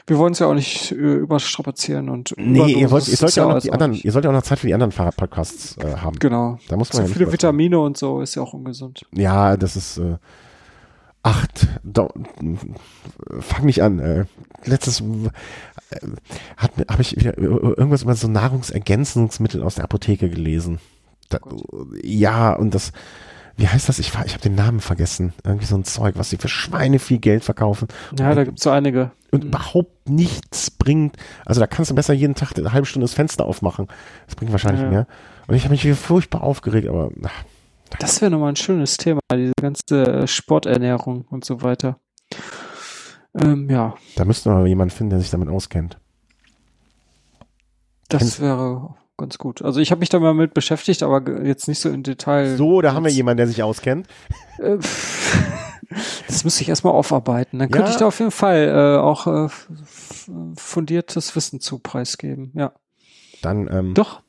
Wir 0.06 0.18
wollen 0.18 0.32
es 0.32 0.38
ja 0.38 0.46
auch 0.46 0.54
nicht 0.54 0.92
äh, 0.92 0.94
überstrapazieren 0.94 2.08
und 2.08 2.34
Nee, 2.36 2.72
ihr, 2.72 2.90
wollt, 2.90 3.08
ihr 3.08 3.16
sollt 3.16 3.34
ja 3.36 3.46
auch 3.46 3.54
noch 3.54 3.60
die 3.60 3.72
anderen, 3.72 3.92
nicht. 3.92 4.04
ihr 4.04 4.12
sollt 4.12 4.24
ja 4.24 4.30
auch 4.30 4.34
noch 4.34 4.42
Zeit 4.42 4.58
für 4.58 4.66
die 4.66 4.74
anderen 4.74 4.92
Fahrradpodcasts 4.92 5.76
äh, 5.78 5.96
haben. 5.96 6.18
Genau. 6.18 6.58
Da 6.68 6.76
muss 6.76 6.92
man 6.92 7.04
Zu 7.04 7.08
ja 7.08 7.14
viele. 7.16 7.32
Vitamine 7.32 7.78
und 7.78 7.96
so 7.96 8.20
ist 8.20 8.34
ja 8.34 8.42
auch 8.42 8.52
ungesund. 8.54 9.06
Ja, 9.14 9.56
das 9.56 9.76
ist 9.76 9.98
äh, 9.98 10.16
acht. 11.22 11.68
Da, 11.82 12.08
fang 13.40 13.66
nicht 13.66 13.82
an. 13.82 13.98
Äh, 13.98 14.24
letztes 14.64 15.00
äh, 15.00 15.04
hat 16.56 16.72
habe 16.88 17.02
ich 17.02 17.16
wieder 17.16 17.36
irgendwas 17.38 18.02
über 18.02 18.14
so 18.14 18.28
Nahrungsergänzungsmittel 18.28 19.62
aus 19.62 19.76
der 19.76 19.84
Apotheke 19.84 20.28
gelesen. 20.28 20.78
Da, 21.28 21.38
ja, 22.02 22.54
und 22.54 22.74
das 22.74 22.92
wie 23.58 23.68
heißt 23.68 23.88
das? 23.88 23.98
Ich, 23.98 24.08
ich 24.08 24.14
habe 24.14 24.40
den 24.42 24.54
Namen 24.54 24.80
vergessen. 24.80 25.34
Irgendwie 25.44 25.66
so 25.66 25.76
ein 25.76 25.84
Zeug, 25.84 26.14
was 26.16 26.30
sie 26.30 26.36
für 26.38 26.48
Schweine 26.48 26.98
viel 26.98 27.18
Geld 27.18 27.44
verkaufen 27.44 27.88
Ja, 28.18 28.34
da 28.34 28.44
gibt's 28.44 28.62
so 28.62 28.70
einige. 28.70 29.10
und 29.30 29.44
überhaupt 29.44 30.08
nichts 30.08 30.70
bringt. 30.70 31.16
Also 31.44 31.60
da 31.60 31.66
kannst 31.66 31.90
du 31.90 31.94
besser 31.94 32.14
jeden 32.14 32.34
Tag 32.34 32.56
eine 32.56 32.72
halbe 32.72 32.86
Stunde 32.86 33.04
das 33.04 33.14
Fenster 33.14 33.44
aufmachen. 33.44 33.88
Das 34.26 34.36
bringt 34.36 34.52
wahrscheinlich 34.52 34.82
Ja. 34.82 34.88
mehr. 34.90 35.06
Und 35.48 35.54
ich 35.56 35.64
habe 35.64 35.72
mich 35.72 35.84
wieder 35.84 35.96
furchtbar 35.96 36.42
aufgeregt, 36.42 36.88
aber 36.88 37.10
ach, 37.24 37.44
Das 37.98 38.20
wäre 38.20 38.30
nochmal 38.30 38.50
ein 38.52 38.56
schönes 38.56 38.96
Thema, 38.96 39.20
diese 39.32 39.52
ganze 39.60 40.04
äh, 40.22 40.26
Sporternährung 40.26 41.22
und 41.30 41.44
so 41.44 41.62
weiter. 41.62 41.98
Ähm, 43.38 43.68
ja, 43.70 43.94
da 44.16 44.24
müsste 44.24 44.48
man 44.48 44.58
aber 44.58 44.66
jemanden 44.68 44.94
finden, 44.94 45.10
der 45.10 45.20
sich 45.20 45.30
damit 45.30 45.48
auskennt. 45.48 45.98
das 48.08 48.20
Kennst- 48.20 48.40
wäre 48.40 48.94
ganz 49.18 49.36
gut. 49.38 49.60
Also 49.62 49.80
ich 49.80 49.90
habe 49.90 49.98
mich 50.00 50.08
da 50.08 50.18
mal 50.18 50.32
mit 50.32 50.54
beschäftigt, 50.54 51.02
aber 51.02 51.42
jetzt 51.44 51.68
nicht 51.68 51.80
so 51.80 51.90
im 51.90 52.02
Detail. 52.02 52.56
So, 52.56 52.80
da 52.80 52.94
haben 52.94 53.04
wir 53.04 53.12
jemanden, 53.12 53.36
der 53.38 53.46
sich 53.48 53.62
auskennt. 53.62 54.06
Äh, 54.58 54.78
Das 56.26 56.44
müsste 56.44 56.62
ich 56.62 56.68
erstmal 56.68 56.92
aufarbeiten. 56.92 57.58
Dann 57.58 57.70
könnte 57.70 57.88
Ja. 57.88 57.92
ich 57.92 57.96
da 57.98 58.06
auf 58.06 58.18
jeden 58.18 58.30
Fall 58.30 58.68
äh, 58.68 58.98
auch 59.00 59.26
äh, 59.26 59.48
fundiertes 60.56 61.34
Wissen 61.34 61.60
zu 61.60 61.78
preisgeben. 61.78 62.52
Ja. 62.54 62.72
Dann, 63.42 63.68
ähm, 63.72 63.94
Doch. 63.94 64.20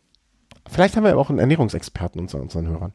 vielleicht 0.69 0.95
haben 0.95 1.03
wir 1.03 1.17
auch 1.17 1.29
einen 1.29 1.39
Ernährungsexperten 1.39 2.21
unter 2.21 2.39
unseren 2.39 2.67
Hörern. 2.67 2.93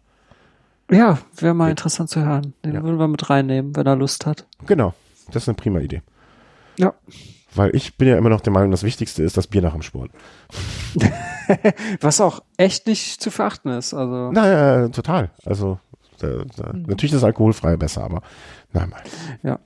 Ja, 0.91 1.19
wäre 1.37 1.55
mal 1.55 1.71
interessant 1.71 2.09
zu 2.11 2.25
hören. 2.25 2.55
Den 2.65 2.75
Ja. 2.75 2.83
würden 2.83 2.99
wir 2.99 3.09
mit 3.09 3.29
reinnehmen, 3.29 3.77
wenn 3.77 3.87
er 3.87 3.97
Lust 3.97 4.25
hat. 4.27 4.47
Genau. 4.67 4.95
Das 5.31 5.43
ist 5.43 5.49
eine 5.49 5.57
prima 5.57 5.81
Idee. 5.81 6.03
Ja. 6.79 6.95
Weil 7.55 7.75
ich 7.75 7.97
bin 7.97 8.09
ja 8.09 8.17
immer 8.17 8.31
noch 8.31 8.41
der 8.41 8.53
Meinung, 8.53 8.71
das 8.71 8.83
Wichtigste 8.83 9.23
ist 9.23 9.37
das 9.37 9.47
Bier 9.47 9.63
nach 9.63 9.73
dem 9.73 9.83
Sport. 9.83 10.11
Was 12.01 12.21
auch 12.21 12.43
echt 12.57 12.87
nicht 12.87 13.21
zu 13.21 13.31
verachten 13.31 13.71
ist. 13.71 13.95
Also 13.95 14.31
Na, 14.33 14.85
äh, 14.85 14.91
total. 14.91 15.31
Also, 15.45 15.79
da, 16.19 16.45
da, 16.57 16.73
natürlich 16.73 17.13
ist 17.13 17.25
alkoholfrei 17.25 17.77
besser, 17.77 18.03
aber 18.05 18.23
nein, 18.73 18.89
mal. 18.91 19.03
Ja. 19.43 19.59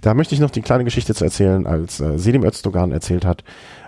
Da 0.00 0.14
möchte 0.14 0.34
ich 0.34 0.40
noch 0.40 0.50
die 0.50 0.62
kleine 0.62 0.84
Geschichte 0.84 1.14
zu 1.14 1.24
erzählen, 1.24 1.66
als 1.66 2.00
äh, 2.00 2.18
Selim 2.18 2.44
Özdogan 2.44 2.92
erzählt 2.92 3.24
hat, 3.24 3.44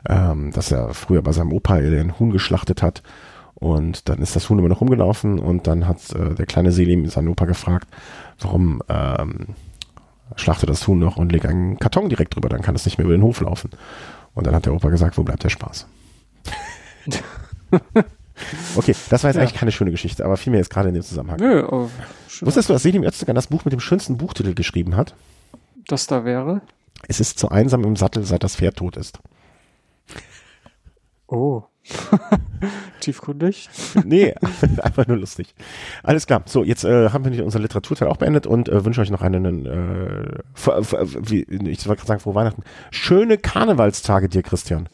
ähm, 0.09 0.52
dass 0.52 0.70
er 0.70 0.94
früher 0.94 1.22
bei 1.22 1.32
seinem 1.32 1.52
Opa 1.52 1.80
den 1.80 2.18
Huhn 2.18 2.30
geschlachtet 2.30 2.82
hat 2.82 3.02
und 3.55 4.09
dann 4.09 4.20
ist 4.20 4.34
das 4.34 4.48
Huhn 4.48 4.59
immer 4.59 4.68
noch 4.68 4.80
rumgelaufen 4.80 5.38
und 5.38 5.66
dann 5.66 5.86
hat 5.86 5.98
äh, 6.14 6.34
der 6.34 6.47
kleine 6.47 6.72
Selim 6.72 7.09
seinen 7.09 7.28
Opa 7.28 7.44
gefragt, 7.44 7.88
warum 8.40 8.82
ähm, 8.88 9.48
schlachtet 10.36 10.69
das 10.70 10.86
Huhn 10.86 10.98
noch 10.98 11.16
und 11.16 11.32
legt 11.32 11.47
einen 11.47 11.78
Karton 11.78 12.09
direkt 12.09 12.35
drüber, 12.35 12.48
dann 12.48 12.62
kann 12.62 12.74
es 12.74 12.85
nicht 12.85 12.98
mehr 12.98 13.05
über 13.07 13.15
den 13.16 13.23
Hof 13.23 13.40
laufen. 13.40 13.70
Und 14.35 14.47
dann 14.47 14.55
hat 14.55 14.66
der 14.66 14.74
Opa 14.74 14.89
gesagt, 14.90 15.19
wo 15.19 15.23
bleibt 15.23 15.43
der 15.44 15.48
Spaß? 15.51 15.86
okay, 18.77 18.94
das 19.11 19.23
war 19.23 19.31
jetzt 19.31 19.36
Ja. 19.36 19.43
eigentlich 19.43 19.55
keine 19.55 19.73
schöne 19.73 19.90
Geschichte, 19.90 20.24
aber 20.24 20.36
fiel 20.36 20.51
mir 20.52 20.59
jetzt 20.59 20.70
gerade 20.70 20.89
in 20.89 20.94
dem 20.94 21.02
Zusammenhang. 21.02 21.39
nö, 21.40 21.89
schön, 22.28 22.47
Wusstest 22.47 22.69
du, 22.69 22.73
dass 22.73 22.82
Selim 22.82 23.02
Özdogan 23.02 23.35
das 23.35 23.48
Buch 23.48 23.65
mit 23.65 23.73
dem 23.73 23.81
schönsten 23.81 24.16
Buchtitel 24.16 24.55
geschrieben 24.55 24.97
hat? 24.97 25.15
dass 25.89 26.07
da 26.07 26.24
wäre. 26.24 26.61
Es 27.09 27.19
ist 27.19 27.39
zu 27.39 27.48
einsam 27.51 27.82
im 27.85 27.97
Sattel, 27.97 28.23
seit 28.24 28.44
das 28.44 28.55
Pferd 28.57 28.77
tot 28.77 28.97
ist. 28.97 29.19
Oh. 31.27 31.65
Tiefgründig. 33.00 33.68
Nee, 34.04 34.34
einfach 34.82 35.06
nur 35.06 35.16
lustig. 35.16 35.54
Alles 36.02 36.26
klar. 36.26 36.42
So, 36.46 36.62
jetzt 36.64 36.84
äh, 36.84 37.10
haben 37.10 37.24
wir 37.24 37.44
unseren 37.44 37.62
Literaturteil 37.62 38.08
auch 38.08 38.16
beendet 38.18 38.46
und 38.46 38.68
äh, 38.68 38.84
wünsche 38.84 39.00
euch 39.00 39.10
noch 39.10 39.22
einen, 39.22 39.66
äh, 39.66 40.38
f- 40.54 40.92
f- 40.92 41.16
wie, 41.20 41.42
ich 41.42 41.86
wollte 41.88 42.00
gerade 42.00 42.06
sagen, 42.08 42.20
frohe 42.20 42.34
Weihnachten. 42.34 42.62
Schöne 42.90 43.38
Karnevalstage 43.38 44.28
dir, 44.28 44.42
Christian. 44.42 44.88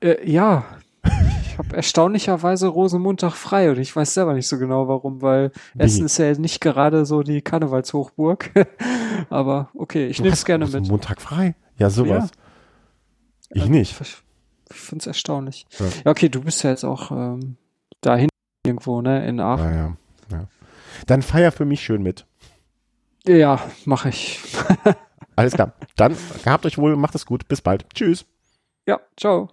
Äh, 0.00 0.28
ja. 0.30 0.64
Ich 1.42 1.56
habe 1.56 1.76
erstaunlicherweise 1.76 2.66
Rosenmontag 2.68 3.32
frei 3.32 3.70
und 3.70 3.78
ich 3.78 3.94
weiß 3.94 4.12
selber 4.14 4.34
nicht 4.34 4.48
so 4.48 4.58
genau 4.58 4.86
warum, 4.88 5.22
weil 5.22 5.50
Wie? 5.74 5.82
Essen 5.82 6.04
ist 6.06 6.18
ja 6.18 6.32
nicht 6.34 6.60
gerade 6.60 7.06
so 7.06 7.22
die 7.22 7.40
Karnevalshochburg. 7.42 8.50
Aber 9.30 9.70
okay, 9.74 10.06
ich 10.08 10.20
nehme 10.20 10.34
es 10.34 10.44
gerne 10.44 10.66
mit. 10.66 10.88
Montag 10.88 11.20
frei. 11.22 11.54
Ja, 11.78 11.88
sowas. 11.88 12.30
Ich 13.50 13.62
Also, 13.62 13.72
nicht. 13.72 13.96
Ich, 14.70 14.76
finde 14.76 15.02
es 15.02 15.06
erstaunlich. 15.06 15.66
Ja. 15.78 15.86
Ja. 16.04 16.10
okay, 16.10 16.28
du 16.28 16.42
bist 16.42 16.62
ja 16.62 16.70
jetzt 16.70 16.84
auch 16.84 17.10
ähm, 17.10 17.56
dahin 18.00 18.28
irgendwo, 18.64 19.00
ne, 19.02 19.26
in 19.26 19.40
Aachen. 19.40 19.64
Ja, 19.64 19.72
ja, 19.72 19.96
ja. 20.30 20.48
Dann 21.06 21.22
feier 21.22 21.52
für 21.52 21.64
mich 21.64 21.82
schön 21.82 22.02
mit. 22.02 22.26
Ja, 23.26 23.60
mache 23.84 24.08
ich. 24.08 24.40
Alles 25.36 25.54
klar. 25.54 25.72
Dann 25.96 26.16
gehabt 26.44 26.66
euch 26.66 26.78
wohl, 26.78 26.96
macht 26.96 27.14
es 27.14 27.26
gut. 27.26 27.48
Bis 27.48 27.60
bald. 27.60 27.86
Tschüss. 27.94 28.26
Ja, 28.86 29.00
ciao. 29.16 29.50